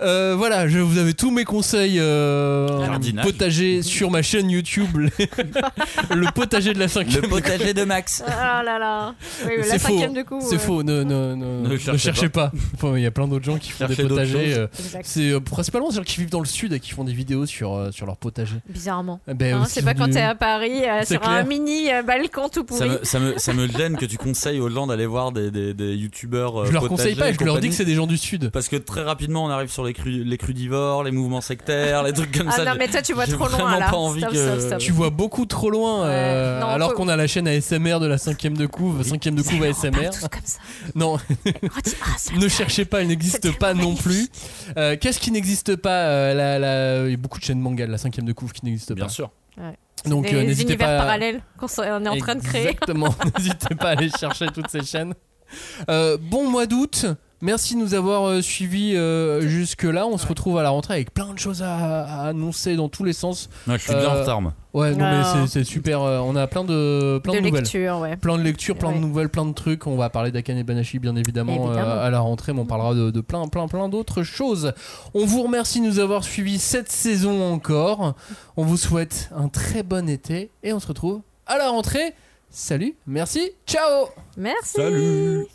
Euh, 0.00 0.34
voilà, 0.36 0.68
je 0.68 0.78
vous 0.78 0.98
avais 0.98 1.12
tous 1.12 1.30
mes 1.30 1.44
conseils 1.44 1.98
euh, 2.00 2.68
potager 3.22 3.82
sur 3.82 4.10
ma 4.10 4.22
chaîne 4.22 4.50
YouTube, 4.50 4.88
le 6.10 6.32
potager 6.32 6.72
de 6.72 6.78
la 6.78 6.86
Le 6.86 6.90
cinquième. 6.90 7.28
potager 7.28 7.74
de 7.74 7.84
Max. 7.84 8.22
Ah 8.26 8.62
là 8.64 8.78
là. 8.78 9.14
Oui, 9.46 9.52
la 9.58 9.64
C'est 9.64 9.78
faux. 9.78 9.88
cinquième 9.88 10.14
de 10.14 10.22
coup. 10.22 10.40
C'est 10.40 10.56
euh, 10.56 10.58
faux, 10.58 10.82
ne, 10.82 11.02
ne, 11.04 11.34
ne, 11.34 11.62
Ne 11.62 11.68
ne 11.68 11.76
cherchez 11.76 11.98
cherchez 11.98 12.28
pas. 12.28 12.52
Enfin, 12.74 12.96
Il 12.96 13.02
y 13.02 13.06
a 13.06 13.10
plein 13.10 13.28
d'autres 13.28 13.44
gens 13.44 13.58
qui 13.58 13.70
font 13.70 13.86
Cherchez 13.86 14.02
des 14.02 14.08
potagers. 14.08 14.54
euh. 14.54 14.66
C'est 15.02 15.30
euh, 15.32 15.40
principalement 15.40 15.90
des 15.90 15.96
gens 15.96 16.02
qui 16.02 16.20
vivent 16.20 16.30
dans 16.30 16.40
le 16.40 16.46
sud 16.46 16.72
et 16.72 16.80
qui 16.80 16.90
font 16.92 17.04
des 17.04 17.12
vidéos 17.12 17.46
sur, 17.46 17.74
euh, 17.74 17.90
sur 17.90 18.06
leur 18.06 18.16
potager. 18.16 18.56
Bizarrement. 18.68 19.20
Eh 19.28 19.34
ben, 19.34 19.52
Hein, 19.56 19.64
c'est 19.68 19.82
pas 19.84 19.92
quand 19.94 20.06
du- 20.06 20.12
t'es 20.14 20.20
à 20.22 20.34
Paris 20.34 20.84
euh, 20.88 21.04
sur 21.04 21.22
un 21.28 21.42
mini 21.42 21.92
euh, 21.92 22.02
balcon 22.02 22.48
tout 22.48 22.64
Ça 22.70 22.86
pourri. 22.86 22.88
me, 22.88 22.98
ça, 23.02 23.20
me, 23.20 23.38
ça 23.38 23.52
me 23.52 23.66
gêne 23.68 23.96
que 23.98 24.06
tu 24.06 24.16
conseilles 24.16 24.60
aux 24.60 24.70
gens 24.70 24.86
d'aller 24.86 25.04
voir 25.06 25.32
des, 25.32 25.50
des, 25.50 25.74
des 25.74 25.94
youtubeurs. 25.94 26.62
euh, 26.62 26.66
Je 26.66 26.72
leur 26.72 26.82
potagers 26.88 26.96
conseille 27.10 27.14
pas, 27.16 27.30
et 27.30 27.34
je 27.38 27.44
leur 27.44 27.58
dis 27.60 27.68
que 27.68 27.74
c'est 27.74 27.84
des 27.84 27.94
gens 27.94 28.06
du 28.06 28.16
sud. 28.16 28.50
Parce 28.50 28.68
que 28.68 28.76
très 28.76 29.01
rapidement, 29.04 29.44
on 29.44 29.48
arrive 29.48 29.70
sur 29.70 29.84
les, 29.84 29.92
cru, 29.92 30.24
les 30.24 30.38
crudivores, 30.38 31.04
les 31.04 31.10
mouvements 31.10 31.40
sectaires, 31.40 32.02
les 32.02 32.12
trucs 32.12 32.36
comme 32.36 32.48
Ah 32.48 32.56
ça. 32.56 32.64
non, 32.64 32.72
J'ai- 32.72 32.78
mais 32.78 32.88
toi, 32.88 33.02
tu 33.02 33.12
vois 33.12 33.26
trop 33.26 33.46
loin, 33.48 33.58
vraiment 33.58 33.78
là. 33.78 33.90
pas 33.90 33.96
envie 33.96 34.20
Stop, 34.20 34.32
que. 34.32 34.38
stop, 34.38 34.60
stop. 34.60 34.78
Tu 34.78 34.92
vois 34.92 35.10
beaucoup 35.10 35.46
trop 35.46 35.70
loin, 35.70 36.04
euh, 36.04 36.54
Ouais. 36.58 36.60
Non, 36.60 36.68
alors 36.68 36.94
qu'on 36.94 37.08
a 37.08 37.16
la 37.16 37.26
chaîne 37.26 37.46
ASMR 37.48 37.98
de 38.00 38.06
la 38.06 38.18
cinquième 38.18 38.56
de 38.56 38.66
couve, 38.66 39.02
cinquième 39.02 39.34
de 39.34 39.42
couve 39.42 39.62
ASMR. 39.62 40.10
comme 40.30 40.40
ça. 40.44 40.58
Non, 40.94 41.18
ah, 41.46 42.36
ne 42.36 42.48
cherchez 42.48 42.84
pas, 42.84 43.00
elle 43.02 43.08
n'existe 43.08 43.56
pas 43.58 43.74
non 43.74 43.94
plus. 43.94 44.28
Euh, 44.76 44.96
Qu'est-ce 45.00 45.20
qui 45.20 45.30
n'existe 45.30 45.76
pas 45.76 46.06
euh, 46.06 46.34
la- 46.34 46.58
la- 46.58 47.04
Il 47.06 47.10
y 47.10 47.14
a 47.14 47.16
beaucoup 47.16 47.38
de 47.38 47.44
chaînes 47.44 47.60
manga 47.60 47.86
de 47.86 47.92
la 47.92 47.98
cinquième 47.98 48.26
de 48.26 48.32
couve 48.32 48.52
qui 48.52 48.64
n'existent 48.64 48.94
Bien 48.94 49.04
pas. 49.06 49.10
sûr. 49.10 49.30
Donc 50.06 50.24
des 50.28 50.34
euh, 50.34 50.42
n'hésitez 50.42 50.70
univers 50.72 50.88
pas. 50.88 50.94
à- 50.96 50.98
parallèles 50.98 51.40
qu'on 51.58 51.66
est 51.68 52.08
en 52.08 52.16
train 52.16 52.34
de 52.34 52.40
créer. 52.42 52.68
Exactement. 52.70 53.14
N'hésitez 53.38 53.74
pas 53.76 53.88
à 53.88 53.90
aller 53.92 54.10
chercher 54.18 54.46
toutes 54.52 54.68
ces 54.68 54.82
chaînes. 54.84 55.14
Euh, 55.90 56.16
bon 56.20 56.50
mois 56.50 56.66
d'août. 56.66 57.06
Merci 57.42 57.74
de 57.74 57.80
nous 57.80 57.94
avoir 57.94 58.24
euh, 58.28 58.40
suivis 58.40 58.94
euh, 58.96 59.40
jusque-là. 59.42 60.06
On 60.06 60.16
se 60.16 60.26
retrouve 60.26 60.58
à 60.58 60.62
la 60.62 60.70
rentrée 60.70 60.94
avec 60.94 61.12
plein 61.12 61.34
de 61.34 61.38
choses 61.40 61.60
à, 61.62 61.74
à 62.04 62.28
annoncer 62.28 62.76
dans 62.76 62.88
tous 62.88 63.02
les 63.02 63.12
sens. 63.12 63.50
Ouais, 63.66 63.74
je 63.78 63.82
suis 63.82 63.92
bien 63.92 64.02
Euh, 64.04 64.08
en 64.16 64.20
retard, 64.20 64.40
moi. 64.40 64.54
Ouais, 64.72 64.94
non, 64.94 65.04
mais 65.40 65.46
c'est- 65.48 65.64
super. 65.64 66.00
euh, 66.02 66.20
on 66.20 66.34
a 66.36 66.46
plein 66.46 66.62
de, 66.64 67.18
plein 67.22 67.32
de, 67.34 67.38
de 67.40 67.44
nouvelles. 67.44 67.62
lecture, 67.64 67.98
ouais. 67.98 68.16
Plein 68.16 68.38
de 68.38 68.42
lectures, 68.42 68.76
plein 68.78 68.90
Ouais. 68.90 68.94
de 68.94 69.00
nouvelles, 69.00 69.28
plein 69.28 69.44
de 69.44 69.52
trucs. 69.52 69.86
On 69.88 69.96
va 69.96 70.08
parler 70.08 70.30
d'Akane 70.30 70.62
Banashi 70.62 70.98
bien 71.00 71.16
évidemment, 71.16 71.66
Évidemment. 71.66 71.90
euh, 71.90 72.06
à 72.06 72.10
la 72.10 72.20
rentrée, 72.20 72.52
mais 72.52 72.60
on 72.60 72.64
parlera 72.64 72.94
de, 72.94 73.10
de 73.10 73.20
plein, 73.20 73.46
plein, 73.48 73.66
plein 73.66 73.88
d'autres 73.88 74.22
choses. 74.22 74.72
On 75.12 75.26
vous 75.26 75.42
remercie 75.42 75.80
de 75.80 75.86
nous 75.86 75.98
avoir 75.98 76.22
suivis 76.24 76.58
cette 76.60 76.92
saison 76.92 77.52
encore. 77.52 78.14
On 78.56 78.64
vous 78.64 78.76
souhaite 78.76 79.30
un 79.36 79.48
très 79.48 79.82
bon 79.82 80.08
été 80.08 80.50
et 80.62 80.72
on 80.72 80.78
se 80.80 80.86
retrouve 80.86 81.20
à 81.46 81.58
la 81.58 81.68
rentrée. 81.70 82.14
Salut, 82.50 82.94
merci, 83.06 83.50
ciao 83.66 84.06
Merci. 84.36 84.74
Salut 84.76 85.46